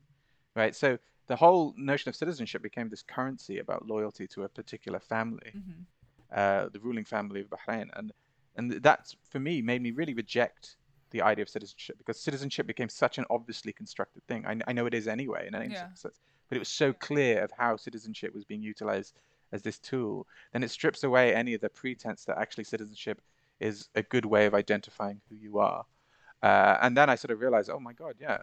right? 0.56 0.76
So 0.76 1.00
the 1.26 1.36
whole 1.38 1.74
notion 1.78 2.10
of 2.10 2.16
citizenship 2.16 2.62
became 2.62 2.90
this 2.90 3.02
currency 3.02 3.58
about 3.58 3.88
loyalty 3.88 4.28
to 4.28 4.44
a 4.44 4.50
particular 4.50 5.00
family, 5.00 5.54
Mhm. 5.56 5.86
uh, 6.32 6.70
the 6.70 6.80
ruling 6.80 7.06
family 7.06 7.42
of 7.42 7.50
Bahrain, 7.50 7.90
and 7.96 8.14
and 8.56 8.72
that 8.84 9.14
for 9.24 9.40
me 9.40 9.62
made 9.62 9.82
me 9.82 9.92
really 9.92 10.14
reject 10.14 10.78
the 11.10 11.22
idea 11.22 11.42
of 11.42 11.50
citizenship 11.50 11.98
because 11.98 12.20
citizenship 12.20 12.68
became 12.68 12.90
such 12.90 13.18
an 13.18 13.26
obviously 13.30 13.74
constructed 13.74 14.24
thing. 14.28 14.46
I, 14.46 14.60
I 14.68 14.74
know 14.74 14.86
it 14.86 14.94
is 14.94 15.08
anyway 15.08 15.48
in 15.48 15.56
any 15.56 15.74
Yeah. 15.74 15.88
sense, 15.96 16.06
but 16.50 16.56
it 16.56 16.60
was 16.60 16.70
so 16.70 16.94
clear 16.94 17.44
of 17.44 17.52
how 17.58 17.78
citizenship 17.78 18.34
was 18.34 18.46
being 18.46 18.62
utilized 18.62 19.14
as 19.52 19.62
this 19.62 19.80
tool. 19.80 20.28
Then 20.54 20.64
it 20.64 20.72
strips 20.72 21.04
away 21.04 21.34
any 21.34 21.54
of 21.54 21.62
the 21.62 21.70
pretense 21.70 22.26
that 22.26 22.38
actually 22.38 22.66
citizenship 22.66 23.22
is 23.60 23.90
a 23.96 24.04
good 24.04 24.26
way 24.26 24.46
of 24.46 24.54
identifying 24.54 25.22
who 25.30 25.36
you 25.36 25.60
are. 25.60 25.86
Uh, 26.44 26.78
and 26.82 26.96
then 26.96 27.10
I 27.10 27.16
sort 27.16 27.32
of 27.32 27.40
realized, 27.42 27.70
oh 27.70 27.80
my 27.80 27.94
God, 27.94 28.16
yeah, 28.20 28.40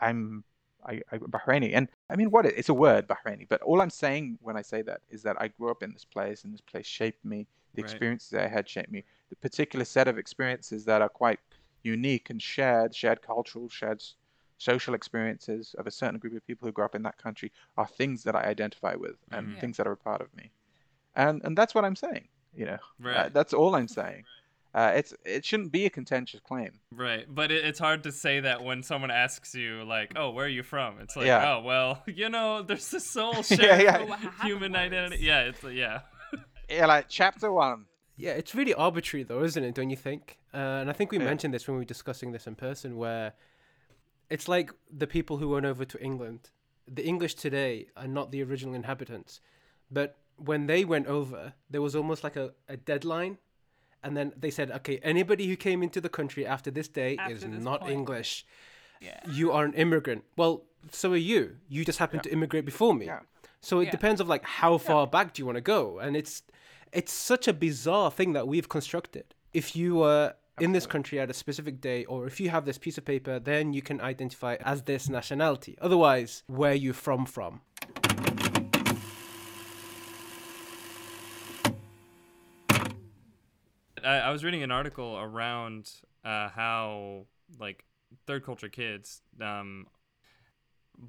I'm 0.00 0.44
I, 0.84 1.00
I 1.10 1.18
Bahraini, 1.18 1.72
and 1.74 1.88
I 2.10 2.16
mean, 2.16 2.30
what 2.30 2.46
it's 2.46 2.68
a 2.68 2.74
word, 2.74 3.08
Bahraini. 3.08 3.46
But 3.48 3.62
all 3.62 3.80
I'm 3.80 3.90
saying 3.90 4.38
when 4.40 4.56
I 4.56 4.62
say 4.62 4.82
that 4.82 5.00
is 5.10 5.22
that 5.22 5.40
I 5.40 5.48
grew 5.48 5.70
up 5.70 5.82
in 5.82 5.92
this 5.92 6.04
place, 6.04 6.44
and 6.44 6.52
this 6.52 6.60
place 6.60 6.86
shaped 6.86 7.24
me. 7.24 7.46
The 7.74 7.82
Right. 7.82 7.90
experiences 7.90 8.32
I 8.34 8.46
had 8.46 8.68
shaped 8.68 8.90
me. 8.90 9.04
The 9.28 9.36
particular 9.36 9.84
set 9.84 10.08
of 10.08 10.16
experiences 10.16 10.84
that 10.84 11.02
are 11.02 11.08
quite 11.08 11.40
unique 11.82 12.30
and 12.30 12.40
shared, 12.40 12.94
shared 12.94 13.20
cultural, 13.20 13.68
shared 13.68 14.02
social 14.58 14.94
experiences 14.94 15.74
of 15.78 15.86
a 15.86 15.90
certain 15.90 16.18
group 16.18 16.34
of 16.36 16.46
people 16.46 16.66
who 16.66 16.72
grew 16.72 16.84
up 16.84 16.94
in 16.94 17.02
that 17.02 17.18
country 17.18 17.52
are 17.76 17.86
things 17.86 18.22
that 18.24 18.34
I 18.36 18.42
identify 18.44 18.94
with 18.94 19.16
and. 19.30 19.52
Yeah. 19.54 19.60
things 19.60 19.76
that 19.76 19.86
are 19.86 19.92
a 19.92 19.96
part 19.96 20.20
of 20.20 20.34
me. 20.34 20.50
And 21.14 21.42
and 21.44 21.56
that's 21.56 21.74
what 21.74 21.84
I'm 21.84 21.96
saying. 21.96 22.28
You 22.54 22.66
know, 22.66 22.74
Uh, 22.74 22.78
Right. 23.10 23.32
that's 23.34 23.52
all 23.54 23.74
I'm 23.74 23.88
saying. 24.02 24.24
Uh, 24.74 24.92
it's 24.94 25.14
it 25.24 25.42
shouldn't 25.44 25.72
be 25.72 25.86
a 25.86 25.90
contentious 25.90 26.40
claim. 26.40 26.80
Right, 26.90 27.24
but 27.28 27.50
it, 27.50 27.64
it's 27.64 27.78
hard 27.78 28.02
to 28.02 28.12
say 28.12 28.40
that 28.40 28.62
when 28.62 28.82
someone 28.82 29.10
asks 29.10 29.54
you, 29.54 29.84
like, 29.84 30.12
"Oh, 30.16 30.30
where 30.30 30.44
are 30.44 30.48
you 30.48 30.62
from?" 30.62 31.00
It's 31.00 31.16
like, 31.16 31.26
Yeah. 31.26 31.56
"Oh, 31.56 31.62
well, 31.62 32.02
you 32.20 32.28
know, 32.28 32.62
there's 32.62 32.90
this 32.90 33.10
soul 33.16 33.36
Yeah, 33.36 33.42
shared 33.56 33.80
yeah. 33.82 33.98
But 33.98 34.08
what 34.08 34.18
happened 34.20 34.42
human 34.42 34.76
identity." 34.76 35.24
Yeah, 35.24 35.42
it's 35.50 35.62
yeah, 35.64 36.00
Yeah, 36.68 36.86
like 36.86 37.06
chapter 37.08 37.50
one. 37.50 37.86
Yeah, 38.18 38.32
it's 38.32 38.54
really 38.54 38.74
arbitrary 38.74 39.24
though, 39.24 39.42
isn't 39.44 39.62
it? 39.64 39.74
Don't 39.74 39.88
you 39.90 39.96
think? 39.96 40.38
Uh, 40.52 40.80
and 40.80 40.90
I 40.90 40.92
think 40.92 41.10
we 41.10 41.18
Yeah. 41.18 41.24
mentioned 41.24 41.52
this 41.54 41.66
when 41.66 41.76
we 41.76 41.80
were 41.80 41.84
discussing 41.96 42.32
this 42.32 42.46
in 42.46 42.54
person, 42.54 42.96
where 42.98 43.32
it's 44.30 44.48
like 44.48 44.72
the 44.90 45.06
people 45.06 45.36
who 45.38 45.48
went 45.50 45.66
over 45.66 45.84
to 45.84 46.02
England. 46.02 46.50
The 46.88 47.04
English 47.04 47.34
today 47.34 47.86
are 47.96 48.06
not 48.08 48.30
the 48.30 48.42
original 48.42 48.74
inhabitants, 48.74 49.40
but 49.90 50.16
when 50.36 50.66
they 50.66 50.84
went 50.84 51.06
over, 51.06 51.54
there 51.70 51.82
was 51.82 51.96
almost 51.96 52.22
like 52.22 52.36
a, 52.36 52.52
a 52.68 52.76
deadline, 52.76 53.38
and 54.02 54.16
then 54.16 54.32
they 54.36 54.50
said, 54.50 54.70
okay, 54.70 54.98
anybody 55.02 55.48
who 55.48 55.56
came 55.56 55.82
into 55.82 56.00
the 56.00 56.08
country 56.08 56.46
after 56.46 56.70
this 56.70 56.88
day 56.88 57.16
After 57.16 57.34
is 57.34 57.40
this 57.40 57.62
not 57.64 57.80
point. 57.80 57.92
English. 57.92 58.46
Yeah. 59.00 59.18
You 59.30 59.52
are 59.52 59.64
an 59.64 59.74
immigrant. 59.74 60.24
Well, 60.36 60.64
so 60.92 61.12
are 61.12 61.16
you. 61.16 61.56
You 61.68 61.84
just 61.84 61.98
happened 61.98 62.22
to 62.24 62.32
immigrate 62.32 62.64
before 62.64 62.94
me. 62.94 63.06
Yeah. 63.06 63.20
So 63.60 63.80
it 63.80 63.86
Yeah. 63.86 63.90
depends 63.92 64.20
of 64.20 64.28
like 64.28 64.44
how 64.44 64.78
far 64.78 65.06
back 65.06 65.34
do 65.34 65.42
you 65.42 65.46
want 65.46 65.56
to 65.56 65.62
go, 65.62 65.98
and 65.98 66.16
it's 66.16 66.42
it's 66.92 67.12
such 67.12 67.48
a 67.48 67.52
bizarre 67.52 68.10
thing 68.12 68.32
that 68.34 68.46
we've 68.46 68.68
constructed. 68.68 69.34
If 69.52 69.74
you 69.74 69.96
were 69.96 70.34
in 70.60 70.72
this 70.72 70.86
country 70.86 71.20
at 71.20 71.30
a 71.30 71.34
specific 71.34 71.80
day, 71.80 72.04
or 72.06 72.26
if 72.26 72.40
you 72.40 72.48
have 72.48 72.64
this 72.64 72.78
piece 72.78 72.96
of 72.96 73.04
paper, 73.04 73.38
then 73.38 73.72
you 73.72 73.82
can 73.82 74.00
identify 74.00 74.56
as 74.60 74.82
this 74.82 75.08
nationality. 75.08 75.76
Otherwise, 75.80 76.42
where 76.46 76.74
you 76.74 76.92
from 76.92 77.26
from. 77.26 77.60
I, 84.02 84.18
I 84.18 84.30
was 84.30 84.44
reading 84.44 84.62
an 84.62 84.70
article 84.70 85.18
around 85.18 85.90
uh, 86.24 86.48
how 86.48 87.26
like 87.58 87.84
third 88.26 88.44
culture 88.44 88.68
kids 88.68 89.20
um, 89.40 89.86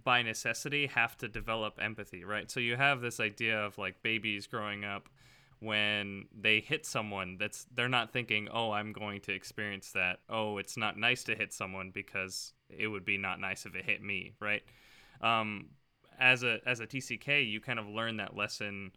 by 0.03 0.23
necessity 0.23 0.87
have 0.87 1.15
to 1.17 1.27
develop 1.27 1.79
empathy 1.81 2.23
right 2.25 2.51
so 2.51 2.59
you 2.59 2.75
have 2.75 2.99
this 2.99 3.19
idea 3.19 3.57
of 3.57 3.77
like 3.77 4.01
babies 4.03 4.45
growing 4.45 4.83
up 4.83 5.07
when 5.59 6.25
they 6.39 6.59
hit 6.59 6.85
someone 6.85 7.37
that's 7.39 7.65
they're 7.73 7.89
not 7.89 8.13
thinking 8.13 8.47
oh 8.53 8.71
i'm 8.71 8.93
going 8.93 9.19
to 9.21 9.33
experience 9.33 9.91
that. 9.91 10.19
Oh 10.29 10.57
it's 10.57 10.77
not 10.77 10.97
nice 10.97 11.23
to 11.25 11.35
hit 11.35 11.53
someone 11.53 11.91
because 11.93 12.53
it 12.69 12.87
would 12.87 13.05
be 13.05 13.17
not 13.17 13.39
nice 13.39 13.65
if 13.65 13.75
it 13.75 13.85
hit 13.85 14.01
me 14.01 14.33
right? 14.39 14.63
Um, 15.21 15.69
as 16.19 16.43
a 16.43 16.59
as 16.65 16.79
a 16.79 16.87
tck 16.87 17.49
you 17.49 17.59
kind 17.59 17.79
of 17.79 17.87
learn 17.87 18.17
that 18.17 18.35
lesson 18.35 18.91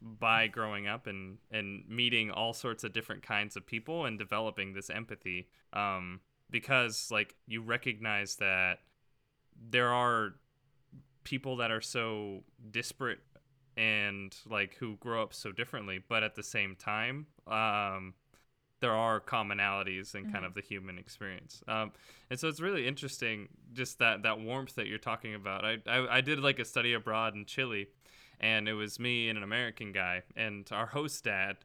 by 0.00 0.46
growing 0.46 0.86
up 0.86 1.06
and 1.06 1.38
and 1.50 1.84
meeting 1.88 2.30
all 2.30 2.52
sorts 2.52 2.84
of 2.84 2.92
different 2.92 3.22
kinds 3.22 3.56
of 3.56 3.66
people 3.66 4.04
and 4.04 4.18
developing 4.18 4.72
this 4.72 4.90
empathy 4.90 5.48
um 5.72 6.20
because 6.50 7.10
like 7.10 7.34
you 7.46 7.62
recognize 7.62 8.36
that 8.36 8.80
there 9.70 9.88
are 9.88 10.34
people 11.22 11.56
that 11.56 11.70
are 11.70 11.80
so 11.80 12.42
disparate 12.70 13.20
and 13.76 14.36
like 14.48 14.74
who 14.76 14.96
grow 14.96 15.22
up 15.22 15.34
so 15.34 15.50
differently 15.52 16.02
but 16.08 16.22
at 16.22 16.34
the 16.34 16.42
same 16.42 16.76
time 16.76 17.26
um 17.46 18.14
there 18.80 18.92
are 18.92 19.18
commonalities 19.18 20.14
in 20.14 20.30
kind 20.30 20.44
of 20.44 20.52
the 20.52 20.60
human 20.60 20.98
experience. 20.98 21.62
Um 21.66 21.92
and 22.28 22.38
so 22.38 22.48
it's 22.48 22.60
really 22.60 22.86
interesting 22.86 23.48
just 23.72 23.98
that 24.00 24.24
that 24.24 24.40
warmth 24.40 24.74
that 24.74 24.88
you're 24.88 24.98
talking 24.98 25.34
about. 25.34 25.64
I 25.64 25.78
i, 25.86 26.16
I 26.16 26.20
did 26.20 26.38
like 26.40 26.58
a 26.58 26.66
study 26.66 26.92
abroad 26.92 27.34
in 27.34 27.46
chile 27.46 27.86
and 28.40 28.68
it 28.68 28.74
was 28.74 28.98
me 28.98 29.28
and 29.28 29.38
an 29.38 29.44
American 29.44 29.92
guy, 29.92 30.22
and 30.36 30.68
our 30.72 30.86
host 30.86 31.24
dad 31.24 31.56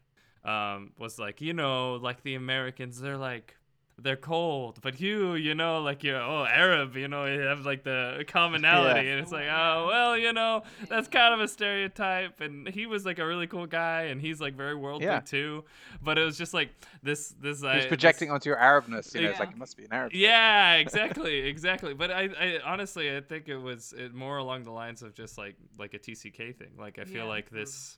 um, 0.45 0.91
was 0.97 1.19
like, 1.19 1.41
you 1.41 1.53
know, 1.53 1.95
like 1.95 2.23
the 2.23 2.35
Americans, 2.35 2.99
they're 2.99 3.17
like, 3.17 3.55
they're 4.01 4.15
cold, 4.15 4.79
but 4.81 4.99
you, 4.99 5.35
you 5.35 5.53
know, 5.55 5.81
like 5.81 6.03
you're 6.03 6.21
oh 6.21 6.45
Arab, 6.45 6.95
you 6.95 7.07
know, 7.07 7.25
you 7.25 7.39
have 7.41 7.65
like 7.65 7.83
the 7.83 8.23
commonality, 8.27 9.05
Yeah. 9.07 9.11
and 9.13 9.19
it's 9.21 9.31
like, 9.31 9.47
oh 9.49 9.85
well, 9.87 10.17
you 10.17 10.33
know, 10.33 10.63
that's 10.87 11.07
kind 11.07 11.33
of 11.33 11.39
a 11.41 11.47
stereotype. 11.47 12.41
And 12.41 12.67
he 12.67 12.85
was 12.85 13.05
like 13.05 13.19
a 13.19 13.25
really 13.25 13.47
cool 13.47 13.65
guy, 13.67 14.03
and 14.03 14.19
he's 14.21 14.39
like 14.41 14.55
very 14.55 14.75
worldly 14.75 15.05
Yeah. 15.05 15.19
too. 15.19 15.65
But 16.01 16.17
it 16.17 16.23
was 16.23 16.37
just 16.37 16.53
like 16.53 16.69
this, 17.03 17.29
this. 17.41 17.57
He's 17.57 17.63
I- 17.65 17.87
projecting 17.87 18.29
this- 18.29 18.33
onto 18.35 18.49
your 18.49 18.57
Arabness. 18.57 19.13
You 19.13 19.21
know, 19.23 19.29
it's 19.29 19.39
like 19.39 19.51
it 19.51 19.57
must 19.57 19.77
be 19.77 19.83
an 19.85 19.93
Arab. 19.93 20.11
yeah, 20.13 20.73
exactly, 20.85 21.39
exactly. 21.39 21.93
But 21.93 22.11
I, 22.11 22.29
I 22.39 22.59
honestly, 22.65 23.15
I 23.15 23.21
think 23.21 23.47
it 23.49 23.57
was 23.57 23.93
it 23.97 24.13
more 24.13 24.37
along 24.37 24.63
the 24.63 24.71
lines 24.71 25.01
of 25.01 25.13
just 25.13 25.37
like 25.37 25.55
like 25.77 25.93
a 25.93 25.99
TCK 25.99 26.55
thing. 26.55 26.71
Like 26.77 26.99
I 26.99 27.03
feel 27.05 27.23
Yeah. 27.25 27.29
like 27.29 27.49
this 27.49 27.97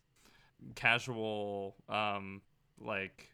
casual, 0.76 1.76
um, 1.90 2.42
like, 2.80 3.31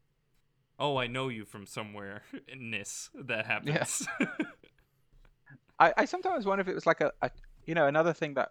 oh, 0.80 0.98
I 0.98 1.08
know 1.08 1.30
you 1.30 1.46
from 1.46 1.66
somewhere 1.66 2.24
ness 2.56 3.10
that 3.16 3.46
happens. 3.46 4.08
I, 5.80 5.94
I 5.98 6.06
sometimes 6.06 6.46
wonder 6.46 6.62
if 6.62 6.68
it 6.68 6.76
was 6.76 6.86
like 6.86 7.02
a, 7.02 7.12
a 7.22 7.30
you 7.66 7.76
know 7.76 7.88
another 7.88 8.14
thing 8.14 8.34
that 8.36 8.50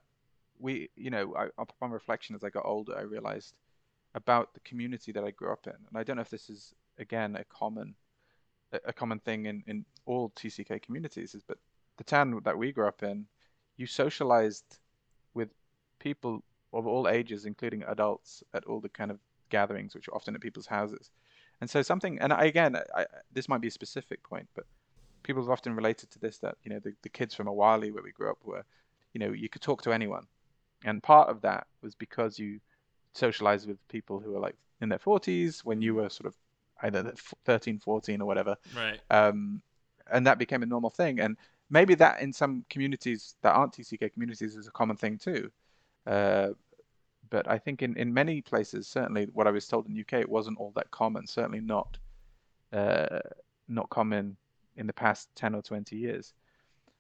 we 0.59 0.91
you 0.97 1.11
know 1.11 1.35
I, 1.37 1.49
upon 1.59 1.91
reflection 1.91 2.35
as 2.35 2.45
I 2.45 2.51
got 2.51 2.65
older 2.65 2.97
I 2.97 3.03
realized 3.03 3.55
about 4.15 4.55
the 4.55 4.61
community 4.61 5.13
that 5.13 5.25
I 5.25 5.31
grew 5.31 5.53
up 5.53 5.67
in. 5.67 5.75
And 5.75 5.97
I 5.97 6.03
don't 6.03 6.17
know 6.17 6.23
if 6.23 6.31
this 6.31 6.49
is 6.49 6.75
again 6.99 7.37
a 7.37 7.45
common 7.45 7.95
a, 8.73 8.81
a 8.87 8.93
common 8.93 9.19
thing 9.21 9.47
in, 9.47 9.63
in 9.67 9.85
all 10.07 10.31
TCK 10.31 10.83
communities 10.83 11.35
is 11.35 11.43
but 11.43 11.59
the 11.99 12.05
town 12.05 12.41
that 12.45 12.59
we 12.59 12.73
grew 12.73 12.87
up 12.87 13.03
in 13.03 13.27
you 13.77 13.87
socialized 13.87 14.79
with 15.35 15.51
people 15.99 16.43
of 16.73 16.87
all 16.87 17.09
ages 17.09 17.45
including 17.45 17.83
adults 17.85 18.43
at 18.55 18.65
all 18.65 18.81
the 18.81 18.89
kind 18.89 19.11
of 19.11 19.19
gatherings 19.51 19.95
which 19.95 20.09
are 20.09 20.15
often 20.15 20.35
at 20.35 20.41
people's 20.41 20.67
houses 20.67 21.11
and 21.61 21.71
so 21.71 21.83
something 21.83 22.19
and 22.21 22.33
I, 22.33 22.45
again 22.45 22.77
I, 22.95 23.07
this 23.33 23.49
might 23.49 23.61
be 23.61 23.69
a 23.69 23.73
specific 23.73 24.23
point 24.23 24.49
but 24.55 24.67
people 25.27 25.43
have 25.43 25.51
often 25.51 25.75
related 25.75 26.11
to 26.13 26.19
this 26.19 26.39
that 26.39 26.57
you 26.63 26.71
know 26.71 26.79
the, 26.79 26.95
the 27.03 27.09
kids 27.09 27.35
from 27.35 27.49
Awali 27.49 27.91
where 27.91 28.03
we 28.03 28.13
grew 28.13 28.31
up 28.31 28.39
were 28.45 28.65
you 29.13 29.19
know 29.19 29.33
you 29.33 29.49
could 29.49 29.63
talk 29.63 29.83
to 29.83 29.93
anyone. 29.93 30.27
And 30.85 31.03
part 31.03 31.29
of 31.29 31.41
that 31.41 31.67
was 31.83 31.95
because 31.95 32.39
you 32.39 32.61
socialized 33.13 33.67
with 33.67 33.79
people 33.89 34.21
who 34.21 34.33
were 34.33 34.39
like 34.39 34.57
in 34.81 34.89
their 34.89 34.99
40s 34.99 35.61
when 35.65 35.81
you 35.81 35.95
were 35.95 36.09
sort 36.09 36.27
of 36.27 36.35
either 36.83 37.03
the 37.03 37.13
13 37.45 37.79
14 37.79 38.21
or 38.21 38.27
whatever. 38.27 38.57
Right. 38.75 39.01
um, 39.11 39.63
and 40.13 40.27
that 40.27 40.39
became 40.39 40.63
a 40.63 40.67
normal 40.67 40.91
thing. 40.91 41.19
And 41.19 41.37
maybe 41.71 41.95
that 41.97 42.21
in 42.21 42.33
some 42.33 42.65
communities 42.71 43.35
that 43.43 43.55
aren't 43.55 43.73
tck 43.73 44.13
communities 44.13 44.55
is 44.55 44.69
a 44.69 44.71
common 44.71 44.97
thing 44.97 45.19
too. 45.19 45.51
Uh, 46.07 46.51
but 47.31 47.49
i 47.49 47.59
think 47.59 47.83
in, 47.83 47.97
in 47.97 48.13
many 48.13 48.41
places 48.41 48.87
certainly 48.87 49.27
what 49.33 49.47
i 49.47 49.51
was 49.51 49.67
told 49.67 49.87
in 49.87 49.95
the 49.95 50.01
uk 50.01 50.13
it 50.13 50.29
wasn't 50.29 50.57
all 50.59 50.73
that 50.75 50.91
common 50.91 51.27
certainly 51.27 51.61
not 51.61 51.99
uh, 52.73 53.21
not 53.69 53.89
common 53.91 54.37
in 54.77 54.87
the 54.87 54.93
past 54.93 55.29
10 55.37 55.55
or 55.55 55.63
20 55.63 55.97
years. 55.97 56.35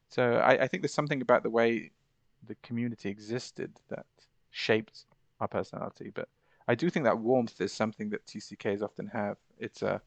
So 0.08 0.34
I, 0.36 0.62
I 0.62 0.66
think 0.66 0.82
there's 0.82 0.94
something 0.94 1.22
about 1.22 1.42
the 1.42 1.50
way 1.50 1.90
the 2.46 2.54
community 2.62 3.08
existed 3.08 3.72
that 3.88 4.06
shaped 4.50 5.04
our 5.40 5.48
personality 5.48 6.10
but 6.14 6.28
i 6.68 6.74
do 6.74 6.88
think 6.88 7.04
that 7.04 7.18
warmth 7.18 7.60
is 7.60 7.72
something 7.72 8.08
that 8.08 8.24
tcks 8.24 8.80
often 8.82 9.06
have. 9.08 9.36
It's 9.58 9.82
a 9.82 10.00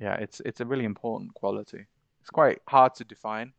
yeah 0.00 0.14
it's 0.14 0.40
it's 0.44 0.60
a 0.60 0.66
really 0.66 0.84
important 0.84 1.32
quality. 1.34 1.86
It's 2.20 2.30
quite 2.30 2.60
hard 2.68 2.94
to 2.96 3.04
define 3.04 3.52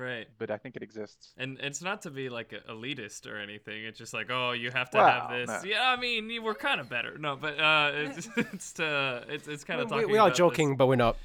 Right. 0.00 0.26
but 0.38 0.50
i 0.50 0.56
think 0.56 0.76
it 0.76 0.82
exists 0.82 1.32
And 1.36 1.58
it's 1.60 1.82
not 1.82 2.02
to 2.02 2.10
be 2.10 2.28
like 2.28 2.50
elitist 2.68 3.26
or 3.30 3.36
anything. 3.36 3.84
It's 3.84 3.98
just 3.98 4.14
like, 4.14 4.28
oh, 4.30 4.52
you 4.52 4.70
have 4.70 4.88
to 4.90 4.98
Well, 4.98 5.10
have 5.10 5.30
this. 5.30 5.48
no. 5.48 5.60
Yeah, 5.70 5.82
I 5.94 5.96
mean, 6.00 6.30
you 6.30 6.42
were 6.42 6.54
kind 6.54 6.80
of 6.80 6.88
better. 6.88 7.18
No, 7.18 7.36
but 7.36 7.54
uh, 7.60 7.90
it's 7.94 8.28
it's 8.36 8.72
to 8.74 9.24
it's 9.28 9.46
it's 9.48 9.64
kind 9.64 9.80
of 9.80 9.86
we, 9.90 9.96
talking. 9.96 10.10
we 10.12 10.18
are 10.18 10.22
about 10.26 10.30
this- 10.30 10.38
joking, 10.38 10.76
but 10.76 10.86
we're 10.88 10.96
not. 10.96 11.16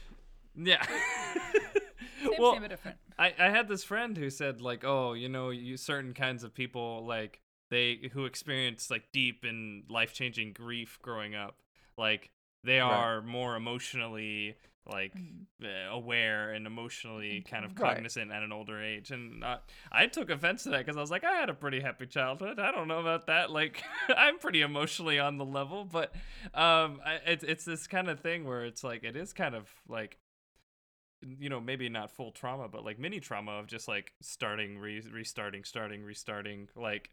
Yeah. 0.56 0.84
Same, 2.22 2.32
well, 2.40 2.54
same, 2.54 2.62
but 2.64 2.70
different. 2.72 2.98
I, 3.20 3.34
I 3.40 3.50
had 3.50 3.68
this 3.68 3.84
friend 3.84 4.18
who 4.18 4.30
said 4.32 4.60
like, 4.60 4.84
oh, 4.84 5.14
you 5.14 5.30
know, 5.30 5.52
you 5.52 5.78
certain 5.78 6.14
kinds 6.14 6.44
of 6.44 6.54
people 6.56 7.06
like 7.06 7.40
they 7.70 8.10
who 8.14 8.26
experience 8.26 8.90
like 8.90 9.12
deep 9.14 9.44
and 9.44 9.84
life 9.90 10.14
changing 10.14 10.54
grief 10.54 10.98
growing 11.04 11.36
up, 11.36 11.58
like 11.98 12.32
they 12.64 12.80
Right. 12.80 12.92
are 12.92 13.22
more 13.22 13.56
emotionally 13.56 14.56
like 14.88 15.14
uh, 15.64 15.68
aware 15.92 16.52
and 16.52 16.68
emotionally 16.68 17.42
kind 17.50 17.66
of 17.66 17.72
Right. 17.80 17.96
cognizant 17.96 18.32
at 18.32 18.44
an 18.44 18.52
older 18.52 18.82
age. 18.82 19.12
And 19.12 19.44
uh, 19.44 19.58
i 19.92 20.08
took 20.08 20.30
offense 20.30 20.64
to 20.64 20.70
that 20.70 20.80
because 20.86 20.98
i 20.98 21.02
was 21.02 21.10
like 21.12 21.24
i 21.24 21.32
had 21.34 21.50
a 21.50 21.54
pretty 21.54 21.80
happy 21.80 22.06
childhood. 22.06 22.60
I 22.60 22.72
don't 22.72 22.88
know 22.88 23.00
about 23.00 23.28
that. 23.28 23.50
Like 23.52 23.84
i'm 24.16 24.38
pretty 24.40 24.62
emotionally 24.62 25.20
on 25.20 25.38
the 25.38 25.46
level 25.46 25.86
but 25.86 26.14
um 26.54 27.00
I, 27.06 27.20
it's, 27.26 27.44
it's 27.44 27.66
this 27.66 27.88
kind 27.88 28.10
of 28.10 28.20
thing 28.20 28.46
where 28.46 28.64
it's 28.66 28.84
like 28.84 29.04
it 29.04 29.16
is 29.16 29.34
kind 29.34 29.56
of 29.56 29.68
like 29.88 30.20
you 31.40 31.50
know 31.50 31.60
maybe 31.60 31.90
not 31.90 32.12
full 32.12 32.32
trauma 32.32 32.68
but 32.68 32.84
like 32.86 33.00
mini 33.00 33.20
trauma 33.20 33.54
of 33.54 33.68
just 33.68 33.88
like 33.88 34.14
starting 34.22 34.78
re- 34.78 35.02
restarting 35.12 35.64
starting 35.64 36.04
restarting 36.04 36.68
like 36.76 37.10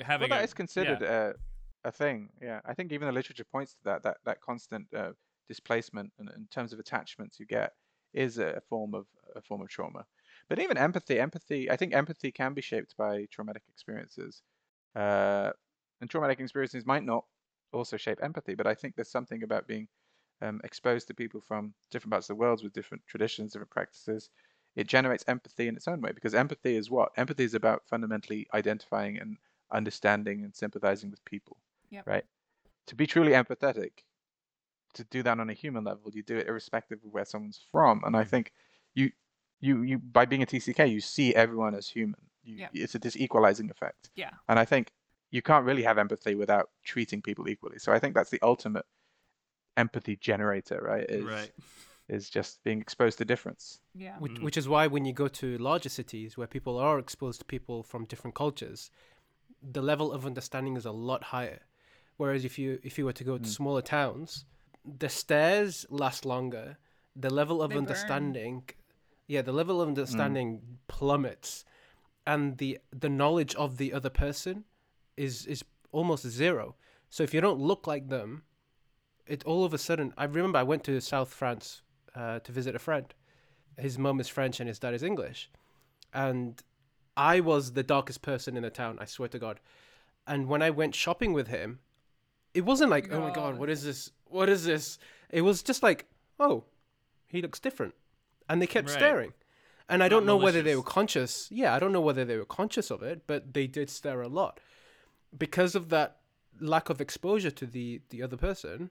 having 0.00 0.30
well 0.30 0.38
that 0.38 0.42
a, 0.42 0.44
is 0.44 0.54
considered 0.54 1.02
a, 1.02 1.34
a 1.84 1.92
thing 1.92 2.30
yeah. 2.40 2.60
I 2.64 2.74
think 2.74 2.92
even 2.92 3.06
the 3.06 3.12
literature 3.12 3.44
points 3.44 3.72
to 3.74 3.78
that 3.84 4.02
that 4.04 4.16
that 4.24 4.40
constant 4.40 4.86
uh, 4.96 5.10
displacement 5.50 6.10
and 6.18 6.30
in 6.36 6.46
terms 6.56 6.72
of 6.72 6.78
attachments 6.80 7.40
you 7.40 7.46
get 7.46 7.72
is 8.14 8.38
a 8.38 8.60
form 8.68 8.94
of 8.94 9.06
a 9.36 9.42
form 9.42 9.62
of 9.62 9.68
trauma. 9.68 10.04
But 10.48 10.58
even 10.64 10.76
empathy 10.78 11.18
empathy 11.28 11.70
i 11.72 11.76
think 11.76 11.94
empathy 11.94 12.30
can 12.40 12.54
be 12.54 12.62
shaped 12.70 12.96
by 12.96 13.26
traumatic 13.34 13.64
experiences 13.72 14.42
uh, 14.96 15.50
and 16.00 16.10
traumatic 16.10 16.40
experiences 16.40 16.86
might 16.86 17.04
not 17.04 17.24
also 17.72 17.96
shape 17.96 18.20
empathy 18.22 18.54
but 18.60 18.66
i 18.72 18.74
think 18.74 18.94
there's 18.94 19.10
something 19.18 19.42
about 19.44 19.66
being 19.72 19.86
um, 20.42 20.60
exposed 20.64 21.06
to 21.08 21.14
people 21.14 21.40
from 21.40 21.74
different 21.90 22.12
parts 22.12 22.30
of 22.30 22.36
the 22.36 22.40
world 22.40 22.62
with 22.64 22.72
different 22.72 23.06
traditions 23.06 23.52
different 23.52 23.70
practices. 23.70 24.30
It 24.76 24.86
generates 24.86 25.24
empathy 25.26 25.68
in 25.68 25.76
its 25.76 25.88
own 25.88 26.00
way 26.00 26.12
because 26.12 26.34
empathy 26.34 26.76
is 26.76 26.90
what? 26.90 27.12
Empathy 27.16 27.44
is 27.44 27.54
about 27.54 27.82
fundamentally 27.88 28.46
identifying 28.54 29.18
and 29.18 29.36
understanding 29.72 30.44
and 30.44 30.54
sympathizing 30.54 31.10
with 31.10 31.24
people 31.24 31.56
Yep. 31.90 32.06
right? 32.06 32.24
To 32.88 32.94
be 32.94 33.06
truly 33.06 33.32
empathetic 33.32 34.04
to 34.94 35.04
do 35.04 35.22
that 35.22 35.38
on 35.38 35.48
a 35.50 35.52
human 35.54 35.84
level 35.84 36.10
you 36.12 36.22
do 36.22 36.36
it 36.36 36.46
irrespective 36.48 36.98
of 37.04 37.12
where 37.12 37.24
someone's 37.24 37.60
from 37.70 38.02
and 38.04 38.16
i 38.16 38.24
think 38.24 38.52
you 38.94 39.10
you 39.60 39.82
you 39.82 39.98
by 39.98 40.24
being 40.24 40.42
a 40.42 40.46
tck 40.46 40.90
you 40.90 41.00
see 41.00 41.34
everyone 41.34 41.74
as 41.74 41.88
human 41.88 42.20
you, 42.42 42.56
Yeah. 42.56 42.68
it's 42.72 42.94
a 42.94 42.98
this 42.98 43.16
equalizing 43.16 43.70
effect 43.70 44.10
Yeah. 44.14 44.30
and 44.48 44.58
i 44.58 44.64
think 44.64 44.92
you 45.30 45.42
can't 45.42 45.64
really 45.64 45.82
have 45.84 45.98
empathy 45.98 46.34
without 46.34 46.70
treating 46.84 47.22
people 47.22 47.48
equally 47.48 47.78
so 47.78 47.92
i 47.92 47.98
think 47.98 48.14
that's 48.14 48.30
the 48.30 48.40
ultimate 48.42 48.86
empathy 49.76 50.16
generator, 50.16 50.78
right? 50.82 51.06
Is 51.08 51.24
right. 51.24 51.50
is 52.08 52.28
just 52.28 52.62
being 52.64 52.80
exposed 52.80 53.18
to 53.18 53.24
difference. 53.24 53.80
Yeah. 53.94 54.18
which, 54.18 54.32
Mhm. 54.32 54.42
which 54.42 54.56
is 54.56 54.68
why 54.68 54.88
when 54.88 55.04
you 55.04 55.12
go 55.12 55.28
to 55.28 55.56
larger 55.58 55.88
cities 55.88 56.36
where 56.36 56.48
people 56.48 56.76
are 56.76 56.98
exposed 56.98 57.38
to 57.38 57.44
people 57.46 57.82
from 57.84 58.04
different 58.04 58.34
cultures 58.34 58.90
the 59.62 59.80
level 59.80 60.10
of 60.12 60.26
understanding 60.26 60.76
is 60.76 60.84
a 60.84 60.90
lot 60.90 61.22
higher 61.24 61.60
whereas 62.16 62.44
if 62.44 62.58
you 62.58 62.80
if 62.82 62.98
you 62.98 63.04
were 63.04 63.12
to 63.12 63.24
go 63.24 63.38
to 63.38 63.44
Mm. 63.44 63.56
smaller 63.58 63.82
towns 63.82 64.44
the 64.98 65.08
stairs 65.08 65.86
last 65.90 66.24
longer 66.24 66.78
the 67.16 67.30
level 67.30 67.62
of 67.62 67.70
They 67.70 67.76
burn. 67.76 67.84
understanding 67.86 68.62
yeah 69.26 69.42
the 69.42 69.52
level 69.52 69.80
of 69.80 69.88
understanding 69.88 70.78
plummets 70.88 71.64
and 72.26 72.58
the 72.58 72.78
the 72.92 73.08
knowledge 73.08 73.54
of 73.54 73.76
the 73.76 73.92
other 73.92 74.10
person 74.10 74.64
is 75.16 75.46
is 75.46 75.64
almost 75.92 76.26
zero 76.26 76.76
so 77.08 77.22
if 77.22 77.34
you 77.34 77.40
don't 77.40 77.60
look 77.60 77.86
like 77.86 78.08
them 78.08 78.42
it 79.26 79.44
all 79.44 79.64
of 79.64 79.72
a 79.74 79.78
sudden 79.78 80.12
i 80.16 80.24
remember 80.24 80.58
i 80.58 80.62
went 80.62 80.84
to 80.84 81.00
south 81.00 81.32
france 81.32 81.82
uh, 82.14 82.38
to 82.40 82.52
visit 82.52 82.74
a 82.74 82.78
friend 82.78 83.14
his 83.80 83.98
mum 83.98 84.20
is 84.20 84.28
French 84.28 84.60
and 84.60 84.68
his 84.68 84.78
dad 84.78 84.94
is 84.94 85.02
English. 85.02 85.50
And 86.12 86.62
I 87.16 87.40
was 87.40 87.72
the 87.72 87.82
darkest 87.82 88.22
person 88.22 88.56
in 88.56 88.62
the 88.62 88.70
town, 88.70 88.98
I 89.00 89.04
swear 89.04 89.28
to 89.28 89.38
God. 89.38 89.60
And 90.26 90.48
when 90.48 90.62
I 90.62 90.70
went 90.70 90.94
shopping 90.94 91.32
with 91.32 91.48
him, 91.48 91.80
it 92.54 92.62
wasn't 92.64 92.90
like, 92.90 93.12
oh 93.12 93.20
my 93.20 93.30
God, 93.30 93.58
what 93.58 93.70
is 93.70 93.84
this? 93.84 94.10
What 94.26 94.48
is 94.48 94.64
this? 94.64 94.98
It 95.30 95.42
was 95.42 95.62
just 95.62 95.82
like, 95.82 96.06
oh, 96.38 96.64
he 97.26 97.40
looks 97.42 97.60
different. 97.60 97.94
And 98.48 98.60
they 98.60 98.66
kept 98.66 98.88
Right. 98.88 98.94
staring. 98.94 99.32
And 99.88 100.02
I 100.02 100.06
Not 100.06 100.10
don't 100.10 100.26
know 100.26 100.36
whether 100.36 100.62
they 100.62 100.76
were 100.76 100.82
conscious. 100.82 101.48
Yeah, 101.50 101.74
I 101.74 101.78
don't 101.78 101.92
know 101.92 102.00
whether 102.00 102.24
they 102.24 102.36
were 102.36 102.44
conscious 102.44 102.90
of 102.90 103.02
it, 103.02 103.22
but 103.26 103.54
they 103.54 103.66
did 103.66 103.90
stare 103.90 104.22
a 104.22 104.28
lot. 104.28 104.60
Because 105.36 105.74
of 105.74 105.88
that 105.88 106.18
lack 106.60 106.90
of 106.90 107.00
exposure 107.00 107.50
to 107.50 107.66
the, 107.66 108.00
the 108.10 108.22
other 108.22 108.36
person 108.36 108.90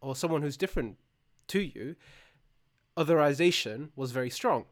or 0.00 0.14
someone 0.16 0.42
who's 0.42 0.56
different 0.56 0.96
to 1.48 1.60
you, 1.60 1.96
otherization 2.96 3.90
was 3.96 4.12
very 4.12 4.30
strong. 4.30 4.64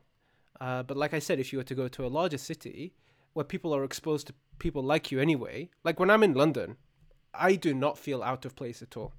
Uh, 0.60 0.82
but 0.82 0.96
like 0.96 1.12
I 1.14 1.18
said, 1.18 1.38
if 1.38 1.52
you 1.52 1.58
were 1.58 1.64
to 1.64 1.74
go 1.74 1.88
to 1.88 2.06
a 2.06 2.08
larger 2.08 2.38
city 2.38 2.94
where 3.34 3.44
people 3.44 3.74
are 3.74 3.84
exposed 3.84 4.26
to 4.28 4.34
people 4.58 4.82
like 4.82 5.10
you 5.10 5.20
anyway, 5.20 5.68
like 5.84 6.00
when 6.00 6.10
I'm 6.10 6.22
in 6.22 6.34
London, 6.34 6.76
I 7.38 7.56
do 7.56 7.74
not 7.74 7.98
feel 7.98 8.22
out 8.22 8.44
of 8.44 8.56
place 8.56 8.82
at 8.82 8.96
all 8.96 9.12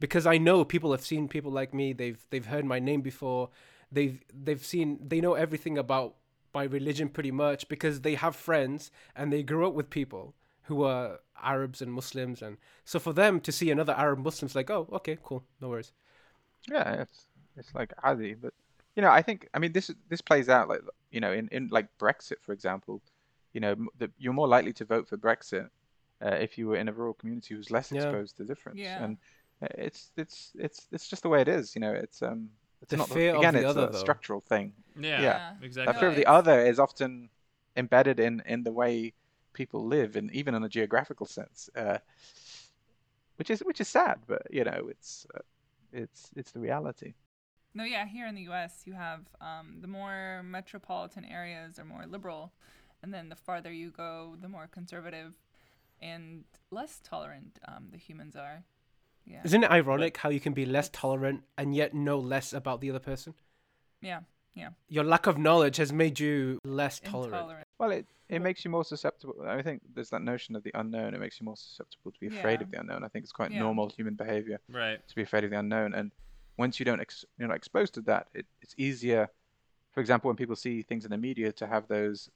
because 0.00 0.26
I 0.26 0.38
know 0.38 0.64
people 0.64 0.92
have 0.92 1.04
seen 1.04 1.28
people 1.28 1.52
like 1.52 1.72
me. 1.74 1.92
They've 1.92 2.24
they've 2.30 2.46
heard 2.46 2.64
my 2.64 2.78
name 2.78 3.02
before. 3.02 3.50
They've 3.92 4.22
they've 4.32 4.64
seen 4.64 4.98
they 5.06 5.20
know 5.20 5.34
everything 5.34 5.78
about 5.78 6.16
my 6.54 6.64
religion 6.64 7.08
pretty 7.08 7.30
much 7.30 7.68
because 7.68 8.02
they 8.02 8.14
have 8.14 8.36
friends 8.36 8.90
and 9.16 9.32
they 9.32 9.42
grew 9.42 9.66
up 9.66 9.74
with 9.74 9.90
people 9.90 10.34
who 10.64 10.84
are 10.84 11.20
Arabs 11.42 11.82
and 11.82 11.92
Muslims 11.92 12.40
and 12.42 12.56
so 12.84 12.98
for 12.98 13.12
them 13.12 13.40
to 13.40 13.52
see 13.52 13.70
another 13.70 13.92
Arab 13.94 14.20
Muslim's 14.20 14.54
like 14.54 14.70
oh 14.70 14.88
okay 14.92 15.18
cool 15.22 15.44
no 15.60 15.68
worries 15.68 15.92
Yeah, 16.70 17.02
it's 17.02 17.26
it's 17.56 17.74
like 17.74 17.92
Adi, 18.02 18.34
but 18.34 18.54
you 18.96 19.02
know, 19.02 19.10
I 19.10 19.22
think 19.22 19.48
I 19.54 19.58
mean 19.58 19.72
this 19.72 19.90
this 20.08 20.20
plays 20.20 20.48
out 20.48 20.68
like 20.68 20.80
you 21.10 21.20
know 21.20 21.32
in, 21.32 21.48
in 21.52 21.68
like 21.68 21.88
Brexit, 21.98 22.40
for 22.42 22.52
example, 22.52 23.02
you 23.52 23.60
know, 23.60 23.76
you're 24.18 24.32
more 24.32 24.48
likely 24.48 24.72
to 24.74 24.84
vote 24.84 25.08
for 25.08 25.16
Brexit 25.16 25.68
uh, 26.24 26.36
if 26.40 26.58
you 26.58 26.68
were 26.68 26.76
in 26.76 26.88
a 26.88 26.92
rural 26.92 27.14
community 27.14 27.54
who's 27.54 27.70
less 27.70 27.92
Yeah. 27.92 28.00
exposed 28.04 28.36
to 28.36 28.44
difference, 28.44 28.80
Yeah. 28.80 29.04
and 29.04 29.18
uh, 29.62 29.68
it's 29.78 30.10
it's 30.16 30.52
it's 30.56 30.86
it's 30.92 31.08
just 31.08 31.22
the 31.22 31.28
way 31.28 31.40
it 31.40 31.48
is, 31.48 31.74
you 31.74 31.80
know. 31.80 31.92
It's 31.92 32.22
um 32.22 32.50
it's 32.82 32.92
The 32.92 32.98
not 32.98 33.08
fear 33.08 33.34
of 33.34 33.40
again 33.40 33.54
the 33.54 33.60
it's 33.60 33.70
other, 33.70 33.88
a 33.88 33.92
though. 33.92 33.98
structural 33.98 34.40
thing. 34.40 34.72
Yeah. 34.98 35.20
Yeah. 35.20 35.52
Exactly. 35.62 35.92
That 35.92 35.98
fear 36.00 36.08
of 36.08 36.16
the 36.16 36.26
other 36.26 36.60
is 36.60 36.78
often 36.78 37.30
embedded 37.76 38.20
in 38.20 38.42
in 38.46 38.62
the 38.64 38.72
way 38.72 39.12
people 39.52 39.86
live, 39.86 40.16
and 40.16 40.30
even 40.32 40.54
in 40.54 40.64
a 40.64 40.68
geographical 40.68 41.26
sense, 41.26 41.70
uh, 41.76 41.98
which 43.36 43.50
is 43.50 43.60
which 43.60 43.80
is 43.80 43.88
sad, 43.88 44.20
but 44.26 44.42
you 44.50 44.64
know, 44.64 44.86
it's 44.88 45.26
uh, 45.34 45.40
it's 45.92 46.30
it's 46.36 46.52
the 46.52 46.60
reality. 46.60 47.14
No, 47.74 47.84
yeah, 47.84 48.06
here 48.06 48.26
in 48.26 48.34
the 48.36 48.42
U.S., 48.42 48.82
you 48.86 48.92
have 48.94 49.20
um, 49.40 49.78
the 49.80 49.88
more 49.88 50.42
metropolitan 50.44 51.24
areas 51.24 51.78
are 51.78 51.84
more 51.84 52.06
liberal, 52.06 52.52
and 53.02 53.12
then 53.12 53.28
the 53.28 53.36
farther 53.36 53.72
you 53.72 53.90
go, 53.90 54.36
the 54.40 54.48
more 54.48 54.68
conservative 54.68 55.34
and 56.00 56.44
less 56.70 57.00
tolerant 57.02 57.58
um, 57.68 57.88
the 57.90 57.98
humans 57.98 58.36
are. 58.36 58.64
Yeah, 59.26 59.40
isn't 59.44 59.64
it 59.64 59.70
ironic 59.70 60.18
how 60.18 60.28
you 60.28 60.40
can 60.40 60.52
be 60.52 60.66
less 60.66 60.90
tolerant 60.90 61.44
and 61.56 61.74
yet 61.74 61.94
know 61.94 62.18
less 62.18 62.52
about 62.52 62.80
the 62.82 62.90
other 62.90 62.98
person 62.98 63.32
Yeah, 64.02 64.20
yeah, 64.54 64.70
your 64.88 65.04
lack 65.04 65.26
of 65.26 65.38
knowledge 65.38 65.78
has 65.78 65.92
made 65.92 66.20
you 66.20 66.58
less 66.64 67.00
tolerant 67.00 67.32
intolerant. 67.34 67.66
Well, 67.78 67.90
it, 67.90 68.06
it 68.28 68.40
makes 68.42 68.64
you 68.64 68.70
more 68.70 68.84
susceptible. 68.84 69.34
I 69.46 69.62
think 69.62 69.80
there's 69.94 70.10
that 70.10 70.20
notion 70.22 70.54
of 70.56 70.62
the 70.62 70.72
unknown. 70.74 71.14
It 71.14 71.20
makes 71.20 71.40
you 71.40 71.44
more 71.46 71.56
susceptible 71.56 72.12
to 72.12 72.20
be 72.20 72.26
afraid 72.26 72.60
Yeah. 72.60 72.64
of 72.64 72.70
the 72.70 72.80
unknown. 72.80 73.02
I 73.04 73.08
think 73.08 73.22
it's 73.24 73.32
quite 73.32 73.50
Yeah. 73.50 73.60
normal 73.60 73.88
human 73.88 74.14
behavior 74.14 74.60
Right. 74.68 75.00
to 75.08 75.14
be 75.14 75.22
afraid 75.22 75.44
of 75.44 75.50
the 75.50 75.58
unknown. 75.58 75.94
And 75.94 76.12
once 76.58 76.78
you 76.78 76.84
don't, 76.84 77.00
ex- 77.00 77.24
you're 77.38 77.48
not 77.48 77.56
exposed 77.56 77.94
to 77.94 78.00
that, 78.02 78.28
it, 78.34 78.46
it's 78.60 78.74
easier. 78.76 79.28
For 79.92 80.00
example, 80.00 80.28
when 80.28 80.36
people 80.36 80.54
see 80.56 80.82
things 80.82 81.04
in 81.06 81.10
the 81.10 81.18
media, 81.18 81.50
to 81.52 81.66
have 81.66 81.88
those 81.88 82.28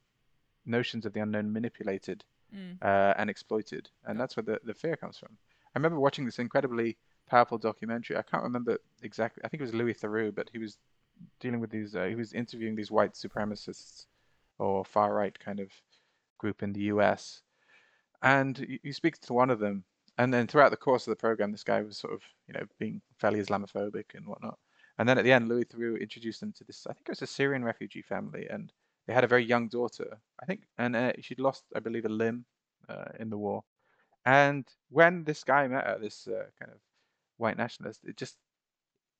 notions 0.64 1.04
of 1.06 1.12
the 1.12 1.20
unknown 1.20 1.52
manipulated 1.52 2.24
Mm. 2.54 2.82
uh, 2.82 3.14
and 3.18 3.28
exploited, 3.28 3.90
and 4.06 4.18
that's 4.18 4.36
where 4.36 4.44
the, 4.44 4.58
the 4.64 4.72
fear 4.72 4.96
comes 4.96 5.18
from. 5.18 5.36
I 5.74 5.78
remember 5.78 6.00
watching 6.00 6.24
this 6.24 6.38
incredibly 6.38 6.96
powerful 7.28 7.58
documentary. 7.58 8.16
I 8.16 8.22
can't 8.22 8.42
remember 8.42 8.78
exactly. 9.02 9.42
I 9.44 9.48
think 9.48 9.60
it 9.60 9.64
was 9.64 9.74
Louis 9.74 9.94
Theroux, 9.94 10.34
but 10.34 10.48
he 10.50 10.58
was 10.58 10.78
dealing 11.40 11.60
with 11.60 11.70
these. 11.70 11.94
Uh, 11.94 12.04
he 12.04 12.14
was 12.14 12.32
interviewing 12.32 12.74
these 12.74 12.90
white 12.90 13.14
supremacists 13.14 14.06
or 14.58 14.84
far 14.84 15.14
right 15.14 15.38
kind 15.38 15.60
of 15.60 15.70
group 16.38 16.62
in 16.62 16.72
the 16.72 16.84
U.S. 16.94 17.42
And 18.22 18.58
you, 18.58 18.78
you 18.82 18.92
speak 18.92 19.20
to 19.20 19.32
one 19.32 19.50
of 19.50 19.60
them, 19.60 19.84
and 20.16 20.32
then 20.32 20.46
throughout 20.46 20.70
the 20.70 20.76
course 20.76 21.06
of 21.06 21.12
the 21.12 21.16
program, 21.20 21.52
this 21.52 21.64
guy 21.64 21.82
was 21.82 21.98
sort 21.98 22.14
of 22.14 22.22
you 22.46 22.54
know 22.54 22.64
being 22.78 23.00
fairly 23.18 23.40
Islamophobic 23.40 24.14
and 24.14 24.26
whatnot. 24.26 24.58
And 24.98 25.08
then 25.08 25.18
at 25.18 25.24
the 25.24 25.32
end, 25.32 25.48
Louis 25.48 25.64
Theroux 25.64 26.00
introduced 26.00 26.40
them 26.40 26.52
to 26.52 26.64
this. 26.64 26.86
I 26.88 26.92
think 26.92 27.08
it 27.08 27.12
was 27.12 27.22
a 27.22 27.26
Syrian 27.26 27.64
refugee 27.64 28.02
family, 28.02 28.46
and 28.50 28.72
they 29.08 29.14
had 29.14 29.24
a 29.24 29.28
very 29.34 29.44
young 29.44 29.66
daughter. 29.68 30.18
I 30.40 30.44
think, 30.46 30.60
and 30.76 30.94
uh, 30.94 31.12
she'd 31.20 31.40
lost, 31.40 31.64
I 31.74 31.80
believe, 31.80 32.04
a 32.04 32.10
limb 32.10 32.44
uh, 32.88 33.06
in 33.18 33.30
the 33.30 33.38
war. 33.38 33.64
And 34.26 34.64
when 34.90 35.24
this 35.24 35.42
guy 35.42 35.66
met 35.66 35.84
her, 35.86 35.98
this 35.98 36.28
uh, 36.28 36.44
kind 36.60 36.70
of 36.70 36.78
white 37.38 37.56
nationalist, 37.56 38.04
it 38.04 38.16
just 38.16 38.36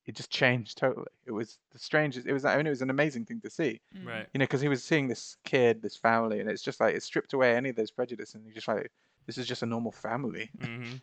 it 0.05 0.15
just 0.15 0.31
changed 0.31 0.77
totally. 0.79 1.07
It 1.27 1.33
was 1.33 1.59
the 1.73 1.79
strangest. 1.79 2.27
It 2.27 2.33
was. 2.35 2.45
I 2.45 2.57
mean, 2.57 2.67
it 2.67 2.71
was 2.71 2.83
an 2.83 2.91
amazing 2.91 3.25
thing 3.25 3.41
to 3.41 3.51
see. 3.51 3.81
Mm. 3.97 4.07
Right. 4.07 4.27
You 4.35 4.39
know, 4.39 4.45
because 4.45 4.61
he 4.61 4.69
was 4.69 4.85
seeing 4.85 5.09
this 5.09 5.37
kid, 5.45 5.81
this 5.83 5.97
family, 5.97 6.41
and 6.41 6.51
it's 6.51 6.63
just 6.63 6.81
like 6.81 6.95
it 6.95 7.03
stripped 7.03 7.33
away 7.33 7.57
any 7.57 7.71
of 7.71 7.77
those 7.77 7.91
prejudice, 7.91 8.35
and 8.35 8.45
you're 8.45 8.55
just 8.55 8.69
like, 8.69 8.91
this 9.27 9.39
is 9.39 9.47
just 9.47 9.63
a 9.63 9.67
normal 9.67 9.93
family, 9.93 10.51
Mm-hmm. 10.59 10.97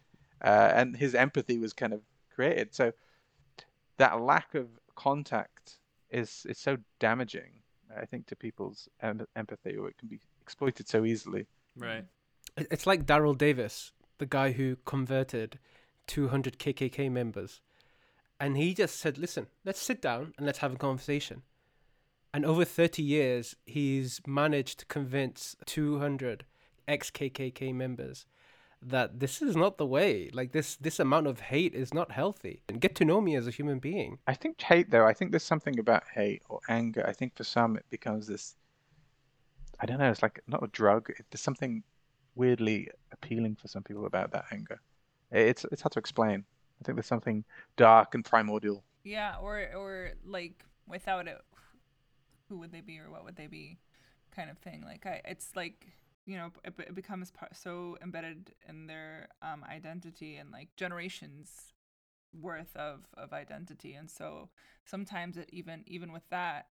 uh, 0.44 0.72
and 0.76 0.96
his 0.96 1.16
empathy 1.16 1.58
was 1.58 1.74
kind 1.74 1.94
of 1.94 2.02
created. 2.36 2.74
So 2.76 2.94
that 3.98 4.22
lack 4.22 4.54
of 4.54 4.68
contact 4.96 5.80
is 6.12 6.46
is 6.48 6.60
so 6.60 6.78
damaging, 7.00 7.62
I 8.00 8.06
think, 8.06 8.28
to 8.28 8.36
people's 8.36 8.90
em- 9.02 9.28
empathy, 9.36 9.76
or 9.76 9.90
it 9.90 9.98
can 9.98 10.08
be 10.08 10.20
exploited 10.42 10.88
so 10.88 11.06
easily. 11.06 11.48
Right. 11.78 12.06
It's 12.58 12.88
like 12.88 13.06
Daryl 13.06 13.38
Davis, 13.38 13.92
the 14.18 14.26
guy 14.26 14.52
who 14.52 14.78
converted 14.86 15.60
200 16.08 16.58
KKK 16.60 17.12
members. 17.12 17.62
And 18.40 18.58
he 18.58 18.74
just 18.74 19.00
said, 19.00 19.18
listen, 19.18 19.48
let's 19.64 19.82
sit 19.82 20.02
down 20.02 20.34
and 20.38 20.46
let's 20.46 20.60
have 20.60 20.74
a 20.74 20.78
conversation. 20.78 21.44
And 22.34 22.46
over 22.46 22.66
30 22.66 23.02
years, 23.02 23.56
he's 23.66 24.20
managed 24.28 24.80
to 24.80 24.86
convince 24.88 25.56
200 25.66 26.46
ex 26.88 27.10
KKK 27.10 27.74
members 27.74 28.26
that 28.88 29.20
this 29.20 29.42
is 29.42 29.56
not 29.56 29.78
the 29.78 29.86
way. 29.86 30.30
Like, 30.34 30.52
this, 30.52 30.76
this 30.78 31.00
amount 31.00 31.28
of 31.28 31.40
hate 31.40 31.74
is 31.74 31.94
not 31.94 32.12
healthy. 32.12 32.62
And 32.70 32.80
get 32.80 32.96
to 32.96 33.06
know 33.06 33.20
me 33.22 33.36
as 33.36 33.48
a 33.48 33.52
human 33.52 33.80
being. 33.80 34.20
I 34.28 34.34
think 34.34 34.62
hate, 34.62 34.92
though, 34.92 35.06
I 35.06 35.14
think 35.14 35.32
there's 35.32 35.44
something 35.44 35.80
about 35.80 36.04
hate 36.14 36.44
or 36.50 36.60
anger. 36.70 37.06
I 37.08 37.14
think 37.14 37.36
for 37.36 37.44
some 37.44 37.76
it 37.76 37.86
becomes 37.90 38.28
this. 38.28 38.56
I 39.80 39.86
don't 39.86 40.00
know. 40.00 40.10
It's 40.10 40.22
like 40.24 40.42
not 40.48 40.64
a 40.64 40.68
drug. 40.68 41.10
It, 41.10 41.26
there's 41.32 41.42
something 41.42 41.84
weirdly 42.36 42.90
appealing 43.12 43.56
for 43.56 43.68
some 43.68 43.84
people 43.84 44.06
about 44.06 44.32
that 44.32 44.46
anger. 44.52 44.80
It's 45.32 45.66
it's 45.72 45.82
hard 45.82 45.94
to 45.94 46.00
explain. 46.00 46.46
I 46.80 46.84
think 46.84 46.96
there's 46.96 47.08
something 47.08 47.44
dark 47.78 48.14
and 48.14 48.24
primordial. 48.24 48.84
Yeah, 49.04 49.36
or 49.42 49.60
or 49.76 50.12
like 50.26 50.64
without 50.88 51.28
it, 51.28 51.38
who 52.50 52.60
would 52.60 52.72
they 52.72 52.82
be 52.82 53.00
or 53.00 53.10
what 53.10 53.26
would 53.26 53.36
they 53.36 53.48
be, 53.48 53.80
kind 54.36 54.50
of 54.50 54.58
thing. 54.60 54.84
Like 54.86 55.06
I, 55.06 55.22
it's 55.26 55.56
like 55.56 55.88
you 56.26 56.38
know, 56.38 56.52
it, 56.64 56.74
it 56.80 56.96
becomes 56.96 57.32
part, 57.32 57.56
so 57.56 57.98
embedded 58.02 58.54
in 58.68 58.88
their 58.88 59.30
um, 59.42 59.64
identity 59.70 60.38
and 60.38 60.52
like 60.52 60.76
generations 60.76 61.74
worth 62.34 62.76
of 62.76 63.06
of 63.16 63.32
identity, 63.32 63.94
and 63.94 64.10
so 64.10 64.50
sometimes 64.86 65.38
it 65.38 65.50
even 65.54 65.84
even 65.88 66.12
with 66.12 66.28
that, 66.30 66.68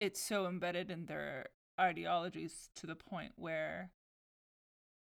it's 0.00 0.20
so 0.20 0.46
embedded 0.46 0.90
in 0.90 1.06
their 1.06 1.46
ideologies 1.78 2.70
to 2.76 2.86
the 2.86 2.94
point 2.94 3.32
where 3.36 3.90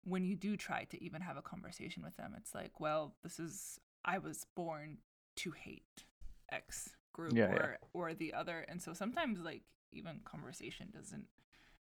when 0.03 0.23
you 0.23 0.35
do 0.35 0.55
try 0.55 0.83
to 0.85 1.03
even 1.03 1.21
have 1.21 1.37
a 1.37 1.41
conversation 1.41 2.03
with 2.03 2.15
them, 2.15 2.35
it's 2.37 2.53
like, 2.53 2.79
well, 2.79 3.15
this 3.23 3.39
is 3.39 3.79
I 4.03 4.19
was 4.19 4.45
born 4.55 4.99
to 5.37 5.51
hate 5.51 6.05
X 6.51 6.89
group 7.13 7.33
Yeah, 7.33 7.49
yeah. 7.49 7.55
or 7.55 7.77
or 7.93 8.13
the 8.13 8.33
other, 8.33 8.65
and 8.69 8.81
so 8.81 8.93
sometimes 8.93 9.39
like 9.39 9.63
even 9.91 10.19
conversation 10.23 10.89
doesn't 10.93 11.25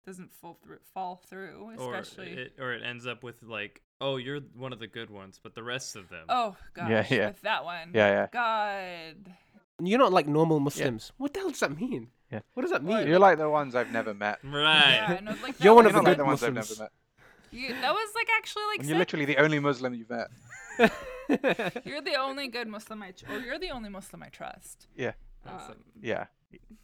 doesn't 0.08 0.32
fall 0.32 0.58
through 0.64 0.78
fall 0.94 1.16
through, 1.28 1.74
Or 1.78 1.94
especially 1.94 2.30
it, 2.32 2.52
or 2.58 2.72
it 2.72 2.82
ends 2.82 3.06
up 3.06 3.22
with 3.22 3.42
like 3.42 3.82
oh, 4.00 4.16
you're 4.16 4.40
one 4.54 4.72
of 4.72 4.78
the 4.78 4.86
good 4.86 5.10
ones, 5.10 5.38
but 5.42 5.54
the 5.54 5.62
rest 5.62 5.96
of 5.96 6.08
them. 6.08 6.24
Oh 6.28 6.56
gosh, 6.74 6.88
Yeah, 6.90 7.06
yeah. 7.10 7.26
with 7.28 7.40
that 7.42 7.64
one. 7.64 7.90
Yeah, 7.94 8.08
yeah. 8.16 8.26
God. 8.32 9.34
You're 9.80 9.98
not 9.98 10.12
like 10.12 10.26
normal 10.26 10.58
Muslims. 10.60 11.12
What 11.18 11.34
the 11.34 11.40
hell 11.40 11.50
does 11.50 11.60
that 11.60 11.78
mean? 11.78 12.08
Yeah. 12.32 12.40
What 12.54 12.62
does 12.62 12.72
that 12.72 12.82
What? 12.82 12.98
mean? 13.00 13.08
You're 13.08 13.18
like 13.20 13.38
the 13.38 13.48
ones 13.50 13.74
I've 13.74 13.92
never 13.92 14.14
met. 14.14 14.38
Right. 14.44 15.06
Yeah, 15.10 15.20
no, 15.22 15.34
like 15.42 15.62
You're 15.62 15.74
one 15.74 15.86
of 15.86 15.92
the 15.92 15.98
You're 15.98 16.04
like 16.04 16.16
good 16.16 16.18
the 16.20 16.24
ones 16.24 16.42
I've 16.42 16.54
never 16.54 16.74
met. 16.80 16.90
You, 17.50 17.68
that 17.68 17.92
was 17.94 18.10
like 18.14 18.28
actually 18.36 18.64
like 18.72 18.86
you're 18.86 18.98
literally 18.98 19.24
the 19.24 19.36
only 19.38 19.58
Muslim 19.58 19.94
you've 19.94 20.10
met. 20.10 20.28
You're 21.84 22.00
the 22.02 22.16
only 22.20 22.48
good 22.48 22.68
Muslim 22.68 23.02
I, 23.02 23.10
tr- 23.12 23.24
or 23.32 23.38
you're 23.38 23.58
the 23.58 23.70
only 23.70 23.88
Muslim 23.88 24.22
I 24.22 24.28
trust. 24.28 24.86
Yeah, 24.94 25.12
Um, 25.46 25.54
it. 25.70 25.76
yeah. 26.02 26.26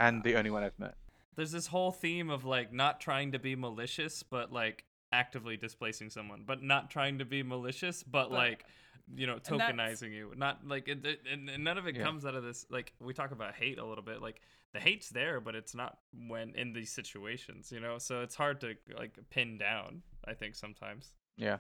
And 0.01 0.23
the 0.25 0.37
only 0.37 0.51
one 0.51 0.63
I've 0.63 0.79
met. 0.79 0.95
There's 1.37 1.53
this 1.53 1.67
whole 1.69 1.93
theme 1.93 2.31
of 2.31 2.45
like 2.45 2.73
not 2.73 3.01
trying 3.01 3.33
to 3.33 3.39
be 3.39 3.57
malicious, 3.57 4.23
but 4.23 4.53
like 4.53 4.85
actively 5.13 5.57
displacing 5.57 6.11
someone, 6.11 6.45
but 6.47 6.63
not 6.63 6.91
trying 6.91 7.19
to 7.19 7.25
be 7.25 7.43
malicious, 7.43 8.03
but, 8.03 8.31
But- 8.31 8.37
like 8.37 8.65
you 9.15 9.27
know 9.27 9.37
tokenizing 9.37 10.13
you. 10.13 10.33
Not 10.37 10.67
like 10.67 10.89
it, 10.89 11.05
it, 11.05 11.21
and, 11.31 11.51
and 11.51 11.63
none 11.63 11.77
of 11.77 11.87
it 11.87 11.95
Yeah. 11.97 12.05
comes 12.05 12.25
out 12.25 12.35
of 12.35 12.43
this. 12.43 12.65
Like 12.71 12.93
we 13.01 13.13
talk 13.13 13.33
about 13.33 13.55
hate 13.55 13.79
a 13.79 13.85
little 13.85 14.05
bit. 14.05 14.23
Like 14.23 14.41
the 14.73 14.81
hate's 14.81 15.11
there, 15.11 15.41
but 15.41 15.55
it's 15.55 15.75
not 15.75 15.99
when 16.29 16.55
in 16.55 16.73
these 16.73 16.91
situations, 16.91 17.71
you 17.71 17.81
know. 17.81 17.99
So 17.99 18.23
it's 18.23 18.35
hard 18.35 18.61
to 18.63 18.75
like 18.97 19.19
pin 19.31 19.59
down. 19.59 20.03
I 20.25 20.33
think 20.35 20.55
sometimes. 20.55 21.13
Yeah. 21.37 21.59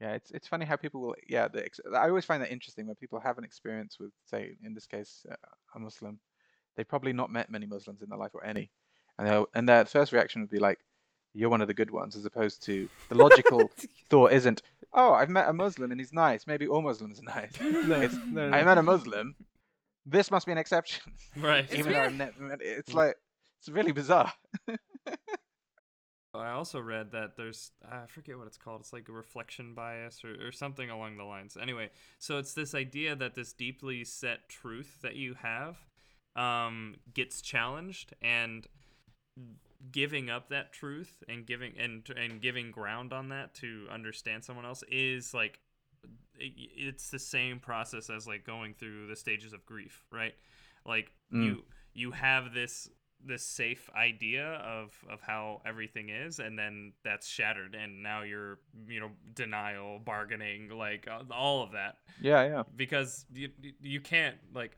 Yeah, 0.00 0.14
it's 0.14 0.30
it's 0.32 0.48
funny 0.48 0.64
how 0.64 0.76
people 0.76 1.00
will. 1.00 1.14
Yeah, 1.28 1.48
the, 1.48 1.64
ex- 1.64 1.80
I 1.94 2.08
always 2.08 2.24
find 2.24 2.42
that 2.42 2.50
interesting 2.52 2.86
when 2.86 2.96
people 2.96 3.20
have 3.20 3.38
an 3.38 3.44
experience 3.44 3.98
with, 4.00 4.10
say, 4.24 4.56
in 4.64 4.74
this 4.74 4.86
case, 4.86 5.24
uh, 5.30 5.34
a 5.74 5.78
Muslim. 5.78 6.18
They've 6.76 6.88
probably 6.88 7.12
not 7.12 7.30
met 7.30 7.50
many 7.50 7.66
Muslims 7.66 8.02
in 8.02 8.08
their 8.08 8.18
life 8.18 8.34
or 8.34 8.44
any, 8.44 8.70
and 9.18 9.46
and 9.54 9.68
their 9.68 9.84
first 9.84 10.12
reaction 10.12 10.40
would 10.40 10.50
be 10.50 10.58
like, 10.58 10.78
"You're 11.34 11.50
one 11.50 11.60
of 11.60 11.68
the 11.68 11.74
good 11.74 11.90
ones," 11.90 12.16
as 12.16 12.24
opposed 12.24 12.62
to 12.64 12.88
the 13.08 13.14
logical 13.14 13.70
thought 14.08 14.32
isn't, 14.32 14.62
"Oh, 14.92 15.12
I've 15.12 15.28
met 15.28 15.48
a 15.48 15.52
Muslim 15.52 15.90
and 15.90 16.00
he's 16.00 16.12
nice. 16.12 16.46
Maybe 16.46 16.66
all 16.66 16.82
Muslims 16.82 17.20
are 17.20 17.24
nice." 17.24 17.52
no, 17.60 18.00
It's, 18.00 18.16
no, 18.26 18.50
I 18.50 18.64
met 18.64 18.78
a 18.78 18.82
Muslim. 18.82 19.34
This 20.04 20.30
must 20.30 20.46
be 20.46 20.52
an 20.52 20.58
exception, 20.58 21.12
Right. 21.36 21.64
It's 21.64 21.74
even 21.78 21.92
though 21.92 22.02
I've 22.02 22.14
never 22.14 22.42
met. 22.42 22.58
It's 22.60 22.92
like 22.92 23.16
it's 23.60 23.68
really 23.68 23.92
bizarre. 23.92 24.32
I 26.34 26.52
also 26.52 26.80
read 26.80 27.12
that 27.12 27.36
there's 27.36 27.72
I 27.88 28.06
forget 28.06 28.38
what 28.38 28.46
it's 28.46 28.56
called. 28.56 28.80
It's 28.80 28.92
like 28.92 29.08
a 29.08 29.12
reflection 29.12 29.74
bias 29.74 30.22
or, 30.24 30.48
or 30.48 30.50
something 30.50 30.88
along 30.88 31.18
the 31.18 31.24
lines. 31.24 31.58
Anyway, 31.60 31.90
so 32.18 32.38
it's 32.38 32.54
this 32.54 32.74
idea 32.74 33.14
that 33.14 33.34
this 33.34 33.52
deeply 33.52 34.04
set 34.04 34.48
truth 34.48 34.98
that 35.02 35.14
you 35.14 35.34
have 35.34 35.76
um, 36.36 36.96
gets 37.14 37.40
challenged 37.42 38.14
and 38.22 38.66
giving 39.90 40.30
up 40.30 40.48
that 40.50 40.72
truth 40.72 41.22
and 41.28 41.44
giving 41.46 41.72
and 41.78 42.08
and 42.16 42.40
giving 42.40 42.70
ground 42.70 43.12
on 43.12 43.28
that 43.30 43.52
to 43.54 43.86
understand 43.90 44.44
someone 44.44 44.64
else 44.64 44.84
is 44.90 45.34
like 45.34 45.58
it, 46.38 46.52
it's 46.76 47.10
the 47.10 47.18
same 47.18 47.58
process 47.58 48.08
as 48.08 48.26
like 48.26 48.44
going 48.46 48.74
through 48.74 49.06
the 49.08 49.16
stages 49.16 49.52
of 49.52 49.64
grief, 49.66 50.04
right? 50.12 50.34
Like 50.86 51.12
Mm. 51.32 51.44
you 51.44 51.64
you 51.94 52.10
have 52.12 52.52
this 52.54 52.88
this 53.24 53.42
safe 53.42 53.88
idea 53.96 54.44
of 54.64 54.92
of 55.10 55.20
how 55.20 55.62
everything 55.64 56.08
is 56.10 56.40
and 56.40 56.58
then 56.58 56.92
that's 57.04 57.26
shattered 57.28 57.74
and 57.74 58.02
now 58.02 58.22
you're 58.22 58.58
you 58.88 58.98
know 59.00 59.10
denial 59.34 60.00
bargaining 60.04 60.68
like 60.70 61.08
all 61.30 61.62
of 61.62 61.70
that 61.72 61.98
Yeah, 62.20 62.44
yeah. 62.44 62.62
because 62.76 63.24
you 63.32 63.48
you 63.80 64.00
can't 64.00 64.36
like 64.52 64.76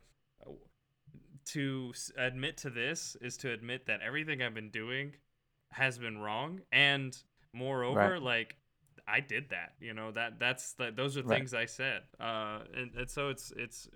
to 1.45 1.93
admit 2.17 2.57
to 2.57 2.69
this 2.69 3.15
is 3.21 3.37
to 3.37 3.51
admit 3.51 3.85
that 3.87 4.01
everything 4.01 4.41
I've 4.41 4.53
been 4.53 4.71
doing 4.71 5.13
has 5.71 5.97
been 5.97 6.17
wrong 6.19 6.61
and 6.71 7.15
moreover 7.53 7.95
Right. 7.95 8.21
like 8.21 8.55
I 9.07 9.19
did 9.19 9.49
that 9.49 9.73
you 9.79 9.93
know 9.93 10.11
that 10.11 10.39
that's 10.39 10.73
that 10.73 10.95
those 10.95 11.17
are 11.17 11.21
Right. 11.23 11.37
things 11.37 11.53
I 11.53 11.65
said 11.65 12.03
uh 12.19 12.59
and, 12.75 12.93
and 12.95 13.09
so 13.09 13.29
it's 13.29 13.51
it's 13.55 13.87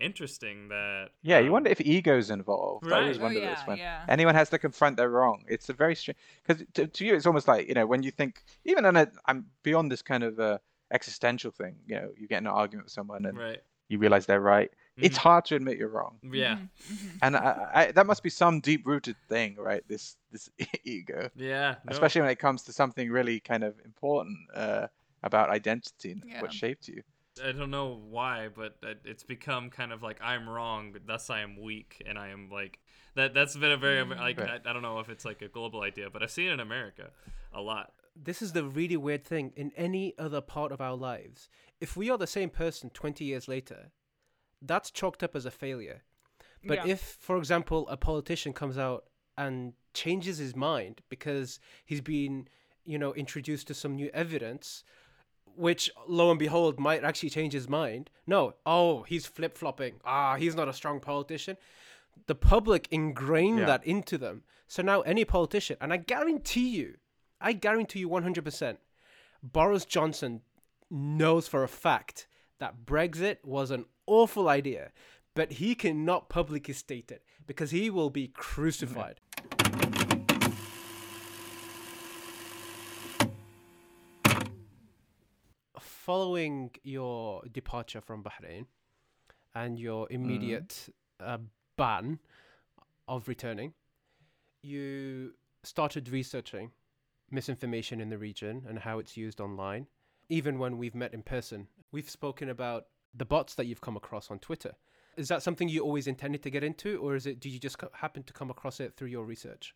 interesting 0.00 0.68
that 0.68 1.10
Yeah, 1.22 1.38
you 1.38 1.46
um, 1.46 1.52
wonder 1.52 1.70
if 1.70 1.80
ego's 1.80 2.30
involved. 2.30 2.90
I 2.92 2.96
always 2.96 3.18
Right. 3.18 3.20
Oh, 3.20 3.22
wonder 3.24 3.40
this 3.40 3.66
when 3.66 3.78
yeah. 3.78 4.00
anyone 4.08 4.34
has 4.34 4.50
to 4.50 4.58
confront 4.58 4.96
their 4.96 5.08
wrong. 5.10 5.44
It's 5.48 5.68
a 5.68 5.72
very 5.72 5.94
strange 5.94 6.18
because 6.46 6.64
to, 6.74 6.86
to 6.86 7.04
you 7.04 7.14
it's 7.14 7.26
almost 7.26 7.46
like 7.48 7.68
you 7.68 7.74
know 7.74 7.86
when 7.86 8.02
you 8.02 8.10
think 8.10 8.42
even 8.64 8.84
on 8.84 8.96
a 8.96 9.10
I'm 9.26 9.46
beyond 9.62 9.90
this 9.92 10.02
kind 10.02 10.24
of 10.24 10.38
uh, 10.40 10.58
existential 10.90 11.50
thing. 11.52 11.76
You 11.86 11.94
know, 11.96 12.10
you 12.16 12.26
get 12.28 12.38
in 12.38 12.46
an 12.46 12.52
argument 12.52 12.86
with 12.86 12.92
someone 12.92 13.24
and 13.26 13.38
right 13.38 13.60
you 13.88 13.98
realize 13.98 14.26
they're 14.26 14.40
right. 14.40 14.70
It's 14.96 15.16
hard 15.16 15.44
to 15.46 15.56
admit 15.56 15.78
you're 15.78 15.88
wrong, 15.88 16.18
yeah 16.22 16.56
Mhm, 16.56 16.68
mhm. 16.92 17.18
and 17.22 17.36
I, 17.36 17.70
I, 17.74 17.92
that 17.92 18.06
must 18.06 18.22
be 18.22 18.30
some 18.30 18.60
deep 18.60 18.86
rooted 18.86 19.16
thing, 19.28 19.56
right? 19.56 19.82
This 19.88 20.16
this 20.30 20.50
ego, 20.84 21.30
yeah 21.36 21.76
no. 21.84 21.90
especially 21.92 22.20
when 22.22 22.30
it 22.30 22.38
comes 22.38 22.62
to 22.64 22.72
something 22.72 23.10
really 23.10 23.40
kind 23.40 23.64
of 23.64 23.74
important 23.84 24.38
uh, 24.54 24.86
about 25.22 25.50
identity 25.50 26.12
and 26.12 26.22
Yeah. 26.26 26.40
what 26.42 26.52
shaped 26.52 26.88
you. 26.88 27.02
I 27.42 27.52
don't 27.52 27.70
know 27.70 27.98
why, 28.10 28.48
but 28.54 28.76
it's 29.04 29.22
become 29.24 29.70
kind 29.70 29.90
of 29.92 30.02
like 30.02 30.18
I'm 30.22 30.46
wrong, 30.48 30.94
thus 31.06 31.30
I 31.30 31.40
am 31.40 31.58
weak, 31.60 32.02
and 32.06 32.18
I 32.18 32.28
am 32.28 32.50
like 32.50 32.78
that. 33.14 33.32
That's 33.32 33.56
been 33.56 33.72
a 33.72 33.76
very 33.78 34.04
Mm. 34.04 34.18
like 34.20 34.38
Right. 34.38 34.60
I, 34.66 34.70
I 34.70 34.72
don't 34.74 34.82
know 34.82 34.98
if 34.98 35.08
it's 35.08 35.24
like 35.24 35.40
a 35.40 35.48
global 35.48 35.80
idea, 35.82 36.10
but 36.10 36.22
I've 36.22 36.30
seen 36.30 36.48
it 36.48 36.52
in 36.52 36.60
America 36.60 37.10
a 37.52 37.62
lot. 37.62 37.92
this 38.14 38.42
is 38.42 38.52
the 38.52 38.62
really 38.64 38.96
weird 38.98 39.24
thing 39.24 39.52
in 39.56 39.72
any 39.76 40.12
other 40.18 40.42
part 40.42 40.70
of 40.72 40.80
our 40.82 40.94
lives 40.96 41.48
if 41.80 41.96
we 41.96 42.10
are 42.10 42.18
the 42.18 42.26
same 42.26 42.50
person 42.50 42.90
20 42.90 43.24
years 43.24 43.48
later 43.48 43.90
that's 44.64 44.90
chalked 44.90 45.22
up 45.22 45.34
as 45.36 45.44
a 45.46 45.50
failure 45.50 46.02
but 46.64 46.78
Yeah. 46.86 46.92
if 46.94 47.00
for 47.00 47.36
example 47.36 47.88
a 47.88 47.96
politician 47.96 48.52
comes 48.52 48.78
out 48.78 49.04
and 49.36 49.72
changes 49.94 50.38
his 50.38 50.54
mind 50.54 51.00
because 51.08 51.58
he's 51.84 52.00
been 52.00 52.48
you 52.84 52.98
know 52.98 53.12
introduced 53.14 53.66
to 53.68 53.74
some 53.74 53.96
new 53.96 54.10
evidence 54.14 54.84
which 55.54 55.90
lo 56.08 56.30
and 56.30 56.38
behold 56.38 56.78
might 56.80 57.04
actually 57.04 57.28
change 57.30 57.52
his 57.52 57.68
mind 57.68 58.10
no 58.26 58.54
oh 58.64 59.02
he's 59.02 59.26
flip-flopping 59.26 59.94
ah 60.04 60.36
he's 60.36 60.54
not 60.54 60.68
a 60.68 60.72
strong 60.72 60.98
politician 61.00 61.56
the 62.26 62.34
public 62.34 62.88
ingrained 62.90 63.58
Yeah. 63.60 63.66
that 63.66 63.86
into 63.86 64.16
them 64.18 64.44
so 64.68 64.82
now 64.82 65.00
any 65.02 65.24
politician 65.24 65.76
and 65.80 65.92
i 65.92 65.96
guarantee 65.96 66.68
you 66.70 66.96
i 67.40 67.52
guarantee 67.52 67.98
you 68.00 68.08
100% 68.08 68.76
boris 69.42 69.84
johnson 69.84 70.40
knows 70.90 71.48
for 71.48 71.62
a 71.64 71.68
fact 71.68 72.26
that 72.58 72.84
brexit 72.86 73.38
was 73.44 73.70
an 73.70 73.84
awful 74.06 74.48
idea 74.48 74.90
but 75.34 75.52
he 75.52 75.74
cannot 75.74 76.28
publicly 76.28 76.74
state 76.74 77.10
it 77.10 77.22
because 77.46 77.70
he 77.70 77.90
will 77.90 78.10
be 78.10 78.28
crucified 78.28 79.20
following 86.02 86.70
your 86.82 87.42
departure 87.52 88.00
from 88.00 88.24
Bahrain 88.24 88.66
and 89.54 89.78
your 89.78 90.08
immediate 90.10 90.88
uh, 91.20 91.38
ban 91.76 92.18
of 93.06 93.28
returning, 93.28 93.72
you 94.62 95.34
started 95.62 96.08
researching 96.08 96.72
misinformation 97.30 98.00
in 98.00 98.08
the 98.08 98.18
region 98.18 98.64
and 98.68 98.80
how 98.80 98.98
it's 98.98 99.16
used 99.16 99.40
online. 99.40 99.86
Even 100.28 100.58
when 100.58 100.76
we've 100.76 100.94
met 100.94 101.14
in 101.14 101.22
person, 101.22 101.68
we've 101.92 102.10
spoken 102.10 102.48
about 102.48 102.86
the 103.14 103.24
bots 103.24 103.54
that 103.54 103.66
you've 103.66 103.80
come 103.80 103.96
across 103.96 104.30
on 104.30 104.38
Twitter. 104.38 104.72
Is 105.16 105.28
that 105.28 105.42
something 105.42 105.68
you 105.68 105.82
always 105.82 106.06
intended 106.06 106.42
to 106.42 106.50
get 106.50 106.64
into, 106.64 106.98
or 106.98 107.14
is 107.14 107.26
it? 107.26 107.38
Did 107.38 107.50
you 107.50 107.58
just 107.58 107.78
co- 107.78 107.90
happen 107.92 108.22
to 108.22 108.32
come 108.32 108.50
across 108.50 108.80
it 108.80 108.94
through 108.96 109.08
your 109.08 109.24
research? 109.24 109.74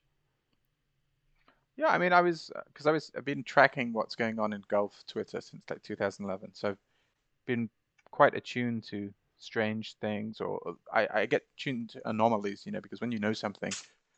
Yeah, 1.76 1.88
I 1.88 1.98
mean, 1.98 2.12
I 2.12 2.22
was 2.22 2.50
because 2.68 2.86
I 2.86 2.92
was 2.92 3.12
I've 3.16 3.24
been 3.24 3.42
tracking 3.42 3.92
what's 3.92 4.14
going 4.14 4.38
on 4.38 4.54
in 4.54 4.62
Gulf 4.68 5.04
Twitter 5.06 5.40
since 5.42 5.62
like 5.68 5.82
2011, 5.82 6.50
so 6.54 6.70
I've 6.70 6.78
been 7.44 7.68
quite 8.10 8.34
attuned 8.34 8.84
to 8.84 9.12
strange 9.38 9.96
things, 10.00 10.40
or 10.40 10.58
uh, 10.66 10.72
I, 10.90 11.20
I 11.20 11.26
get 11.26 11.42
tuned 11.58 11.90
to 11.90 12.08
anomalies, 12.08 12.64
you 12.64 12.72
know, 12.72 12.80
because 12.80 13.02
when 13.02 13.12
you 13.12 13.18
know 13.18 13.34
something 13.34 13.72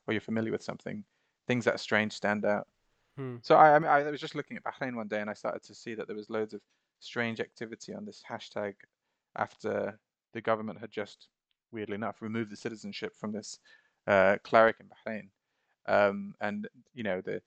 or 0.06 0.14
you're 0.14 0.20
familiar 0.20 0.52
with 0.52 0.62
something, 0.62 1.02
things 1.48 1.64
that 1.64 1.74
are 1.74 1.78
strange 1.78 2.12
stand 2.12 2.44
out. 2.44 2.68
Hmm. 3.16 3.36
So 3.42 3.56
I, 3.56 3.74
I, 3.74 3.78
mean, 3.80 3.90
I 3.90 4.08
was 4.08 4.20
just 4.20 4.36
looking 4.36 4.56
at 4.56 4.62
Bahrain 4.62 4.94
one 4.94 5.08
day, 5.08 5.20
and 5.20 5.28
I 5.28 5.34
started 5.34 5.64
to 5.64 5.74
see 5.74 5.96
that 5.96 6.06
there 6.06 6.16
was 6.16 6.30
loads 6.30 6.54
of 6.54 6.60
strange 7.00 7.40
activity 7.40 7.92
on 7.92 8.04
this 8.04 8.22
hashtag 8.28 8.74
after 9.36 9.98
the 10.32 10.40
government 10.40 10.80
had 10.80 10.90
just, 10.90 11.28
weirdly 11.72 11.94
enough, 11.94 12.22
removed 12.22 12.50
the 12.50 12.56
citizenship 12.56 13.14
from 13.14 13.32
this 13.32 13.58
uh, 14.06 14.36
cleric 14.44 14.76
in 14.80 14.88
Bahrain. 14.88 15.28
Um, 15.86 16.34
and 16.40 16.68
you 16.92 17.02
know 17.02 17.20
the 17.20 17.40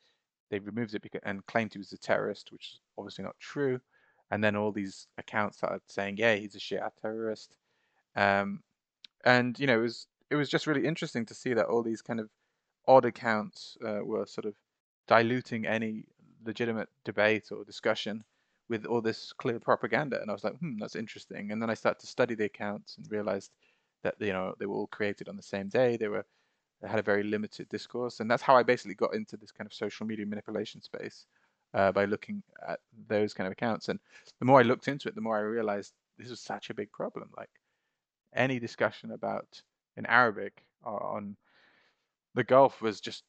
they 0.50 0.60
removed 0.60 0.94
it 0.96 1.02
because, 1.02 1.22
and 1.24 1.46
claimed 1.46 1.74
he 1.74 1.80
was 1.80 1.94
a 1.94 1.98
terrorist, 1.98 2.52
which 2.52 2.74
is 2.74 2.80
obviously 2.98 3.24
not 3.24 3.40
true. 3.40 3.80
And 4.32 4.44
then 4.44 4.56
all 4.56 4.72
these 4.72 5.08
accounts 5.18 5.58
started 5.58 5.82
saying, 5.88 6.18
"Yeah, 6.18 6.36
he's 6.36 6.56
a 6.56 6.60
Shia 6.60 6.90
terrorist," 7.02 7.58
um, 8.16 8.64
and 9.26 9.60
you 9.60 9.68
know 9.68 9.80
it 9.80 9.84
was 9.84 10.08
it 10.30 10.36
was 10.36 10.50
just 10.50 10.68
really 10.68 10.86
interesting 10.86 11.26
to 11.28 11.34
see 11.34 11.54
that 11.54 11.66
all 11.68 11.84
these 11.84 12.02
kind 12.02 12.20
of 12.20 12.30
odd 12.88 13.06
accounts 13.06 13.78
uh, 13.86 14.00
were 14.04 14.26
sort 14.26 14.46
of 14.46 14.56
diluting 15.08 15.66
any 15.66 16.06
legitimate 16.46 16.90
debate 17.04 17.52
or 17.52 17.64
discussion 17.64 18.24
with 18.72 18.88
all 18.88 19.02
this 19.04 19.34
clear 19.34 19.60
propaganda. 19.62 20.22
And 20.22 20.32
I 20.32 20.34
was 20.34 20.46
like, 20.46 20.58
"Hmm, 20.60 20.80
that's 20.80 20.98
interesting." 20.98 21.52
And 21.52 21.62
then 21.62 21.72
I 21.72 21.76
started 21.76 22.02
to 22.02 22.08
study 22.08 22.36
the 22.36 22.46
accounts 22.46 22.98
and 22.98 23.12
realized 23.12 23.52
that 24.04 24.16
you 24.22 24.34
know 24.34 24.56
they 24.60 24.68
were 24.68 24.76
all 24.78 24.88
created 24.88 25.30
on 25.30 25.38
the 25.38 25.44
same 25.44 25.70
day. 25.70 25.98
They 25.98 26.10
were 26.10 26.26
they 26.82 26.88
had 26.90 27.00
a 27.00 27.04
very 27.04 27.24
limited 27.24 27.70
discourse, 27.70 28.20
and 28.20 28.30
that's 28.32 28.44
how 28.44 28.56
I 28.58 28.64
basically 28.64 28.96
got 28.96 29.16
into 29.16 29.38
this 29.38 29.52
kind 29.52 29.68
of 29.68 29.74
social 29.74 30.06
media 30.08 30.26
manipulation 30.26 30.82
space. 30.82 31.28
uh, 31.74 31.92
by 31.92 32.06
looking 32.06 32.44
at 32.68 32.80
those 33.08 33.34
kind 33.34 33.48
of 33.48 33.54
accounts. 33.54 33.90
And 33.90 34.00
the 34.40 34.46
more 34.46 34.60
I 34.60 34.64
looked 34.64 34.88
into 34.90 35.10
it, 35.10 35.16
the 35.16 35.22
more 35.22 35.38
I 35.38 35.42
realized 35.42 35.94
this 36.18 36.30
was 36.30 36.42
such 36.42 36.70
a 36.70 36.74
big 36.74 36.92
problem. 36.92 37.32
Like 37.38 37.50
any 38.34 38.60
discussion 38.60 39.12
about 39.12 39.62
in 39.98 40.06
Arabic 40.08 40.66
on 40.84 41.38
the 42.34 42.44
Gulf 42.44 42.82
was 42.82 43.02
just 43.02 43.24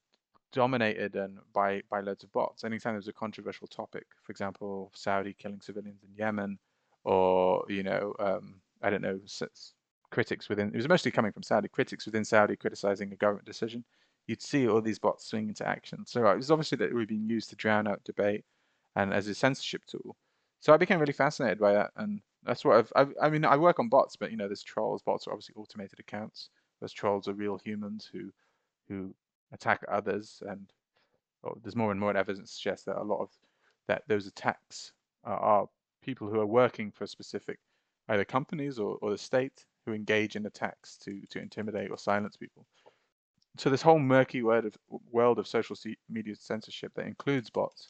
dominated 0.53 1.17
and 1.17 1.39
by 1.53 1.83
by 1.91 2.01
loads 2.01 2.25
of 2.25 2.33
bots. 2.33 2.65
Anytime 2.65 2.93
there 2.95 2.99
was 2.99 3.09
a 3.09 3.13
controversial 3.13 3.67
topic, 3.67 4.07
for 4.23 4.33
example, 4.33 4.93
Saudi 4.95 5.35
killing 5.35 5.61
civilians 5.61 6.03
in 6.03 6.15
Yemen, 6.15 6.59
or 7.05 7.65
you 7.69 7.83
know, 7.83 8.15
um, 8.19 8.61
I 8.83 8.91
don't 8.91 9.03
know, 9.03 9.21
critics 10.11 10.49
within 10.49 10.69
it 10.69 10.77
was 10.77 10.89
mostly 10.89 11.11
coming 11.11 11.33
from 11.33 11.43
Saudi 11.43 11.69
critics 11.69 12.07
within 12.07 12.25
Saudi 12.25 12.57
criticizing 12.57 13.13
a 13.13 13.17
government 13.17 13.47
decision. 13.47 13.85
You'd 14.27 14.43
see 14.43 14.69
all 14.69 14.81
these 14.81 14.99
bots 15.01 15.27
swing 15.27 15.49
into 15.49 15.67
action. 15.67 16.07
So 16.07 16.25
it 16.29 16.37
was 16.37 16.51
obviously 16.51 16.77
that 16.79 16.91
it 16.91 16.95
was 16.95 17.07
being 17.07 17.29
used 17.29 17.51
to 17.51 17.57
drown 17.57 17.89
out 17.89 18.05
debate 18.05 18.45
and 18.95 19.13
as 19.13 19.27
a 19.27 19.35
censorship 19.35 19.85
tool. 19.87 20.17
So 20.61 20.73
I 20.73 20.77
became 20.77 21.01
really 21.01 21.13
fascinated 21.13 21.59
by 21.59 21.73
that, 21.73 21.91
and 21.97 22.21
that's 22.45 22.65
what 22.65 22.77
I've, 22.77 22.93
I've, 22.95 23.15
i 23.21 23.29
mean, 23.31 23.45
I 23.45 23.57
work 23.57 23.81
on 23.81 23.89
bots, 23.89 24.17
but 24.17 24.31
you 24.31 24.37
know, 24.37 24.47
there's 24.47 24.63
trolls. 24.63 25.03
Bots 25.03 25.27
are 25.27 25.33
obviously 25.33 25.55
automated 25.57 25.99
accounts. 25.99 26.51
Those 26.81 26.93
trolls 26.93 27.27
are 27.27 27.35
real 27.35 27.59
humans 27.65 28.09
who 28.13 28.31
who 28.89 29.15
attack 29.53 29.83
others, 29.89 30.43
and 30.47 30.73
oh, 31.45 31.57
there's 31.63 31.77
more 31.77 31.91
and 31.91 32.01
more 32.01 32.17
evidence 32.17 32.53
suggests 32.53 32.85
that 32.87 33.01
a 33.01 33.03
lot 33.03 33.21
of 33.21 33.31
that 33.89 34.03
those 34.09 34.27
attacks 34.27 34.93
are, 35.25 35.39
are 35.39 35.69
people 36.03 36.29
who 36.29 36.41
are 36.41 36.47
working 36.47 36.91
for 36.91 37.07
specific 37.07 37.59
either 38.09 38.25
companies 38.25 38.79
or, 38.79 38.99
or 39.01 39.11
the 39.11 39.19
state 39.19 39.65
who 39.87 39.93
engage 39.93 40.37
in 40.37 40.47
attacks 40.47 40.97
to 40.97 41.21
to 41.29 41.39
intimidate 41.41 41.91
or 41.91 41.99
silence 41.99 42.37
people. 42.37 42.67
So 43.59 43.69
this 43.69 43.83
whole 43.83 43.99
murky 43.99 44.43
world 44.43 44.65
of 44.65 44.75
world 45.11 45.39
of 45.39 45.47
social 45.47 45.77
media 46.09 46.35
censorship 46.37 46.93
that 46.95 47.07
includes 47.07 47.51
bots 47.51 47.89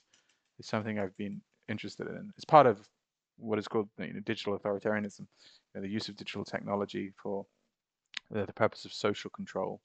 is 0.58 0.66
something 0.66 0.98
I've 0.98 1.16
been 1.16 1.40
interested 1.68 2.08
in. 2.08 2.32
It's 2.36 2.44
part 2.44 2.66
of 2.66 2.80
what 3.38 3.58
is 3.58 3.68
called 3.68 3.88
you 3.98 4.12
know, 4.12 4.20
digital 4.20 4.58
authoritarianism, 4.58 5.20
you 5.20 5.26
know, 5.74 5.80
the 5.82 5.88
use 5.88 6.08
of 6.08 6.16
digital 6.16 6.44
technology 6.44 7.12
for 7.22 7.46
the, 8.30 8.44
the 8.46 8.52
purpose 8.52 8.84
of 8.84 8.92
social 8.92 9.30
control. 9.30 9.80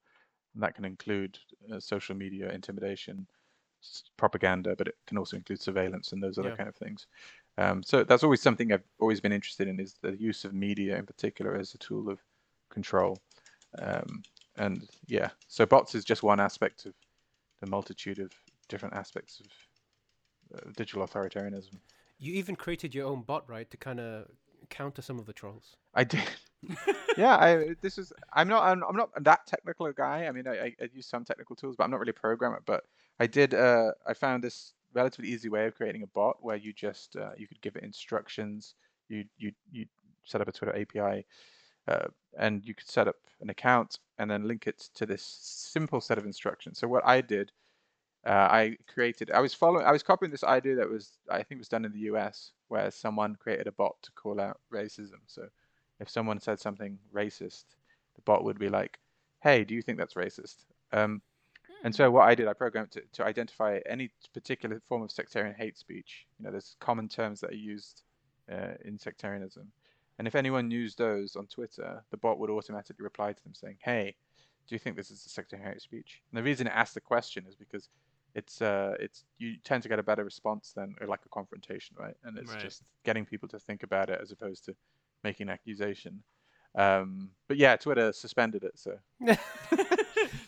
And 0.58 0.64
that 0.64 0.74
can 0.74 0.86
include 0.86 1.38
uh, 1.72 1.80
social 1.80 2.16
media 2.16 2.50
intimidation, 2.50 3.28
propaganda, 4.18 4.76
but 4.76 4.88
it 4.88 4.96
can 5.06 5.16
also 5.20 5.38
include 5.38 5.62
surveillance 5.62 6.14
and 6.14 6.24
those 6.24 6.40
other 6.40 6.50
Yeah. 6.50 6.56
kind 6.56 6.68
of 6.68 6.76
things. 6.76 7.06
Um, 7.60 7.84
so 7.84 8.04
that's 8.04 8.24
always 8.24 8.42
something 8.42 8.74
I've 8.74 8.82
always 9.00 9.22
been 9.22 9.32
interested 9.32 9.68
in 9.68 9.80
is 9.80 9.98
the 10.02 10.20
use 10.20 10.46
of 10.46 10.56
media 10.56 10.98
in 10.98 11.06
particular 11.06 11.56
as 11.56 11.76
a 11.76 11.78
tool 11.78 12.10
of 12.10 12.18
control. 12.72 13.20
Um, 13.78 14.24
and 14.56 14.90
yeah, 15.06 15.30
so 15.48 15.64
bots 15.68 15.94
is 15.94 16.04
just 16.04 16.24
one 16.24 16.40
aspect 16.40 16.88
of 16.88 16.96
the 17.62 17.68
multitude 17.68 18.18
of 18.18 18.32
different 18.68 18.96
aspects 18.96 19.40
of 19.40 20.58
uh, 20.58 20.72
digital 20.76 21.06
authoritarianism. 21.06 21.78
You 22.18 22.34
even 22.34 22.56
created 22.56 22.96
your 22.96 23.06
own 23.06 23.22
bot, 23.22 23.48
right, 23.48 23.70
to 23.70 23.78
kind 23.78 24.00
of 24.00 24.26
counter 24.70 25.04
some 25.04 25.20
of 25.20 25.28
the 25.28 25.34
trolls. 25.34 25.76
I 25.94 26.04
did. 26.04 26.28
Yeah, 27.18 27.36
I 27.38 27.76
this 27.82 27.98
is 27.98 28.14
I'm 28.34 28.48
not 28.48 28.64
I'm, 28.64 28.84
I'm 28.84 28.96
not 28.96 29.10
that 29.24 29.48
technical 29.48 29.86
a 29.86 29.94
guy. 29.94 30.26
I 30.26 30.32
mean, 30.32 30.48
I, 30.48 30.76
I, 30.82 30.90
use 30.94 31.06
some 31.06 31.24
technical 31.24 31.56
tools, 31.56 31.76
but 31.76 31.84
I'm 31.84 31.92
not 31.92 32.00
really 32.00 32.12
a 32.12 32.14
programmer. 32.14 32.62
But 32.66 32.84
I 33.20 33.28
did. 33.28 33.54
Uh, 33.54 33.92
I 34.06 34.14
found 34.14 34.44
this 34.44 34.74
relatively 34.94 35.30
easy 35.30 35.50
way 35.50 35.66
of 35.68 35.76
creating 35.76 36.04
a 36.04 36.08
bot 36.08 36.38
where 36.42 36.56
you 36.58 36.74
just 36.74 37.16
uh, 37.16 37.32
you 37.38 37.48
could 37.48 37.62
give 37.62 37.76
it 37.76 37.84
instructions. 37.84 38.76
You 39.10 39.26
you 39.38 39.52
you 39.72 39.86
set 40.24 40.42
up 40.42 40.48
a 40.48 40.52
Twitter 40.52 40.76
API, 40.76 41.26
uh, 41.88 42.08
and 42.38 42.66
you 42.66 42.74
could 42.74 42.90
set 42.90 43.08
up 43.08 43.16
an 43.42 43.50
account 43.50 44.00
and 44.18 44.30
then 44.30 44.48
link 44.48 44.68
it 44.68 44.90
to 44.96 45.06
this 45.06 45.24
simple 45.24 46.02
set 46.02 46.18
of 46.18 46.26
instructions. 46.26 46.80
So 46.80 46.88
what 46.88 47.06
I 47.06 47.22
did, 47.22 47.52
uh, 48.26 48.48
I 48.52 48.78
created. 48.88 49.32
I 49.32 49.40
was 49.40 49.54
following. 49.54 49.86
I 49.86 49.92
was 49.92 50.04
copying 50.04 50.32
this 50.32 50.44
idea 50.44 50.76
that 50.76 50.90
was 50.90 51.20
I 51.30 51.44
think 51.44 51.60
was 51.60 51.70
done 51.70 51.86
in 51.86 51.92
the 51.92 52.08
U.S. 52.12 52.52
where 52.68 52.92
someone 52.92 53.36
created 53.36 53.68
a 53.68 53.72
bot 53.72 53.96
to 54.04 54.12
call 54.14 54.42
out 54.42 54.60
racism. 54.74 55.22
So 55.28 55.48
if 56.00 56.10
someone 56.10 56.40
said 56.40 56.60
something 56.60 57.00
racist, 57.14 57.66
the 58.16 58.22
bot 58.24 58.44
would 58.44 58.60
be 58.60 58.70
like, 58.70 59.00
"Hey, 59.42 59.64
do 59.64 59.74
you 59.76 59.82
think 59.82 59.98
that's 59.98 60.16
racist?" 60.16 60.66
Um, 60.92 61.22
and 61.84 61.96
so 61.96 62.10
what 62.12 62.28
I 62.28 62.36
did, 62.36 62.48
I 62.48 62.54
programmed 62.54 62.92
to, 62.92 63.02
to 63.14 63.26
identify 63.26 63.80
any 63.86 64.12
particular 64.34 64.80
form 64.88 65.04
of 65.04 65.12
sectarian 65.12 65.56
hate 65.56 65.78
speech. 65.78 66.28
You 66.40 66.46
know, 66.46 66.52
there's 66.52 66.76
common 66.80 67.08
terms 67.08 67.40
that 67.42 67.52
are 67.52 67.56
used 67.56 68.04
uh, 68.52 68.74
in 68.84 68.98
sectarianism. 68.98 69.72
And 70.18 70.28
if 70.28 70.36
anyone 70.36 70.72
used 70.72 70.98
those 70.98 71.36
on 71.36 71.48
Twitter, 71.48 72.04
the 72.10 72.18
bot 72.18 72.40
would 72.40 72.50
automatically 72.50 73.04
reply 73.04 73.34
to 73.34 73.44
them 73.44 73.54
saying, 73.54 73.78
"Hey, 73.82 74.16
do 74.68 74.76
you 74.76 74.80
think 74.80 74.96
this 74.96 75.12
is 75.12 75.26
a 75.26 75.30
sectarian 75.30 75.70
hate 75.72 75.82
speech?" 75.82 76.22
And 76.32 76.38
the 76.40 76.44
reason 76.44 76.68
it 76.68 76.74
asks 76.74 76.96
the 76.96 77.02
question 77.02 77.46
is 77.48 77.56
because 77.56 77.90
it's 78.34 78.62
uh, 78.62 78.96
it's 79.00 79.26
you 79.38 79.58
tend 79.64 79.84
to 79.84 79.90
get 79.90 80.00
a 80.00 80.04
better 80.04 80.24
response 80.24 80.74
than 80.74 80.96
like 81.08 81.26
a 81.26 81.30
confrontation, 81.30 81.96
right? 82.00 82.16
And 82.24 82.38
it's 82.38 82.56
Right. 82.56 82.56
just 82.56 82.84
getting 83.06 83.26
people 83.26 83.48
to 83.50 83.60
think 83.60 83.84
about 83.84 84.10
it 84.10 84.20
as 84.22 84.32
opposed 84.32 84.66
to 84.66 84.76
making 85.24 85.50
accusation. 85.50 86.24
Um, 86.76 87.32
but 87.48 87.58
yeah, 87.58 87.76
Twitter 87.76 88.12
suspended 88.14 88.64
it, 88.64 88.74
so 88.78 88.98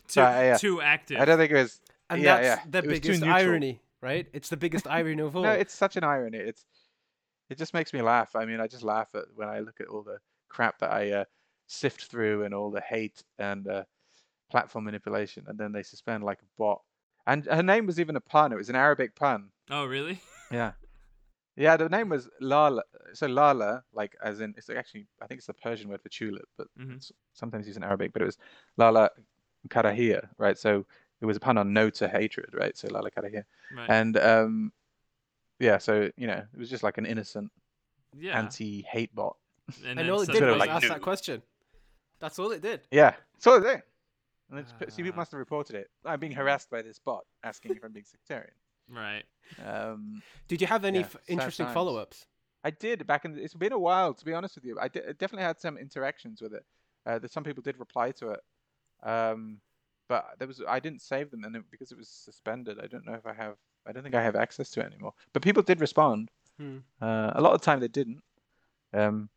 too, 0.07 0.21
Uh, 0.21 0.41
yeah. 0.41 0.57
too 0.57 0.81
active. 0.81 1.19
I 1.19 1.25
don't 1.25 1.37
think 1.37 1.51
it 1.51 1.55
was. 1.55 1.79
And 2.09 2.21
yeah, 2.21 2.35
that's 2.41 2.45
yeah. 2.65 2.69
the 2.69 2.77
it 2.79 3.01
biggest 3.01 3.23
irony, 3.23 3.81
right? 4.01 4.27
It's 4.33 4.49
the 4.49 4.57
biggest 4.57 4.87
irony 4.87 5.21
of 5.21 5.35
all. 5.35 5.43
No, 5.43 5.51
it's 5.51 5.73
such 5.73 5.95
an 5.95 6.03
irony. 6.03 6.37
It's 6.37 6.65
it 7.49 7.57
just 7.57 7.73
makes 7.73 7.93
me 7.93 8.01
laugh. 8.01 8.35
I 8.35 8.45
mean, 8.45 8.59
I 8.59 8.67
just 8.67 8.83
laugh 8.83 9.09
at 9.15 9.25
when 9.35 9.47
I 9.47 9.59
look 9.59 9.79
at 9.81 9.87
all 9.87 10.03
the 10.03 10.17
crap 10.49 10.79
that 10.79 10.91
I 10.91 11.11
uh, 11.11 11.23
sift 11.67 12.05
through 12.05 12.43
and 12.43 12.53
all 12.53 12.69
the 12.71 12.81
hate 12.81 13.23
and 13.39 13.67
uh, 13.67 13.83
platform 14.51 14.85
manipulation, 14.85 15.45
and 15.47 15.57
then 15.57 15.71
they 15.71 15.83
suspend 15.83 16.23
like 16.23 16.39
a 16.41 16.45
bot. 16.57 16.81
And 17.27 17.45
her 17.45 17.63
name 17.63 17.85
was 17.85 17.99
even 17.99 18.15
a 18.15 18.21
pun. 18.21 18.51
It 18.51 18.55
was 18.57 18.69
an 18.69 18.75
Arabic 18.75 19.15
pun. 19.15 19.49
oh, 19.69 19.85
really? 19.85 20.19
Yeah. 20.51 20.71
Yeah, 21.59 21.75
the 21.75 21.89
name 21.89 22.07
was 22.07 22.29
Lala. 22.39 22.83
So 23.13 23.27
Lala, 23.27 23.83
like 23.93 24.15
as 24.23 24.39
in, 24.39 24.53
it's 24.57 24.69
actually, 24.69 25.07
I 25.21 25.27
think 25.27 25.39
it's 25.39 25.47
the 25.47 25.53
Persian 25.53 25.89
word 25.89 26.01
for 26.01 26.07
tulip, 26.07 26.47
but 26.57 26.67
Mhm. 26.79 26.95
it's 26.95 27.11
sometimes 27.33 27.67
used 27.67 27.75
in 27.77 27.83
Arabic. 27.83 28.13
But 28.13 28.21
it 28.21 28.25
was 28.25 28.37
Lala 28.77 29.09
Karahia, 29.67 30.29
right? 30.37 30.57
So 30.57 30.85
it 31.19 31.25
was 31.25 31.35
a 31.35 31.39
pun 31.41 31.57
on 31.57 31.73
no 31.73 31.89
to 31.89 32.07
hatred, 32.07 32.51
right? 32.53 32.77
So 32.77 32.87
Lala 32.87 33.11
Karahia. 33.11 33.43
Right. 33.75 33.89
And 33.89 34.15
um, 34.17 34.71
yeah, 35.59 35.77
so 35.79 36.09
you 36.15 36.27
know, 36.27 36.41
it 36.53 36.57
was 36.57 36.69
just 36.69 36.81
like 36.81 36.97
an 36.97 37.05
innocent 37.05 37.51
yeah. 38.17 38.39
anti-hate 38.39 39.13
bot. 39.13 39.35
and 39.85 39.99
and 39.99 40.09
all 40.09 40.21
it 40.21 40.31
did 40.31 40.41
was 40.41 40.57
like, 40.57 40.69
ask 40.69 40.83
"No." 40.83 40.89
that 40.93 41.01
question. 41.01 41.43
That's 42.19 42.39
all 42.39 42.51
it 42.51 42.61
did. 42.61 42.87
Yeah, 42.89 43.15
so 43.37 43.59
they. 43.59 43.81
And 44.49 44.59
it's, 44.59 44.73
see, 44.95 45.03
people 45.03 45.17
Ah. 45.17 45.21
must 45.21 45.31
have 45.31 45.39
reported 45.39 45.75
it. 45.75 45.91
I'm 46.05 46.19
being 46.21 46.31
harassed 46.31 46.69
by 46.69 46.81
this 46.81 46.99
bot 46.99 47.25
asking 47.43 47.75
if 47.75 47.83
I'm 47.83 47.91
being 47.91 48.05
sectarian. 48.05 48.53
Right. 48.89 49.23
Um, 49.63 50.21
Did 50.47 50.61
you 50.61 50.67
have 50.67 50.85
any 50.85 50.99
Yeah, 50.99 51.05
f- 51.05 51.17
interesting 51.27 51.65
times. 51.65 51.73
follow-ups? 51.73 52.25
I 52.63 52.71
did 52.71 53.07
back 53.07 53.25
in. 53.25 53.33
The, 53.33 53.43
it's 53.43 53.53
been 53.53 53.71
a 53.71 53.79
while, 53.79 54.13
to 54.13 54.25
be 54.25 54.33
honest 54.33 54.55
with 54.55 54.65
you. 54.65 54.77
I 54.79 54.87
definitely 54.89 55.43
had 55.43 55.59
some 55.59 55.77
interactions 55.77 56.41
with 56.41 56.53
it. 56.53 56.65
Uh, 57.05 57.17
that 57.19 57.31
some 57.31 57.43
people 57.43 57.63
did 57.63 57.79
reply 57.79 58.11
to 58.11 58.31
it, 58.31 58.41
um, 59.03 59.61
but 60.09 60.25
there 60.37 60.47
was 60.47 60.61
I 60.67 60.79
didn't 60.81 61.01
save 61.01 61.31
them, 61.31 61.45
and 61.45 61.55
it, 61.55 61.63
because 61.71 61.91
it 61.91 61.97
was 61.97 62.09
suspended, 62.09 62.77
I 62.83 62.87
don't 62.87 63.05
know 63.05 63.13
if 63.13 63.25
I 63.25 63.33
have. 63.33 63.55
I 63.87 63.93
don't 63.93 64.03
think 64.03 64.13
I 64.15 64.21
have 64.21 64.35
access 64.35 64.69
to 64.71 64.81
it 64.81 64.87
anymore. 64.87 65.13
But 65.31 65.41
people 65.41 65.63
did 65.63 65.79
respond. 65.79 66.29
Hmm. 66.59 66.79
Uh, 67.01 67.31
a 67.33 67.41
lot 67.41 67.53
of 67.53 67.61
the 67.61 67.65
time 67.65 67.79
they 67.79 67.87
didn't. 67.87 68.21
Um, 68.93 69.29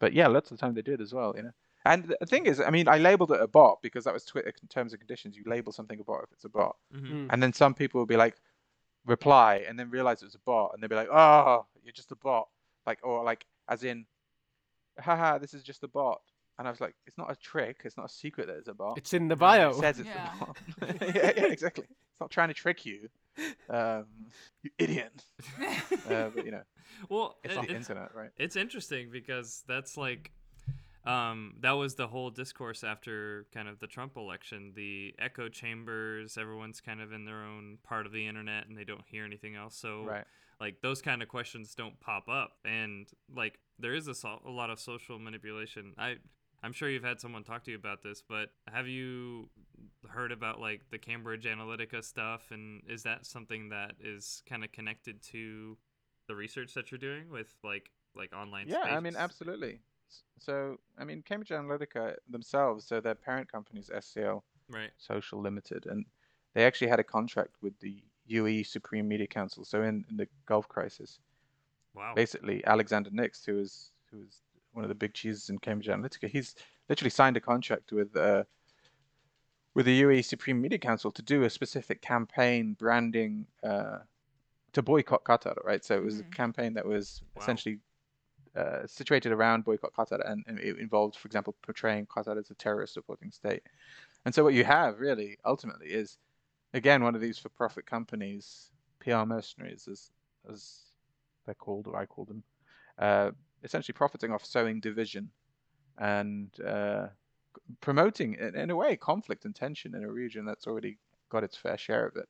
but 0.00 0.12
yeah, 0.12 0.26
lots 0.26 0.50
of 0.50 0.58
the 0.58 0.60
time 0.60 0.74
they 0.74 0.82
did 0.82 1.00
as 1.00 1.14
well. 1.14 1.32
You 1.36 1.44
know. 1.44 1.52
And 1.84 2.12
the 2.20 2.26
thing 2.26 2.46
is, 2.46 2.60
I 2.60 2.70
mean, 2.70 2.88
I 2.88 2.98
labeled 2.98 3.30
it 3.30 3.40
a 3.40 3.46
bot 3.46 3.78
because 3.80 4.02
that 4.04 4.12
was 4.12 4.24
Twitter 4.24 4.52
terms 4.68 4.92
and 4.92 4.98
conditions. 5.00 5.36
You 5.36 5.44
label 5.46 5.70
something 5.70 6.00
a 6.00 6.04
bot 6.04 6.24
if 6.24 6.32
it's 6.32 6.44
a 6.44 6.48
bot. 6.48 6.76
hmm 6.92 7.06
Hmm. 7.06 7.26
And 7.30 7.40
then 7.40 7.52
some 7.52 7.72
people 7.74 8.00
will 8.00 8.06
be 8.06 8.16
like, 8.16 8.34
reply, 9.06 9.64
and 9.68 9.78
then 9.78 9.90
realize 9.90 10.20
it 10.22 10.26
was 10.26 10.34
a 10.34 10.40
bot, 10.40 10.72
and 10.74 10.82
they'd 10.82 10.90
be 10.90 10.96
like, 10.96 11.08
oh, 11.10 11.64
you're 11.84 11.92
just 11.92 12.12
a 12.12 12.16
bot. 12.16 12.48
Like, 12.86 12.98
or 13.02 13.24
like, 13.24 13.46
as 13.68 13.84
in, 13.84 14.06
haha, 15.00 15.38
this 15.38 15.54
is 15.54 15.62
just 15.62 15.82
a 15.84 15.88
bot. 15.88 16.20
And 16.58 16.66
I 16.66 16.70
was 16.70 16.80
like, 16.80 16.94
it's 17.06 17.18
not 17.18 17.30
a 17.30 17.36
trick. 17.36 17.82
It's 17.84 17.96
not 17.98 18.06
a 18.06 18.12
secret 18.12 18.46
that 18.46 18.56
it's 18.56 18.68
a 18.68 18.74
bot. 18.74 18.96
It's 18.96 19.12
in 19.12 19.28
the 19.28 19.34
It 19.34 19.38
bio. 19.38 19.72
says 19.72 19.98
it's 19.98 20.08
Yeah. 20.08 20.30
a 20.34 20.44
bot. 20.46 20.56
yeah, 21.14 21.32
yeah, 21.36 21.46
exactly. 21.46 21.84
It's 21.84 22.20
not 22.20 22.30
trying 22.30 22.48
to 22.48 22.54
trick 22.54 22.86
you, 22.86 23.08
um, 23.68 24.06
you 24.62 24.70
idiot. 24.78 25.22
Uh, 26.08 26.30
but 26.34 26.44
you 26.44 26.52
know, 26.52 26.62
Well, 27.10 27.36
it's 27.44 27.54
it- 27.54 27.56
the 27.56 27.62
it's, 27.74 27.90
internet, 27.90 28.14
right? 28.14 28.30
it's 28.38 28.54
interesting 28.56 29.10
because 29.10 29.64
that's 29.66 29.96
like 29.96 30.30
um 31.06 31.54
that 31.60 31.72
was 31.72 31.94
the 31.94 32.08
whole 32.08 32.30
discourse 32.30 32.82
after 32.84 33.46
kind 33.54 33.68
of 33.68 33.78
the 33.78 33.86
Trump 33.86 34.16
election. 34.16 34.72
The 34.74 35.14
echo 35.18 35.48
chambers 35.48 36.36
everyone's 36.36 36.80
kind 36.80 37.00
of 37.00 37.12
in 37.12 37.24
their 37.24 37.42
own 37.44 37.78
part 37.82 38.06
of 38.06 38.12
the 38.12 38.26
internet 38.26 38.66
and 38.68 38.76
they 38.76 38.84
don't 38.84 39.04
hear 39.06 39.24
anything 39.24 39.54
else. 39.54 39.76
So 39.76 40.04
Right. 40.04 40.24
like 40.60 40.80
those 40.82 41.00
kind 41.02 41.22
of 41.22 41.28
questions 41.28 41.74
don't 41.74 41.98
pop 42.00 42.28
up. 42.28 42.52
And 42.64 43.08
like 43.34 43.58
there 43.78 43.94
is 43.94 44.08
a, 44.08 44.14
so- 44.14 44.40
a 44.44 44.50
lot 44.50 44.70
of 44.70 44.80
social 44.80 45.18
manipulation. 45.18 45.94
I 45.98 46.16
i'm 46.62 46.72
sure 46.72 46.88
you've 46.88 47.04
had 47.04 47.20
someone 47.20 47.44
talk 47.44 47.62
to 47.62 47.70
you 47.70 47.76
about 47.76 48.02
this 48.02 48.22
but 48.26 48.48
have 48.66 48.88
you 48.88 49.50
heard 50.08 50.32
about 50.32 50.58
like 50.58 50.80
the 50.90 50.98
cambridge 50.98 51.44
analytica 51.44 52.02
stuff? 52.02 52.50
And 52.50 52.82
is 52.88 53.02
that 53.04 53.26
something 53.26 53.68
that 53.68 53.92
is 54.00 54.42
kind 54.48 54.64
of 54.64 54.72
connected 54.72 55.22
to 55.30 55.76
the 56.26 56.34
research 56.34 56.74
that 56.74 56.90
you're 56.90 56.98
doing 56.98 57.30
with 57.30 57.54
like 57.62 57.90
like 58.16 58.32
online 58.34 58.68
Yeah, 58.68 58.82
I 58.84 59.00
mean, 59.00 59.14
absolutely. 59.16 59.80
S- 60.08 60.24
So, 60.38 60.78
I 60.98 61.04
mean, 61.04 61.22
Cambridge 61.22 61.50
Analytica 61.50 62.16
themselves, 62.28 62.86
so 62.86 63.00
their 63.00 63.14
parent 63.14 63.50
company 63.50 63.80
is 63.80 63.90
SCL 63.90 64.44
right 64.68 64.90
Social 64.98 65.40
Limited, 65.40 65.86
and 65.86 66.04
they 66.54 66.64
actually 66.64 66.88
had 66.88 67.00
a 67.00 67.04
contract 67.04 67.56
with 67.62 67.78
the 67.80 68.02
UAE 68.28 68.64
Supreme 68.64 69.06
Media 69.08 69.26
Council. 69.26 69.64
So 69.64 69.82
in, 69.82 70.04
in 70.10 70.16
the 70.16 70.28
Gulf 70.46 70.68
crisis, 70.68 71.20
Wow. 71.94 72.14
basically 72.14 72.64
Alexander 72.66 73.10
Nix, 73.12 73.44
who 73.44 73.54
was 73.56 73.92
who 74.10 74.18
was 74.18 74.42
one 74.72 74.84
of 74.84 74.88
the 74.88 74.94
big 74.94 75.14
cheeses 75.14 75.48
in 75.50 75.58
Cambridge 75.58 75.88
Analytica, 75.88 76.28
he's 76.28 76.54
literally 76.88 77.10
signed 77.10 77.36
a 77.36 77.40
contract 77.40 77.92
with 77.92 78.16
uh, 78.16 78.44
with 79.74 79.86
the 79.86 80.00
UAE 80.02 80.22
Supreme 80.24 80.60
Media 80.60 80.78
Council 80.78 81.10
to 81.12 81.22
do 81.22 81.42
a 81.44 81.50
specific 81.50 82.00
campaign 82.02 82.74
branding 82.74 83.46
uh, 83.62 83.98
to 84.72 84.82
boycott 84.82 85.24
Qatar, 85.24 85.56
right? 85.64 85.84
So 85.84 85.96
it 85.96 86.02
was 86.02 86.16
Mhm. 86.22 86.26
a 86.32 86.34
campaign 86.36 86.74
that 86.74 86.86
was 86.86 87.22
Wow. 87.34 87.42
essentially 87.42 87.78
uh, 88.56 88.86
situated 88.86 89.32
around 89.32 89.64
boycott 89.64 89.92
Qatar, 89.92 90.20
and, 90.30 90.44
and 90.46 90.58
it 90.58 90.78
involved, 90.78 91.16
for 91.16 91.26
example, 91.26 91.54
portraying 91.62 92.06
Qatar 92.06 92.38
as 92.38 92.50
a 92.50 92.54
terrorist 92.54 92.94
supporting 92.94 93.30
state. 93.30 93.62
And 94.24 94.34
so 94.34 94.42
what 94.42 94.54
you 94.54 94.64
have 94.64 94.98
really 94.98 95.38
ultimately 95.44 95.88
is, 95.88 96.18
again, 96.74 97.02
one 97.02 97.14
of 97.14 97.20
these 97.20 97.38
for-profit 97.38 97.86
companies, 97.86 98.70
PR 99.00 99.24
mercenaries, 99.24 99.88
as 99.90 100.10
as 100.50 100.80
they're 101.44 101.54
called, 101.54 101.86
or 101.86 101.96
I 101.96 102.06
call 102.06 102.24
them, 102.24 102.42
uh, 102.98 103.30
essentially 103.62 103.94
profiting 103.94 104.32
off 104.32 104.44
sowing 104.44 104.80
division 104.80 105.30
and 105.98 106.48
uh, 106.64 107.08
promoting, 107.80 108.34
in, 108.34 108.70
a 108.70 108.76
way, 108.76 108.96
conflict 108.96 109.44
and 109.44 109.54
tension 109.54 109.94
in 109.94 110.04
a 110.04 110.10
region 110.10 110.44
that's 110.44 110.66
already 110.66 110.98
got 111.30 111.44
its 111.44 111.56
fair 111.56 111.76
share 111.76 112.06
of 112.06 112.16
it. 112.16 112.28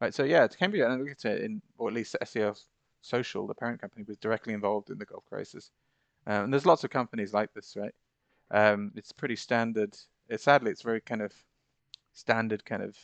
Right. 0.00 0.14
So 0.14 0.24
yeah, 0.24 0.44
it's 0.44 0.56
Cambridge 0.56 0.82
Analytica, 0.82 1.40
in 1.42 1.62
or 1.78 1.88
at 1.88 1.94
least 1.94 2.16
SEO 2.22 2.58
Social, 3.02 3.46
the 3.46 3.54
parent 3.54 3.80
company, 3.80 4.04
was 4.06 4.16
directly 4.18 4.54
involved 4.54 4.90
in 4.90 4.98
the 4.98 5.04
Gulf 5.04 5.24
crisis. 5.26 5.70
Um, 6.26 6.44
and 6.44 6.52
there's 6.52 6.66
lots 6.66 6.84
of 6.84 6.90
companies 6.90 7.32
like 7.32 7.52
this, 7.54 7.76
right? 7.76 7.94
Um, 8.50 8.92
it's 8.96 9.12
pretty 9.12 9.36
standard. 9.36 9.96
It, 10.28 10.40
sadly, 10.40 10.70
it's 10.70 10.82
very 10.82 11.00
kind 11.00 11.22
of 11.22 11.32
standard 12.12 12.64
kind 12.64 12.82
of 12.82 12.96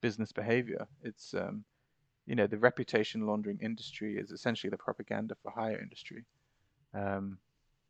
business 0.00 0.32
behavior. 0.32 0.86
It's 1.02 1.34
um, 1.34 1.64
you 2.26 2.34
know 2.34 2.46
the 2.46 2.58
reputation 2.58 3.26
laundering 3.26 3.58
industry 3.62 4.16
is 4.16 4.30
essentially 4.30 4.70
the 4.70 4.76
propaganda 4.76 5.34
for 5.42 5.50
hire 5.50 5.80
industry. 5.80 6.24
Um, 6.94 7.38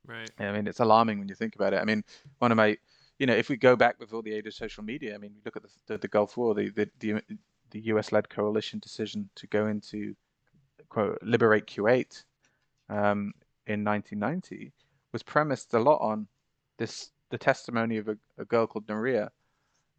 Right. 0.06 0.30
I 0.38 0.52
mean, 0.52 0.66
it's 0.66 0.80
alarming 0.80 1.18
when 1.18 1.28
you 1.28 1.34
think 1.34 1.54
about 1.54 1.74
it. 1.74 1.80
I 1.80 1.84
mean, 1.84 2.04
one 2.38 2.50
of 2.50 2.56
my, 2.56 2.76
you 3.18 3.26
know, 3.26 3.34
if 3.34 3.48
we 3.48 3.56
go 3.56 3.76
back 3.76 3.98
before 3.98 4.22
the 4.22 4.32
age 4.32 4.46
of 4.46 4.54
social 4.54 4.82
media, 4.82 5.14
I 5.14 5.18
mean, 5.18 5.34
look 5.44 5.56
at 5.56 5.62
the 5.62 5.68
the, 5.86 5.98
the 5.98 6.08
Gulf 6.08 6.36
War, 6.36 6.54
the 6.54 6.70
the 6.70 6.88
the, 6.98 7.22
the 7.70 7.80
U.S.-led 7.80 8.28
coalition 8.28 8.78
decision 8.78 9.28
to 9.36 9.46
go 9.46 9.66
into 9.66 10.14
quote 10.90 11.18
liberate 11.22 11.66
Kuwait 11.66 12.24
um, 12.90 13.32
in 13.66 13.84
1990 13.84 14.72
was 15.12 15.22
premised 15.22 15.72
a 15.74 15.78
lot 15.78 16.00
on 16.00 16.26
this 16.76 17.10
the 17.30 17.38
testimony 17.38 17.96
of 17.96 18.08
a, 18.08 18.16
a 18.38 18.44
girl 18.44 18.66
called 18.66 18.86
Nayirah 18.86 19.30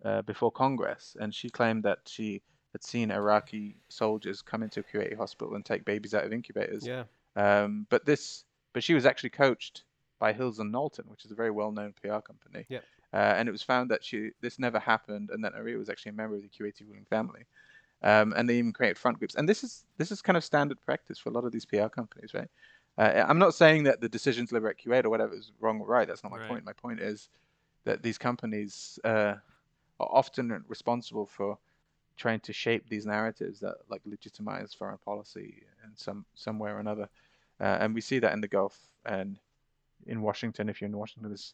uh, 0.03 0.21
before 0.23 0.51
Congress, 0.51 1.15
and 1.19 1.33
she 1.33 1.49
claimed 1.49 1.83
that 1.83 1.99
she 2.05 2.41
had 2.73 2.83
seen 2.83 3.11
Iraqi 3.11 3.77
soldiers 3.89 4.41
come 4.41 4.63
into 4.63 4.81
a 4.81 4.83
Kuwaiti 4.83 5.17
hospital 5.17 5.55
and 5.55 5.65
take 5.65 5.85
babies 5.85 6.13
out 6.13 6.25
of 6.25 6.33
incubators. 6.33 6.85
Yeah. 6.85 7.03
Um, 7.35 7.87
but 7.89 8.05
this, 8.05 8.43
but 8.73 8.83
she 8.83 8.93
was 8.93 9.05
actually 9.05 9.29
coached 9.29 9.83
by 10.19 10.33
Hills 10.33 10.59
and 10.59 10.71
Knowlton, 10.71 11.05
which 11.07 11.25
is 11.25 11.31
a 11.31 11.35
very 11.35 11.51
well-known 11.51 11.93
PR 12.01 12.19
company. 12.19 12.65
Yeah. 12.69 12.79
Uh, 13.13 13.35
and 13.37 13.49
it 13.49 13.51
was 13.51 13.63
found 13.63 13.91
that 13.91 14.03
she 14.03 14.31
this 14.41 14.57
never 14.57 14.79
happened, 14.79 15.29
and 15.31 15.43
that 15.43 15.53
Nayirah 15.53 15.77
was 15.77 15.89
actually 15.89 16.11
a 16.11 16.15
member 16.15 16.35
of 16.35 16.41
the 16.41 16.49
Kuwaiti 16.49 16.87
ruling 16.87 17.05
family. 17.09 17.45
Um, 18.03 18.33
and 18.35 18.49
they 18.49 18.57
even 18.57 18.73
create 18.73 18.97
front 18.97 19.19
groups. 19.19 19.35
And 19.35 19.47
this 19.47 19.63
is 19.63 19.85
this 19.97 20.11
is 20.11 20.21
kind 20.21 20.35
of 20.37 20.43
standard 20.43 20.81
practice 20.81 21.19
for 21.19 21.29
a 21.29 21.31
lot 21.33 21.45
of 21.45 21.51
these 21.51 21.65
PR 21.65 21.87
companies, 21.87 22.33
right? 22.33 22.49
Uh, 22.97 23.23
I'm 23.27 23.37
not 23.39 23.53
saying 23.53 23.83
that 23.83 24.01
the 24.01 24.09
decision 24.09 24.45
to 24.47 24.53
liberate 24.55 24.77
Kuwait 24.83 25.05
or 25.05 25.09
whatever 25.09 25.33
is 25.35 25.51
wrong 25.59 25.79
or 25.79 25.87
right. 25.87 26.07
That's 26.07 26.23
not 26.23 26.31
my 26.31 26.39
Right. 26.39 26.47
point. 26.47 26.65
My 26.65 26.73
point 26.73 26.99
is 26.99 27.29
that 27.85 28.01
these 28.03 28.17
companies 28.17 28.99
uh, 29.03 29.35
are 29.99 30.09
often 30.11 30.63
responsible 30.67 31.25
for 31.25 31.57
trying 32.17 32.39
to 32.41 32.53
shape 32.53 32.89
these 32.89 33.05
narratives 33.05 33.59
that 33.61 33.75
like 33.89 34.01
legitimize 34.05 34.73
foreign 34.73 34.97
policy 34.99 35.63
in 35.83 35.91
some 35.95 36.25
some 36.35 36.59
way 36.59 36.71
or 36.71 36.79
another. 36.79 37.07
Uh, 37.59 37.77
and 37.81 37.93
we 37.93 38.01
see 38.01 38.19
that 38.19 38.33
in 38.33 38.41
the 38.41 38.47
Gulf 38.47 38.77
and 39.05 39.39
in 40.07 40.21
Washington. 40.23 40.69
If 40.69 40.81
you're 40.81 40.89
in 40.89 40.97
Washington, 40.97 41.29
there's 41.29 41.53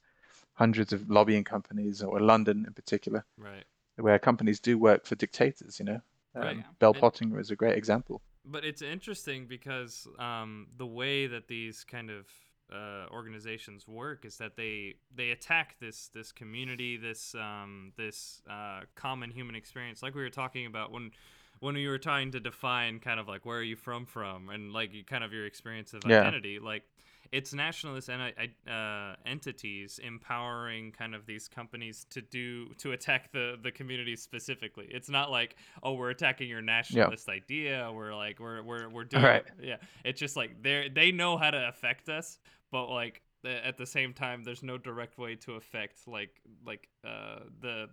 hundreds 0.54 0.94
of 0.94 1.10
lobbying 1.10 1.44
companies, 1.44 2.02
or 2.02 2.20
London 2.22 2.64
in 2.66 2.74
particular, 2.74 3.26
Right. 3.38 3.66
where 3.98 4.18
companies 4.18 4.60
do 4.62 4.78
work 4.78 5.06
for 5.06 5.16
dictators. 5.16 5.78
You 5.80 5.86
know, 5.86 6.02
um, 6.38 6.44
Right. 6.44 6.80
Bell 6.80 6.92
And- 6.92 7.00
Pottinger 7.02 7.40
is 7.40 7.52
a 7.52 7.56
great 7.56 7.78
example. 7.78 8.22
But 8.46 8.64
it's 8.64 8.82
interesting 8.82 9.46
because 9.46 10.08
um, 10.20 10.68
the 10.78 10.86
way 10.86 11.28
that 11.28 11.48
these 11.50 11.84
kind 11.84 12.10
of 12.10 12.28
uh, 12.72 13.06
organizations 13.12 13.88
work 13.88 14.24
is 14.26 14.38
that 14.38 14.56
they 14.56 14.96
they 15.14 15.32
attack 15.32 15.76
this 15.80 16.10
this 16.10 16.32
community, 16.32 16.98
this 16.98 17.36
um, 17.36 17.92
this 17.98 18.42
uh, 18.50 18.82
common 18.96 19.32
human 19.32 19.56
experience, 19.56 20.02
like 20.04 20.16
we 20.16 20.22
were 20.22 20.30
talking 20.30 20.66
about 20.66 20.92
when 20.92 21.12
when 21.60 21.76
we 21.76 21.88
were 21.88 21.98
trying 21.98 22.32
to 22.32 22.40
define 22.40 23.00
kind 23.00 23.20
of 23.20 23.28
like 23.28 23.46
where 23.46 23.58
are 23.58 23.64
you 23.64 23.76
from 23.76 24.06
from 24.06 24.50
and 24.50 24.72
like 24.72 24.92
kind 25.08 25.24
of 25.24 25.34
your 25.34 25.46
experience 25.46 25.94
of 25.94 26.02
Yeah. 26.06 26.20
identity, 26.22 26.60
like 26.60 26.84
it's 27.32 27.54
nationalist 27.54 28.10
i- 28.10 28.70
uh, 28.72 29.16
entities 29.26 30.00
empowering 30.04 30.92
kind 30.92 31.14
of 31.16 31.26
these 31.26 31.48
companies 31.48 32.06
to 32.10 32.22
do 32.22 32.68
to 32.80 32.92
attack 32.92 33.32
the 33.32 33.58
the 33.62 33.72
community 33.72 34.16
specifically. 34.16 34.88
It's 34.90 35.10
not 35.10 35.32
like 35.32 35.56
oh 35.84 35.94
we're 35.94 36.10
attacking 36.10 36.50
your 36.50 36.62
nationalist 36.62 37.30
idea. 37.30 37.90
We're 37.94 38.16
like 38.16 38.40
we're 38.40 38.62
we're 38.64 38.90
we're 38.90 39.04
doing 39.06 39.24
Right. 39.24 39.44
yeah. 39.62 39.78
It's 40.04 40.20
just 40.20 40.36
like 40.36 40.62
they 40.62 40.90
they 40.94 41.12
know 41.12 41.38
how 41.38 41.52
to 41.52 41.68
affect 41.70 42.10
us, 42.10 42.40
but 42.72 42.88
like 42.88 43.22
at 43.46 43.78
the 43.78 43.86
same 43.86 44.14
time 44.14 44.44
there's 44.44 44.64
no 44.64 44.78
direct 44.78 45.18
way 45.18 45.36
to 45.36 45.54
affect 45.54 46.08
like 46.08 46.42
like 46.66 46.88
uh 47.06 47.40
the 47.62 47.88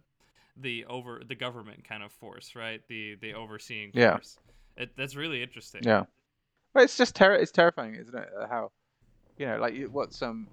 the 0.57 0.85
over 0.87 1.21
the 1.27 1.35
government 1.35 1.85
kind 1.85 2.03
of 2.03 2.13
force, 2.13 2.55
right? 2.55 2.81
The 2.89 3.17
the 3.21 3.35
overseeing 3.35 3.91
Yeah. 3.95 4.13
force. 4.13 4.37
It, 4.77 4.97
that's 4.97 5.15
really 5.17 5.43
interesting. 5.43 5.83
Yeah. 5.85 6.05
Well, 6.75 6.83
it's 6.85 6.97
just 6.97 7.15
terror. 7.15 7.37
It's 7.37 7.53
terrifying, 7.53 7.95
isn't 7.95 8.15
it? 8.17 8.29
How, 8.51 8.73
you 9.39 9.47
know, 9.47 9.59
like 9.59 9.75
what 9.91 10.13
some 10.13 10.49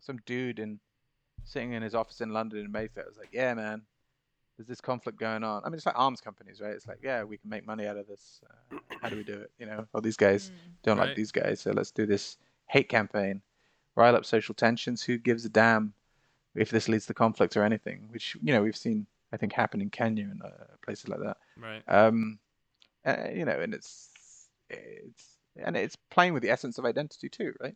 some 0.00 0.18
dude 0.26 0.58
in 0.58 0.80
sitting 1.44 1.72
in 1.72 1.82
his 1.82 1.94
office 1.94 2.20
in 2.20 2.30
London 2.32 2.58
in 2.64 2.70
Mayfair 2.72 3.04
was 3.06 3.16
like, 3.18 3.30
yeah, 3.32 3.54
man, 3.54 3.82
there's 4.56 4.68
this 4.68 4.80
conflict 4.80 5.18
going 5.18 5.42
on. 5.42 5.62
I 5.64 5.68
mean, 5.68 5.74
it's 5.76 5.86
like 5.86 5.98
arms 5.98 6.20
companies, 6.20 6.60
right? 6.60 6.72
It's 6.72 6.86
like, 6.86 6.98
yeah, 7.02 7.24
we 7.24 7.38
can 7.38 7.48
make 7.50 7.66
money 7.66 7.86
out 7.86 7.96
of 7.96 8.06
this. 8.06 8.40
Uh, 8.72 8.78
how 9.02 9.08
do 9.08 9.16
we 9.16 9.24
do 9.24 9.38
it? 9.40 9.50
You 9.58 9.66
know, 9.66 9.86
well, 9.92 10.00
these 10.02 10.16
guys 10.16 10.50
Mm. 10.50 10.82
don't 10.82 10.98
Right. 10.98 11.08
like 11.08 11.16
these 11.16 11.32
guys, 11.32 11.60
so 11.60 11.72
let's 11.72 11.90
do 11.90 12.06
this 12.06 12.36
hate 12.66 12.88
campaign, 12.88 13.42
rile 13.96 14.14
up 14.16 14.24
social 14.24 14.54
tensions. 14.54 15.02
Who 15.02 15.18
gives 15.18 15.44
a 15.44 15.48
damn 15.48 15.94
if 16.54 16.70
this 16.70 16.88
leads 16.88 17.06
to 17.06 17.14
conflict 17.14 17.56
or 17.56 17.62
anything? 17.64 18.08
Which 18.10 18.36
you 18.42 18.52
know 18.52 18.62
we've 18.62 18.76
seen, 18.76 19.06
I 19.32 19.36
think, 19.36 19.52
happen 19.52 19.80
in 19.80 19.90
Kenya 19.90 20.24
and 20.24 20.42
uh, 20.42 20.76
places 20.84 21.08
like 21.08 21.20
that. 21.20 21.36
Right. 21.56 21.82
Um, 21.88 22.38
uh, 23.04 23.28
you 23.32 23.44
know, 23.44 23.58
and 23.58 23.72
it's 23.74 24.48
it's 24.68 25.38
and 25.56 25.76
it's 25.76 25.96
playing 26.10 26.32
with 26.34 26.42
the 26.42 26.50
essence 26.50 26.78
of 26.78 26.84
identity 26.84 27.28
too, 27.28 27.54
right? 27.60 27.74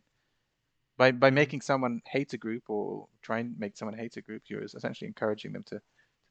By 0.96 1.10
by 1.12 1.30
making 1.30 1.60
someone 1.60 2.02
hate 2.06 2.32
a 2.32 2.38
group 2.38 2.70
or 2.70 3.08
try 3.22 3.40
and 3.40 3.58
make 3.58 3.76
someone 3.76 3.98
hate 3.98 4.16
a 4.16 4.20
group, 4.20 4.42
you're 4.46 4.62
essentially 4.62 5.08
encouraging 5.08 5.52
them 5.52 5.64
to 5.64 5.80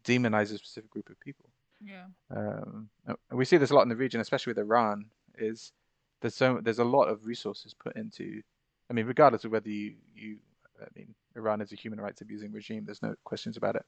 demonize 0.05 0.53
a 0.53 0.57
specific 0.57 0.89
group 0.89 1.09
of 1.09 1.19
people. 1.19 1.49
Yeah. 1.83 2.05
Um, 2.31 2.89
we 3.31 3.45
see 3.45 3.57
this 3.57 3.71
a 3.71 3.75
lot 3.75 3.83
in 3.83 3.89
the 3.89 3.95
region, 3.95 4.21
especially 4.21 4.51
with 4.51 4.59
Iran. 4.59 5.05
Is 5.37 5.73
there's 6.21 6.35
so 6.35 6.59
there's 6.61 6.79
a 6.79 6.85
lot 6.85 7.05
of 7.05 7.25
resources 7.25 7.73
put 7.73 7.95
into. 7.95 8.41
I 8.89 8.93
mean, 8.93 9.05
regardless 9.05 9.43
of 9.45 9.51
whether 9.51 9.69
you 9.69 9.95
you, 10.15 10.37
I 10.81 10.87
mean, 10.95 11.13
Iran 11.35 11.61
is 11.61 11.71
a 11.71 11.75
human 11.75 11.99
rights 11.99 12.21
abusing 12.21 12.51
regime. 12.51 12.85
There's 12.85 13.01
no 13.01 13.15
questions 13.23 13.57
about 13.57 13.75
it. 13.75 13.85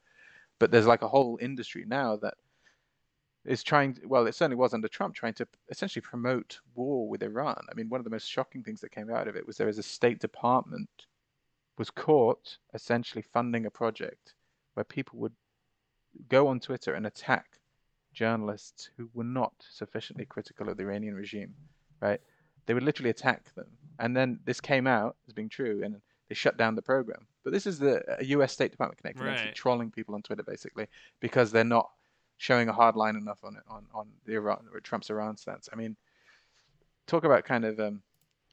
But 0.59 0.71
there's 0.71 0.87
like 0.87 1.01
a 1.01 1.07
whole 1.07 1.37
industry 1.41 1.85
now 1.85 2.15
that 2.17 2.35
is 3.45 3.63
trying. 3.63 3.97
Well, 4.05 4.27
it 4.27 4.35
certainly 4.35 4.57
was 4.57 4.73
under 4.73 4.87
Trump, 4.87 5.15
trying 5.15 5.33
to 5.35 5.47
essentially 5.69 6.01
promote 6.01 6.59
war 6.73 7.07
with 7.07 7.23
Iran. 7.23 7.61
I 7.69 7.75
mean, 7.75 7.89
one 7.89 7.99
of 7.99 8.05
the 8.05 8.09
most 8.09 8.29
shocking 8.29 8.63
things 8.63 8.81
that 8.81 8.91
came 8.91 9.09
out 9.09 9.27
of 9.27 9.35
it 9.35 9.45
was 9.45 9.57
there 9.57 9.67
was 9.67 9.77
a 9.77 9.83
State 9.83 10.19
Department 10.19 10.89
was 11.77 11.89
caught 11.89 12.57
essentially 12.73 13.21
funding 13.21 13.65
a 13.65 13.71
project 13.71 14.33
where 14.75 14.83
people 14.83 15.19
would 15.19 15.33
go 16.29 16.47
on 16.47 16.59
Twitter 16.59 16.93
and 16.93 17.05
attack 17.05 17.59
journalists 18.13 18.89
who 18.97 19.09
were 19.13 19.25
not 19.25 19.53
sufficiently 19.69 20.25
critical 20.25 20.69
of 20.69 20.77
the 20.77 20.83
Iranian 20.83 21.15
regime, 21.15 21.53
right? 22.01 22.21
They 22.65 22.73
would 22.73 22.83
literally 22.83 23.09
attack 23.09 23.53
them. 23.55 23.67
And 23.99 24.15
then 24.15 24.39
this 24.45 24.61
came 24.61 24.87
out 24.87 25.17
as 25.27 25.33
being 25.33 25.49
true 25.49 25.81
and 25.83 26.01
they 26.29 26.35
shut 26.35 26.57
down 26.57 26.75
the 26.75 26.81
program. 26.81 27.27
But 27.43 27.51
this 27.53 27.67
is 27.67 27.77
the 27.77 28.03
a 28.19 28.25
US 28.25 28.53
State 28.53 28.71
Department 28.71 28.99
connected, 28.99 29.23
Right. 29.23 29.53
trolling 29.53 29.91
people 29.91 30.15
on 30.15 30.21
Twitter 30.21 30.43
basically 30.43 30.87
because 31.19 31.51
they're 31.51 31.63
not 31.63 31.91
showing 32.37 32.69
a 32.69 32.73
hard 32.73 32.95
line 32.95 33.15
enough 33.15 33.43
on 33.43 33.55
it 33.55 33.63
on, 33.69 33.85
on 33.93 34.07
the 34.25 34.33
Iran 34.35 34.65
or 34.73 34.79
Trump's 34.79 35.09
Iran 35.09 35.37
stance. 35.37 35.69
I 35.71 35.75
mean, 35.75 35.95
talk 37.07 37.23
about 37.23 37.45
kind 37.45 37.65
of 37.65 37.79
um, 37.79 38.01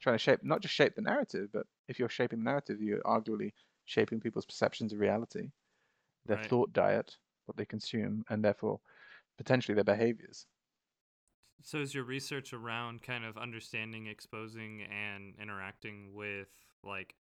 trying 0.01 0.15
to 0.15 0.19
shape 0.19 0.43
not 0.43 0.61
just 0.61 0.75
shape 0.75 0.95
the 0.95 1.03
narrative, 1.03 1.51
but 1.53 1.67
if 1.89 1.99
you're 1.99 2.09
shaping 2.09 2.39
the 2.41 2.45
narrative, 2.45 2.81
you're 2.81 3.01
arguably 3.01 3.53
shaping 3.85 4.21
people's 4.21 4.47
perceptions 4.47 4.93
of 4.93 5.01
reality, 5.01 5.51
their 6.27 6.37
Right. 6.37 6.47
thought 6.49 6.73
diet, 6.73 7.17
what 7.47 7.57
they 7.57 7.65
consume, 7.67 8.25
and 8.31 8.45
therefore 8.45 8.81
potentially 9.39 9.75
their 9.75 9.85
behaviors. 9.85 10.47
So 11.63 11.79
is 11.79 11.95
your 11.95 12.05
research 12.05 12.53
around 12.53 13.03
kind 13.03 13.25
of 13.25 13.37
understanding, 13.39 14.07
exposing, 14.07 14.83
and 14.83 15.35
interacting 15.41 16.13
with 16.13 16.49
like 16.83 17.15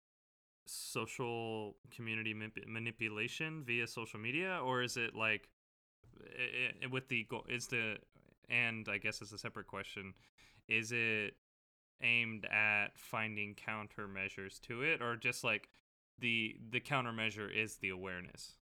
social 0.66 1.76
community 1.90 2.34
manip- 2.34 2.66
manipulation 2.66 3.64
via 3.64 3.86
social 3.86 4.20
media, 4.20 4.60
or 4.64 4.82
is 4.82 4.96
it 4.96 5.14
like 5.14 5.50
with 6.90 7.08
the 7.08 7.24
goal? 7.24 7.44
Is 7.48 7.66
the 7.68 7.98
and 8.48 8.88
I 8.88 8.98
guess 8.98 9.22
as 9.22 9.32
a 9.32 9.38
separate 9.38 9.66
question, 9.66 10.14
is 10.68 10.92
it 10.92 11.34
aimed 12.02 12.46
at 12.46 12.88
finding 12.96 13.54
countermeasures 13.54 14.60
to 14.62 14.82
it, 14.82 15.02
or 15.02 15.16
just 15.16 15.44
like 15.44 15.68
the 16.18 16.56
the 16.70 16.80
countermeasure 16.80 17.52
is 17.54 17.76
the 17.76 17.90
awareness? 17.90 18.54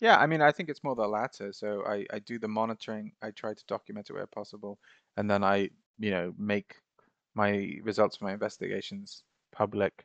Yeah, 0.00 0.18
I 0.18 0.26
mean, 0.26 0.42
I 0.42 0.52
think 0.52 0.68
it's 0.68 0.84
more 0.84 0.94
the 0.94 1.06
latter. 1.06 1.52
So 1.52 1.82
I, 1.86 2.04
I 2.12 2.18
do 2.18 2.38
the 2.38 2.48
monitoring, 2.48 3.12
I 3.22 3.30
try 3.30 3.54
to 3.54 3.64
document 3.66 4.10
it 4.10 4.12
where 4.12 4.26
possible, 4.26 4.78
and 5.16 5.30
then 5.30 5.42
I, 5.42 5.70
you 5.98 6.10
know, 6.10 6.34
make 6.36 6.74
my 7.34 7.78
results 7.82 8.16
of 8.16 8.22
my 8.22 8.32
investigations 8.32 9.22
public, 9.52 10.04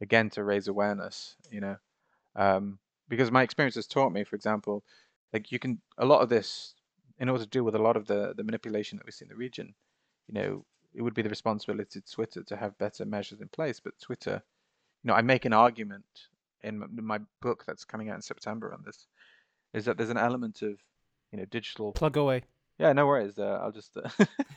again 0.00 0.30
to 0.30 0.44
raise 0.44 0.68
awareness, 0.68 1.36
you 1.50 1.60
know. 1.60 1.76
Um, 2.36 2.78
because 3.08 3.30
my 3.30 3.42
experience 3.42 3.74
has 3.74 3.86
taught 3.86 4.12
me, 4.12 4.24
for 4.24 4.36
example, 4.36 4.82
like 5.34 5.52
you 5.52 5.58
can 5.58 5.80
a 5.98 6.06
lot 6.06 6.22
of 6.22 6.28
this 6.30 6.74
in 7.18 7.28
order 7.28 7.44
to 7.44 7.50
deal 7.50 7.64
with 7.64 7.74
a 7.74 7.82
lot 7.82 7.96
of 7.96 8.06
the 8.06 8.32
the 8.36 8.44
manipulation 8.44 8.96
that 8.96 9.04
we 9.04 9.12
see 9.12 9.24
in 9.24 9.28
the 9.28 9.34
region, 9.34 9.74
you 10.28 10.34
know, 10.34 10.64
it 10.94 11.02
would 11.02 11.14
be 11.14 11.22
the 11.22 11.28
responsibility 11.28 11.98
of 11.98 12.10
Twitter 12.10 12.42
to 12.44 12.56
have 12.56 12.78
better 12.78 13.04
measures 13.04 13.40
in 13.40 13.48
place. 13.48 13.80
But 13.80 13.98
Twitter, 14.00 14.42
you 15.02 15.08
know, 15.08 15.14
I 15.14 15.22
make 15.22 15.44
an 15.44 15.52
argument 15.52 16.04
in 16.62 16.82
my 16.96 17.20
book 17.42 17.64
that's 17.66 17.84
coming 17.84 18.08
out 18.08 18.16
in 18.16 18.22
September 18.22 18.72
on 18.72 18.82
this, 18.86 19.06
is 19.74 19.84
that 19.84 19.98
there's 19.98 20.08
an 20.08 20.16
element 20.16 20.62
of, 20.62 20.78
you 21.30 21.38
know, 21.38 21.44
digital. 21.44 21.92
Plug 21.92 22.16
away. 22.16 22.44
Yeah, 22.78 22.92
no 22.92 23.06
worries. 23.06 23.38
Uh, 23.38 23.58
I'll 23.62 23.72
just 23.72 23.96
uh, 23.96 24.08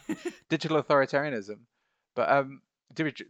digital 0.49 0.81
authoritarianism, 0.81 1.59
but 2.15 2.29
um, 2.29 2.61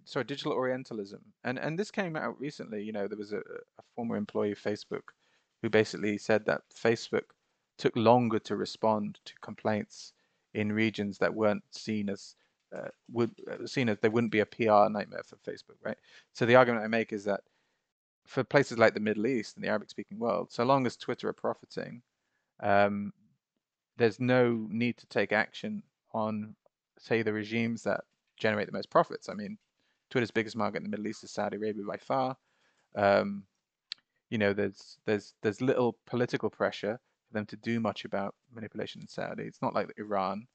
sorry, 0.06 0.26
digital 0.26 0.54
Orientalism, 0.54 1.22
and 1.44 1.58
and 1.58 1.80
this 1.80 1.92
came 1.92 2.16
out 2.16 2.40
recently. 2.40 2.84
You 2.84 2.92
know, 2.92 3.08
there 3.08 3.18
was 3.18 3.34
a, 3.34 3.40
a 3.40 3.84
former 3.96 4.16
employee 4.16 4.52
of 4.52 4.60
Facebook 4.60 5.14
who 5.62 5.70
basically 5.70 6.18
said 6.18 6.46
that 6.46 6.62
Facebook 6.74 7.32
took 7.78 7.96
longer 7.96 8.40
to 8.40 8.56
respond 8.56 9.20
to 9.26 9.34
complaints 9.42 10.14
in 10.54 10.72
regions 10.72 11.18
that 11.20 11.34
weren't 11.34 11.64
seen 11.72 12.10
as 12.10 12.36
uh, 12.76 12.90
would 13.12 13.32
uh, 13.50 13.66
seen 13.66 13.88
as 13.90 13.98
they 14.02 14.10
wouldn't 14.10 14.32
be 14.32 14.40
a 14.40 14.46
PR 14.46 14.90
nightmare 14.90 15.24
for 15.26 15.38
Facebook, 15.38 15.78
right? 15.84 15.98
So 16.34 16.46
the 16.46 16.56
argument 16.56 16.84
I 16.84 16.88
make 16.88 17.14
is 17.14 17.24
that 17.26 17.42
for 18.26 18.44
places 18.44 18.78
like 18.78 18.94
the 18.94 19.00
Middle 19.00 19.28
East 19.28 19.56
and 19.56 19.64
the 19.64 19.70
Arabic-speaking 19.70 20.20
world, 20.20 20.52
so 20.52 20.66
long 20.66 20.86
as 20.86 20.98
Twitter 20.98 21.30
are 21.30 21.34
profiting, 21.34 22.02
um, 22.62 23.14
there's 23.96 24.20
no 24.20 24.68
need 24.70 24.98
to 24.98 25.08
take 25.08 25.32
action 25.32 25.82
on, 26.14 26.56
say, 27.00 27.22
the 27.22 27.32
regimes 27.32 27.84
that 27.84 28.02
generate 28.36 28.68
the 28.68 28.74
most 28.74 28.90
profits. 28.90 29.30
I 29.30 29.34
mean, 29.34 29.58
Twitter's 30.10 30.32
biggest 30.32 30.56
market 30.56 30.78
in 30.78 30.84
the 30.84 30.90
Middle 30.90 31.08
East 31.08 31.24
is 31.24 31.32
Saudi 31.32 31.58
Arabia 31.58 31.84
by 31.88 31.98
far. 31.98 32.36
Um, 32.96 33.44
you 34.30 34.38
know, 34.38 34.54
there's 34.54 34.98
there's 35.06 35.34
there's 35.42 35.62
little 35.62 35.98
political 36.06 36.50
pressure 36.50 37.00
for 37.28 37.34
them 37.34 37.46
to 37.48 37.58
do 37.58 37.80
much 37.80 38.06
about 38.06 38.36
manipulation 38.54 39.02
in 39.02 39.08
Saudi. 39.08 39.44
It's 39.44 39.62
not 39.62 39.76
like 39.76 39.94
Iran, 39.98 40.48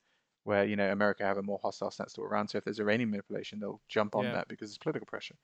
where 0.45 0.65
you 0.65 0.77
know 0.77 0.91
America 0.91 1.25
have 1.25 1.39
a 1.39 1.43
more 1.43 1.61
hostile 1.63 1.91
stance 1.91 2.13
to 2.15 2.23
Iran. 2.23 2.49
So 2.49 2.59
if 2.59 2.65
there's 2.65 2.81
Iranian 2.81 3.11
manipulation, 3.11 3.61
they'll 3.61 3.81
jump 3.89 4.15
on 4.15 4.25
yeah. 4.25 4.33
that 4.33 4.49
because 4.49 4.71
it's 4.71 4.79
political 4.79 5.07
pressure. 5.07 5.37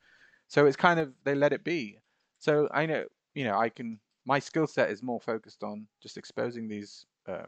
So 0.48 0.66
it's 0.66 0.76
kind 0.76 0.98
of 0.98 1.12
they 1.24 1.34
let 1.34 1.52
it 1.52 1.64
be. 1.64 1.98
So 2.38 2.68
I 2.72 2.86
know 2.86 3.04
you 3.34 3.44
know 3.44 3.58
I 3.58 3.68
can 3.68 4.00
my 4.24 4.38
skill 4.38 4.66
set 4.66 4.90
is 4.90 5.02
more 5.02 5.20
focused 5.20 5.62
on 5.62 5.86
just 6.02 6.16
exposing 6.16 6.68
these 6.68 7.06
uh, 7.26 7.46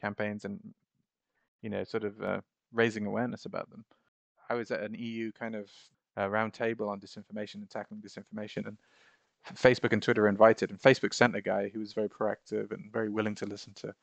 campaigns 0.00 0.44
and 0.44 0.60
you 1.62 1.70
know 1.70 1.84
sort 1.84 2.04
of 2.04 2.20
uh, 2.22 2.40
raising 2.72 3.06
awareness 3.06 3.46
about 3.46 3.70
them. 3.70 3.84
I 4.48 4.54
was 4.54 4.70
at 4.70 4.82
an 4.82 4.94
EU 4.94 5.32
kind 5.32 5.54
of 5.54 5.70
uh, 6.16 6.28
roundtable 6.28 6.88
on 6.88 7.00
disinformation 7.00 7.56
and 7.56 7.70
tackling 7.70 8.00
disinformation, 8.00 8.66
and 8.66 8.78
Facebook 9.54 9.92
and 9.92 10.02
Twitter 10.02 10.28
invited, 10.28 10.70
and 10.70 10.80
Facebook 10.80 11.14
sent 11.14 11.36
a 11.36 11.40
guy 11.40 11.68
who 11.68 11.80
was 11.80 11.92
very 11.92 12.08
proactive 12.08 12.72
and 12.72 12.92
very 12.92 13.08
willing 13.08 13.34
to 13.36 13.46
listen 13.46 13.72
to 13.74 13.94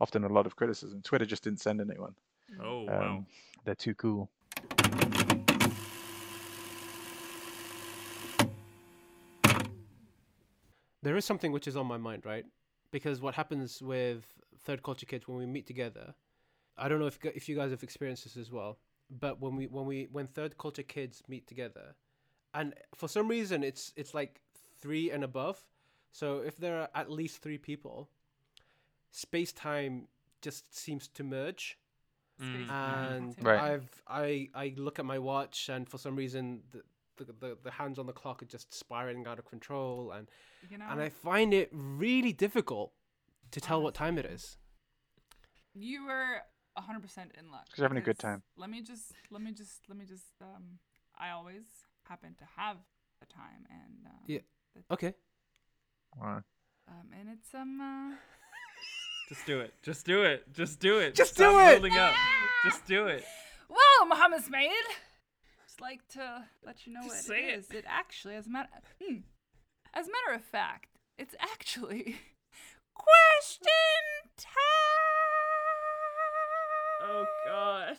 often 0.00 0.24
a 0.24 0.28
lot 0.28 0.46
of 0.46 0.56
criticism. 0.56 1.02
Twitter 1.02 1.24
just 1.24 1.44
didn't 1.44 1.60
send 1.60 1.80
anyone. 1.80 2.14
Oh 2.62 2.80
um, 2.80 2.86
wow, 2.86 3.24
they're 3.64 3.74
too 3.74 3.94
cool. 3.94 4.30
There 11.02 11.16
is 11.16 11.24
something 11.24 11.52
which 11.52 11.68
is 11.68 11.76
on 11.76 11.86
my 11.86 11.96
mind, 11.96 12.26
right? 12.26 12.44
Because 12.90 13.20
what 13.20 13.34
happens 13.34 13.80
with 13.80 14.24
third 14.64 14.82
culture 14.82 15.06
kids 15.06 15.28
when 15.28 15.38
we 15.38 15.46
meet 15.46 15.66
together, 15.66 16.14
I 16.76 16.88
don't 16.88 16.98
know 16.98 17.06
if 17.06 17.18
if 17.22 17.48
you 17.48 17.56
guys 17.56 17.70
have 17.70 17.82
experienced 17.82 18.24
this 18.24 18.36
as 18.36 18.50
well 18.50 18.78
but 19.10 19.40
when 19.40 19.56
we 19.56 19.66
when 19.66 19.86
we 19.86 20.08
when 20.12 20.26
third 20.26 20.58
culture 20.58 20.82
kids 20.82 21.22
meet 21.28 21.46
together, 21.46 21.94
and 22.54 22.74
for 22.94 23.08
some 23.08 23.28
reason 23.28 23.64
it's 23.64 23.92
it's 23.96 24.14
like 24.14 24.40
three 24.80 25.10
and 25.10 25.24
above. 25.24 25.62
So 26.12 26.38
if 26.38 26.56
there 26.56 26.80
are 26.80 26.88
at 26.94 27.10
least 27.10 27.42
three 27.42 27.58
people, 27.58 28.08
space 29.10 29.52
time 29.52 30.08
just 30.40 30.76
seems 30.76 31.08
to 31.08 31.24
merge. 31.24 31.78
Mm. 32.40 32.70
And 32.70 33.36
right. 33.42 33.60
I've 33.60 34.02
I 34.06 34.48
I 34.54 34.74
look 34.76 34.98
at 34.98 35.04
my 35.04 35.18
watch 35.18 35.68
and 35.68 35.88
for 35.88 35.98
some 35.98 36.14
reason 36.14 36.60
the, 36.70 37.24
the, 37.24 37.32
the, 37.32 37.58
the 37.64 37.70
hands 37.72 37.98
on 37.98 38.06
the 38.06 38.12
clock 38.12 38.42
are 38.42 38.46
just 38.46 38.72
spiraling 38.72 39.26
out 39.26 39.40
of 39.40 39.44
control 39.44 40.12
and 40.12 40.28
you 40.70 40.78
know, 40.78 40.86
and 40.88 41.00
I 41.00 41.08
find 41.08 41.52
it 41.52 41.68
really 41.72 42.32
difficult 42.32 42.92
to 43.50 43.60
tell 43.60 43.78
honestly, 43.78 43.84
what 43.84 43.94
time 43.94 44.18
it 44.18 44.26
is. 44.26 44.56
You 45.74 46.06
were 46.06 46.42
100% 46.78 47.38
in 47.38 47.50
luck. 47.50 47.66
Because 47.66 47.82
having 47.82 47.98
a 47.98 48.02
good 48.02 48.18
time. 48.18 48.42
Let 48.56 48.70
me 48.70 48.82
just, 48.82 49.12
let 49.30 49.42
me 49.42 49.52
just, 49.52 49.88
let 49.88 49.98
me 49.98 50.04
just, 50.04 50.40
um, 50.40 50.78
I 51.18 51.30
always 51.30 51.64
happen 52.04 52.34
to 52.38 52.44
have 52.56 52.76
a 53.22 53.26
time 53.26 53.66
and, 53.70 54.06
um, 54.06 54.20
yeah. 54.26 54.38
Okay. 54.90 55.14
Wow. 56.16 56.42
Um, 56.88 57.08
and 57.18 57.28
it's, 57.28 57.54
um, 57.54 57.80
uh, 57.80 58.16
just 59.28 59.46
do 59.46 59.60
it. 59.60 59.74
Just 59.82 60.06
do 60.06 60.22
it. 60.22 60.52
Just 60.52 60.80
do 60.80 60.98
it. 60.98 61.14
Just 61.14 61.34
Stop 61.34 61.52
do 61.52 61.58
it. 61.60 61.72
Holding 61.72 61.98
up. 61.98 62.14
Just 62.64 62.86
do 62.86 63.06
it. 63.06 63.24
Well, 63.68 64.08
Muhammad 64.08 64.40
Ismail, 64.40 64.70
just 65.64 65.80
like 65.80 66.06
to 66.08 66.44
let 66.66 66.86
you 66.86 66.92
know 66.92 67.02
just 67.04 67.28
what 67.28 67.38
it, 67.38 67.44
it 67.44 67.58
is. 67.58 67.70
It 67.70 67.84
actually, 67.86 68.34
as 68.34 68.46
a 68.46 68.50
matter, 68.50 68.68
hmm, 69.00 69.18
as 69.94 70.08
a 70.08 70.10
matter 70.10 70.34
of 70.34 70.42
fact, 70.44 70.88
it's 71.16 71.36
actually 71.38 72.16
question 72.94 73.70
time. 74.36 74.54
Oh 77.02 77.26
god. 77.46 77.96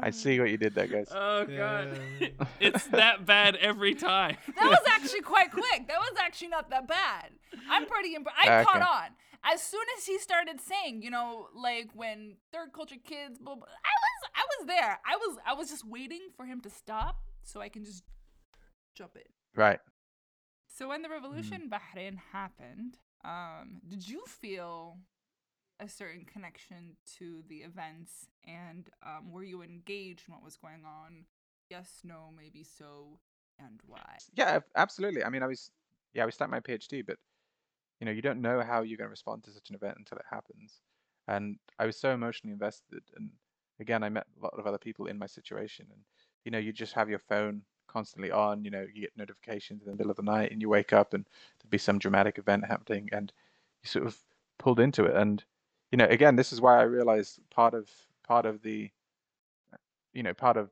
I 0.00 0.10
see 0.10 0.38
what 0.40 0.50
you 0.50 0.56
did 0.56 0.74
there, 0.74 0.86
guys. 0.86 1.08
Oh 1.10 1.44
god. 1.44 1.98
Yeah. 2.20 2.28
it's 2.60 2.86
that 2.88 3.26
bad 3.26 3.56
every 3.56 3.94
time. 3.94 4.36
That 4.56 4.70
was 4.70 4.78
actually 4.88 5.20
quite 5.20 5.52
quick. 5.52 5.86
That 5.88 5.98
was 5.98 6.14
actually 6.18 6.48
not 6.48 6.70
that 6.70 6.88
bad. 6.88 7.30
I'm 7.70 7.86
pretty 7.86 8.14
impressed. 8.14 8.38
I 8.40 8.60
okay. 8.60 8.64
caught 8.64 8.82
on. 8.82 9.10
As 9.44 9.62
soon 9.62 9.84
as 9.96 10.06
he 10.06 10.18
started 10.18 10.60
saying, 10.60 11.02
you 11.02 11.10
know, 11.10 11.48
like 11.54 11.90
when 11.94 12.36
third 12.52 12.72
culture 12.72 12.96
kids, 13.02 13.38
blah, 13.38 13.54
blah, 13.54 13.66
I 13.66 13.94
was 14.02 14.30
I 14.34 14.44
was 14.58 14.66
there. 14.66 14.98
I 15.06 15.16
was 15.16 15.38
I 15.46 15.54
was 15.54 15.68
just 15.68 15.86
waiting 15.86 16.22
for 16.36 16.46
him 16.46 16.60
to 16.62 16.70
stop 16.70 17.18
so 17.42 17.60
I 17.60 17.68
can 17.68 17.84
just 17.84 18.02
jump 18.94 19.16
in. 19.16 19.22
Right. 19.54 19.80
So 20.66 20.88
when 20.88 21.02
the 21.02 21.08
revolution 21.08 21.70
mm. 21.70 21.78
Bahrain 21.78 22.18
happened, 22.32 22.98
um, 23.24 23.80
did 23.88 24.06
you 24.08 24.22
feel 24.26 24.98
a 25.80 25.88
certain 25.88 26.24
connection 26.24 26.96
to 27.18 27.42
the 27.48 27.56
events 27.56 28.28
and 28.46 28.88
um, 29.04 29.30
were 29.30 29.42
you 29.44 29.62
engaged 29.62 30.24
in 30.28 30.34
what 30.34 30.44
was 30.44 30.56
going 30.56 30.84
on? 30.84 31.24
Yes 31.70 32.00
no 32.04 32.30
maybe 32.36 32.62
so 32.64 33.18
and 33.58 33.80
why? 33.86 34.16
Yeah 34.34 34.60
absolutely. 34.76 35.24
I 35.24 35.28
mean 35.30 35.42
i 35.42 35.46
was 35.46 35.70
yeah 36.14 36.22
i 36.22 36.26
was 36.26 36.34
starting 36.34 36.52
my 36.52 36.60
phd 36.60 37.04
but 37.06 37.16
you 38.00 38.06
know 38.06 38.12
you 38.12 38.22
don't 38.22 38.40
know 38.40 38.62
how 38.62 38.82
you're 38.82 38.98
going 38.98 39.06
to 39.06 39.10
respond 39.10 39.44
to 39.44 39.50
such 39.50 39.70
an 39.70 39.76
event 39.76 39.96
until 39.98 40.18
it 40.18 40.24
happens. 40.30 40.80
And 41.28 41.56
i 41.78 41.86
was 41.86 41.96
so 41.96 42.10
emotionally 42.12 42.52
invested 42.52 43.02
and 43.16 43.30
again 43.80 44.02
i 44.02 44.08
met 44.08 44.26
a 44.40 44.44
lot 44.44 44.54
of 44.58 44.66
other 44.66 44.78
people 44.78 45.06
in 45.06 45.18
my 45.18 45.26
situation 45.26 45.86
and 45.90 46.00
you 46.44 46.50
know 46.50 46.58
you 46.58 46.72
just 46.72 46.94
have 46.94 47.10
your 47.10 47.18
phone 47.18 47.62
constantly 47.88 48.30
on 48.30 48.64
you 48.64 48.70
know 48.70 48.86
you 48.94 49.02
get 49.02 49.16
notifications 49.16 49.82
in 49.82 49.90
the 49.90 49.96
middle 49.96 50.10
of 50.10 50.16
the 50.16 50.22
night 50.22 50.52
and 50.52 50.60
you 50.60 50.68
wake 50.68 50.92
up 50.92 51.14
and 51.14 51.24
there'd 51.58 51.70
be 51.70 51.78
some 51.78 51.98
dramatic 51.98 52.38
event 52.38 52.64
happening 52.66 53.08
and 53.12 53.32
you 53.82 53.88
sort 53.88 54.06
of 54.06 54.16
pulled 54.58 54.80
into 54.80 55.04
it 55.04 55.14
and 55.16 55.44
you 55.92 55.98
know, 55.98 56.06
again, 56.06 56.36
this 56.36 56.52
is 56.52 56.60
why 56.60 56.78
I 56.78 56.82
realized 56.82 57.38
part 57.50 57.74
of 57.74 57.88
part 58.26 58.46
of 58.46 58.62
the, 58.62 58.90
you 60.12 60.22
know, 60.22 60.34
part 60.34 60.56
of 60.56 60.70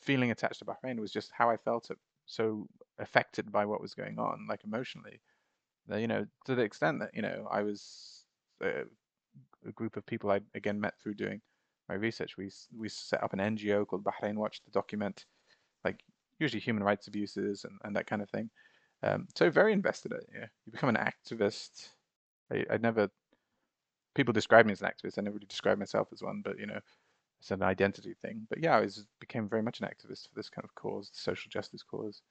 feeling 0.00 0.30
attached 0.30 0.58
to 0.60 0.64
Bahrain 0.64 0.98
was 0.98 1.12
just 1.12 1.30
how 1.32 1.50
I 1.50 1.56
felt 1.56 1.90
so 2.26 2.66
affected 2.98 3.50
by 3.52 3.64
what 3.64 3.80
was 3.80 3.94
going 3.94 4.18
on, 4.18 4.46
like 4.48 4.64
emotionally. 4.64 5.20
You 5.88 6.08
know, 6.08 6.26
to 6.46 6.54
the 6.54 6.62
extent 6.62 7.00
that 7.00 7.10
you 7.14 7.22
know 7.22 7.48
I 7.50 7.62
was 7.62 8.24
a, 8.62 8.84
a 9.66 9.72
group 9.72 9.96
of 9.96 10.06
people 10.06 10.30
I 10.30 10.40
again 10.54 10.80
met 10.80 10.94
through 11.02 11.14
doing 11.14 11.40
my 11.88 11.96
research. 11.96 12.36
We 12.38 12.50
we 12.76 12.88
set 12.88 13.22
up 13.22 13.32
an 13.34 13.40
NGO 13.40 13.86
called 13.86 14.04
Bahrain 14.04 14.36
Watch 14.36 14.62
to 14.64 14.70
document, 14.70 15.26
like 15.84 16.02
usually 16.38 16.60
human 16.60 16.84
rights 16.84 17.08
abuses 17.08 17.64
and, 17.64 17.78
and 17.84 17.96
that 17.96 18.06
kind 18.06 18.22
of 18.22 18.30
thing. 18.30 18.50
Um, 19.02 19.28
so 19.36 19.50
very 19.50 19.72
invested 19.72 20.12
in 20.12 20.18
it. 20.18 20.28
Yeah, 20.34 20.46
you 20.66 20.72
become 20.72 20.90
an 20.90 20.96
activist. 20.96 21.90
I, 22.52 22.66
I 22.70 22.76
never 22.78 23.10
people 24.14 24.32
describe 24.32 24.66
me 24.66 24.72
as 24.72 24.82
an 24.82 24.88
activist. 24.88 25.18
I 25.18 25.22
never 25.22 25.36
really 25.36 25.46
describe 25.46 25.78
myself 25.78 26.08
as 26.12 26.22
one, 26.22 26.42
but 26.42 26.58
you 26.58 26.66
know, 26.66 26.80
it's 27.40 27.50
an 27.50 27.62
identity 27.62 28.14
thing. 28.14 28.46
But 28.50 28.60
yeah, 28.60 28.76
I 28.76 28.80
was 28.80 29.06
became 29.20 29.48
very 29.48 29.62
much 29.62 29.80
an 29.80 29.88
activist 29.88 30.28
for 30.28 30.34
this 30.34 30.50
kind 30.50 30.64
of 30.64 30.74
cause, 30.74 31.10
the 31.10 31.18
social 31.18 31.50
justice 31.50 31.82
cause. 31.82 32.22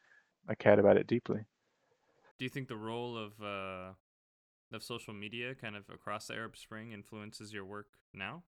I 0.47 0.56
cared 0.56 0.80
about 0.80 0.97
it 0.97 1.07
deeply. 1.07 1.45
Do 2.38 2.45
you 2.45 2.49
think 2.49 2.68
the 2.68 2.77
role 2.77 3.18
of 3.18 3.41
uh, 3.41 3.93
of 4.72 4.84
social 4.84 5.14
media 5.14 5.56
kind 5.56 5.76
of 5.76 5.89
across 5.89 6.27
the 6.27 6.35
Arab 6.35 6.57
Spring 6.57 6.91
influences 6.91 7.53
your 7.53 7.65
work 7.65 7.88
now? 8.14 8.43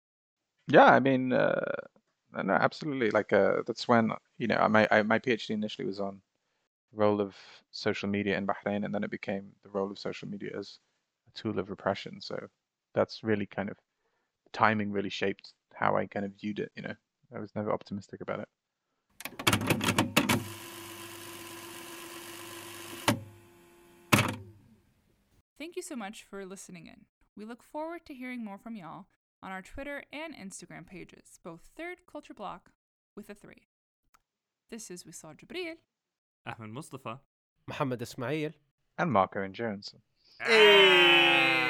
Yeah, 0.67 0.85
I 0.85 0.99
mean, 0.99 1.33
uh, 1.33 1.61
no, 2.31 2.53
absolutely. 2.53 3.11
Like, 3.11 3.33
uh, 3.33 3.63
that's 3.65 3.87
when 3.87 4.11
you 4.37 4.47
know, 4.47 4.67
my 4.69 4.87
I, 4.91 5.03
my 5.03 5.19
PhD 5.19 5.51
initially 5.51 5.85
was 5.85 5.99
on 5.99 6.21
the 6.91 6.97
role 6.97 7.21
of 7.21 7.35
social 7.71 8.09
media 8.09 8.37
in 8.37 8.47
Bahrain, 8.47 8.85
and 8.85 8.93
then 8.95 9.03
it 9.03 9.11
became 9.11 9.55
the 9.63 9.69
role 9.69 9.91
of 9.91 9.99
social 9.99 10.27
media 10.29 10.57
as 10.57 10.79
a 11.27 11.31
tool 11.31 11.59
of 11.59 11.69
repression. 11.69 12.21
So 12.21 12.49
that's 12.93 13.23
really 13.23 13.45
kind 13.45 13.69
of 13.69 13.77
timing 14.53 14.91
really 14.91 15.09
shaped 15.09 15.53
how 15.73 15.95
I 15.95 16.07
kind 16.07 16.25
of 16.25 16.33
viewed 16.39 16.59
it. 16.59 16.71
You 16.75 16.83
know, 16.83 16.95
I 17.35 17.39
was 17.39 17.55
never 17.55 17.71
optimistic 17.71 18.21
about 18.21 18.39
it. 18.39 18.49
Thank 25.57 25.75
you 25.75 25.81
so 25.81 25.95
much 25.95 26.23
for 26.23 26.45
listening 26.45 26.87
in. 26.87 27.05
We 27.37 27.45
look 27.45 27.63
forward 27.63 28.05
to 28.07 28.13
hearing 28.13 28.43
more 28.43 28.57
from 28.57 28.75
y'all 28.75 29.05
on 29.43 29.51
our 29.51 29.61
Twitter 29.61 30.03
and 30.11 30.35
Instagram 30.35 30.85
pages, 30.85 31.39
both 31.43 31.69
Third 31.75 31.99
Culture 32.11 32.33
Block 32.33 32.71
with 33.15 33.29
a 33.29 33.35
three. 33.35 33.67
This 34.69 34.89
is 34.89 35.03
Wisal 35.03 35.35
Jabril, 35.35 35.75
Ahmed 36.45 36.71
Mustafa. 36.71 37.19
Muhammad 37.67 38.01
Ismail. 38.01 38.51
And 38.97 39.11
Marc 39.11 39.35
Owen 39.35 39.53
Jones. 39.53 39.95
Hey! 40.41 41.60